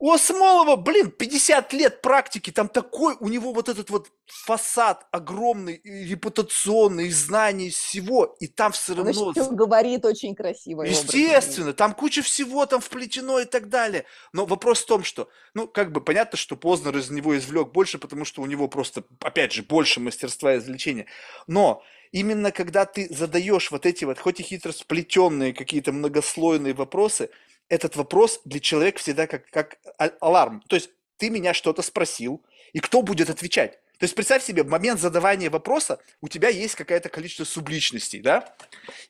У 0.00 0.12
Осмолова, 0.12 0.76
блин, 0.76 1.10
50 1.10 1.72
лет 1.72 2.02
практики, 2.02 2.52
там 2.52 2.68
такой, 2.68 3.16
у 3.18 3.28
него 3.28 3.52
вот 3.52 3.68
этот 3.68 3.90
вот 3.90 4.12
фасад 4.26 5.04
огромный, 5.10 5.80
репутационный, 5.82 7.10
знаний 7.10 7.70
всего, 7.70 8.36
и 8.38 8.46
там 8.46 8.70
все 8.70 8.94
равно... 8.94 9.10
Он 9.10 9.34
еще 9.34 9.50
говорит 9.50 10.04
очень 10.04 10.36
красиво. 10.36 10.82
Естественно, 10.82 11.72
там 11.72 11.94
куча 11.94 12.22
всего 12.22 12.64
там 12.66 12.80
вплетено 12.80 13.40
и 13.40 13.44
так 13.44 13.70
далее. 13.70 14.04
Но 14.32 14.46
вопрос 14.46 14.82
в 14.82 14.86
том, 14.86 15.02
что, 15.02 15.28
ну, 15.52 15.66
как 15.66 15.90
бы 15.90 16.00
понятно, 16.00 16.38
что 16.38 16.54
Познер 16.54 16.96
из 16.96 17.10
него 17.10 17.36
извлек 17.36 17.72
больше, 17.72 17.98
потому 17.98 18.24
что 18.24 18.42
у 18.42 18.46
него 18.46 18.68
просто, 18.68 19.02
опять 19.20 19.52
же, 19.52 19.64
больше 19.64 19.98
мастерства 19.98 20.56
извлечения. 20.56 21.06
Но 21.48 21.82
именно 22.12 22.52
когда 22.52 22.84
ты 22.84 23.12
задаешь 23.12 23.72
вот 23.72 23.84
эти 23.84 24.04
вот, 24.04 24.20
хоть 24.20 24.38
и 24.38 24.44
хитро 24.44 24.70
сплетенные 24.70 25.52
какие-то 25.52 25.90
многослойные 25.90 26.72
вопросы, 26.72 27.30
этот 27.68 27.96
вопрос 27.96 28.40
для 28.44 28.60
человека 28.60 28.98
всегда 28.98 29.26
как, 29.26 29.48
как 29.50 29.78
а, 29.98 30.10
аларм. 30.20 30.62
То 30.68 30.76
есть 30.76 30.90
ты 31.16 31.30
меня 31.30 31.54
что-то 31.54 31.82
спросил, 31.82 32.44
и 32.72 32.80
кто 32.80 33.02
будет 33.02 33.30
отвечать? 33.30 33.80
То 33.98 34.04
есть 34.04 34.14
представь 34.14 34.44
себе, 34.44 34.62
в 34.62 34.68
момент 34.68 35.00
задавания 35.00 35.50
вопроса 35.50 35.98
у 36.20 36.28
тебя 36.28 36.48
есть 36.48 36.76
какое-то 36.76 37.08
количество 37.08 37.44
субличностей, 37.44 38.20
да? 38.20 38.54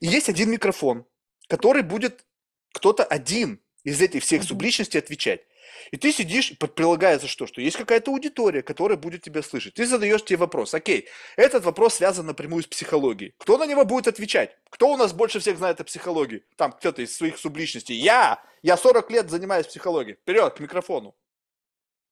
И 0.00 0.06
есть 0.06 0.28
один 0.28 0.50
микрофон, 0.50 1.04
который 1.46 1.82
будет 1.82 2.24
кто-то 2.72 3.04
один 3.04 3.60
из 3.84 4.00
этих 4.00 4.22
всех 4.22 4.42
субличностей 4.44 4.98
отвечать. 4.98 5.42
И 5.90 5.96
ты 5.96 6.12
сидишь, 6.12 6.52
прилагается 6.58 7.28
что? 7.28 7.46
Что 7.46 7.60
есть 7.60 7.76
какая-то 7.76 8.10
аудитория, 8.10 8.62
которая 8.62 8.98
будет 8.98 9.22
тебя 9.22 9.42
слышать. 9.42 9.74
Ты 9.74 9.86
задаешь 9.86 10.24
тебе 10.24 10.38
вопрос. 10.38 10.74
Окей, 10.74 11.08
этот 11.36 11.64
вопрос 11.64 11.94
связан 11.94 12.26
напрямую 12.26 12.62
с 12.62 12.66
психологией. 12.66 13.34
Кто 13.38 13.58
на 13.58 13.66
него 13.66 13.84
будет 13.84 14.08
отвечать? 14.08 14.56
Кто 14.70 14.92
у 14.92 14.96
нас 14.96 15.12
больше 15.12 15.40
всех 15.40 15.58
знает 15.58 15.80
о 15.80 15.84
психологии? 15.84 16.44
Там 16.56 16.72
кто-то 16.72 17.02
из 17.02 17.16
своих 17.16 17.38
субличностей. 17.38 17.96
Я! 17.96 18.42
Я 18.62 18.76
40 18.76 19.10
лет 19.10 19.30
занимаюсь 19.30 19.66
психологией. 19.66 20.16
Вперед, 20.16 20.54
к 20.54 20.60
микрофону 20.60 21.14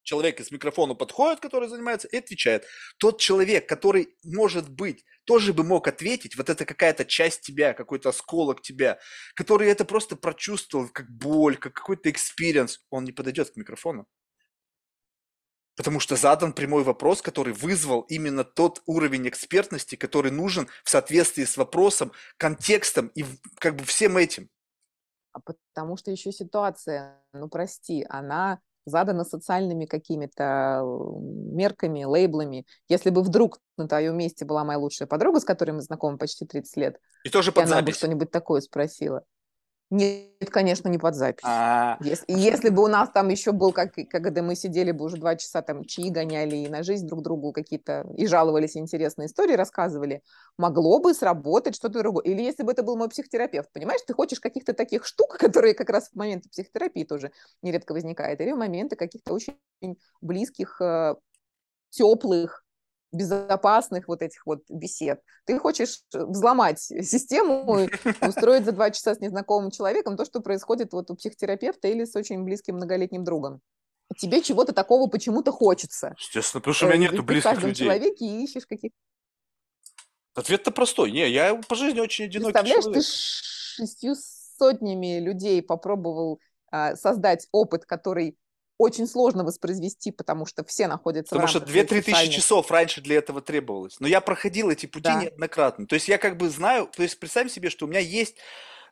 человек 0.07 0.39
из 0.39 0.51
микрофона 0.51 0.95
подходит, 0.95 1.41
который 1.41 1.67
занимается, 1.67 2.07
и 2.07 2.17
отвечает. 2.17 2.65
Тот 2.97 3.19
человек, 3.19 3.67
который, 3.67 4.15
может 4.23 4.69
быть, 4.69 5.03
тоже 5.25 5.53
бы 5.53 5.63
мог 5.63 5.87
ответить, 5.87 6.37
вот 6.37 6.49
это 6.49 6.63
какая-то 6.63 7.03
часть 7.03 7.41
тебя, 7.41 7.73
какой-то 7.73 8.09
осколок 8.09 8.61
тебя, 8.61 8.99
который 9.35 9.67
это 9.67 9.83
просто 9.83 10.15
прочувствовал, 10.15 10.87
как 10.87 11.09
боль, 11.09 11.57
как 11.57 11.73
какой-то 11.73 12.09
experience, 12.09 12.79
он 12.89 13.03
не 13.03 13.11
подойдет 13.11 13.51
к 13.51 13.57
микрофону. 13.57 14.07
Потому 15.75 15.99
что 15.99 16.15
задан 16.15 16.53
прямой 16.53 16.83
вопрос, 16.83 17.21
который 17.21 17.53
вызвал 17.53 18.01
именно 18.01 18.45
тот 18.45 18.81
уровень 18.85 19.27
экспертности, 19.27 19.95
который 19.95 20.31
нужен 20.31 20.69
в 20.85 20.89
соответствии 20.89 21.43
с 21.43 21.57
вопросом, 21.57 22.13
контекстом 22.37 23.07
и 23.07 23.25
как 23.59 23.75
бы 23.75 23.83
всем 23.83 24.15
этим. 24.15 24.49
А 25.33 25.39
потому 25.41 25.97
что 25.97 26.11
еще 26.11 26.31
ситуация, 26.31 27.21
ну 27.33 27.49
прости, 27.49 28.05
она 28.09 28.61
задано 28.87 29.23
социальными 29.23 29.85
какими-то 29.85 30.81
мерками, 31.21 32.03
лейблами. 32.03 32.65
Если 32.87 33.09
бы 33.09 33.21
вдруг 33.21 33.59
на 33.77 33.87
твоем 33.87 34.17
месте 34.17 34.45
была 34.45 34.63
моя 34.63 34.79
лучшая 34.79 35.07
подруга, 35.07 35.39
с 35.39 35.43
которой 35.43 35.71
мы 35.71 35.81
знакомы 35.81 36.17
почти 36.17 36.45
30 36.45 36.77
лет, 36.77 36.99
и 37.23 37.29
тоже 37.29 37.51
под 37.51 37.65
и 37.65 37.71
она 37.71 37.81
бы 37.81 37.91
что-нибудь 37.91 38.31
такое 38.31 38.61
спросила, 38.61 39.23
нет, 39.89 40.49
конечно, 40.49 40.89
не 40.89 40.97
под 40.97 41.15
запись. 41.15 41.43
А. 41.45 41.97
Если, 42.01 42.25
если 42.27 42.69
бы 42.69 42.83
у 42.83 42.87
нас 42.87 43.09
там 43.09 43.29
еще 43.29 43.53
был, 43.53 43.71
как, 43.71 43.93
когда 44.09 44.41
мы 44.41 44.55
сидели 44.55 44.91
бы 44.91 45.05
уже 45.05 45.15
два 45.15 45.37
часа, 45.37 45.61
там 45.61 45.85
чаи 45.85 46.09
гоняли 46.09 46.57
и 46.57 46.67
на 46.67 46.83
жизнь 46.83 47.07
друг 47.07 47.21
другу 47.21 47.53
какие-то, 47.53 48.05
и 48.17 48.27
жаловались, 48.27 48.75
интересные 48.75 49.27
истории 49.27 49.53
рассказывали, 49.53 50.23
могло 50.57 50.99
бы 50.99 51.13
сработать 51.13 51.75
что-то 51.75 51.99
другое. 51.99 52.25
Или 52.25 52.41
если 52.41 52.63
бы 52.63 52.73
это 52.73 52.83
был 52.83 52.97
мой 52.97 53.07
психотерапевт, 53.07 53.71
понимаешь, 53.71 54.01
ты 54.05 54.13
хочешь 54.13 54.41
каких-то 54.41 54.73
таких 54.73 55.05
штук, 55.05 55.37
которые 55.39 55.73
как 55.73 55.89
раз 55.89 56.09
в 56.09 56.15
моменты 56.15 56.49
психотерапии 56.49 57.05
тоже 57.05 57.31
нередко 57.61 57.93
возникают, 57.93 58.41
или 58.41 58.51
в 58.51 58.57
моменты 58.57 58.97
каких-то 58.97 59.33
очень 59.33 59.55
близких, 60.19 60.81
э, 60.81 61.15
теплых, 61.91 62.66
безопасных 63.11 64.07
вот 64.07 64.21
этих 64.21 64.45
вот 64.45 64.63
бесед. 64.69 65.21
Ты 65.45 65.57
хочешь 65.59 66.01
э, 66.13 66.25
взломать 66.25 66.79
систему 66.79 67.79
и 67.79 67.89
устроить 68.25 68.65
за 68.65 68.71
два 68.71 68.91
часа 68.91 69.15
с 69.15 69.19
незнакомым 69.19 69.71
человеком 69.71 70.17
то, 70.17 70.25
что 70.25 70.41
происходит 70.41 70.93
вот 70.93 71.09
у 71.09 71.15
психотерапевта 71.15 71.87
или 71.87 72.05
с 72.05 72.15
очень 72.15 72.43
близким 72.43 72.75
многолетним 72.75 73.23
другом. 73.23 73.61
Тебе 74.17 74.41
чего-то 74.41 74.73
такого 74.73 75.09
почему-то 75.09 75.51
хочется. 75.51 76.15
Естественно, 76.17 76.61
потому 76.61 76.73
что 76.73 76.85
у 76.85 76.89
меня 76.89 77.07
э, 77.07 77.11
нету 77.11 77.23
близких 77.23 77.51
людей. 77.51 77.53
Ты 77.53 77.59
в 77.59 77.63
каждом 77.63 77.85
человеке 77.85 78.25
ищешь 78.43 78.65
каких 78.65 78.91
Ответ-то 80.37 80.69
простой. 80.69 81.11
Не, 81.11 81.27
я 81.31 81.55
по 81.55 81.75
жизни 81.75 81.99
очень 81.99 82.25
одинокий 82.25 82.53
Представляешь, 82.53 82.83
человек. 82.83 83.03
ты 83.03 83.09
шестью 83.09 84.15
сотнями 84.15 85.19
людей 85.19 85.63
попробовал 85.63 86.39
а, 86.69 86.95
создать 86.95 87.47
опыт, 87.51 87.85
который 87.85 88.37
очень 88.77 89.07
сложно 89.07 89.43
воспроизвести, 89.43 90.11
потому 90.11 90.45
что 90.45 90.63
все 90.63 90.87
находятся 90.87 91.35
Потому 91.35 91.47
что 91.47 91.59
2-3 91.59 92.01
тысячи 92.01 92.31
часов 92.31 92.69
раньше 92.71 93.01
для 93.01 93.17
этого 93.17 93.41
требовалось. 93.41 93.99
Но 93.99 94.07
я 94.07 94.21
проходил 94.21 94.69
эти 94.69 94.85
пути 94.85 95.03
да. 95.03 95.21
неоднократно. 95.23 95.87
То 95.87 95.95
есть 95.95 96.07
я 96.07 96.17
как 96.17 96.37
бы 96.37 96.49
знаю, 96.49 96.89
то 96.95 97.03
есть 97.03 97.19
представь 97.19 97.51
себе, 97.51 97.69
что 97.69 97.85
у 97.85 97.89
меня 97.89 97.99
есть 97.99 98.35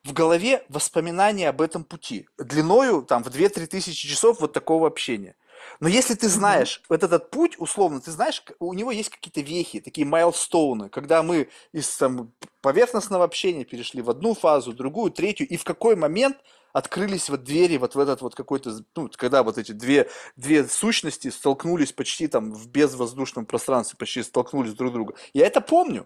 в 0.03 0.13
голове 0.13 0.63
воспоминания 0.69 1.49
об 1.49 1.61
этом 1.61 1.83
пути. 1.83 2.27
Длиною 2.37 3.03
там 3.03 3.23
в 3.23 3.27
2-3 3.27 3.67
тысячи 3.67 4.07
часов 4.07 4.39
вот 4.39 4.53
такого 4.53 4.87
общения. 4.87 5.35
Но 5.79 5.87
если 5.87 6.13
ты 6.13 6.29
знаешь 6.29 6.77
mm-hmm. 6.77 6.85
вот 6.89 7.03
этот 7.03 7.31
путь, 7.31 7.55
условно, 7.57 7.99
ты 7.99 8.11
знаешь, 8.11 8.43
у 8.59 8.73
него 8.73 8.91
есть 8.91 9.09
какие-то 9.09 9.41
вехи, 9.41 9.79
такие 9.79 10.05
майлстоуны, 10.05 10.89
когда 10.89 11.23
мы 11.23 11.49
из 11.71 11.89
там, 11.97 12.33
поверхностного 12.61 13.23
общения 13.23 13.65
перешли 13.65 14.01
в 14.01 14.09
одну 14.09 14.35
фазу, 14.35 14.73
другую, 14.73 15.11
третью, 15.11 15.47
и 15.47 15.57
в 15.57 15.63
какой 15.63 15.95
момент 15.95 16.37
открылись 16.75 17.29
вот 17.29 17.43
двери 17.45 17.77
вот 17.77 17.95
в 17.95 17.99
этот 17.99 18.19
вот 18.19 18.35
какой-то, 18.35 18.83
ну, 18.97 19.09
когда 19.15 19.43
вот 19.43 19.57
эти 19.57 19.71
две, 19.71 20.09
две 20.35 20.65
сущности 20.65 21.29
столкнулись 21.29 21.93
почти 21.93 22.27
там 22.27 22.53
в 22.53 22.67
безвоздушном 22.67 23.45
пространстве, 23.45 23.95
почти 23.97 24.21
столкнулись 24.23 24.73
друг 24.73 24.91
с 24.91 24.93
другом. 24.93 25.15
Я 25.33 25.47
это 25.47 25.61
помню. 25.61 26.05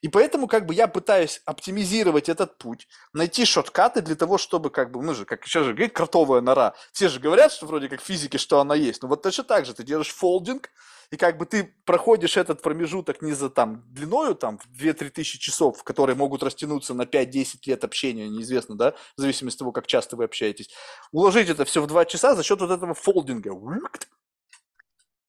И 0.00 0.06
поэтому 0.06 0.46
как 0.46 0.66
бы 0.66 0.74
я 0.74 0.86
пытаюсь 0.86 1.42
оптимизировать 1.44 2.28
этот 2.28 2.56
путь, 2.56 2.86
найти 3.12 3.44
шоткаты 3.44 4.00
для 4.00 4.14
того, 4.14 4.38
чтобы 4.38 4.70
как 4.70 4.92
бы, 4.92 5.02
ну 5.02 5.12
же, 5.12 5.24
как 5.24 5.44
сейчас 5.44 5.64
же 5.64 5.72
говорит, 5.72 5.92
кротовая 5.92 6.40
нора. 6.40 6.74
Все 6.92 7.08
же 7.08 7.18
говорят, 7.18 7.50
что 7.50 7.66
вроде 7.66 7.88
как 7.88 8.00
физики, 8.00 8.36
что 8.36 8.60
она 8.60 8.76
есть. 8.76 9.02
Но 9.02 9.08
вот 9.08 9.22
точно 9.22 9.42
так 9.42 9.66
же 9.66 9.74
ты 9.74 9.82
делаешь 9.82 10.14
фолдинг, 10.14 10.70
и 11.10 11.16
как 11.16 11.38
бы 11.38 11.46
ты 11.46 11.74
проходишь 11.84 12.36
этот 12.36 12.62
промежуток 12.62 13.20
не 13.20 13.32
за 13.32 13.50
там 13.50 13.84
длиною, 13.88 14.34
там, 14.34 14.58
в 14.58 14.66
2-3 14.80 15.10
тысячи 15.10 15.38
часов, 15.38 15.82
которые 15.82 16.14
могут 16.14 16.42
растянуться 16.42 16.94
на 16.94 17.02
5-10 17.02 17.56
лет 17.66 17.84
общения, 17.84 18.28
неизвестно, 18.28 18.76
да, 18.76 18.94
в 19.16 19.20
зависимости 19.20 19.56
от 19.56 19.60
того, 19.60 19.72
как 19.72 19.86
часто 19.86 20.16
вы 20.16 20.24
общаетесь. 20.24 20.70
Уложить 21.10 21.48
это 21.48 21.64
все 21.64 21.82
в 21.82 21.86
2 21.88 22.04
часа 22.04 22.36
за 22.36 22.44
счет 22.44 22.60
вот 22.60 22.70
этого 22.70 22.94
фолдинга. 22.94 23.50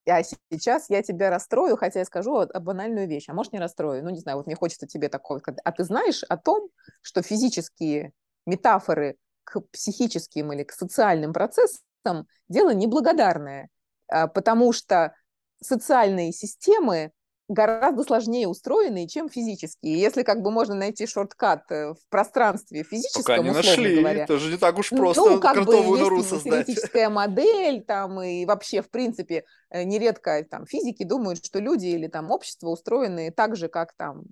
А 0.08 0.24
сейчас 0.24 0.90
я 0.90 1.02
тебя 1.02 1.30
расстрою, 1.30 1.78
хотя 1.78 2.00
я 2.00 2.06
скажу 2.06 2.48
банальную 2.60 3.08
вещь, 3.08 3.26
а 3.28 3.34
может 3.34 3.54
не 3.54 3.60
расстрою, 3.60 4.04
ну 4.04 4.10
не 4.10 4.20
знаю, 4.20 4.38
вот 4.38 4.48
мне 4.48 4.56
хочется 4.56 4.88
тебе 4.88 5.10
такого. 5.10 5.42
А 5.64 5.72
ты 5.72 5.84
знаешь 5.84 6.24
о 6.24 6.38
том, 6.38 6.70
что 7.02 7.22
физические 7.22 8.12
метафоры 8.46 9.18
к 9.44 9.62
психическим 9.72 10.54
или 10.54 10.64
к 10.64 10.72
социальным 10.72 11.34
процессам 11.34 12.28
дело 12.50 12.74
неблагодарное, 12.74 13.70
а, 14.08 14.28
потому 14.28 14.74
что 14.74 15.16
социальные 15.62 16.32
системы 16.32 17.12
гораздо 17.52 18.04
сложнее 18.04 18.48
устроенные, 18.48 19.08
чем 19.08 19.30
физические. 19.30 20.00
Если 20.00 20.24
как 20.24 20.42
бы 20.42 20.52
можно 20.52 20.74
найти 20.74 21.06
шорткат 21.06 21.70
э, 21.72 21.94
в 21.94 22.10
пространстве 22.10 22.84
физическом, 22.84 23.24
Пока 23.24 23.38
не 23.40 23.52
нашли, 23.52 24.00
говоря, 24.00 24.24
это 24.24 24.38
же 24.38 24.52
не 24.52 24.58
так 24.58 24.78
уж 24.78 24.92
ну, 24.92 24.98
просто 24.98 25.30
ну, 25.30 25.40
как 25.40 25.66
бы 25.66 25.84
нору 25.84 26.24
создать. 26.24 26.66
теоретическая 26.66 27.10
модель, 27.10 27.84
там, 27.84 28.22
и 28.22 28.46
вообще, 28.46 28.82
в 28.82 28.90
принципе, 28.90 29.44
э, 29.70 29.84
нередко 29.84 30.44
там 30.50 30.66
физики 30.66 31.04
думают, 31.04 31.44
что 31.46 31.60
люди 31.60 31.88
или 31.88 32.08
там 32.08 32.32
общество 32.32 32.70
устроены 32.70 33.32
так 33.32 33.56
же, 33.56 33.68
как 33.68 33.94
там 33.98 34.24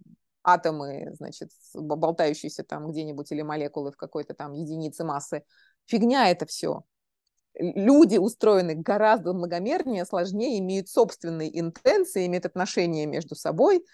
атомы, 0.44 1.12
значит, 1.16 1.52
болтающиеся 1.74 2.64
там 2.64 2.90
где-нибудь 2.92 3.32
или 3.32 3.42
молекулы 3.42 3.92
в 3.92 3.98
какой-то 3.98 4.34
там 4.34 4.54
единице 4.54 5.04
массы. 5.04 5.44
Фигня 5.86 6.30
это 6.30 6.46
все. 6.46 6.84
Люди 7.60 8.18
устроены 8.18 8.76
гораздо 8.76 9.34
многомернее, 9.34 10.06
сложнее, 10.06 10.60
имеют 10.60 10.90
собственные 10.90 11.60
интенции, 11.60 12.26
имеют 12.26 12.46
отношения 12.46 13.06
между 13.06 13.36
собой. 13.36 13.86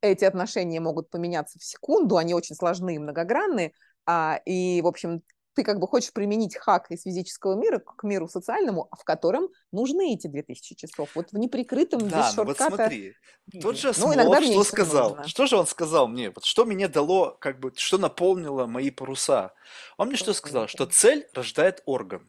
Эти 0.00 0.24
отношения 0.24 0.80
могут 0.80 1.10
поменяться 1.10 1.58
в 1.58 1.64
секунду, 1.64 2.16
они 2.16 2.34
очень 2.34 2.56
сложные, 2.56 2.98
многогранные. 2.98 3.72
А, 4.06 4.40
и, 4.44 4.82
в 4.82 4.86
общем, 4.86 5.22
ты 5.54 5.62
как 5.62 5.78
бы 5.78 5.86
хочешь 5.86 6.12
применить 6.12 6.56
хак 6.56 6.90
из 6.90 7.02
физического 7.02 7.54
мира 7.54 7.78
к 7.78 8.02
миру 8.02 8.28
социальному, 8.28 8.88
в 8.98 9.04
котором 9.04 9.48
нужны 9.72 10.14
эти 10.14 10.26
2000 10.26 10.74
часов. 10.74 11.10
Вот 11.14 11.30
в 11.30 11.38
неприкрытом, 11.38 12.08
да, 12.08 12.28
без 12.28 12.36
ну 12.36 12.44
вот 12.44 12.58
смотри, 12.58 13.14
тот 13.62 13.78
же 13.78 13.88
ну, 13.88 14.12
Смолов 14.12 14.44
что 14.44 14.64
сказал? 14.64 15.10
Нужно. 15.10 15.28
Что 15.28 15.46
же 15.46 15.56
он 15.56 15.66
сказал 15.66 16.08
мне? 16.08 16.30
Вот 16.30 16.44
что 16.44 16.64
мне 16.64 16.88
дало, 16.88 17.36
как 17.40 17.60
бы, 17.60 17.72
что 17.76 17.98
наполнило 17.98 18.66
мои 18.66 18.90
паруса? 18.90 19.52
Он 19.96 20.08
мне 20.08 20.16
что 20.16 20.34
сказал? 20.34 20.66
Что 20.66 20.86
цель 20.86 21.26
рождает 21.32 21.82
орган. 21.86 22.28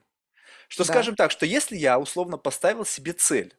Что, 0.75 0.83
да. 0.83 0.91
скажем 0.91 1.15
так, 1.15 1.31
что 1.31 1.45
если 1.45 1.77
я 1.77 1.97
условно 1.97 2.37
поставил 2.37 2.83
себе 2.83 3.13
цель, 3.13 3.55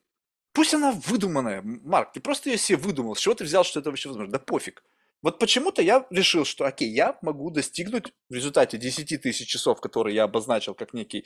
пусть 0.52 0.74
она 0.74 0.92
выдуманная, 0.92 1.62
Марк, 1.64 2.12
ты 2.12 2.20
просто 2.20 2.50
ее 2.50 2.58
себе 2.58 2.76
выдумал, 2.76 3.16
с 3.16 3.20
чего 3.20 3.34
ты 3.34 3.44
взял, 3.44 3.64
что 3.64 3.80
это 3.80 3.88
вообще 3.88 4.10
возможно? 4.10 4.32
Да 4.32 4.38
пофиг. 4.38 4.84
Вот 5.22 5.38
почему-то 5.38 5.80
я 5.80 6.06
решил, 6.10 6.44
что 6.44 6.66
окей, 6.66 6.90
я 6.90 7.18
могу 7.22 7.48
достигнуть 7.50 8.12
в 8.28 8.34
результате 8.34 8.76
10 8.76 9.22
тысяч 9.22 9.48
часов, 9.48 9.80
которые 9.80 10.14
я 10.14 10.24
обозначил 10.24 10.74
как 10.74 10.92
некий 10.92 11.24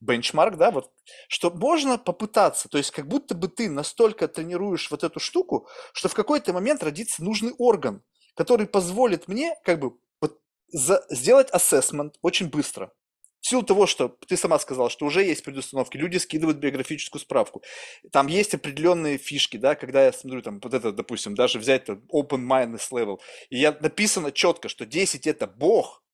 бенчмарк, 0.00 0.56
да, 0.56 0.70
вот, 0.70 0.92
что 1.26 1.50
можно 1.50 1.98
попытаться, 1.98 2.68
то 2.68 2.78
есть 2.78 2.92
как 2.92 3.08
будто 3.08 3.34
бы 3.34 3.48
ты 3.48 3.68
настолько 3.68 4.28
тренируешь 4.28 4.92
вот 4.92 5.02
эту 5.02 5.18
штуку, 5.18 5.66
что 5.92 6.08
в 6.08 6.14
какой-то 6.14 6.52
момент 6.52 6.84
родится 6.84 7.24
нужный 7.24 7.52
орган, 7.58 8.04
который 8.36 8.68
позволит 8.68 9.26
мне 9.26 9.56
как 9.64 9.80
бы 9.80 9.98
вот 10.20 10.38
за, 10.68 11.04
сделать 11.10 11.50
ассессмент 11.50 12.14
очень 12.22 12.48
быстро 12.48 12.92
в 13.42 13.46
силу 13.48 13.62
того, 13.64 13.86
что 13.86 14.16
ты 14.28 14.36
сама 14.36 14.58
сказала, 14.60 14.88
что 14.88 15.04
уже 15.04 15.24
есть 15.24 15.44
предустановки, 15.44 15.96
люди 15.96 16.16
скидывают 16.16 16.58
биографическую 16.58 17.20
справку. 17.20 17.62
Там 18.12 18.28
есть 18.28 18.54
определенные 18.54 19.18
фишки, 19.18 19.56
да, 19.56 19.74
когда 19.74 20.06
я 20.06 20.12
смотрю, 20.12 20.42
там, 20.42 20.60
вот 20.62 20.72
это, 20.72 20.92
допустим, 20.92 21.34
даже 21.34 21.58
взять 21.58 21.84
там, 21.84 22.04
open 22.12 22.46
mindedness 22.46 22.92
level, 22.92 23.18
и 23.50 23.58
я 23.58 23.76
написано 23.80 24.30
четко, 24.30 24.68
что 24.68 24.86
10 24.86 25.26
это 25.26 25.48
Бог, 25.48 26.04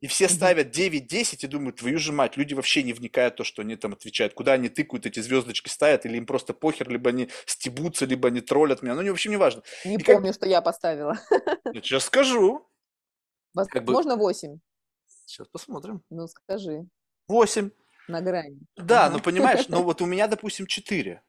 и 0.00 0.08
все 0.08 0.28
ставят 0.28 0.76
9-10 0.76 1.36
и 1.42 1.46
думают, 1.46 1.76
твою 1.76 2.00
же 2.00 2.12
мать, 2.12 2.36
люди 2.36 2.54
вообще 2.54 2.82
не 2.82 2.92
вникают 2.92 3.34
в 3.34 3.36
то, 3.36 3.44
что 3.44 3.62
они 3.62 3.76
там 3.76 3.92
отвечают, 3.92 4.34
куда 4.34 4.54
они 4.54 4.68
тыкают, 4.68 5.06
эти 5.06 5.20
звездочки 5.20 5.68
ставят, 5.68 6.04
или 6.04 6.16
им 6.16 6.26
просто 6.26 6.52
похер, 6.52 6.90
либо 6.90 7.10
они 7.10 7.28
стебутся, 7.46 8.06
либо 8.06 8.26
они 8.26 8.40
троллят 8.40 8.82
меня, 8.82 8.96
ну, 8.96 9.02
не, 9.02 9.10
вообще 9.10 9.28
не 9.28 9.36
важно. 9.36 9.62
Не 9.84 9.94
и 9.94 10.02
помню, 10.02 10.32
как... 10.32 10.34
что 10.34 10.46
я 10.46 10.60
поставила. 10.60 11.16
Я 11.72 11.80
сейчас 11.80 12.06
скажу. 12.06 12.68
Возможно, 13.54 14.16
8. 14.16 14.58
Сейчас 15.32 15.48
посмотрим. 15.48 16.02
Ну, 16.10 16.28
скажи. 16.28 16.86
Восемь. 17.26 17.70
На 18.06 18.20
грани. 18.20 18.60
Да, 18.76 19.08
ну 19.08 19.18
понимаешь, 19.22 19.66
ну 19.68 19.82
вот 19.82 20.02
у 20.02 20.06
меня, 20.06 20.28
допустим, 20.28 20.66
четыре. 20.66 21.22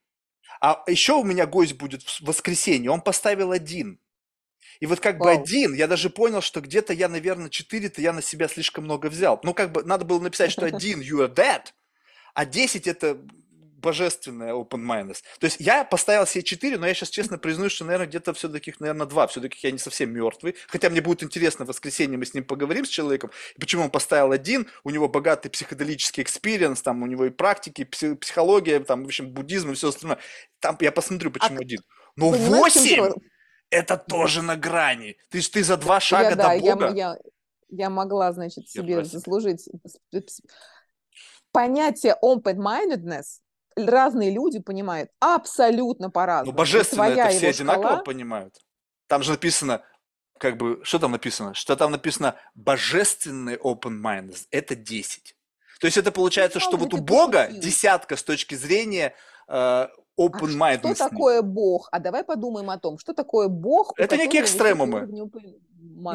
А 0.60 0.84
еще 0.88 1.14
у 1.14 1.24
меня 1.24 1.46
гость 1.46 1.76
будет 1.76 2.04
в 2.04 2.22
воскресенье, 2.22 2.92
он 2.92 3.02
поставил 3.02 3.52
один. 3.52 4.00
И 4.82 4.88
вот 4.88 5.00
как 5.00 5.20
Вау. 5.20 5.24
бы 5.38 5.42
один, 5.42 5.74
я 5.74 5.88
даже 5.88 6.10
понял, 6.10 6.42
что 6.42 6.60
где-то 6.60 6.92
я, 6.92 7.08
наверное, 7.08 7.50
четыре-то 7.50 8.02
я 8.02 8.12
на 8.12 8.22
себя 8.22 8.50
слишком 8.50 8.84
много 8.84 9.08
взял. 9.08 9.40
Ну, 9.44 9.54
как 9.54 9.72
бы 9.72 9.84
надо 9.84 10.04
было 10.04 10.20
написать, 10.20 10.52
что 10.52 10.66
один 10.66 11.00
you 11.00 11.26
are 11.26 11.34
dead, 11.34 11.68
а 12.34 12.46
десять 12.46 12.88
это 12.88 13.26
божественная 13.84 14.54
open 14.54 14.84
mindedness. 14.84 15.22
То 15.40 15.46
есть 15.46 15.58
я 15.60 15.84
поставил 15.84 16.26
себе 16.26 16.44
4, 16.44 16.78
но 16.78 16.88
я 16.88 16.94
сейчас 16.94 17.10
честно 17.10 17.38
признаюсь, 17.38 17.74
что, 17.74 17.86
наверное, 17.86 18.08
где-то 18.08 18.34
все-таки, 18.34 18.74
наверное, 18.80 19.06
2. 19.06 19.28
Все-таки 19.28 19.60
я 19.62 19.72
не 19.72 19.78
совсем 19.78 20.12
мертвый. 20.12 20.56
Хотя 20.68 20.90
мне 20.90 21.02
будет 21.02 21.22
интересно, 21.22 21.66
в 21.66 21.68
воскресенье 21.68 22.18
мы 22.18 22.26
с 22.26 22.34
ним 22.34 22.46
поговорим, 22.46 22.86
с 22.86 22.90
человеком, 22.90 23.30
почему 23.60 23.84
он 23.84 23.92
поставил 23.92 24.32
один, 24.32 24.68
у 24.84 24.90
него 24.90 25.10
богатый 25.10 25.50
психоделический 25.50 26.24
experience, 26.24 26.82
там 26.82 27.04
у 27.04 27.06
него 27.06 27.26
и 27.26 27.30
практики, 27.30 27.84
психология, 27.84 28.80
там, 28.80 29.04
в 29.04 29.06
общем, 29.08 29.30
буддизм 29.30 29.72
и 29.72 29.76
все 29.76 29.90
остальное. 29.90 30.18
Там 30.60 30.78
я 30.80 30.92
посмотрю, 30.92 31.32
почему 31.32 31.58
а 31.58 31.62
один. 31.62 31.82
Но 32.16 32.30
8 32.30 33.12
это 33.70 33.98
тоже 33.98 34.42
на 34.42 34.56
грани. 34.56 35.18
Ты 35.30 35.42
ж 35.42 35.50
ты 35.50 35.64
за 35.64 35.78
два 35.78 36.00
шага 36.00 36.30
я, 36.30 36.36
да, 36.36 36.56
до 36.56 36.60
Бога. 36.60 36.86
Я, 36.86 36.94
я, 36.94 37.18
я 37.70 37.90
могла, 37.90 38.32
значит, 38.32 38.70
себе 38.70 38.94
я 38.94 39.04
заслужить 39.04 39.68
понятие 41.54 42.18
open-mindedness 42.22 43.40
разные 43.76 44.32
люди 44.32 44.60
понимают 44.60 45.10
абсолютно 45.20 46.10
по-разному. 46.10 46.52
Ну, 46.52 46.58
божественно 46.58 47.04
это 47.04 47.30
все 47.30 47.50
одинаково 47.50 47.86
шкала... 47.86 48.04
понимают. 48.04 48.56
Там 49.08 49.24
же 49.24 49.32
написано, 49.32 49.84
как 50.38 50.58
бы, 50.58 50.80
что 50.84 51.00
там 51.00 51.12
написано? 51.12 51.54
Что 51.54 51.76
там 51.76 51.92
написано 51.92 52.36
божественный 52.56 53.56
open 53.56 54.02
mind, 54.02 54.36
это 54.52 54.76
10. 54.76 55.36
То 55.80 55.88
есть 55.88 55.98
это 55.98 56.12
получается, 56.12 56.60
ну, 56.60 56.66
что 56.66 56.78
вот 56.78 56.94
у 56.94 56.98
Бога 56.98 57.50
десятка 57.52 58.16
с 58.16 58.24
точки 58.24 58.56
зрения 58.56 59.14
э, 59.48 59.88
open 60.20 60.58
mind. 60.58 60.80
А 60.84 60.96
что 60.96 61.10
такое 61.10 61.42
Бог? 61.42 61.90
А 61.92 62.00
давай 62.00 62.24
подумаем 62.24 62.70
о 62.70 62.78
том, 62.78 62.98
что 62.98 63.14
такое 63.14 63.48
Бог. 63.48 63.94
Это 63.98 64.18
некие 64.18 64.42
экстремумы. 64.42 65.08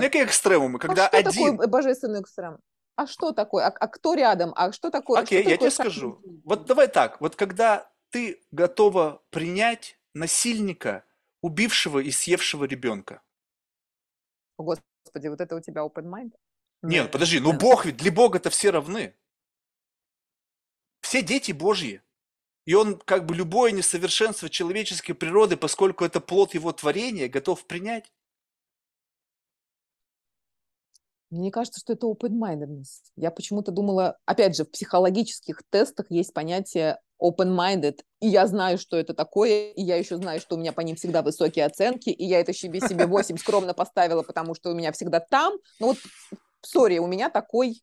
Некие 0.01 0.25
экстремумы, 0.25 0.79
когда 0.79 1.07
а 1.07 1.09
что 1.09 1.19
один... 1.19 1.53
такое 1.53 1.67
божественный 1.67 2.21
экстрем? 2.21 2.59
А 2.99 3.07
что 3.07 3.31
такое, 3.31 3.65
а, 3.65 3.69
а 3.69 3.87
кто 3.87 4.15
рядом, 4.15 4.53
а 4.57 4.73
что 4.73 4.91
такое? 4.91 5.21
Окей, 5.21 5.41
okay, 5.41 5.51
я 5.51 5.57
тебе 5.57 5.71
скажу. 5.71 6.21
Вот 6.45 6.67
давай 6.67 6.89
так, 6.89 7.21
вот 7.21 7.37
когда 7.37 7.89
ты 8.11 8.43
готова 8.51 9.23
принять 9.31 10.01
насильника, 10.15 11.05
убившего 11.41 12.01
и 12.01 12.11
съевшего 12.11 12.65
ребенка. 12.65 13.23
Господи, 14.59 15.29
вот 15.29 15.41
это 15.41 15.55
у 15.55 15.61
тебя 15.61 15.83
open 15.83 16.11
mind? 16.11 16.33
Нет, 16.83 17.13
подожди, 17.13 17.39
ну 17.39 17.53
Бог 17.53 17.87
ведь, 17.87 17.99
для 17.99 18.11
Бога-то 18.11 18.51
все 18.51 18.71
равны. 18.71 19.15
Все 21.01 21.23
дети 21.23 21.53
Божьи. 21.53 22.03
И 22.67 22.75
он 22.75 22.99
как 22.99 23.27
бы 23.27 23.37
любое 23.37 23.71
несовершенство 23.71 24.49
человеческой 24.49 25.13
природы, 25.13 25.57
поскольку 25.57 26.05
это 26.05 26.21
плод 26.21 26.55
его 26.55 26.73
творения, 26.73 27.29
готов 27.29 27.65
принять. 27.65 28.13
Мне 31.31 31.51
кажется, 31.51 31.81
что 31.81 31.93
это 31.93 32.07
open-mindedness. 32.07 33.13
Я 33.17 33.31
почему-то 33.31 33.71
думала, 33.71 34.17
опять 34.25 34.57
же, 34.57 34.65
в 34.65 34.71
психологических 34.71 35.63
тестах 35.71 36.07
есть 36.11 36.33
понятие 36.33 36.99
open-minded, 37.23 38.01
и 38.21 38.29
я 38.29 38.47
знаю, 38.47 38.79
что 38.79 38.97
это 38.97 39.13
такое, 39.13 39.73
и 39.73 39.83
я 39.83 39.97
еще 39.97 40.17
знаю, 40.17 40.41
что 40.41 40.57
у 40.57 40.59
меня 40.59 40.73
по 40.73 40.81
ним 40.81 40.97
всегда 40.97 41.23
высокие 41.23 41.67
оценки, 41.67 42.11
и 42.11 42.25
я 42.25 42.41
это 42.41 42.53
себе 42.53 42.81
себе 42.81 43.07
8 43.07 43.37
скромно 43.37 43.75
поставила, 43.75 44.23
потому 44.23 44.55
что 44.55 44.71
у 44.71 44.75
меня 44.75 44.93
всегда 44.93 45.21
там. 45.21 45.55
Ну 45.81 45.89
вот, 45.89 45.99
сори, 46.63 46.99
у 46.99 47.07
меня 47.07 47.29
такой 47.29 47.83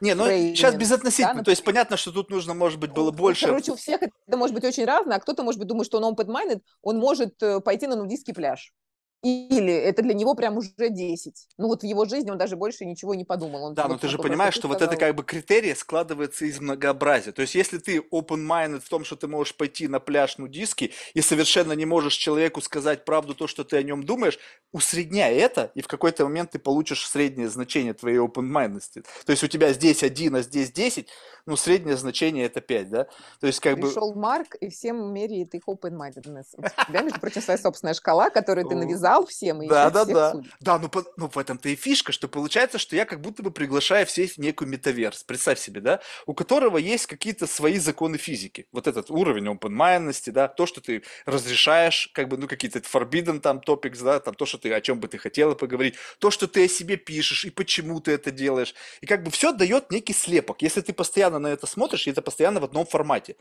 не, 0.00 0.14
ну 0.14 0.24
сейчас 0.26 0.74
безотносительно. 0.76 1.38
Да? 1.38 1.44
То 1.44 1.50
есть 1.50 1.64
понятно, 1.64 1.96
что 1.96 2.12
тут 2.12 2.30
нужно, 2.30 2.54
может 2.54 2.78
быть, 2.78 2.92
было 2.92 3.10
больше. 3.10 3.46
Короче, 3.46 3.72
у 3.72 3.76
всех 3.76 4.00
это 4.02 4.36
может 4.36 4.54
быть 4.54 4.64
очень 4.64 4.84
разное, 4.84 5.16
а 5.16 5.20
кто-то, 5.20 5.42
может 5.42 5.58
быть, 5.58 5.68
думает, 5.68 5.86
что 5.86 5.98
он 5.98 6.14
open-minded, 6.14 6.60
он 6.82 6.98
может 6.98 7.42
э, 7.42 7.60
пойти 7.60 7.86
на 7.86 7.96
нудистский 7.96 8.34
пляж. 8.34 8.72
Или 9.22 9.72
это 9.72 10.02
для 10.02 10.14
него 10.14 10.34
прям 10.34 10.56
уже 10.58 10.70
10. 10.78 11.48
Ну 11.58 11.66
вот 11.66 11.80
в 11.80 11.84
его 11.84 12.04
жизни 12.04 12.30
он 12.30 12.38
даже 12.38 12.54
больше 12.54 12.84
ничего 12.84 13.14
не 13.14 13.24
подумал. 13.24 13.64
Он 13.64 13.74
да, 13.74 13.88
но 13.88 13.98
ты 13.98 14.08
же 14.08 14.18
понимаешь, 14.18 14.54
что 14.54 14.68
сказал... 14.68 14.78
вот 14.78 14.82
это 14.82 14.96
как 14.96 15.16
бы 15.16 15.24
критерий 15.24 15.74
складывается 15.74 16.44
из 16.44 16.60
многообразия. 16.60 17.32
То 17.32 17.42
есть 17.42 17.54
если 17.54 17.78
ты 17.78 17.98
open-minded 17.98 18.80
в 18.80 18.88
том, 18.88 19.04
что 19.04 19.16
ты 19.16 19.26
можешь 19.26 19.56
пойти 19.56 19.88
на 19.88 19.98
пляж 19.98 20.38
нудистский 20.38 20.92
и 21.14 21.22
совершенно 21.22 21.72
не 21.72 21.86
можешь 21.86 22.14
человеку 22.14 22.60
сказать 22.60 23.04
правду 23.04 23.34
то, 23.34 23.46
что 23.46 23.64
ты 23.64 23.78
о 23.78 23.82
нем 23.82 24.04
думаешь, 24.04 24.38
усредняй 24.72 25.34
это, 25.34 25.72
и 25.74 25.80
в 25.80 25.88
какой-то 25.88 26.24
момент 26.24 26.50
ты 26.52 26.58
получишь 26.58 27.08
среднее 27.08 27.48
значение 27.48 27.94
твоей 27.94 28.18
open-mindedности. 28.18 29.04
То 29.24 29.32
есть 29.32 29.42
у 29.42 29.48
тебя 29.48 29.72
здесь 29.72 30.02
1, 30.02 30.36
а 30.36 30.42
здесь 30.42 30.70
10, 30.70 31.08
ну 31.46 31.56
среднее 31.56 31.96
значение 31.96 32.46
это 32.46 32.60
5, 32.60 32.90
да? 32.90 33.06
То 33.40 33.46
есть 33.46 33.60
как 33.60 33.76
Пришел 33.76 34.12
бы... 34.12 34.20
Марк 34.20 34.54
и 34.60 34.68
всем 34.68 35.12
меряет 35.12 35.54
их 35.54 35.62
open-mindedness. 35.66 36.46
У 36.58 36.88
тебя, 36.88 37.02
между 37.02 37.18
прочим, 37.18 37.42
своя 37.42 37.58
собственная 37.58 37.94
шкала, 37.94 38.30
которую 38.30 38.68
ты 38.68 38.76
навязал 38.76 39.15
сказал 39.16 39.26
всем, 39.26 39.62
и 39.62 39.68
да, 39.68 39.90
да, 39.90 40.04
да. 40.04 40.32
Судит. 40.32 40.52
Да, 40.60 40.78
ну, 40.78 40.88
по, 40.88 41.04
ну 41.16 41.28
в 41.28 41.38
этом-то 41.38 41.68
и 41.68 41.76
фишка, 41.76 42.12
что 42.12 42.28
получается, 42.28 42.78
что 42.78 42.96
я 42.96 43.04
как 43.04 43.20
будто 43.20 43.42
бы 43.42 43.50
приглашаю 43.50 44.06
всех 44.06 44.32
в 44.32 44.38
некую 44.38 44.68
метаверс. 44.68 45.24
Представь 45.24 45.58
себе, 45.58 45.80
да, 45.80 46.00
у 46.26 46.34
которого 46.34 46.78
есть 46.78 47.06
какие-то 47.06 47.46
свои 47.46 47.78
законы 47.78 48.18
физики. 48.18 48.66
Вот 48.72 48.86
этот 48.86 49.10
уровень 49.10 49.46
open 49.46 50.32
да, 50.32 50.48
то, 50.48 50.66
что 50.66 50.80
ты 50.80 51.02
разрешаешь, 51.24 52.10
как 52.12 52.28
бы, 52.28 52.36
ну, 52.36 52.48
какие-то 52.48 52.78
forbidden 52.80 53.40
там 53.40 53.58
topics, 53.58 54.02
да, 54.02 54.20
там 54.20 54.34
то, 54.34 54.46
что 54.46 54.58
ты, 54.58 54.72
о 54.72 54.80
чем 54.80 55.00
бы 55.00 55.08
ты 55.08 55.18
хотела 55.18 55.54
поговорить, 55.54 55.94
то, 56.18 56.30
что 56.30 56.46
ты 56.46 56.64
о 56.64 56.68
себе 56.68 56.96
пишешь 56.96 57.44
и 57.44 57.50
почему 57.50 58.00
ты 58.00 58.12
это 58.12 58.30
делаешь. 58.30 58.74
И 59.00 59.06
как 59.06 59.22
бы 59.22 59.30
все 59.30 59.52
дает 59.52 59.90
некий 59.90 60.12
слепок. 60.12 60.62
Если 60.62 60.80
ты 60.80 60.92
постоянно 60.92 61.38
на 61.38 61.48
это 61.48 61.66
смотришь, 61.66 62.06
и 62.06 62.10
это 62.10 62.22
постоянно 62.22 62.60
в 62.60 62.64
одном 62.64 62.86
формате, 62.86 63.36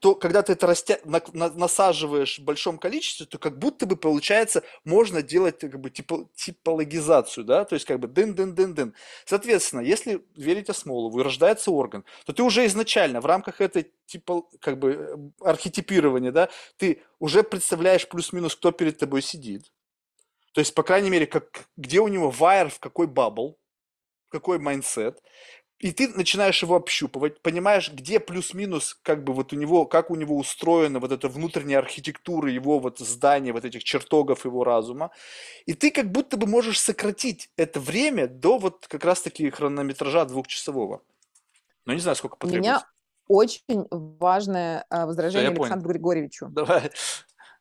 то 0.00 0.14
когда 0.14 0.42
ты 0.42 0.52
это 0.52 0.66
растя... 0.66 1.00
на... 1.04 1.20
На... 1.32 1.50
насаживаешь 1.50 2.38
в 2.38 2.44
большом 2.44 2.78
количестве, 2.78 3.26
то 3.26 3.38
как 3.38 3.58
будто 3.58 3.86
бы 3.86 3.96
получается, 3.96 4.62
можно 4.84 5.09
нужно 5.10 5.22
делать 5.22 5.58
как 5.58 5.80
бы 5.80 5.90
типо, 5.90 6.28
типологизацию, 6.34 7.44
да, 7.44 7.64
то 7.64 7.74
есть 7.74 7.86
как 7.86 7.98
бы 7.98 8.08
дын-дын-дын-дын. 8.08 8.94
Соответственно, 9.24 9.80
если 9.80 10.24
верить 10.36 10.70
Асмолову 10.70 11.20
и 11.20 11.22
рождается 11.22 11.70
орган, 11.70 12.04
то 12.24 12.32
ты 12.32 12.42
уже 12.42 12.64
изначально 12.66 13.20
в 13.20 13.26
рамках 13.26 13.60
этой 13.60 13.92
типа 14.06 14.42
как 14.60 14.78
бы 14.78 15.32
архетипирования, 15.40 16.32
да, 16.32 16.48
ты 16.76 17.02
уже 17.18 17.42
представляешь 17.42 18.08
плюс-минус, 18.08 18.54
кто 18.54 18.70
перед 18.72 18.98
тобой 18.98 19.22
сидит. 19.22 19.72
То 20.52 20.60
есть, 20.60 20.74
по 20.74 20.82
крайней 20.82 21.10
мере, 21.10 21.26
как, 21.26 21.68
где 21.76 22.00
у 22.00 22.08
него 22.08 22.30
wire, 22.30 22.68
в 22.68 22.80
какой 22.80 23.06
bubble, 23.06 23.58
какой 24.28 24.58
mindset. 24.58 25.20
И 25.80 25.92
ты 25.92 26.08
начинаешь 26.08 26.62
его 26.62 26.76
общупывать, 26.76 27.40
понимаешь, 27.40 27.90
где 27.90 28.20
плюс-минус, 28.20 28.98
как 29.02 29.24
бы 29.24 29.32
вот 29.32 29.54
у 29.54 29.56
него, 29.56 29.86
как 29.86 30.10
у 30.10 30.14
него 30.14 30.36
устроена 30.36 31.00
вот 31.00 31.10
эта 31.10 31.28
внутренняя 31.28 31.78
архитектура 31.78 32.50
его 32.50 32.78
вот 32.78 32.98
здания, 32.98 33.54
вот 33.54 33.64
этих 33.64 33.82
чертогов 33.82 34.44
его 34.44 34.62
разума. 34.62 35.10
И 35.64 35.72
ты 35.72 35.90
как 35.90 36.12
будто 36.12 36.36
бы 36.36 36.46
можешь 36.46 36.78
сократить 36.78 37.50
это 37.56 37.80
время 37.80 38.28
до 38.28 38.58
вот 38.58 38.86
как 38.88 39.06
раз-таки 39.06 39.48
хронометража 39.48 40.26
двухчасового. 40.26 41.00
Но 41.86 41.94
не 41.94 42.00
знаю, 42.00 42.16
сколько 42.16 42.36
У 42.44 42.48
меня 42.48 42.84
очень 43.26 43.86
важное 43.90 44.84
а, 44.90 45.06
возражение 45.06 45.50
понял. 45.50 45.62
Александру 45.62 45.92
Григорьевичу. 45.92 46.48
Давай. 46.50 46.90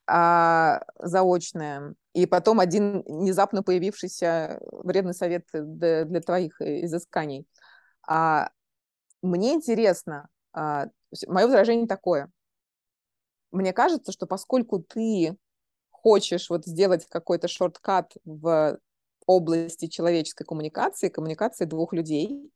а, 0.08 0.82
заочное. 0.98 1.94
И 2.14 2.26
потом 2.26 2.60
один 2.60 3.04
внезапно 3.04 3.64
появившийся 3.64 4.60
вредный 4.72 5.14
совет 5.14 5.46
для, 5.54 6.04
для 6.04 6.20
твоих 6.20 6.60
э, 6.60 6.84
изысканий. 6.84 7.46
А, 8.10 8.50
мне 9.22 9.54
интересно, 9.54 10.30
а, 10.52 10.88
мое 11.28 11.46
возражение 11.46 11.88
такое. 11.88 12.32
Мне 13.52 13.72
кажется, 13.72 14.12
что 14.12 14.26
поскольку 14.26 14.80
ты 14.80 15.38
хочешь 15.92 16.50
вот 16.50 16.66
сделать 16.66 17.06
какой-то 17.06 17.48
шорткат 17.48 18.14
в 18.26 18.80
области 19.28 19.86
человеческой 19.86 20.46
коммуникации, 20.46 21.10
коммуникации 21.10 21.66
двух 21.66 21.94
людей, 21.94 22.52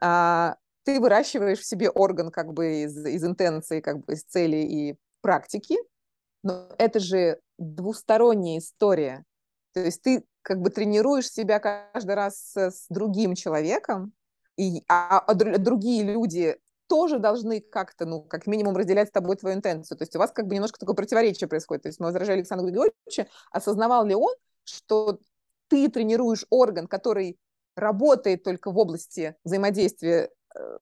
а, 0.00 0.56
ты 0.84 0.98
выращиваешь 0.98 1.58
в 1.58 1.66
себе 1.66 1.90
орган 1.90 2.30
как 2.30 2.54
бы 2.54 2.84
из, 2.84 3.04
из 3.04 3.22
интенции, 3.22 3.82
как 3.82 4.02
бы 4.02 4.14
из 4.14 4.24
цели 4.24 4.56
и 4.56 4.96
практики, 5.20 5.76
но 6.42 6.74
это 6.78 7.00
же 7.00 7.38
двусторонняя 7.58 8.60
история. 8.60 9.24
То 9.74 9.80
есть 9.80 10.00
ты 10.00 10.24
как 10.40 10.62
бы 10.62 10.70
тренируешь 10.70 11.30
себя 11.30 11.58
каждый 11.58 12.14
раз 12.14 12.38
с, 12.38 12.56
с 12.56 12.86
другим 12.88 13.34
человеком, 13.34 14.14
и, 14.56 14.84
а, 14.88 15.18
а 15.18 15.34
другие 15.34 16.02
люди 16.02 16.56
тоже 16.86 17.18
должны 17.18 17.60
как-то, 17.60 18.06
ну, 18.06 18.22
как 18.22 18.46
минимум, 18.46 18.76
разделять 18.76 19.08
с 19.08 19.12
тобой 19.12 19.36
твою 19.36 19.56
интенцию. 19.56 19.96
То 19.98 20.02
есть 20.02 20.14
у 20.16 20.18
вас 20.18 20.32
как 20.32 20.46
бы 20.46 20.54
немножко 20.54 20.78
такое 20.78 20.94
противоречие 20.94 21.48
происходит. 21.48 21.82
То 21.82 21.88
есть 21.88 21.98
мы 21.98 22.06
возражали 22.06 22.38
Александру 22.38 22.66
Григорьевичу, 22.68 23.26
осознавал 23.50 24.04
ли 24.04 24.14
он, 24.14 24.34
что 24.64 25.18
ты 25.68 25.88
тренируешь 25.88 26.46
орган, 26.50 26.86
который 26.86 27.38
работает 27.76 28.44
только 28.44 28.70
в 28.70 28.78
области 28.78 29.34
взаимодействия 29.44 30.30
э, 30.54 30.78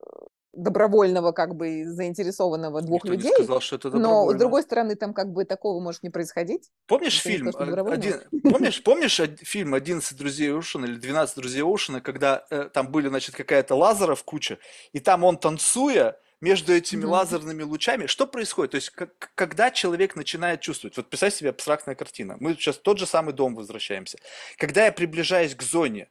добровольного, 0.52 1.32
как 1.32 1.54
бы 1.54 1.84
заинтересованного 1.84 2.82
двух 2.82 3.04
Никто 3.04 3.14
людей. 3.16 3.32
сказал, 3.34 3.60
что 3.60 3.76
это 3.76 3.90
но 3.90 4.30
с 4.30 4.34
другой 4.34 4.62
стороны, 4.62 4.96
там 4.96 5.14
как 5.14 5.32
бы 5.32 5.44
такого 5.44 5.80
может 5.80 6.02
не 6.02 6.10
происходить. 6.10 6.70
Помнишь 6.86 7.20
фильм? 7.20 7.50
добровольно. 7.50 7.92
Один, 7.92 8.20
помнишь, 8.42 8.82
помнишь 8.82 9.20
фильм 9.42 9.74
«11 9.74 10.14
друзей 10.16 10.52
Оушена» 10.52 10.86
или 10.86 10.98
«12 11.00 11.34
друзей 11.36 11.62
Оушена», 11.62 12.00
когда 12.00 12.44
э, 12.50 12.68
там 12.72 12.90
были, 12.90 13.08
значит, 13.08 13.34
какая-то 13.34 13.74
лазеров 13.74 14.24
куча, 14.24 14.58
и 14.92 15.00
там 15.00 15.24
он, 15.24 15.38
танцуя, 15.38 16.18
между 16.40 16.72
этими 16.74 17.02
Мгм. 17.02 17.10
лазерными 17.10 17.62
лучами, 17.62 18.06
что 18.06 18.26
происходит? 18.26 18.72
То 18.72 18.74
есть, 18.74 18.90
как- 18.90 19.30
когда 19.36 19.70
человек 19.70 20.16
начинает 20.16 20.60
чувствовать, 20.60 20.96
вот 20.96 21.08
представь 21.08 21.34
себе 21.34 21.50
абстрактная 21.50 21.94
картина, 21.94 22.36
мы 22.40 22.54
сейчас 22.54 22.76
в 22.76 22.82
тот 22.82 22.98
же 22.98 23.06
самый 23.06 23.32
дом 23.32 23.54
возвращаемся. 23.54 24.18
Когда 24.58 24.86
я 24.86 24.92
приближаюсь 24.92 25.54
к 25.54 25.62
зоне, 25.62 26.08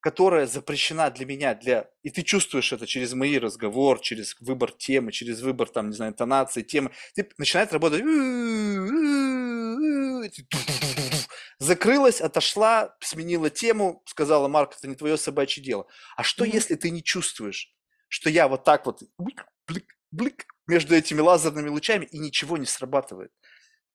которая 0.00 0.46
запрещена 0.46 1.10
для 1.10 1.26
меня, 1.26 1.54
для... 1.54 1.88
и 2.02 2.10
ты 2.10 2.22
чувствуешь 2.22 2.72
это 2.72 2.86
через 2.86 3.12
мои 3.12 3.38
разговор, 3.38 4.00
через 4.00 4.34
выбор 4.40 4.72
темы, 4.72 5.12
через 5.12 5.42
выбор, 5.42 5.68
там, 5.68 5.90
не 5.90 5.96
знаю, 5.96 6.12
интонации, 6.12 6.62
темы, 6.62 6.90
ты 7.14 7.28
начинает 7.38 7.72
работать. 7.72 8.02
Закрылась, 11.58 12.22
отошла, 12.22 12.96
сменила 13.00 13.50
тему, 13.50 14.02
сказала, 14.06 14.48
Марк, 14.48 14.74
это 14.78 14.88
не 14.88 14.94
твое 14.94 15.18
собачье 15.18 15.62
дело. 15.62 15.86
А 16.16 16.22
что, 16.22 16.44
если 16.44 16.74
ты 16.74 16.90
не 16.90 17.02
чувствуешь, 17.02 17.74
что 18.08 18.30
я 18.30 18.48
вот 18.48 18.64
так 18.64 18.86
вот 18.86 19.02
блик, 19.18 19.46
блик, 19.68 19.94
блик 20.10 20.46
между 20.66 20.94
этими 20.94 21.20
лазерными 21.20 21.68
лучами 21.68 22.06
и 22.06 22.18
ничего 22.18 22.56
не 22.56 22.66
срабатывает? 22.66 23.30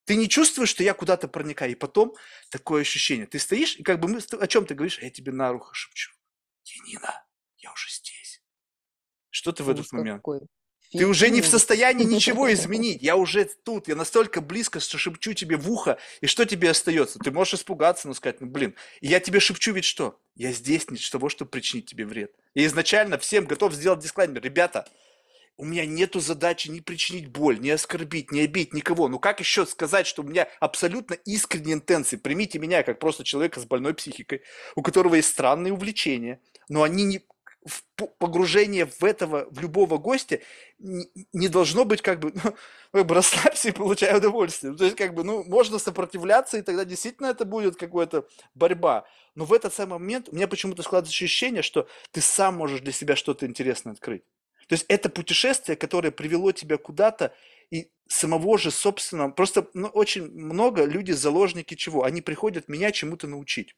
Ты 0.06 0.16
не 0.16 0.30
чувствуешь, 0.30 0.70
что 0.70 0.84
я 0.84 0.94
куда-то 0.94 1.28
проникаю, 1.28 1.72
и 1.72 1.76
потом 1.76 2.16
такое 2.50 2.82
ощущение. 2.82 3.26
Ты 3.26 3.40
стоишь, 3.40 3.76
и 3.78 3.84
как 3.84 4.00
бы 4.00 4.08
мы, 4.08 4.20
о 4.20 4.48
чем 4.48 4.66
ты 4.66 4.76
говоришь, 4.76 5.00
а 5.02 5.06
я 5.06 5.10
тебе 5.10 5.32
на 5.32 5.52
ухо 5.52 5.74
шепчу. 5.74 6.12
Енина, 6.64 7.26
я 7.58 7.72
уже 7.74 7.90
здесь. 7.90 8.42
Что 9.32 9.52
ты 9.52 9.64
в 9.64 9.70
этот 9.70 9.82
Ужас 9.82 9.92
момент? 9.92 10.20
какой. 10.20 10.42
Ты 10.92 11.08
уже 11.08 11.30
не 11.30 11.42
в 11.42 11.46
Ужас. 11.46 11.52
состоянии 11.52 12.06
ничего 12.06 12.52
изменить. 12.54 13.02
Я 13.02 13.16
уже 13.16 13.46
тут, 13.46 13.88
я 13.88 13.96
настолько 13.96 14.42
близко, 14.42 14.80
что 14.80 14.98
шепчу 14.98 15.34
тебе 15.34 15.58
в 15.58 15.70
ухо, 15.70 15.98
и 16.22 16.28
что 16.28 16.46
тебе 16.46 16.70
остается? 16.70 17.20
Ты 17.20 17.32
можешь 17.32 17.56
испугаться, 17.56 18.08
но 18.08 18.14
сказать, 18.14 18.42
ну 18.42 18.48
блин, 18.48 18.76
и 19.02 19.08
я 19.08 19.20
тебе 19.20 19.40
шепчу 19.40 19.74
ведь 19.74 19.86
что? 19.86 20.20
Я 20.36 20.52
здесь 20.52 20.90
не 20.90 20.98
для 20.98 21.10
того, 21.10 21.30
чтобы 21.30 21.50
причинить 21.50 21.88
тебе 21.88 22.06
вред. 22.06 22.32
Я 22.54 22.66
изначально 22.68 23.18
всем 23.18 23.46
готов 23.46 23.74
сделать 23.74 24.00
дисклаймер. 24.00 24.42
Ребята, 24.42 24.88
у 25.58 25.66
меня 25.66 25.86
нету 25.86 26.20
задачи 26.20 26.70
не 26.70 26.82
причинить 26.82 27.28
боль, 27.28 27.60
не 27.60 27.72
оскорбить, 27.72 28.32
не 28.32 28.42
обидеть 28.42 28.74
никого. 28.74 29.08
Ну 29.08 29.20
как 29.20 29.40
еще 29.40 29.66
сказать, 29.66 30.08
что 30.08 30.22
у 30.22 30.26
меня 30.26 30.48
абсолютно 30.60 31.14
искренние 31.14 31.76
интенции? 31.76 32.18
Примите 32.18 32.60
меня 32.60 32.84
как 32.84 33.00
просто 33.00 33.24
человека 33.24 33.60
с 33.60 33.66
больной 33.66 33.94
психикой, 33.94 34.42
у 34.76 34.82
которого 34.82 35.16
есть 35.16 35.30
странные 35.30 35.74
увлечения, 35.74 36.40
но 36.68 36.84
они 36.84 37.04
не 37.04 37.26
погружение 38.20 38.86
в 38.86 39.04
этого, 39.04 39.48
в 39.50 39.60
любого 39.60 39.98
гостя 39.98 40.40
не, 40.78 41.48
должно 41.48 41.84
быть 41.86 42.02
как 42.02 42.20
бы, 42.20 42.32
ну, 42.44 42.56
как 42.92 43.06
бы 43.08 43.16
расслабься 43.16 43.70
и 43.70 43.72
получай 43.72 44.16
удовольствие. 44.16 44.76
То 44.76 44.86
есть 44.86 44.96
как 44.96 45.14
бы, 45.14 45.24
ну, 45.24 45.44
можно 45.44 45.80
сопротивляться, 45.80 46.58
и 46.58 46.62
тогда 46.62 46.86
действительно 46.86 47.28
это 47.28 47.46
будет 47.46 47.76
какая-то 47.76 48.28
борьба. 48.54 49.06
Но 49.34 49.46
в 49.46 49.54
этот 49.54 49.74
самый 49.74 50.00
момент 50.00 50.30
у 50.30 50.36
меня 50.36 50.48
почему-то 50.48 50.84
складывается 50.84 51.16
ощущение, 51.16 51.64
что 51.64 51.88
ты 52.12 52.22
сам 52.22 52.56
можешь 52.56 52.82
для 52.82 52.92
себя 52.92 53.16
что-то 53.16 53.46
интересное 53.46 53.94
открыть. 53.94 54.24
То 54.68 54.74
есть 54.74 54.86
это 54.88 55.10
путешествие, 55.10 55.76
которое 55.76 56.12
привело 56.12 56.52
тебя 56.52 56.78
куда-то, 56.78 57.34
и 57.72 57.90
самого 58.08 58.58
же 58.58 58.72
собственного, 58.72 59.32
просто 59.32 59.70
ну, 59.74 59.88
очень 59.88 60.30
много 60.32 60.86
люди 60.86 61.12
заложники 61.12 61.76
чего? 61.76 62.04
Они 62.04 62.22
приходят 62.22 62.68
меня 62.68 62.92
чему-то 62.92 63.28
научить. 63.28 63.76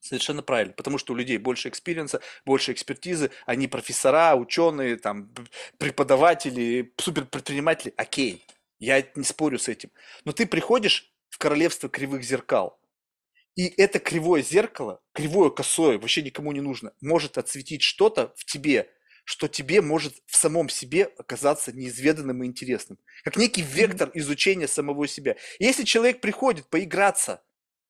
Совершенно 0.00 0.42
правильно, 0.42 0.72
потому 0.74 0.96
что 0.96 1.12
у 1.12 1.16
людей 1.16 1.38
больше 1.38 1.68
experience 1.68 2.11
а, 2.11 2.20
больше 2.44 2.72
экспертизы, 2.72 3.30
они 3.46 3.66
профессора, 3.66 4.36
ученые, 4.36 4.96
там, 4.96 5.34
преподаватели, 5.76 6.92
суперпредприниматели, 6.98 7.92
окей, 7.96 8.46
я 8.78 9.04
не 9.16 9.24
спорю 9.24 9.58
с 9.58 9.68
этим. 9.68 9.90
Но 10.24 10.32
ты 10.32 10.46
приходишь 10.46 11.12
в 11.30 11.38
королевство 11.38 11.88
кривых 11.88 12.22
зеркал, 12.22 12.80
и 13.56 13.66
это 13.76 13.98
кривое 13.98 14.42
зеркало, 14.42 15.02
кривое, 15.12 15.50
косое, 15.50 15.98
вообще 15.98 16.22
никому 16.22 16.52
не 16.52 16.60
нужно, 16.60 16.92
может 17.00 17.36
отсветить 17.36 17.82
что-то 17.82 18.32
в 18.36 18.44
тебе, 18.44 18.88
что 19.28 19.46
тебе 19.46 19.82
может 19.82 20.14
в 20.24 20.36
самом 20.36 20.70
себе 20.70 21.04
оказаться 21.18 21.70
неизведанным 21.70 22.42
и 22.42 22.46
интересным. 22.46 22.98
Как 23.24 23.36
некий 23.36 23.60
вектор 23.60 24.10
изучения 24.14 24.66
самого 24.66 25.06
себя. 25.06 25.36
Если 25.58 25.84
человек 25.84 26.22
приходит 26.22 26.66
поиграться, 26.68 27.42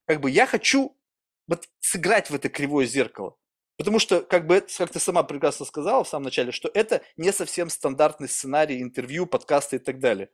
как 0.06 0.20
бы 0.20 0.32
я 0.32 0.46
хочу 0.46 0.98
вот 1.46 1.68
сыграть 1.78 2.28
в 2.28 2.34
это 2.34 2.48
кривое 2.48 2.86
зеркало. 2.86 3.36
Потому 3.76 4.00
что, 4.00 4.22
как 4.22 4.48
бы, 4.48 4.66
как 4.76 4.90
ты 4.90 4.98
сама 4.98 5.22
прекрасно 5.22 5.64
сказала 5.64 6.02
в 6.02 6.08
самом 6.08 6.24
начале, 6.24 6.50
что 6.50 6.72
это 6.74 7.02
не 7.16 7.32
совсем 7.32 7.68
стандартный 7.68 8.28
сценарий 8.28 8.82
интервью, 8.82 9.24
подкаста 9.24 9.76
и 9.76 9.78
так 9.78 10.00
далее. 10.00 10.30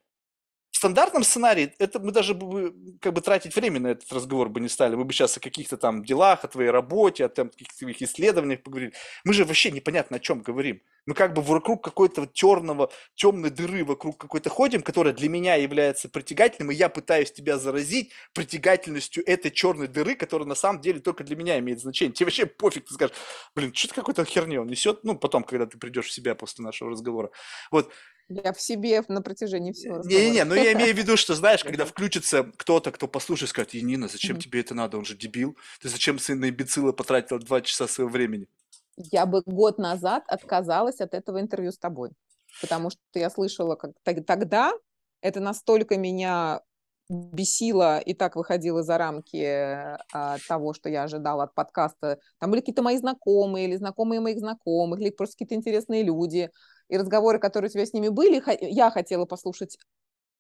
В 0.71 0.79
стандартном 0.79 1.23
сценарии 1.23 1.75
это 1.79 2.01
мы 2.01 2.13
даже 2.13 2.33
бы, 2.33 2.75
как 3.03 3.13
бы 3.13 3.21
тратить 3.21 3.55
время 3.55 3.79
на 3.79 3.89
этот 3.89 4.11
разговор 4.11 4.49
бы 4.49 4.59
не 4.61 4.71
стали. 4.71 4.95
Мы 4.95 5.05
бы 5.05 5.13
сейчас 5.13 5.37
о 5.37 5.41
каких-то 5.41 5.77
там 5.77 6.03
делах, 6.03 6.45
о 6.45 6.49
твоей 6.49 6.71
работе, 6.71 7.27
о 7.27 7.29
там, 7.29 7.51
каких-то 7.51 8.07
исследованиях 8.07 8.63
поговорили. 8.63 8.95
Мы 9.23 9.35
же 9.35 9.45
вообще 9.45 9.71
непонятно 9.71 10.17
о 10.17 10.21
чем 10.21 10.41
говорим. 10.41 10.81
Мы 11.07 11.15
как 11.15 11.35
бы 11.35 11.43
вокруг 11.43 11.85
какой-то 11.85 12.29
черного, 12.33 12.91
темной 13.15 13.51
дыры 13.51 13.85
вокруг 13.85 14.19
какой-то 14.19 14.51
ходим, 14.51 14.83
которая 14.83 15.13
для 15.13 15.29
меня 15.29 15.55
является 15.57 16.09
притягательным, 16.09 16.71
и 16.71 16.75
я 16.75 16.89
пытаюсь 16.89 17.33
тебя 17.33 17.59
заразить 17.59 18.13
притягательностью 18.33 19.23
этой 19.27 19.51
черной 19.51 19.89
дыры, 19.89 20.15
которая 20.15 20.49
на 20.49 20.55
самом 20.55 20.81
деле 20.81 21.01
только 21.01 21.25
для 21.25 21.37
меня 21.37 21.59
имеет 21.59 21.81
значение. 21.81 22.15
Тебе 22.15 22.27
вообще 22.27 22.47
пофиг, 22.47 22.87
ты 22.87 22.95
скажешь, 22.95 23.17
блин, 23.55 23.75
что-то 23.75 23.95
какой-то 23.97 24.25
херню 24.25 24.63
он 24.63 24.69
несет, 24.69 25.05
ну, 25.05 25.17
потом, 25.19 25.45
когда 25.45 25.67
ты 25.67 25.79
придешь 25.79 26.07
в 26.07 26.13
себя 26.13 26.35
после 26.35 26.65
нашего 26.65 26.91
разговора. 26.91 27.31
Вот, 27.71 27.93
Я 28.29 28.53
в 28.55 28.61
себе 28.61 29.03
на 29.09 29.21
протяжении 29.21 29.73
всего 29.73 29.99
не-не-не, 29.99 30.43
разговора. 30.43 30.45
ну 30.45 30.55
я 30.55 30.73
имею 30.73 30.95
в 30.95 30.99
виду, 30.99 31.17
что, 31.17 31.35
знаешь, 31.35 31.63
когда 31.65 31.85
включится 31.85 32.45
кто-то, 32.57 32.91
кто 32.93 33.09
послушает, 33.09 33.51
скажет, 33.51 33.75
Енина, 33.75 34.09
зачем 34.09 34.39
тебе 34.39 34.61
это 34.61 34.75
надо, 34.75 34.97
он 34.99 35.05
же 35.05 35.17
дебил, 35.17 35.59
ты 35.81 35.89
зачем 35.89 36.19
сын 36.19 36.41
на 36.41 36.49
имбецила 36.49 36.93
потратил 36.93 37.39
два 37.39 37.61
часа 37.61 37.87
своего 37.87 38.11
времени? 38.11 38.49
Я 38.97 39.27
бы 39.27 39.43
год 39.45 39.79
назад 39.79 40.25
отказалась 40.29 41.01
от 41.01 41.15
этого 41.15 41.41
интервью 41.41 41.73
с 41.73 41.79
тобой, 41.79 42.11
потому 42.61 42.91
что 42.91 43.01
я 43.15 43.31
слышала, 43.31 43.75
как 43.77 43.93
тог- 44.05 44.25
тогда 44.25 44.73
это 45.21 45.41
настолько 45.41 45.97
меня 45.97 46.61
бесило 47.11 47.99
и 47.99 48.15
так 48.15 48.35
выходило 48.37 48.83
за 48.83 48.97
рамки 48.97 49.45
а, 50.13 50.39
того, 50.49 50.73
что 50.73 50.89
я 50.89 51.03
ожидала 51.03 51.45
от 51.45 51.55
подкаста. 51.55 52.19
Там 52.39 52.51
были 52.51 52.61
какие-то 52.61 52.83
мои 52.83 52.97
знакомые 52.97 53.67
или 53.67 53.77
знакомые 53.77 54.21
моих 54.21 54.39
знакомых, 54.39 55.01
или 55.01 55.11
просто 55.11 55.35
какие-то 55.35 55.55
интересные 55.55 56.03
люди. 56.03 56.51
И 56.89 56.97
разговоры, 56.97 57.39
которые 57.39 57.69
у 57.69 57.73
тебя 57.73 57.85
с 57.85 57.93
ними 57.93 58.09
были, 58.09 58.43
я 58.63 58.91
хотела 58.91 59.27
послушать 59.27 59.77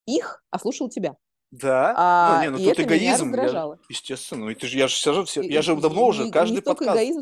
их, 0.06 0.43
а 0.51 0.59
слушала 0.59 0.89
тебя. 0.90 1.16
Да? 1.51 1.89
Ну, 1.93 1.97
А, 1.98 2.43
не, 2.44 2.51
ну 2.51 2.59
и 2.59 2.64
тут 2.64 2.78
это 2.78 2.82
меня 2.82 2.97
эгоизм, 2.97 3.10
я, 3.12 3.36
раздражало. 3.43 3.78
естественно. 3.89 4.44
Ну, 4.47 4.51
это 4.51 4.66
же, 4.66 4.78
я 4.78 4.89
же 4.89 5.24
все, 5.24 5.43
И- 5.43 5.52
я 5.52 5.60
же 5.62 5.76
давно 5.76 6.06
и 6.06 6.09
уже, 6.09 6.31
каждый 6.31 6.55
не 6.56 6.60
подкаст. 6.62 6.90
эгоизм, 6.97 7.20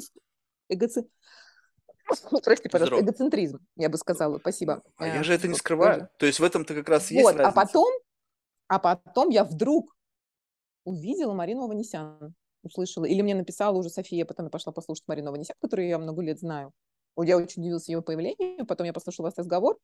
эгоци- 0.72 1.08
Прости, 2.44 2.68
пожалуйста, 2.68 2.96
Здорово. 2.96 3.00
эгоцентризм, 3.02 3.58
я 3.76 3.88
бы 3.88 3.96
сказала, 3.98 4.38
спасибо. 4.38 4.82
А 4.96 5.06
Э, 5.06 5.16
я 5.16 5.22
же 5.22 5.34
это 5.34 5.48
не 5.48 5.54
скрываю. 5.54 6.08
То 6.18 6.26
есть 6.26 6.40
в 6.40 6.44
этом-то 6.44 6.74
как 6.74 6.88
раз 6.88 7.10
есть 7.10 7.22
Вот, 7.22 7.34
а 7.34 7.38
разница. 7.38 7.66
потом, 7.66 7.92
а 8.68 8.78
потом 8.78 9.28
я 9.30 9.44
вдруг 9.44 9.94
увидела 10.84 11.32
Марину 11.34 11.64
Аванесян, 11.64 12.34
услышала, 12.62 13.04
или 13.04 13.22
мне 13.22 13.34
написала 13.34 13.76
уже 13.76 13.88
София, 13.90 14.24
потом 14.24 14.46
я 14.46 14.50
пошла 14.50 14.72
послушать 14.72 15.04
Марину 15.06 15.28
Аванесян, 15.28 15.56
которую 15.60 15.88
я 15.88 15.98
много 15.98 16.22
лет 16.22 16.38
знаю. 16.38 16.72
Я 17.16 17.36
очень 17.36 17.60
удивилась 17.62 17.88
ее 17.88 18.02
появлению, 18.02 18.66
потом 18.66 18.86
я 18.86 18.92
послушала 18.92 19.26
ваш 19.26 19.34
разговор, 19.36 19.78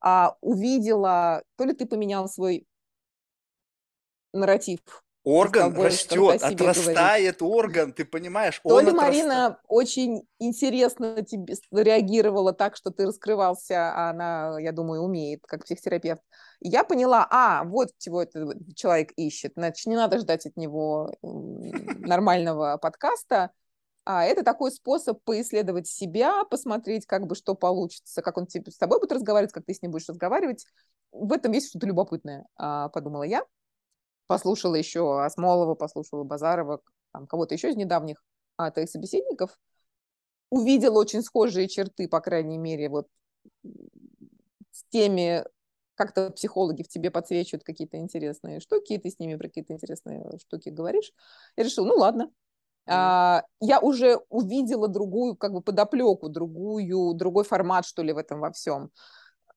а, 0.00 0.36
увидела, 0.40 1.42
то 1.56 1.64
ли 1.64 1.72
ты 1.72 1.86
поменял 1.86 2.28
свой 2.28 2.66
нарратив, 4.32 4.80
Орган 5.26 5.74
растет, 5.76 6.36
о 6.36 6.38
себе 6.38 6.56
говорить. 6.56 6.60
отрастает 6.60 7.42
орган, 7.42 7.92
ты 7.92 8.04
понимаешь? 8.04 8.60
То 8.62 8.78
ли 8.78 8.86
отрастает. 8.86 9.26
Марина 9.26 9.60
очень 9.66 10.22
интересно 10.38 11.20
тебе 11.24 11.56
реагировала 11.72 12.52
так, 12.52 12.76
что 12.76 12.90
ты 12.92 13.06
раскрывался, 13.06 13.90
а 13.92 14.10
она, 14.10 14.56
я 14.60 14.70
думаю, 14.70 15.02
умеет, 15.02 15.44
как 15.44 15.64
психотерапевт. 15.64 16.22
Я 16.60 16.84
поняла, 16.84 17.26
а, 17.28 17.64
вот 17.64 17.88
чего 17.98 18.22
этот 18.22 18.76
человек 18.76 19.10
ищет. 19.16 19.54
Значит, 19.56 19.86
не 19.86 19.96
надо 19.96 20.18
ждать 20.18 20.46
от 20.46 20.56
него 20.56 21.12
нормального 21.22 22.76
подкаста, 22.76 23.50
а 24.04 24.24
это 24.24 24.44
такой 24.44 24.70
способ 24.70 25.20
поисследовать 25.24 25.88
себя, 25.88 26.44
посмотреть, 26.44 27.04
как 27.04 27.26
бы 27.26 27.34
что 27.34 27.56
получится, 27.56 28.22
как 28.22 28.38
он 28.38 28.46
тебе, 28.46 28.70
с 28.70 28.78
тобой 28.78 29.00
будет 29.00 29.10
разговаривать, 29.10 29.52
как 29.52 29.64
ты 29.66 29.74
с 29.74 29.82
ним 29.82 29.90
будешь 29.90 30.08
разговаривать. 30.08 30.66
В 31.10 31.32
этом 31.32 31.50
есть 31.50 31.70
что-то 31.70 31.88
любопытное, 31.88 32.46
а, 32.54 32.90
подумала 32.90 33.24
я. 33.24 33.42
Послушала 34.26 34.74
еще 34.74 35.22
Осмолова, 35.22 35.74
послушала 35.74 36.24
Базарова, 36.24 36.80
там, 37.12 37.26
кого-то 37.26 37.54
еще 37.54 37.70
из 37.70 37.76
недавних 37.76 38.24
а, 38.56 38.70
твоих 38.70 38.90
собеседников. 38.90 39.58
Увидела 40.50 40.98
очень 40.98 41.22
схожие 41.22 41.68
черты, 41.68 42.08
по 42.08 42.20
крайней 42.20 42.58
мере, 42.58 42.88
вот 42.88 43.08
с 44.70 44.84
теми, 44.90 45.44
как-то 45.94 46.30
психологи 46.30 46.82
в 46.82 46.88
тебе 46.88 47.10
подсвечивают 47.10 47.64
какие-то 47.64 47.96
интересные 47.96 48.60
штуки, 48.60 48.92
и 48.92 48.98
ты 48.98 49.10
с 49.10 49.18
ними 49.18 49.36
про 49.36 49.48
какие-то 49.48 49.72
интересные 49.72 50.38
штуки 50.38 50.68
говоришь. 50.68 51.12
Я 51.56 51.64
решила, 51.64 51.86
ну 51.86 51.94
ладно, 51.96 52.30
а, 52.86 53.42
я 53.60 53.80
уже 53.80 54.20
увидела 54.28 54.88
другую 54.88 55.36
как 55.36 55.52
бы 55.52 55.60
подоплеку, 55.60 56.28
другую, 56.28 57.14
другой 57.14 57.44
формат, 57.44 57.84
что 57.86 58.02
ли, 58.02 58.12
в 58.12 58.18
этом 58.18 58.40
во 58.40 58.52
всем. 58.52 58.90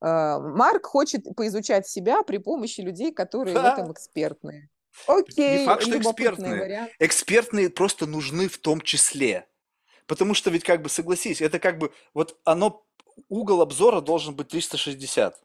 А, 0.01 0.39
Марк 0.39 0.85
хочет 0.85 1.23
поизучать 1.35 1.87
себя 1.87 2.23
при 2.23 2.37
помощи 2.37 2.81
людей, 2.81 3.13
которые 3.13 3.55
в 3.57 3.65
этом 3.65 3.91
экспертные. 3.91 4.69
Окей, 5.07 5.59
Не 5.59 5.65
факт, 5.65 5.83
что 5.83 5.97
экспертные. 5.97 6.59
вариант. 6.59 6.91
Экспертные 6.99 7.69
просто 7.69 8.05
нужны 8.05 8.47
в 8.47 8.57
том 8.57 8.81
числе. 8.81 9.47
Потому 10.07 10.33
что 10.33 10.49
ведь 10.49 10.63
как 10.63 10.81
бы, 10.81 10.89
согласись, 10.89 11.41
это 11.41 11.59
как 11.59 11.77
бы, 11.77 11.93
вот 12.13 12.39
оно, 12.43 12.85
угол 13.29 13.61
обзора 13.61 14.01
должен 14.01 14.35
быть 14.35 14.47
360. 14.47 15.39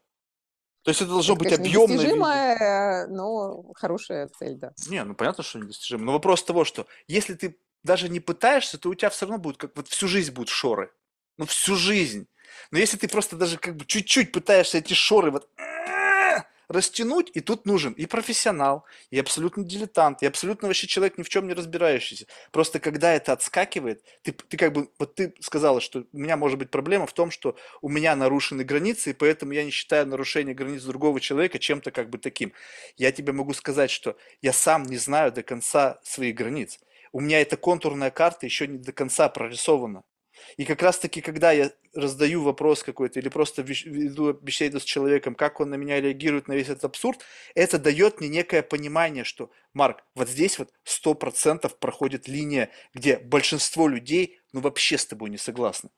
То 0.83 0.89
есть 0.89 1.01
это 1.01 1.11
должно 1.11 1.33
Это, 1.33 1.43
быть 1.43 1.49
конечно, 1.55 1.65
объемное 1.65 1.97
недостижимая, 1.97 3.07
но 3.07 3.73
хорошая 3.73 4.27
цель, 4.27 4.55
да. 4.55 4.73
Не, 4.87 5.03
ну 5.03 5.15
понятно, 5.15 5.43
что 5.43 5.59
недостижимо. 5.59 6.03
Но 6.05 6.11
вопрос 6.13 6.43
того, 6.43 6.63
что 6.63 6.85
если 7.07 7.33
ты 7.33 7.59
даже 7.83 8.09
не 8.09 8.19
пытаешься, 8.19 8.77
то 8.77 8.89
у 8.89 8.95
тебя 8.95 9.09
все 9.09 9.25
равно 9.25 9.39
будет, 9.39 9.57
как 9.57 9.75
вот 9.75 9.87
всю 9.87 10.07
жизнь 10.07 10.31
будут 10.31 10.49
шоры. 10.49 10.91
Ну, 11.37 11.45
всю 11.45 11.75
жизнь. 11.75 12.27
Но 12.71 12.79
если 12.79 12.97
ты 12.97 13.07
просто 13.07 13.35
даже 13.35 13.57
как 13.57 13.75
бы 13.75 13.85
чуть-чуть 13.85 14.31
пытаешься 14.31 14.77
эти 14.77 14.93
шоры 14.93 15.31
вот 15.31 15.49
растянуть, 16.67 17.31
и 17.33 17.41
тут 17.41 17.65
нужен 17.65 17.93
и 17.93 18.05
профессионал, 18.05 18.85
и 19.11 19.19
абсолютно 19.19 19.63
дилетант, 19.63 20.23
и 20.23 20.25
абсолютно 20.25 20.67
вообще 20.67 20.87
человек 20.87 21.17
ни 21.17 21.23
в 21.23 21.29
чем 21.29 21.47
не 21.47 21.53
разбирающийся. 21.53 22.25
Просто 22.51 22.79
когда 22.79 23.13
это 23.13 23.33
отскакивает, 23.33 24.03
ты, 24.23 24.31
ты 24.31 24.57
как 24.57 24.73
бы, 24.73 24.89
вот 24.99 25.15
ты 25.15 25.33
сказала, 25.39 25.81
что 25.81 26.05
у 26.11 26.17
меня 26.17 26.37
может 26.37 26.57
быть 26.57 26.71
проблема 26.71 27.05
в 27.05 27.13
том, 27.13 27.31
что 27.31 27.55
у 27.81 27.89
меня 27.89 28.15
нарушены 28.15 28.63
границы, 28.63 29.11
и 29.11 29.13
поэтому 29.13 29.51
я 29.53 29.63
не 29.63 29.71
считаю 29.71 30.07
нарушение 30.07 30.55
границ 30.55 30.83
другого 30.83 31.19
человека 31.19 31.59
чем-то 31.59 31.91
как 31.91 32.09
бы 32.09 32.17
таким. 32.17 32.53
Я 32.97 33.11
тебе 33.11 33.33
могу 33.33 33.53
сказать, 33.53 33.91
что 33.91 34.17
я 34.41 34.53
сам 34.53 34.83
не 34.83 34.97
знаю 34.97 35.31
до 35.31 35.43
конца 35.43 35.99
своих 36.03 36.35
границ. 36.35 36.79
У 37.11 37.21
меня 37.21 37.41
эта 37.41 37.57
контурная 37.57 38.11
карта 38.11 38.45
еще 38.45 38.67
не 38.67 38.77
до 38.77 38.91
конца 38.91 39.29
прорисована. 39.29 40.03
И 40.57 40.65
как 40.65 40.81
раз-таки, 40.81 41.21
когда 41.21 41.51
я 41.51 41.71
раздаю 41.93 42.43
вопрос 42.43 42.83
какой-то 42.83 43.19
или 43.19 43.29
просто 43.29 43.61
веду 43.61 44.33
беседу 44.33 44.79
с 44.79 44.83
человеком, 44.83 45.35
как 45.35 45.59
он 45.59 45.69
на 45.69 45.75
меня 45.75 46.01
реагирует 46.01 46.47
на 46.47 46.53
весь 46.53 46.69
этот 46.69 46.85
абсурд, 46.85 47.21
это 47.53 47.77
дает 47.79 48.19
мне 48.19 48.29
некое 48.29 48.61
понимание, 48.61 49.23
что, 49.23 49.49
Марк, 49.73 50.03
вот 50.15 50.29
здесь 50.29 50.59
вот 50.59 50.71
сто 50.83 51.13
процентов 51.13 51.77
проходит 51.77 52.27
линия, 52.27 52.69
где 52.93 53.17
большинство 53.17 53.87
людей, 53.87 54.39
ну, 54.53 54.61
вообще 54.61 54.97
с 54.97 55.05
тобой 55.05 55.29
не 55.29 55.37
согласны. 55.37 55.89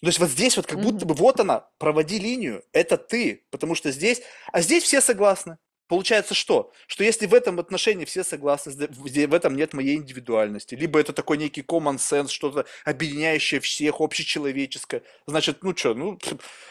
То 0.00 0.06
есть 0.06 0.18
вот 0.18 0.30
здесь 0.30 0.56
вот 0.56 0.66
как 0.66 0.80
будто 0.80 1.04
бы 1.04 1.14
вот 1.14 1.40
она, 1.40 1.68
проводи 1.78 2.18
линию, 2.18 2.64
это 2.72 2.96
ты, 2.96 3.44
потому 3.50 3.74
что 3.74 3.90
здесь, 3.90 4.22
а 4.50 4.62
здесь 4.62 4.82
все 4.82 5.02
согласны. 5.02 5.58
Получается 5.90 6.34
что? 6.34 6.72
Что 6.86 7.02
если 7.02 7.26
в 7.26 7.34
этом 7.34 7.58
отношении 7.58 8.04
все 8.04 8.22
согласны, 8.22 8.70
в 8.90 9.34
этом 9.34 9.56
нет 9.56 9.72
моей 9.72 9.96
индивидуальности, 9.96 10.76
либо 10.76 11.00
это 11.00 11.12
такой 11.12 11.36
некий 11.36 11.62
common 11.62 11.96
sense, 11.96 12.28
что-то 12.28 12.64
объединяющее 12.84 13.58
всех, 13.58 14.00
общечеловеческое, 14.00 15.02
значит, 15.26 15.64
ну 15.64 15.76
что, 15.76 15.94
ну, 15.94 16.16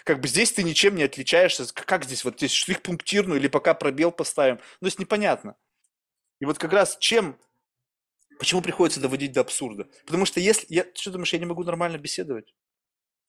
как 0.06 0.22
бы 0.22 0.30
здесь 0.30 0.54
ты 0.54 0.64
ничем 0.64 0.96
не 0.96 1.04
отличаешься. 1.04 1.68
Как 1.74 2.06
здесь, 2.06 2.24
вот 2.24 2.38
здесь 2.38 2.54
штрих 2.54 2.82
пунктирную 2.82 3.42
или 3.42 3.50
пока 3.50 3.74
пробел 3.74 4.14
поставим? 4.14 4.56
Ну, 4.56 4.86
то 4.86 4.88
есть 4.88 5.00
непонятно. 5.00 5.58
И 6.40 6.46
вот 6.46 6.58
как 6.58 6.72
раз 6.72 6.96
чем, 6.98 7.38
почему 8.38 8.62
приходится 8.62 9.02
доводить 9.02 9.34
до 9.34 9.42
абсурда? 9.42 9.90
Потому 10.06 10.26
что 10.26 10.40
если, 10.40 10.66
я, 10.70 10.86
что 10.94 11.12
думаешь, 11.12 11.34
я 11.34 11.40
не 11.40 11.46
могу 11.46 11.66
нормально 11.66 11.98
беседовать? 11.98 12.54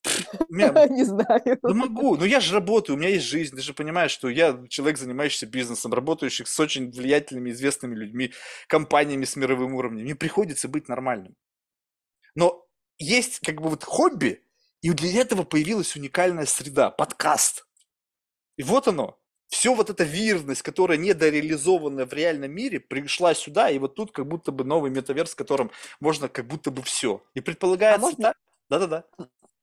Не 0.49 1.05
знаю. 1.05 1.59
да 1.63 1.75
могу, 1.75 2.17
но 2.17 2.25
я 2.25 2.41
же 2.41 2.55
работаю, 2.55 2.97
у 2.97 2.99
меня 2.99 3.11
есть 3.11 3.27
жизнь, 3.27 3.55
ты 3.55 3.63
же 3.63 3.75
понимаешь, 3.75 4.11
что 4.11 4.29
я 4.29 4.59
человек, 4.69 4.99
занимающийся 4.99 5.47
бизнесом, 5.47 5.93
работающий 5.93 6.47
с 6.47 6.59
очень 6.59 6.91
влиятельными, 6.91 7.51
известными 7.51 7.95
людьми, 7.95 8.33
компаниями 8.67 9.25
с 9.25 9.37
мировым 9.37 9.75
уровнем. 9.75 10.05
Мне 10.05 10.15
приходится 10.15 10.69
быть 10.69 10.89
нормальным. 10.89 11.35
Но 12.35 12.67
есть 12.99 13.41
как 13.41 13.61
бы 13.61 13.69
вот 13.71 13.85
хобби, 13.85 14.43
и 14.83 14.91
для 14.93 15.21
этого 15.21 15.43
появилась 15.45 15.97
уникальная 15.97 16.47
среда, 16.47 16.91
подкаст. 16.91 17.67
И 18.57 18.63
вот 18.63 18.89
оно. 18.89 19.19
Все 19.49 19.75
вот 19.75 19.91
эта 19.91 20.05
вирность, 20.05 20.63
которая 20.63 20.97
недореализованная 20.97 22.07
в 22.07 22.13
реальном 22.13 22.53
мире, 22.53 22.79
пришла 22.79 23.35
сюда, 23.35 23.69
и 23.69 23.81
вот 23.81 23.97
тут 23.97 24.13
как 24.13 24.29
будто 24.29 24.53
бы 24.53 24.63
новый 24.63 24.93
метаверс, 24.93 25.33
в 25.33 25.37
котором 25.37 25.73
можно 25.99 26.29
как 26.29 26.47
будто 26.47 26.71
бы 26.71 26.83
все. 26.83 27.25
И 27.35 27.41
предполагается 27.41 28.01
можно- 28.01 28.23
так. 28.29 28.37
Да-да-да. 28.69 29.05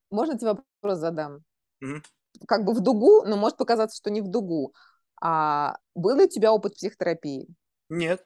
Можно 0.10 0.38
тебе 0.38 0.54
вопрос 0.54 1.00
задам? 1.00 1.44
Мгм. 1.80 2.04
Как 2.48 2.66
бы 2.66 2.74
в 2.74 2.82
дугу, 2.82 3.24
но 3.26 3.38
может 3.38 3.58
показаться, 3.58 3.98
что 3.98 4.10
не 4.10 4.22
в 4.22 4.28
дугу. 4.28 4.74
А 5.22 5.78
был 5.96 6.16
ли 6.16 6.26
у 6.26 6.30
тебя 6.30 6.54
опыт 6.54 6.76
психотерапии? 6.76 7.48
Нет. 7.90 8.26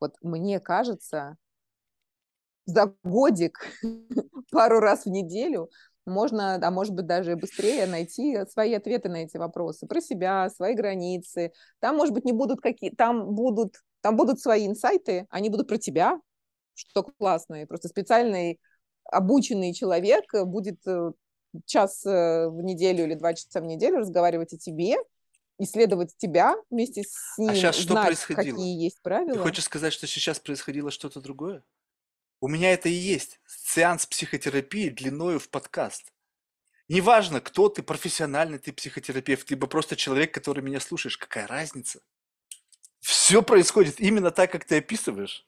Вот 0.00 0.16
мне 0.20 0.60
кажется, 0.60 1.36
за 2.66 2.94
годик, 3.02 3.58
пару 4.50 4.80
раз 4.80 5.04
в 5.04 5.10
неделю 5.10 5.70
можно, 6.04 6.54
а 6.54 6.70
может 6.70 6.94
быть 6.94 7.06
даже 7.06 7.36
быстрее 7.36 7.86
найти 7.86 8.38
свои 8.50 8.74
ответы 8.74 9.08
на 9.08 9.24
эти 9.24 9.36
вопросы 9.36 9.86
про 9.86 10.00
себя, 10.00 10.50
свои 10.50 10.74
границы. 10.74 11.52
Там, 11.78 11.96
может 11.96 12.14
быть, 12.14 12.24
не 12.24 12.32
будут 12.32 12.60
какие, 12.60 12.90
там 12.90 13.34
будут, 13.34 13.76
там 14.00 14.16
будут 14.16 14.40
свои 14.40 14.66
инсайты, 14.66 15.26
они 15.30 15.48
будут 15.48 15.68
про 15.68 15.78
тебя, 15.78 16.20
что 16.74 17.04
классно, 17.04 17.62
и 17.62 17.66
просто 17.66 17.88
специальный 17.88 18.60
обученный 19.04 19.74
человек 19.74 20.24
будет 20.44 20.86
э, 20.86 21.12
час 21.66 22.04
э, 22.06 22.48
в 22.48 22.62
неделю 22.62 23.04
или 23.04 23.14
два 23.14 23.34
часа 23.34 23.60
в 23.60 23.64
неделю 23.64 23.98
разговаривать 23.98 24.52
о 24.52 24.58
тебе, 24.58 24.96
исследовать 25.58 26.16
тебя 26.16 26.56
вместе 26.70 27.02
с 27.04 27.38
ним, 27.38 27.54
щас 27.54 27.76
А 27.76 27.80
что 27.80 27.92
знать, 27.92 28.06
происходило? 28.06 28.56
какие 28.56 28.82
есть 28.82 28.96
Ты 28.96 29.02
правила. 29.02 29.38
хочешь 29.38 29.64
сказать, 29.64 29.92
что 29.92 30.06
сейчас 30.06 30.38
происходило 30.40 30.90
что-то 30.90 31.20
другое? 31.20 31.62
У 32.40 32.48
меня 32.48 32.72
это 32.72 32.88
и 32.88 32.92
есть. 32.92 33.40
Сеанс 33.46 34.06
психотерапии 34.06 34.88
длиною 34.88 35.38
в 35.38 35.48
подкаст. 35.48 36.12
Неважно, 36.88 37.40
кто 37.40 37.68
ты, 37.68 37.82
профессиональный 37.82 38.58
ты 38.58 38.72
психотерапевт, 38.72 39.48
либо 39.50 39.66
просто 39.66 39.94
человек, 39.94 40.34
который 40.34 40.62
меня 40.62 40.80
слушаешь, 40.80 41.16
какая 41.16 41.46
разница? 41.46 42.00
Все 43.00 43.42
происходит 43.42 44.00
именно 44.00 44.30
так, 44.30 44.50
как 44.50 44.64
ты 44.64 44.78
описываешь. 44.78 45.46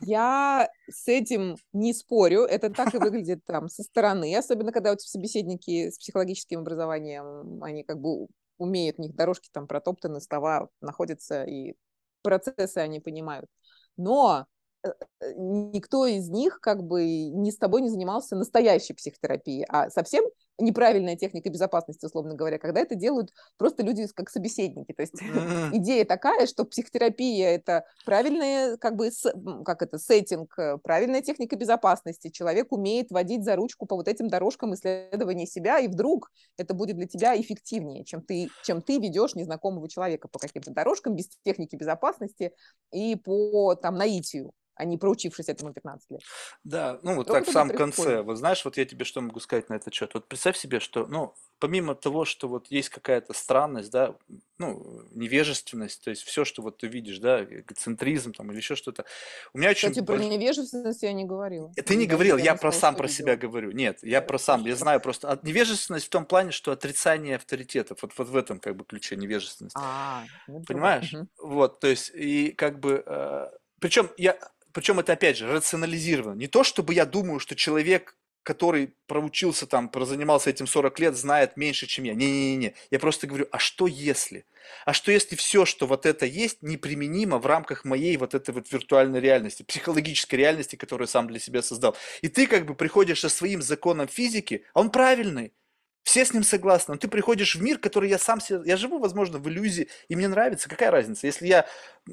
Я 0.00 0.68
с 0.88 1.08
этим 1.08 1.56
не 1.72 1.92
спорю, 1.92 2.42
это 2.42 2.70
так 2.70 2.94
и 2.94 2.98
выглядит 2.98 3.44
там 3.44 3.68
со 3.68 3.82
стороны, 3.82 4.36
особенно 4.36 4.72
когда 4.72 4.92
у 4.92 4.96
тебя 4.96 5.08
собеседники 5.08 5.90
с 5.90 5.98
психологическим 5.98 6.60
образованием, 6.60 7.62
они 7.62 7.84
как 7.84 8.00
бы 8.00 8.26
умеют, 8.58 8.98
у 8.98 9.02
них 9.02 9.14
дорожки 9.14 9.48
там 9.52 9.66
протоптаны, 9.66 10.20
слова 10.20 10.68
находятся, 10.80 11.44
и 11.44 11.74
процессы 12.22 12.78
они 12.78 13.00
понимают. 13.00 13.48
Но 13.96 14.46
э, 14.82 14.88
э, 15.20 15.32
никто 15.36 16.06
из 16.06 16.28
них 16.28 16.60
как 16.60 16.82
бы 16.82 17.04
не 17.04 17.52
с 17.52 17.56
тобой 17.56 17.82
не 17.82 17.90
занимался 17.90 18.36
настоящей 18.36 18.94
психотерапией, 18.94 19.64
а 19.68 19.90
совсем 19.90 20.24
неправильная 20.58 21.16
техника 21.16 21.50
безопасности, 21.50 22.04
условно 22.04 22.34
говоря, 22.34 22.58
когда 22.58 22.80
это 22.80 22.94
делают 22.94 23.32
просто 23.56 23.82
люди 23.82 24.06
как 24.14 24.30
собеседники. 24.30 24.92
То 24.92 25.02
есть 25.02 25.14
идея 25.72 26.04
такая, 26.04 26.46
что 26.46 26.64
психотерапия– 26.64 27.48
это 27.56 27.84
правильная, 28.04 28.76
как 28.76 28.96
бы, 28.96 29.10
как 29.64 29.82
это, 29.82 29.98
сеттинг, 29.98 30.58
э, 30.58 30.78
правильная 30.78 31.22
техника 31.22 31.56
безопасности. 31.56 32.30
Человек 32.30 32.72
умеет 32.72 33.10
водить 33.10 33.44
за 33.44 33.56
ручку 33.56 33.86
по 33.86 33.96
вот 33.96 34.08
этим 34.08 34.28
дорожкам 34.28 34.74
исследования 34.74 35.46
себя, 35.46 35.78
и 35.78 35.88
вдруг 35.88 36.30
это 36.56 36.74
будет 36.74 36.96
для 36.96 37.06
тебя 37.06 37.38
эффективнее, 37.38 38.04
чем 38.04 38.22
ты, 38.22 38.48
чем 38.64 38.82
ты 38.82 38.98
ведешь 38.98 39.34
незнакомого 39.34 39.88
человека 39.88 40.28
по 40.28 40.38
каким-то 40.38 40.70
дорожкам 40.70 41.14
без 41.14 41.28
техники 41.44 41.76
безопасности 41.76 42.52
и 42.92 43.16
по 43.16 43.74
там 43.74 43.96
наитию 43.96 44.52
а 44.76 44.84
не 44.84 44.98
проучившись 44.98 45.48
этому 45.48 45.72
15 45.72 46.10
лет. 46.10 46.20
Да, 46.62 46.98
ну 47.02 47.16
вот 47.16 47.26
так 47.26 47.46
в 47.46 47.50
самом 47.50 47.74
конце. 47.74 48.22
Вот 48.22 48.36
знаешь, 48.36 48.64
вот 48.64 48.76
я 48.76 48.84
тебе 48.84 49.04
что 49.04 49.20
могу 49.22 49.40
сказать 49.40 49.68
на 49.70 49.74
этот 49.74 49.92
счет. 49.94 50.12
Вот 50.14 50.28
представь 50.28 50.45
себе, 50.54 50.78
что, 50.80 51.06
ну, 51.06 51.34
помимо 51.58 51.94
того, 51.94 52.24
что 52.24 52.48
вот 52.48 52.66
есть 52.68 52.90
какая-то 52.90 53.32
странность, 53.32 53.90
да, 53.90 54.14
ну, 54.58 55.02
невежественность, 55.12 56.04
то 56.04 56.10
есть 56.10 56.22
все, 56.22 56.44
что 56.44 56.62
вот 56.62 56.78
ты 56.78 56.86
видишь, 56.86 57.18
да, 57.18 57.42
эгоцентризм 57.42 58.32
там 58.32 58.50
или 58.50 58.58
еще 58.58 58.76
что-то. 58.76 59.04
У 59.54 59.58
меня 59.58 59.70
очень... 59.70 59.90
Кстати, 59.90 60.04
про 60.04 60.18
невежественность 60.18 61.02
я 61.02 61.12
не 61.12 61.24
говорила. 61.24 61.72
Ты 61.72 61.96
не 61.96 62.06
говорил, 62.06 62.36
я 62.36 62.54
про 62.54 62.72
сам 62.72 62.94
про 62.94 63.08
себя 63.08 63.36
говорю. 63.36 63.70
Нет, 63.70 63.98
я 64.02 64.20
про 64.20 64.38
сам, 64.38 64.64
я 64.66 64.76
знаю 64.76 65.00
просто. 65.00 65.30
От 65.30 65.44
невежественность 65.44 66.06
в 66.06 66.10
том 66.10 66.26
плане, 66.26 66.50
что 66.50 66.72
отрицание 66.72 67.36
авторитетов, 67.36 68.02
вот, 68.02 68.12
вот 68.16 68.28
в 68.28 68.36
этом 68.36 68.60
как 68.60 68.76
бы 68.76 68.84
ключе 68.84 69.16
невежественность. 69.16 69.76
А, 69.78 70.24
ну, 70.46 70.62
Понимаешь? 70.62 71.14
Вот, 71.42 71.80
то 71.80 71.86
есть, 71.86 72.10
и 72.14 72.50
как 72.52 72.80
бы... 72.80 73.02
Э, 73.06 73.48
причем 73.80 74.10
я 74.16 74.38
причем 74.72 75.00
это 75.00 75.14
опять 75.14 75.38
же 75.38 75.50
рационализировано. 75.50 76.36
Не 76.36 76.48
то, 76.48 76.62
чтобы 76.62 76.92
я 76.92 77.06
думаю, 77.06 77.40
что 77.40 77.56
человек, 77.56 78.14
который 78.46 78.94
проучился 79.08 79.66
там, 79.66 79.88
прозанимался 79.88 80.50
этим 80.50 80.68
40 80.68 81.00
лет, 81.00 81.16
знает 81.16 81.56
меньше, 81.56 81.88
чем 81.88 82.04
я. 82.04 82.14
Не-не-не. 82.14 82.74
Я 82.92 83.00
просто 83.00 83.26
говорю, 83.26 83.48
а 83.50 83.58
что 83.58 83.88
если? 83.88 84.46
А 84.84 84.92
что 84.92 85.10
если 85.10 85.34
все, 85.34 85.64
что 85.64 85.88
вот 85.88 86.06
это 86.06 86.26
есть, 86.26 86.62
неприменимо 86.62 87.38
в 87.38 87.46
рамках 87.46 87.84
моей 87.84 88.16
вот 88.16 88.34
этой 88.34 88.54
вот 88.54 88.70
виртуальной 88.70 89.18
реальности, 89.18 89.64
психологической 89.64 90.38
реальности, 90.38 90.76
которую 90.76 91.08
сам 91.08 91.26
для 91.26 91.40
себя 91.40 91.60
создал? 91.60 91.96
И 92.22 92.28
ты 92.28 92.46
как 92.46 92.66
бы 92.66 92.76
приходишь 92.76 93.20
со 93.20 93.28
своим 93.28 93.62
законом 93.62 94.06
физики, 94.06 94.64
а 94.74 94.80
он 94.80 94.90
правильный. 94.92 95.52
Все 96.06 96.24
с 96.24 96.32
ним 96.32 96.44
согласны. 96.44 96.94
Но 96.94 96.98
ты 96.98 97.08
приходишь 97.08 97.56
в 97.56 97.60
мир, 97.60 97.78
который 97.78 98.08
я 98.08 98.16
сам 98.16 98.40
себе... 98.40 98.60
Я 98.64 98.76
живу, 98.76 99.00
возможно, 99.00 99.38
в 99.38 99.48
иллюзии, 99.48 99.88
и 100.06 100.14
мне 100.14 100.28
нравится. 100.28 100.68
Какая 100.68 100.92
разница? 100.92 101.26
Если 101.26 101.48
я 101.48 101.66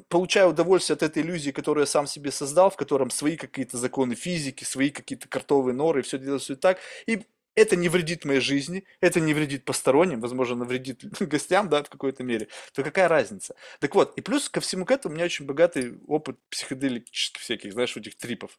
получаю 0.08 0.48
удовольствие 0.48 0.94
от 0.94 1.04
этой 1.04 1.22
иллюзии, 1.22 1.52
которую 1.52 1.82
я 1.82 1.86
сам 1.86 2.08
себе 2.08 2.32
создал, 2.32 2.70
в 2.70 2.76
котором 2.76 3.10
свои 3.10 3.36
какие-то 3.36 3.78
законы 3.78 4.16
физики, 4.16 4.64
свои 4.64 4.90
какие-то 4.90 5.28
картовые 5.28 5.76
норы, 5.76 6.02
все 6.02 6.18
делается 6.18 6.56
так, 6.56 6.80
и 7.06 7.22
это 7.54 7.76
не 7.76 7.88
вредит 7.88 8.24
моей 8.24 8.40
жизни, 8.40 8.84
это 9.00 9.20
не 9.20 9.32
вредит 9.32 9.64
посторонним, 9.64 10.20
возможно, 10.20 10.56
навредит 10.56 11.04
гостям, 11.20 11.68
да, 11.68 11.84
в 11.84 11.88
какой-то 11.88 12.24
мере, 12.24 12.48
то 12.72 12.82
какая 12.82 13.06
разница? 13.06 13.54
Так 13.78 13.94
вот, 13.94 14.18
и 14.18 14.22
плюс 14.22 14.48
ко 14.48 14.60
всему 14.60 14.86
к 14.86 14.90
этому 14.90 15.12
у 15.12 15.16
меня 15.16 15.26
очень 15.26 15.46
богатый 15.46 16.00
опыт 16.08 16.36
психоделических 16.50 17.40
всяких, 17.40 17.72
знаешь, 17.72 17.96
этих 17.96 18.16
трипов, 18.16 18.58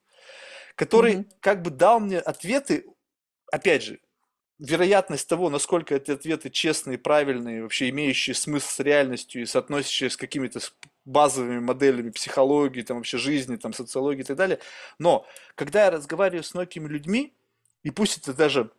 который 0.75 1.15
mm-hmm. 1.15 1.31
как 1.41 1.61
бы 1.61 1.71
дал 1.71 1.99
мне 1.99 2.19
ответы, 2.19 2.85
опять 3.51 3.83
же, 3.83 3.99
вероятность 4.59 5.27
того, 5.27 5.49
насколько 5.49 5.95
эти 5.95 6.11
ответы 6.11 6.49
честные, 6.49 6.97
правильные, 6.97 7.63
вообще 7.63 7.89
имеющие 7.89 8.33
смысл 8.33 8.67
с 8.67 8.79
реальностью 8.79 9.41
и 9.41 9.45
соотносящие 9.45 10.09
с 10.09 10.17
какими-то 10.17 10.59
базовыми 11.03 11.59
моделями 11.59 12.09
психологии, 12.09 12.81
там 12.81 12.97
вообще 12.97 13.17
жизни, 13.17 13.57
там 13.57 13.73
социологии 13.73 14.21
и 14.21 14.25
так 14.25 14.37
далее. 14.37 14.59
Но 14.97 15.25
когда 15.55 15.85
я 15.85 15.91
разговариваю 15.91 16.43
с 16.43 16.53
многими 16.53 16.87
людьми, 16.87 17.33
и 17.83 17.91
пусть 17.91 18.17
это 18.17 18.33
даже 18.33 18.71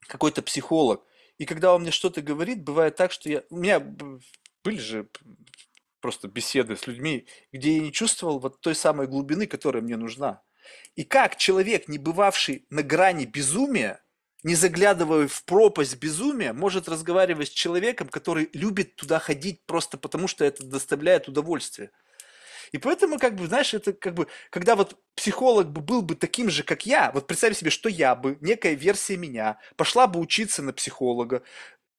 какой-то 0.00 0.42
психолог, 0.42 1.04
и 1.38 1.46
когда 1.46 1.74
он 1.74 1.82
мне 1.82 1.90
что-то 1.90 2.20
говорит, 2.20 2.62
бывает 2.62 2.96
так, 2.96 3.12
что 3.12 3.30
я... 3.30 3.44
У 3.50 3.56
меня 3.56 3.80
были 3.80 4.78
же 4.78 5.08
просто 6.00 6.28
беседы 6.28 6.76
с 6.76 6.86
людьми, 6.86 7.26
где 7.52 7.76
я 7.76 7.80
не 7.80 7.92
чувствовал 7.92 8.40
вот 8.40 8.60
той 8.60 8.74
самой 8.74 9.06
глубины, 9.06 9.46
которая 9.46 9.82
мне 9.82 9.96
нужна. 9.96 10.42
И 10.96 11.04
как 11.04 11.36
человек, 11.36 11.88
не 11.88 11.98
бывавший 11.98 12.66
на 12.68 12.82
грани 12.82 13.24
безумия, 13.24 14.02
не 14.42 14.54
заглядывая 14.54 15.28
в 15.28 15.44
пропасть 15.44 15.98
безумия, 15.98 16.52
может 16.52 16.88
разговаривать 16.88 17.48
с 17.48 17.52
человеком, 17.52 18.08
который 18.08 18.48
любит 18.52 18.96
туда 18.96 19.18
ходить 19.18 19.62
просто 19.66 19.98
потому, 19.98 20.28
что 20.28 20.44
это 20.44 20.64
доставляет 20.64 21.28
удовольствие. 21.28 21.90
И 22.72 22.78
поэтому, 22.78 23.18
как 23.18 23.34
бы, 23.34 23.46
знаешь, 23.46 23.74
это 23.74 23.92
как 23.92 24.14
бы, 24.14 24.28
когда 24.50 24.76
вот 24.76 24.96
психолог 25.16 25.70
бы 25.70 25.80
был 25.80 26.02
бы 26.02 26.14
таким 26.14 26.50
же, 26.50 26.62
как 26.62 26.86
я, 26.86 27.10
вот 27.12 27.26
представь 27.26 27.56
себе, 27.56 27.70
что 27.70 27.88
я 27.88 28.14
бы, 28.14 28.38
некая 28.40 28.74
версия 28.74 29.16
меня, 29.16 29.58
пошла 29.76 30.06
бы 30.06 30.20
учиться 30.20 30.62
на 30.62 30.72
психолога, 30.72 31.42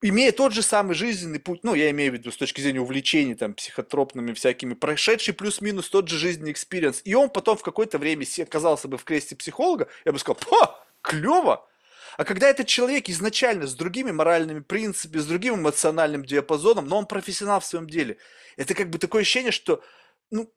имея 0.00 0.32
тот 0.32 0.52
же 0.52 0.62
самый 0.62 0.94
жизненный 0.94 1.40
путь, 1.40 1.60
ну, 1.62 1.74
я 1.74 1.90
имею 1.90 2.10
в 2.10 2.14
виду 2.14 2.32
с 2.32 2.36
точки 2.36 2.60
зрения 2.62 2.80
увлечений 2.80 3.34
там 3.34 3.52
психотропными 3.54 4.32
всякими, 4.32 4.72
прошедший 4.74 5.34
плюс-минус 5.34 5.90
тот 5.90 6.08
же 6.08 6.18
жизненный 6.18 6.52
experience, 6.52 7.02
и 7.04 7.14
он 7.14 7.28
потом 7.28 7.58
в 7.58 7.62
какое-то 7.62 7.98
время 7.98 8.26
оказался 8.40 8.88
бы 8.88 8.96
в 8.96 9.04
кресле 9.04 9.36
психолога, 9.36 9.88
я 10.04 10.12
бы 10.12 10.18
сказал, 10.18 10.38
ха, 10.48 10.80
клево, 11.02 11.68
а 12.16 12.24
когда 12.24 12.48
этот 12.48 12.66
человек 12.66 13.08
изначально 13.08 13.66
с 13.66 13.74
другими 13.74 14.10
моральными 14.10 14.60
принципами, 14.60 15.20
с 15.20 15.26
другим 15.26 15.56
эмоциональным 15.56 16.24
диапазоном, 16.24 16.86
но 16.86 16.98
он 16.98 17.06
профессионал 17.06 17.60
в 17.60 17.66
своем 17.66 17.88
деле, 17.88 18.18
это 18.56 18.74
как 18.74 18.90
бы 18.90 18.98
такое 18.98 19.22
ощущение, 19.22 19.52
что 19.52 19.82
ну, 20.30 20.52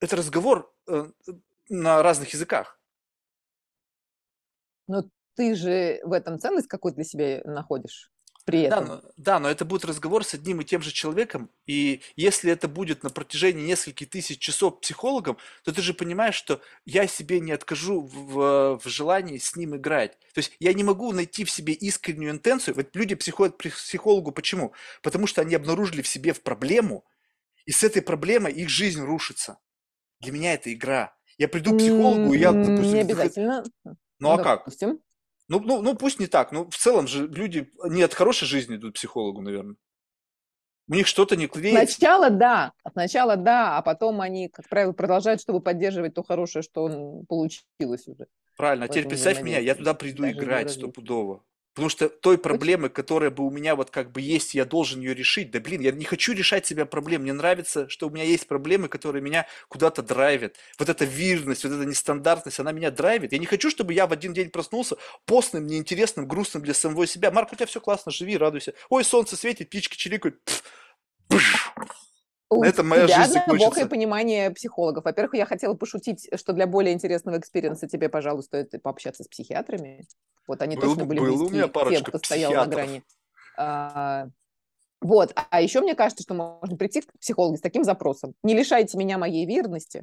это 0.00 0.16
разговор 0.16 0.74
э, 0.88 1.06
на 1.68 2.02
разных 2.02 2.32
языках. 2.32 2.80
Но 4.88 5.08
ты 5.34 5.54
же 5.54 6.00
в 6.04 6.12
этом 6.12 6.38
ценность 6.38 6.68
то 6.68 6.78
для 6.90 7.04
себя 7.04 7.40
находишь 7.44 8.10
при 8.46 8.62
этом. 8.62 8.86
Да 8.86 8.94
но, 8.94 9.02
да, 9.16 9.40
но 9.40 9.50
это 9.50 9.64
будет 9.64 9.84
разговор 9.84 10.24
с 10.24 10.32
одним 10.32 10.60
и 10.60 10.64
тем 10.64 10.80
же 10.80 10.92
человеком, 10.92 11.50
и 11.66 12.00
если 12.14 12.52
это 12.52 12.68
будет 12.68 13.02
на 13.02 13.10
протяжении 13.10 13.66
нескольких 13.66 14.08
тысяч 14.08 14.38
часов 14.38 14.80
психологом, 14.80 15.36
то 15.64 15.72
ты 15.72 15.82
же 15.82 15.92
понимаешь, 15.94 16.36
что 16.36 16.60
я 16.84 17.08
себе 17.08 17.40
не 17.40 17.50
откажу 17.50 18.02
в, 18.02 18.78
в 18.78 18.88
желании 18.88 19.38
с 19.38 19.56
ним 19.56 19.76
играть. 19.76 20.12
То 20.32 20.38
есть 20.38 20.52
я 20.60 20.72
не 20.74 20.84
могу 20.84 21.12
найти 21.12 21.44
в 21.44 21.50
себе 21.50 21.72
искреннюю 21.72 22.30
интенцию. 22.30 22.76
Вот 22.76 22.94
люди 22.94 23.16
приходят 23.16 23.56
к 23.56 23.68
психологу 23.68 24.30
почему? 24.30 24.72
Потому 25.02 25.26
что 25.26 25.42
они 25.42 25.56
обнаружили 25.56 26.02
в 26.02 26.08
себе 26.08 26.32
в 26.32 26.40
проблему, 26.40 27.04
и 27.64 27.72
с 27.72 27.82
этой 27.82 28.00
проблемой 28.00 28.52
их 28.52 28.68
жизнь 28.68 29.02
рушится. 29.02 29.58
Для 30.20 30.30
меня 30.30 30.54
это 30.54 30.72
игра. 30.72 31.16
Я 31.36 31.48
приду 31.48 31.74
к 31.74 31.78
психологу, 31.78 32.32
и 32.32 32.38
я, 32.38 32.52
допустим... 32.52 32.94
Не 32.94 33.00
обязательно. 33.00 33.64
Ну 34.20 34.30
а 34.30 34.38
как? 34.40 34.68
Ну, 35.48 35.60
ну, 35.60 35.82
ну 35.82 35.94
пусть 35.94 36.18
не 36.18 36.26
так, 36.26 36.52
но 36.52 36.68
в 36.68 36.76
целом 36.76 37.06
же 37.06 37.26
люди 37.26 37.70
не 37.84 38.02
от 38.02 38.14
хорошей 38.14 38.46
жизни 38.46 38.76
идут 38.76 38.92
к 38.92 38.96
психологу, 38.96 39.40
наверное. 39.40 39.76
У 40.88 40.94
них 40.94 41.06
что-то 41.06 41.36
не 41.36 41.48
клеится. 41.48 41.96
Сначала 41.96 42.30
да, 42.30 42.72
сначала 42.92 43.36
да, 43.36 43.76
а 43.76 43.82
потом 43.82 44.20
они, 44.20 44.48
как 44.48 44.68
правило, 44.68 44.92
продолжают, 44.92 45.40
чтобы 45.40 45.60
поддерживать 45.60 46.14
то 46.14 46.22
хорошее, 46.22 46.62
что 46.62 47.22
получилось 47.28 48.06
уже. 48.06 48.26
Правильно, 48.56 48.84
а 48.84 48.88
теперь 48.88 49.08
представь 49.08 49.42
меня, 49.42 49.58
я 49.58 49.74
туда 49.74 49.94
приду 49.94 50.28
играть 50.28 50.70
стопудово. 50.70 51.42
Потому 51.76 51.90
что 51.90 52.08
той 52.08 52.38
проблемы, 52.38 52.88
которая 52.88 53.30
бы 53.30 53.46
у 53.46 53.50
меня 53.50 53.76
вот 53.76 53.90
как 53.90 54.10
бы 54.10 54.22
есть, 54.22 54.54
я 54.54 54.64
должен 54.64 55.00
ее 55.00 55.12
решить. 55.12 55.50
Да 55.50 55.60
блин, 55.60 55.82
я 55.82 55.92
не 55.92 56.06
хочу 56.06 56.32
решать 56.32 56.64
себе 56.64 56.86
проблем. 56.86 57.20
Мне 57.20 57.34
нравится, 57.34 57.86
что 57.90 58.06
у 58.06 58.10
меня 58.10 58.24
есть 58.24 58.48
проблемы, 58.48 58.88
которые 58.88 59.20
меня 59.20 59.46
куда-то 59.68 60.00
драйвят. 60.00 60.56
Вот 60.78 60.88
эта 60.88 61.04
вирность, 61.04 61.64
вот 61.64 61.74
эта 61.74 61.84
нестандартность, 61.84 62.58
она 62.60 62.72
меня 62.72 62.90
драйвит. 62.90 63.32
Я 63.32 63.38
не 63.38 63.44
хочу, 63.44 63.68
чтобы 63.68 63.92
я 63.92 64.06
в 64.06 64.12
один 64.14 64.32
день 64.32 64.48
проснулся 64.48 64.96
постным, 65.26 65.66
неинтересным, 65.66 66.26
грустным 66.26 66.62
для 66.62 66.72
самого 66.72 67.06
себя. 67.06 67.30
Марк, 67.30 67.52
у 67.52 67.56
тебя 67.56 67.66
все 67.66 67.78
классно, 67.82 68.10
живи, 68.10 68.38
радуйся. 68.38 68.72
Ой, 68.88 69.04
солнце 69.04 69.36
светит, 69.36 69.68
птички 69.68 69.98
чирикают. 69.98 70.40
Пфф, 71.28 71.65
у 72.48 72.62
это 72.62 72.82
моя 72.82 73.06
тебя 73.06 73.24
жизнь 73.24 73.38
глубокое 73.46 73.86
понимание 73.86 74.50
психологов. 74.50 75.04
Во-первых, 75.04 75.34
я 75.34 75.46
хотела 75.46 75.74
пошутить, 75.74 76.28
что 76.34 76.52
для 76.52 76.66
более 76.66 76.94
интересного 76.94 77.38
experience 77.38 77.84
а 77.84 77.88
тебе, 77.88 78.08
пожалуй, 78.08 78.42
стоит 78.42 78.70
пообщаться 78.82 79.24
с 79.24 79.28
психиатрами. 79.28 80.06
Вот 80.46 80.62
они 80.62 80.76
был, 80.76 80.90
точно 80.90 81.04
были 81.06 81.18
был 81.18 81.26
близки 81.26 81.44
у 81.44 81.50
меня 81.50 81.90
тем, 81.96 82.04
кто 82.04 82.18
стоял 82.18 82.52
на 82.52 82.66
грани. 82.66 83.02
А, 83.58 84.26
вот. 85.00 85.32
А 85.50 85.60
еще 85.60 85.80
мне 85.80 85.94
кажется, 85.94 86.22
что 86.22 86.34
можно 86.34 86.76
прийти 86.76 87.00
к 87.00 87.18
психологу 87.18 87.56
с 87.56 87.60
таким 87.60 87.84
запросом. 87.84 88.34
Не 88.42 88.54
лишайте 88.54 88.96
меня 88.96 89.18
моей 89.18 89.46
верности, 89.46 90.02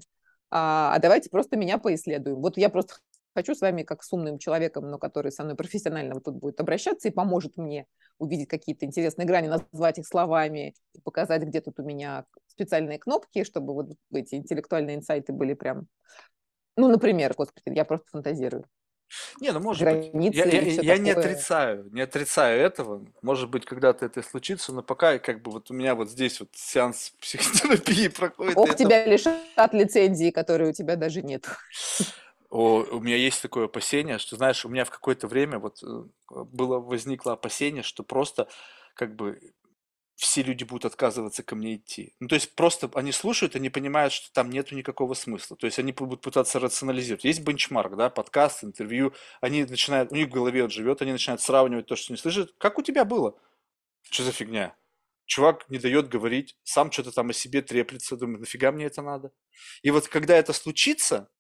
а, 0.52 0.94
а 0.94 1.00
давайте 1.00 1.30
просто 1.30 1.56
меня 1.56 1.78
поисследуем. 1.78 2.42
Вот 2.42 2.58
я 2.58 2.70
просто 2.70 2.96
хочу 3.34 3.56
с 3.56 3.62
вами, 3.62 3.84
как 3.84 4.04
с 4.04 4.12
умным 4.14 4.38
человеком, 4.38 4.90
но 4.90 4.98
который 4.98 5.32
со 5.32 5.44
мной 5.44 5.56
профессионально 5.56 6.16
вот 6.16 6.24
тут 6.24 6.36
будет 6.36 6.60
обращаться 6.60 7.08
и 7.08 7.12
поможет 7.12 7.58
мне 7.58 7.86
увидеть 8.18 8.48
какие-то 8.48 8.86
интересные 8.86 9.26
грани, 9.26 9.48
назвать 9.48 10.00
их 10.00 10.08
словами, 10.08 10.76
показать, 11.04 11.44
где 11.44 11.62
тут 11.62 11.80
у 11.80 11.84
меня 11.84 12.26
специальные 12.48 13.00
кнопки, 13.00 13.44
чтобы 13.44 13.74
вот 13.74 13.88
эти 14.14 14.36
интеллектуальные 14.36 14.98
инсайты 14.98 15.34
были 15.34 15.54
прям... 15.54 15.88
Ну, 16.76 16.88
например, 16.88 17.34
господи, 17.36 17.76
я 17.76 17.86
просто 17.86 18.08
фантазирую. 18.12 18.66
Не, 19.40 19.52
ну 19.52 19.60
может 19.60 19.84
быть. 19.84 20.36
Я, 20.36 20.46
я, 20.46 20.62
я 20.62 20.98
не 20.98 21.12
отрицаю, 21.12 21.90
не 21.92 22.02
отрицаю 22.02 22.60
этого. 22.60 23.06
Может 23.22 23.50
быть, 23.50 23.66
когда-то 23.66 24.06
это 24.06 24.22
случится, 24.24 24.74
но 24.74 24.82
пока 24.82 25.20
как 25.20 25.42
бы 25.42 25.52
вот 25.52 25.70
у 25.72 25.74
меня 25.74 25.96
вот 25.96 26.10
здесь 26.10 26.40
вот 26.40 26.50
сеанс 26.54 27.14
психотерапии 27.22 28.08
проходит. 28.08 28.58
Ох, 28.58 28.76
тебя 28.76 29.06
лишат 29.06 29.74
лицензии, 29.74 30.32
которой 30.32 30.70
у 30.70 30.74
тебя 30.74 30.96
даже 30.96 31.22
нет. 31.22 31.46
О, 32.54 32.86
у 32.92 33.00
меня 33.00 33.16
есть 33.16 33.42
такое 33.42 33.66
опасение, 33.66 34.20
что, 34.20 34.36
знаешь, 34.36 34.64
у 34.64 34.70
меня 34.70 34.86
в 34.86 34.92
какое-то 34.92 35.28
время 35.28 35.58
вот 35.58 35.82
э, 35.82 36.04
было 36.30 36.78
возникло 36.78 37.34
опасение, 37.34 37.82
что 37.82 38.04
просто 38.04 38.48
как 38.94 39.16
бы 39.16 39.40
все 40.18 40.44
люди 40.44 40.64
будут 40.64 40.86
отказываться 40.86 41.42
ко 41.42 41.56
мне 41.56 41.78
идти. 41.78 42.14
Ну, 42.20 42.28
то 42.28 42.36
есть 42.36 42.54
просто 42.54 42.92
они 42.94 43.12
слушают, 43.12 43.56
они 43.56 43.72
понимают, 43.72 44.14
что 44.14 44.32
там 44.32 44.52
нету 44.52 44.76
никакого 44.76 45.16
смысла. 45.16 45.58
То 45.58 45.66
есть 45.66 45.80
они 45.80 45.94
будут 45.94 46.22
пытаться 46.22 46.60
рационализировать. 46.60 47.24
Есть 47.24 47.42
бенчмарк, 47.42 47.96
да, 47.96 48.12
подкаст, 48.12 48.64
интервью. 48.64 49.14
Они 49.42 49.66
начинают, 49.66 50.12
у 50.12 50.16
них 50.16 50.28
в 50.28 50.32
голове 50.32 50.64
он 50.64 50.70
живет, 50.70 51.02
они 51.02 51.12
начинают 51.12 51.42
сравнивать 51.42 51.88
то, 51.88 51.96
что 51.96 52.14
не 52.14 52.18
слышат. 52.18 52.54
Как 52.60 52.78
у 52.78 52.84
тебя 52.84 53.04
было? 53.04 53.36
Что 54.12 54.26
за 54.26 54.32
фигня? 54.32 54.76
Чувак 55.26 55.68
не 55.72 55.80
дает 55.80 56.08
говорить, 56.08 56.56
сам 56.62 56.92
что-то 56.92 57.14
там 57.14 57.32
о 57.32 57.34
себе 57.34 57.64
треплется, 57.64 58.16
думает, 58.16 58.42
нафига 58.42 58.72
мне 58.72 58.86
это 58.86 59.02
надо? 59.02 59.32
И 59.82 59.90
вот 59.90 60.08
когда 60.08 60.38
это 60.38 60.54
случится, 60.54 61.32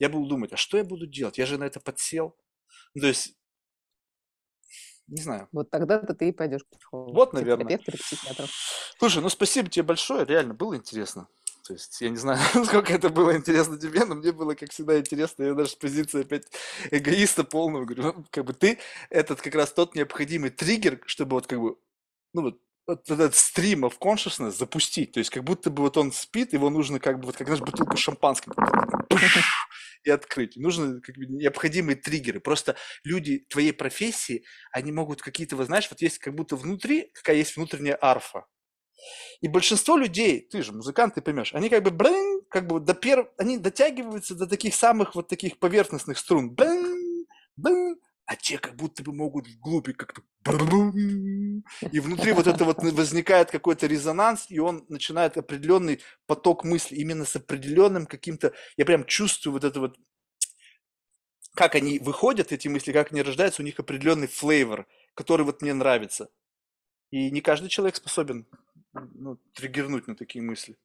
я 0.00 0.08
буду 0.08 0.26
думать, 0.26 0.52
а 0.52 0.56
что 0.56 0.76
я 0.76 0.84
буду 0.84 1.06
делать? 1.06 1.38
Я 1.38 1.46
же 1.46 1.58
на 1.58 1.64
это 1.64 1.78
подсел. 1.78 2.36
Ну, 2.94 3.02
то 3.02 3.06
есть, 3.06 3.34
не 5.06 5.22
знаю. 5.22 5.48
Вот 5.52 5.70
тогда-то 5.70 6.14
ты 6.14 6.30
и 6.30 6.32
пойдешь 6.32 6.64
к 6.64 6.76
психологу. 6.76 7.12
Вот, 7.14 7.32
наверное. 7.32 7.78
Терапевту 7.78 8.42
или. 8.42 8.48
Слушай, 8.98 9.22
ну 9.22 9.28
спасибо 9.28 9.68
тебе 9.68 9.82
большое, 9.82 10.24
реально 10.24 10.54
было 10.54 10.74
интересно. 10.76 11.28
То 11.66 11.74
есть 11.74 12.00
я 12.00 12.08
не 12.08 12.16
знаю, 12.16 12.40
сколько 12.64 12.92
это 12.92 13.10
было 13.10 13.36
интересно 13.36 13.78
тебе, 13.78 14.04
но 14.04 14.14
мне 14.14 14.32
было, 14.32 14.54
как 14.54 14.72
всегда, 14.72 14.98
интересно. 14.98 15.42
Я 15.44 15.54
даже 15.54 15.70
с 15.70 15.74
позиции 15.74 16.22
опять 16.22 16.46
эгоиста 16.90 17.44
полного 17.44 17.84
говорю, 17.84 18.02
ну, 18.02 18.24
как 18.30 18.44
бы 18.44 18.54
ты 18.54 18.78
этот 19.10 19.40
как 19.40 19.54
раз 19.54 19.72
тот 19.72 19.94
необходимый 19.94 20.50
триггер, 20.50 21.00
чтобы 21.06 21.34
вот 21.34 21.46
как 21.46 21.60
бы, 21.60 21.76
ну 22.32 22.42
вот 22.42 22.60
вот 22.86 23.08
этот 23.08 23.36
стрим 23.36 23.84
of 23.84 23.98
consciousness 24.00 24.52
запустить. 24.52 25.12
То 25.12 25.18
есть 25.18 25.30
как 25.30 25.44
будто 25.44 25.70
бы 25.70 25.82
вот 25.82 25.96
он 25.96 26.12
спит, 26.12 26.52
его 26.52 26.70
нужно 26.70 26.98
как 26.98 27.20
бы 27.20 27.26
вот 27.26 27.36
как 27.36 27.46
знаешь 27.46 27.62
бутылку 27.62 27.96
шампанского 27.96 28.54
и 30.04 30.10
открыть. 30.10 30.56
Нужны 30.56 31.00
как 31.00 31.16
бы, 31.16 31.26
необходимые 31.26 31.96
триггеры. 31.96 32.40
Просто 32.40 32.76
люди 33.04 33.46
твоей 33.48 33.72
профессии, 33.72 34.44
они 34.72 34.92
могут 34.92 35.22
какие-то, 35.22 35.56
вы 35.56 35.64
знаешь, 35.64 35.88
вот 35.90 36.00
есть 36.00 36.18
как 36.18 36.34
будто 36.34 36.56
внутри, 36.56 37.10
какая 37.14 37.36
есть 37.36 37.56
внутренняя 37.56 37.98
арфа. 38.00 38.46
И 39.40 39.48
большинство 39.48 39.96
людей, 39.96 40.46
ты 40.50 40.62
же 40.62 40.72
музыкант, 40.72 41.14
ты 41.14 41.22
поймешь, 41.22 41.54
они 41.54 41.70
как 41.70 41.82
бы, 41.82 41.90
блин, 41.90 42.42
как 42.50 42.66
бы 42.66 42.80
до 42.80 42.94
перв... 42.94 43.28
они 43.38 43.58
дотягиваются 43.58 44.34
до 44.34 44.46
таких 44.46 44.74
самых 44.74 45.14
вот 45.14 45.28
таких 45.28 45.58
поверхностных 45.58 46.18
струн. 46.18 46.54
Блин, 46.54 47.26
блин, 47.56 47.96
а 48.26 48.36
те 48.36 48.58
как 48.58 48.76
будто 48.76 49.02
бы 49.02 49.12
могут 49.12 49.46
вглубь 49.46 49.88
как-то 49.96 50.22
и 50.46 52.00
внутри 52.00 52.32
вот 52.32 52.46
это 52.46 52.64
вот 52.64 52.82
возникает 52.82 53.50
какой-то 53.50 53.86
резонанс, 53.86 54.46
и 54.48 54.58
он 54.58 54.86
начинает 54.88 55.36
определенный 55.36 56.00
поток 56.26 56.64
мыслей, 56.64 56.98
именно 56.98 57.24
с 57.26 57.36
определенным 57.36 58.06
каким-то, 58.06 58.52
я 58.76 58.86
прям 58.86 59.04
чувствую 59.04 59.52
вот 59.52 59.64
это 59.64 59.80
вот, 59.80 59.98
как 61.54 61.74
они 61.74 61.98
выходят, 61.98 62.52
эти 62.52 62.68
мысли, 62.68 62.92
как 62.92 63.12
они 63.12 63.22
рождаются, 63.22 63.60
у 63.60 63.64
них 63.64 63.78
определенный 63.78 64.28
флейвор, 64.28 64.86
который 65.14 65.44
вот 65.44 65.60
мне 65.60 65.74
нравится. 65.74 66.30
И 67.10 67.30
не 67.30 67.42
каждый 67.42 67.68
человек 67.68 67.96
способен 67.96 68.46
ну, 68.92 69.36
триггернуть 69.52 70.06
на 70.06 70.16
такие 70.16 70.42
мысли. 70.42 70.76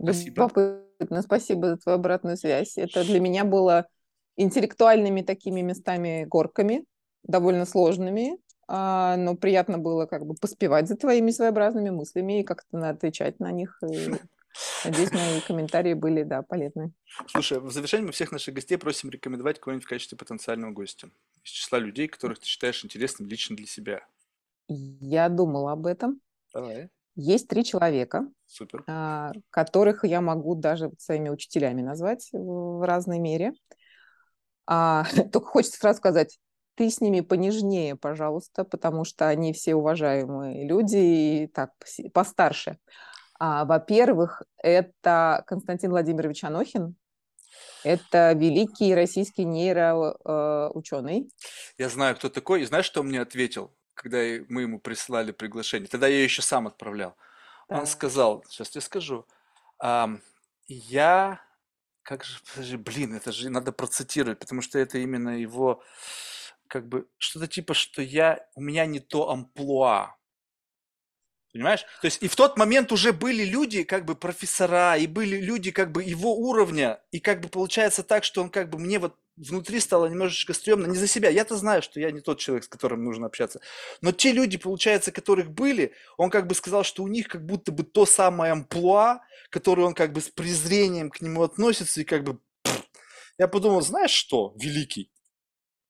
Спасибо. 0.00 0.42
Любопытно, 0.42 1.22
спасибо 1.22 1.68
за 1.68 1.76
твою 1.78 1.98
обратную 1.98 2.36
связь. 2.36 2.76
Это 2.76 3.02
для 3.04 3.18
меня 3.18 3.44
было 3.44 3.88
интеллектуальными 4.36 5.22
такими 5.22 5.60
местами 5.62 6.24
горками, 6.24 6.84
довольно 7.22 7.64
сложными, 7.64 8.38
но 8.68 9.34
приятно 9.34 9.78
было 9.78 10.06
как 10.06 10.26
бы 10.26 10.34
поспевать 10.34 10.88
за 10.88 10.96
твоими 10.96 11.30
своеобразными 11.30 11.90
мыслями 11.90 12.40
и 12.40 12.44
как-то 12.44 12.88
отвечать 12.88 13.40
на 13.40 13.50
них. 13.50 13.78
И 13.82 14.10
надеюсь, 14.84 15.12
мои 15.12 15.40
комментарии 15.40 15.94
были, 15.94 16.22
да, 16.22 16.42
полезны. 16.42 16.92
Слушай, 17.26 17.60
в 17.60 17.70
завершении 17.70 18.06
мы 18.06 18.12
всех 18.12 18.32
наших 18.32 18.54
гостей 18.54 18.76
просим 18.76 19.10
рекомендовать 19.10 19.58
кого-нибудь 19.58 19.86
в 19.86 19.88
качестве 19.88 20.18
потенциального 20.18 20.72
гостя 20.72 21.08
из 21.44 21.50
числа 21.50 21.78
людей, 21.78 22.08
которых 22.08 22.38
ты 22.40 22.46
считаешь 22.46 22.84
интересным 22.84 23.28
лично 23.28 23.56
для 23.56 23.66
себя. 23.66 24.02
Я 24.68 25.28
думала 25.28 25.72
об 25.72 25.86
этом. 25.86 26.20
Давай. 26.52 26.90
Есть 27.20 27.48
три 27.48 27.64
человека, 27.64 28.28
Супер. 28.46 28.84
а, 28.86 29.32
которых 29.50 30.04
я 30.04 30.20
могу 30.20 30.54
даже 30.54 30.92
своими 30.98 31.30
учителями 31.30 31.82
назвать 31.82 32.28
в 32.32 32.86
разной 32.86 33.18
мере. 33.18 33.54
А, 34.66 35.04
только 35.32 35.48
хочется 35.48 35.78
сразу 35.78 35.98
сказать, 35.98 36.38
ты 36.78 36.90
с 36.90 37.00
ними 37.00 37.22
понежнее, 37.22 37.96
пожалуйста, 37.96 38.62
потому 38.64 39.04
что 39.04 39.26
они 39.26 39.52
все 39.52 39.74
уважаемые 39.74 40.64
люди 40.64 40.96
и 40.96 41.46
так 41.48 41.72
постарше. 42.14 42.78
А, 43.40 43.64
во-первых, 43.64 44.42
это 44.58 45.42
Константин 45.48 45.90
Владимирович 45.90 46.44
Анохин, 46.44 46.94
это 47.82 48.32
великий 48.32 48.94
российский 48.94 49.44
нейроученый. 49.44 51.22
Э, 51.22 51.28
я 51.78 51.88
знаю, 51.88 52.14
кто 52.14 52.28
такой. 52.28 52.62
И 52.62 52.66
знаешь, 52.66 52.84
что 52.84 53.00
он 53.00 53.08
мне 53.08 53.20
ответил, 53.20 53.74
когда 53.94 54.18
мы 54.48 54.62
ему 54.62 54.78
прислали 54.78 55.32
приглашение? 55.32 55.88
Тогда 55.88 56.06
я 56.06 56.22
еще 56.22 56.42
сам 56.42 56.68
отправлял. 56.68 57.16
Да. 57.68 57.80
Он 57.80 57.86
сказал, 57.86 58.44
сейчас 58.48 58.72
я 58.76 58.80
скажу, 58.80 59.26
я 60.68 61.40
как 62.02 62.24
же, 62.24 62.78
блин, 62.78 63.14
это 63.14 63.32
же 63.32 63.50
надо 63.50 63.72
процитировать, 63.72 64.38
потому 64.38 64.62
что 64.62 64.78
это 64.78 64.98
именно 64.98 65.38
его, 65.38 65.82
как 66.68 66.88
бы, 66.88 67.08
что-то 67.18 67.46
типа, 67.46 67.74
что 67.74 68.02
я, 68.02 68.46
у 68.54 68.60
меня 68.60 68.86
не 68.86 69.00
то 69.00 69.30
амплуа. 69.30 70.16
Понимаешь? 71.52 71.84
То 72.00 72.06
есть 72.06 72.22
и 72.22 72.28
в 72.28 72.36
тот 72.36 72.58
момент 72.58 72.92
уже 72.92 73.12
были 73.12 73.42
люди, 73.42 73.82
как 73.82 74.04
бы 74.04 74.14
профессора, 74.14 74.96
и 74.96 75.06
были 75.06 75.38
люди, 75.38 75.70
как 75.70 75.92
бы 75.92 76.04
его 76.04 76.36
уровня, 76.36 77.02
и 77.10 77.20
как 77.20 77.40
бы 77.40 77.48
получается 77.48 78.02
так, 78.02 78.22
что 78.22 78.42
он 78.42 78.50
как 78.50 78.68
бы 78.68 78.78
мне 78.78 78.98
вот 78.98 79.16
внутри 79.36 79.80
стало 79.80 80.06
немножечко 80.06 80.52
стрёмно, 80.52 80.86
не 80.86 80.96
за 80.96 81.06
себя. 81.06 81.30
Я-то 81.30 81.56
знаю, 81.56 81.82
что 81.82 82.00
я 82.00 82.10
не 82.10 82.20
тот 82.20 82.38
человек, 82.38 82.64
с 82.64 82.68
которым 82.68 83.04
нужно 83.04 83.26
общаться. 83.26 83.60
Но 84.02 84.12
те 84.12 84.32
люди, 84.32 84.58
получается, 84.58 85.10
которых 85.10 85.50
были, 85.50 85.94
он 86.16 86.30
как 86.30 86.46
бы 86.46 86.54
сказал, 86.54 86.84
что 86.84 87.02
у 87.02 87.08
них 87.08 87.28
как 87.28 87.46
будто 87.46 87.72
бы 87.72 87.82
то 87.82 88.04
самое 88.04 88.52
амплуа, 88.52 89.20
которое 89.50 89.84
он 89.84 89.94
как 89.94 90.12
бы 90.12 90.20
с 90.20 90.28
презрением 90.28 91.10
к 91.10 91.20
нему 91.20 91.42
относится, 91.42 92.00
и 92.00 92.04
как 92.04 92.24
бы... 92.24 92.40
Я 93.38 93.48
подумал, 93.48 93.80
знаешь 93.80 94.10
что, 94.10 94.54
великий, 94.56 95.10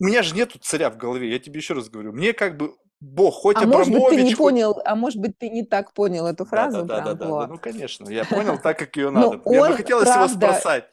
у 0.01 0.05
меня 0.05 0.23
же 0.23 0.35
нету 0.35 0.59
царя 0.59 0.91
в 0.91 0.97
голове, 0.97 1.31
я 1.31 1.39
тебе 1.39 1.59
еще 1.59 1.75
раз 1.75 1.89
говорю. 1.89 2.13
Мне 2.13 2.33
как 2.33 2.57
бы 2.57 2.75
Бог, 3.01 3.35
хоть 3.35 3.57
а 3.57 3.61
Абрамович... 3.61 3.89
может 3.89 3.95
быть, 3.95 4.09
ты 4.11 4.23
не 4.23 4.35
хоть... 4.35 4.39
понял, 4.39 4.83
а 4.85 4.95
может 4.97 5.21
быть, 5.21 5.39
ты 5.39 5.49
не 5.49 5.65
так 5.65 5.93
понял 5.93 6.27
эту 6.27 6.45
фразу? 6.45 6.83
Да, 6.83 6.99
да, 6.99 7.05
да, 7.05 7.15
да, 7.15 7.27
да, 7.27 7.47
ну, 7.47 7.59
конечно, 7.59 8.09
я 8.09 8.25
понял 8.25 8.59
так, 8.59 8.79
как 8.79 8.97
ее 8.97 9.11
надо. 9.11 9.41
Мне 9.45 9.61
бы 9.61 9.77
хотелось 9.77 10.09
его 10.09 10.29
спросать 10.29 10.87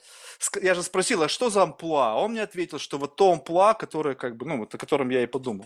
я 0.62 0.74
же 0.74 0.84
спросил, 0.84 1.24
а 1.24 1.30
что 1.30 1.50
за 1.50 1.64
амплуа? 1.64 2.14
А 2.14 2.16
он 2.16 2.32
мне 2.32 2.42
ответил, 2.42 2.80
что 2.80 2.98
вот 2.98 3.16
то 3.16 3.32
амплуа, 3.32 3.74
которое 3.74 4.16
как 4.16 4.36
бы, 4.36 4.46
ну, 4.46 4.60
вот 4.60 4.74
о 4.74 4.78
котором 4.78 5.10
я 5.10 5.24
и 5.24 5.28
подумал. 5.28 5.66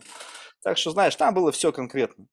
Так 0.62 0.78
что, 0.78 0.92
знаешь, 0.92 1.16
там 1.16 1.34
было 1.34 1.52
все 1.52 1.72
конкретно. 1.72 2.26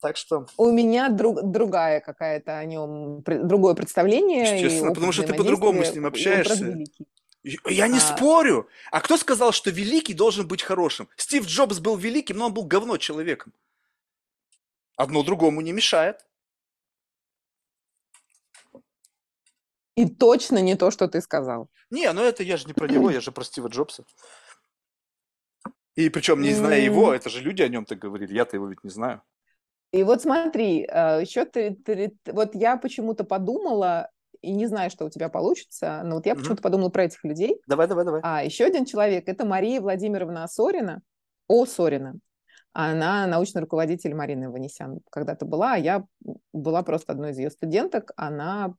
Так 0.00 0.16
что... 0.16 0.46
У 0.56 0.70
меня 0.72 1.08
друг, 1.10 1.42
другая 1.42 2.00
какая-то 2.00 2.58
о 2.58 2.64
нем, 2.64 3.22
другое 3.22 3.74
представление. 3.74 4.60
Естественно, 4.60 4.92
потому 4.92 5.12
что 5.12 5.22
ты 5.22 5.34
по-другому 5.34 5.84
с 5.84 5.94
ним 5.94 6.06
общаешься. 6.06 6.76
Я 7.44 7.88
не 7.88 7.98
а... 7.98 8.00
спорю. 8.00 8.68
А 8.90 9.00
кто 9.00 9.16
сказал, 9.16 9.52
что 9.52 9.70
великий 9.70 10.14
должен 10.14 10.46
быть 10.46 10.62
хорошим? 10.62 11.08
Стив 11.16 11.46
Джобс 11.46 11.80
был 11.80 11.96
великим, 11.96 12.38
но 12.38 12.46
он 12.46 12.54
был 12.54 12.64
говно 12.64 12.98
человеком. 12.98 13.52
Одно 14.96 15.22
другому 15.22 15.60
не 15.60 15.72
мешает. 15.72 16.24
И 19.96 20.08
точно 20.08 20.58
не 20.58 20.76
то, 20.76 20.90
что 20.90 21.08
ты 21.08 21.20
сказал. 21.20 21.68
Не, 21.90 22.10
ну 22.12 22.22
это 22.22 22.42
я 22.42 22.56
же 22.56 22.66
не 22.66 22.72
про 22.72 22.88
него, 22.88 23.10
я 23.10 23.20
же 23.20 23.32
про 23.32 23.44
Стива 23.44 23.68
Джобса. 23.68 24.04
И 25.94 26.08
причем 26.08 26.40
не 26.40 26.54
зная 26.54 26.80
его, 26.80 27.12
это 27.12 27.28
же 27.28 27.40
люди 27.42 27.62
о 27.62 27.68
нем 27.68 27.84
так 27.84 27.98
говорили, 27.98 28.34
я-то 28.34 28.56
его 28.56 28.68
ведь 28.68 28.82
не 28.82 28.90
знаю. 28.90 29.22
И 29.92 30.04
вот 30.04 30.22
смотри, 30.22 30.86
а, 30.86 31.20
еще 31.20 31.44
ты, 31.44 31.74
ты 31.74 32.16
вот 32.26 32.54
я 32.54 32.78
почему-то 32.78 33.24
подумала, 33.24 34.10
и 34.42 34.52
не 34.52 34.66
знаю, 34.66 34.90
что 34.90 35.06
у 35.06 35.10
тебя 35.10 35.28
получится, 35.28 36.02
но 36.04 36.16
вот 36.16 36.26
я 36.26 36.34
почему-то 36.34 36.62
подумала 36.62 36.88
про 36.88 37.04
этих 37.04 37.24
людей. 37.24 37.60
Давай, 37.66 37.86
давай, 37.86 38.04
давай. 38.04 38.20
А 38.24 38.44
еще 38.44 38.64
один 38.64 38.84
человек, 38.84 39.28
это 39.28 39.46
Мария 39.46 39.80
Владимировна 39.80 40.46
Сорина, 40.48 41.00
О 41.48 41.64
Сорина. 41.64 42.14
Она 42.72 43.26
научный 43.26 43.60
руководитель 43.60 44.14
Марины 44.14 44.50
Ванесян 44.50 45.00
когда-то 45.10 45.44
была, 45.44 45.74
а 45.74 45.78
я 45.78 46.04
была 46.52 46.82
просто 46.82 47.12
одной 47.12 47.30
из 47.30 47.38
ее 47.38 47.50
студенток. 47.50 48.12
Она 48.16 48.74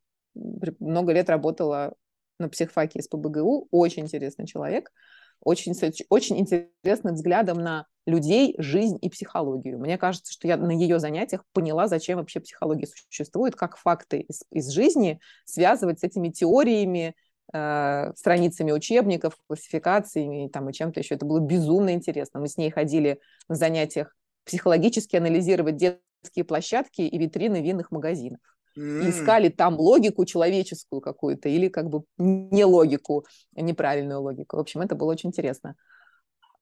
много 0.79 1.13
лет 1.13 1.29
работала 1.29 1.93
на 2.39 2.49
психфаке 2.49 2.99
из 2.99 3.07
ПБГУ, 3.07 3.67
очень 3.71 4.03
интересный 4.03 4.47
человек, 4.47 4.91
очень, 5.39 5.73
очень 6.09 6.39
интересным 6.39 7.13
взглядом 7.13 7.59
на 7.59 7.85
людей, 8.05 8.55
жизнь 8.57 8.97
и 9.01 9.09
психологию. 9.09 9.79
Мне 9.79 9.97
кажется, 9.97 10.31
что 10.31 10.47
я 10.47 10.57
на 10.57 10.71
ее 10.71 10.99
занятиях 10.99 11.43
поняла, 11.53 11.87
зачем 11.87 12.17
вообще 12.17 12.39
психология 12.39 12.87
существует, 12.87 13.55
как 13.55 13.77
факты 13.77 14.19
из, 14.19 14.43
из 14.51 14.69
жизни 14.69 15.19
связывать 15.45 15.99
с 15.99 16.03
этими 16.03 16.29
теориями, 16.29 17.15
э, 17.53 18.11
страницами 18.15 18.71
учебников, 18.71 19.37
классификациями 19.47 20.49
там, 20.49 20.69
и 20.69 20.73
чем-то 20.73 20.99
еще. 20.99 21.15
Это 21.15 21.25
было 21.25 21.39
безумно 21.39 21.93
интересно. 21.93 22.39
Мы 22.39 22.47
с 22.47 22.57
ней 22.57 22.71
ходили 22.71 23.19
на 23.47 23.55
занятиях 23.55 24.15
психологически 24.45 25.15
анализировать 25.15 25.77
детские 25.77 26.43
площадки 26.45 27.01
и 27.01 27.17
витрины 27.17 27.61
винных 27.61 27.91
магазинов 27.91 28.39
и 28.75 29.09
искали 29.09 29.49
там 29.49 29.79
логику 29.79 30.25
человеческую 30.25 30.99
какую-то 30.99 31.47
или 31.47 31.67
как 31.67 31.89
бы 31.89 32.03
не 32.17 32.65
логику, 32.65 33.25
неправильную 33.55 34.21
логику. 34.21 34.57
В 34.57 34.59
общем, 34.59 34.81
это 34.81 34.95
было 34.95 35.11
очень 35.11 35.29
интересно. 35.29 35.75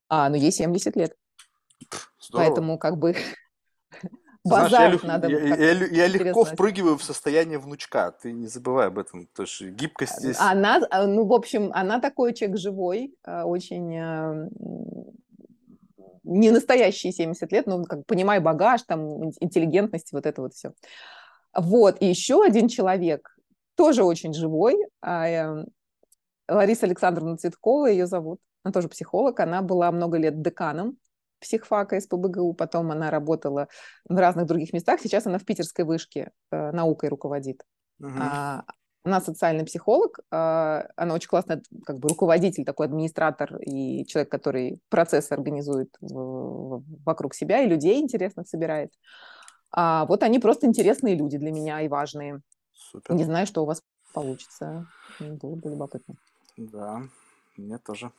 А, 0.10 0.30
ну 0.30 0.36
ей 0.36 0.52
70 0.52 0.96
лет, 0.98 1.16
Здорово. 2.20 2.48
поэтому 2.48 2.78
как 2.78 2.98
бы 2.98 3.14
Ты 3.14 4.50
знаешь, 4.50 4.72
я, 4.72 5.08
надо 5.08 5.28
я- 5.28 5.56
я 5.56 5.86
я 5.86 6.08
легко 6.08 6.44
впрыгиваю 6.44 6.98
в 6.98 7.04
состояние 7.04 7.60
внучка. 7.60 8.12
Ты 8.12 8.32
не 8.32 8.48
забывай 8.48 8.88
об 8.88 8.98
этом. 8.98 9.28
То 9.28 9.44
есть 9.44 9.62
гибкость 9.62 10.18
здесь. 10.18 10.38
Она, 10.40 10.82
а, 10.90 11.06
ну, 11.06 11.26
в 11.26 11.34
общем, 11.34 11.72
она 11.74 12.00
такой 12.00 12.34
человек 12.34 12.58
живой, 12.58 13.14
а, 13.24 13.46
очень 13.46 14.00
не 16.24 16.52
настоящие 16.52 17.12
70 17.12 17.52
лет, 17.52 17.68
но, 17.68 17.84
как 17.84 18.06
понимай, 18.06 18.40
багаж, 18.40 18.84
там, 18.84 19.24
ин- 19.24 19.34
интеллигентность, 19.40 20.12
вот 20.12 20.26
это 20.26 20.42
вот 20.42 20.54
все. 20.54 20.74
Вот, 21.54 21.98
и 22.00 22.06
еще 22.06 22.44
один 22.44 22.68
человек, 22.68 23.36
тоже 23.76 24.04
очень 24.04 24.34
живой, 24.34 24.78
а, 25.02 25.28
эм, 25.28 25.66
Лариса 26.48 26.86
Александровна 26.86 27.38
Цветкова 27.38 27.88
ее 27.88 28.06
зовут, 28.06 28.40
она 28.64 28.72
тоже 28.72 28.88
психолог, 28.88 29.40
она 29.40 29.62
была 29.62 29.92
много 29.92 30.18
лет 30.18 30.42
деканом 30.42 30.98
психфака 31.42 32.00
СПБГУ, 32.00 32.54
потом 32.54 32.92
она 32.92 33.12
работала 33.12 33.68
в 34.08 34.16
разных 34.16 34.46
других 34.46 34.74
местах, 34.74 35.02
сейчас 35.02 35.28
она 35.28 35.38
в 35.38 35.46
питерской 35.46 35.84
вышке 35.84 36.32
э, 36.52 36.72
наукой 36.72 37.10
руководит. 37.10 37.64
Мгм. 38.00 38.22
А, 38.22 38.64
Она 39.04 39.20
социальный 39.20 39.66
психолог, 39.66 40.20
а, 40.30 40.88
она 40.96 41.16
очень 41.16 41.28
классный 41.28 41.64
как 41.86 41.98
бы 41.98 42.10
руководитель, 42.10 42.64
такой 42.66 42.86
администратор 42.86 43.58
и 43.58 44.06
человек, 44.06 44.30
который 44.32 44.80
процессы 44.90 45.34
организует 45.34 45.90
в- 46.02 46.84
вокруг 47.04 47.34
себя 47.34 47.64
и 47.64 47.68
людей 47.68 48.00
интересных 48.00 48.48
собирает. 48.48 48.94
А 49.72 50.06
вот 50.06 50.22
они 50.22 50.38
просто 50.38 50.68
интересные 50.68 51.16
люди 51.16 51.40
для 51.40 51.52
меня 51.52 51.82
и 51.82 51.88
важные. 51.88 52.42
Супер. 52.74 53.16
Не 53.16 53.24
знаю, 53.24 53.48
что 53.48 53.64
у 53.64 53.66
вас 53.66 53.82
получится. 54.14 54.86
Было 55.20 55.56
бы 55.56 55.72
любопытно. 55.72 56.16
Да, 56.58 57.02
мне 57.58 57.80
тоже. 57.80 58.12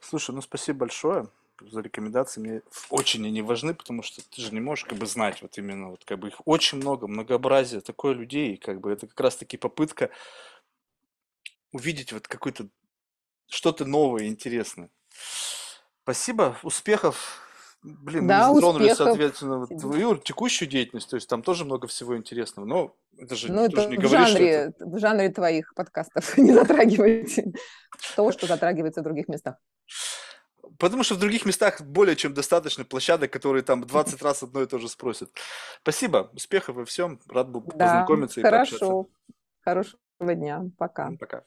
Слушай, 0.00 0.34
ну 0.34 0.42
спасибо 0.42 0.80
большое 0.80 1.28
за 1.60 1.80
рекомендации. 1.80 2.40
Мне 2.40 2.62
очень 2.90 3.26
они 3.26 3.42
важны, 3.42 3.74
потому 3.74 4.02
что 4.02 4.22
ты 4.28 4.42
же 4.42 4.52
не 4.52 4.60
можешь 4.60 4.84
как 4.84 4.98
бы 4.98 5.06
знать 5.06 5.42
вот 5.42 5.56
именно 5.58 5.90
вот 5.90 6.04
как 6.04 6.18
бы 6.18 6.28
их 6.28 6.40
очень 6.46 6.78
много, 6.78 7.06
многообразие 7.06 7.80
такое 7.80 8.14
людей, 8.14 8.54
и 8.54 8.56
как 8.56 8.80
бы 8.80 8.92
это 8.92 9.06
как 9.06 9.20
раз 9.20 9.36
таки 9.36 9.56
попытка 9.56 10.10
увидеть 11.72 12.12
вот 12.12 12.28
какой-то 12.28 12.68
что-то 13.48 13.84
новое, 13.84 14.26
интересное. 14.26 14.90
Спасибо, 16.02 16.56
успехов. 16.62 17.40
Блин, 17.82 18.22
мы 18.22 18.28
Да, 18.28 18.48
не 18.48 18.54
затронули, 18.54 18.82
успехов 18.84 19.06
соответственно, 19.06 19.58
вот 19.58 19.68
твою 19.68 20.16
текущую 20.16 20.68
деятельность, 20.68 21.10
то 21.10 21.16
есть 21.16 21.28
там 21.28 21.42
тоже 21.42 21.66
много 21.66 21.86
всего 21.86 22.16
интересного, 22.16 22.64
но 22.64 22.96
это 23.18 23.36
же 23.36 23.52
Ну, 23.52 23.64
это 23.64 23.86
не 23.86 23.96
в 23.98 24.00
говорит, 24.00 24.28
что 24.28 24.38
это... 24.38 24.74
жанре, 24.78 24.96
в 24.96 24.98
жанре 24.98 25.28
твоих 25.30 25.74
подкастов. 25.74 26.36
Не 26.38 26.52
затрагивайте 26.52 27.52
то, 28.16 28.32
что 28.32 28.46
затрагивается 28.46 29.02
в 29.02 29.04
других 29.04 29.28
местах. 29.28 29.56
Потому 30.78 31.02
что 31.02 31.14
в 31.14 31.18
других 31.18 31.44
местах 31.44 31.80
более 31.80 32.16
чем 32.16 32.34
достаточно 32.34 32.84
площадок, 32.84 33.32
которые 33.32 33.62
там 33.62 33.82
20 33.82 34.22
раз 34.22 34.42
одно 34.42 34.62
и 34.62 34.66
то 34.66 34.78
же 34.78 34.88
спросят. 34.88 35.30
Спасибо, 35.82 36.30
успехов 36.32 36.76
во 36.76 36.84
всем, 36.84 37.20
рад 37.28 37.50
был 37.50 37.60
Да, 37.60 37.72
познакомиться 37.72 38.40
и 38.40 38.42
пообщаться. 38.42 38.78
хорошо. 38.78 39.08
Хорошего 39.64 40.34
дня. 40.34 40.64
Пока. 40.78 41.12
Пока. 41.18 41.44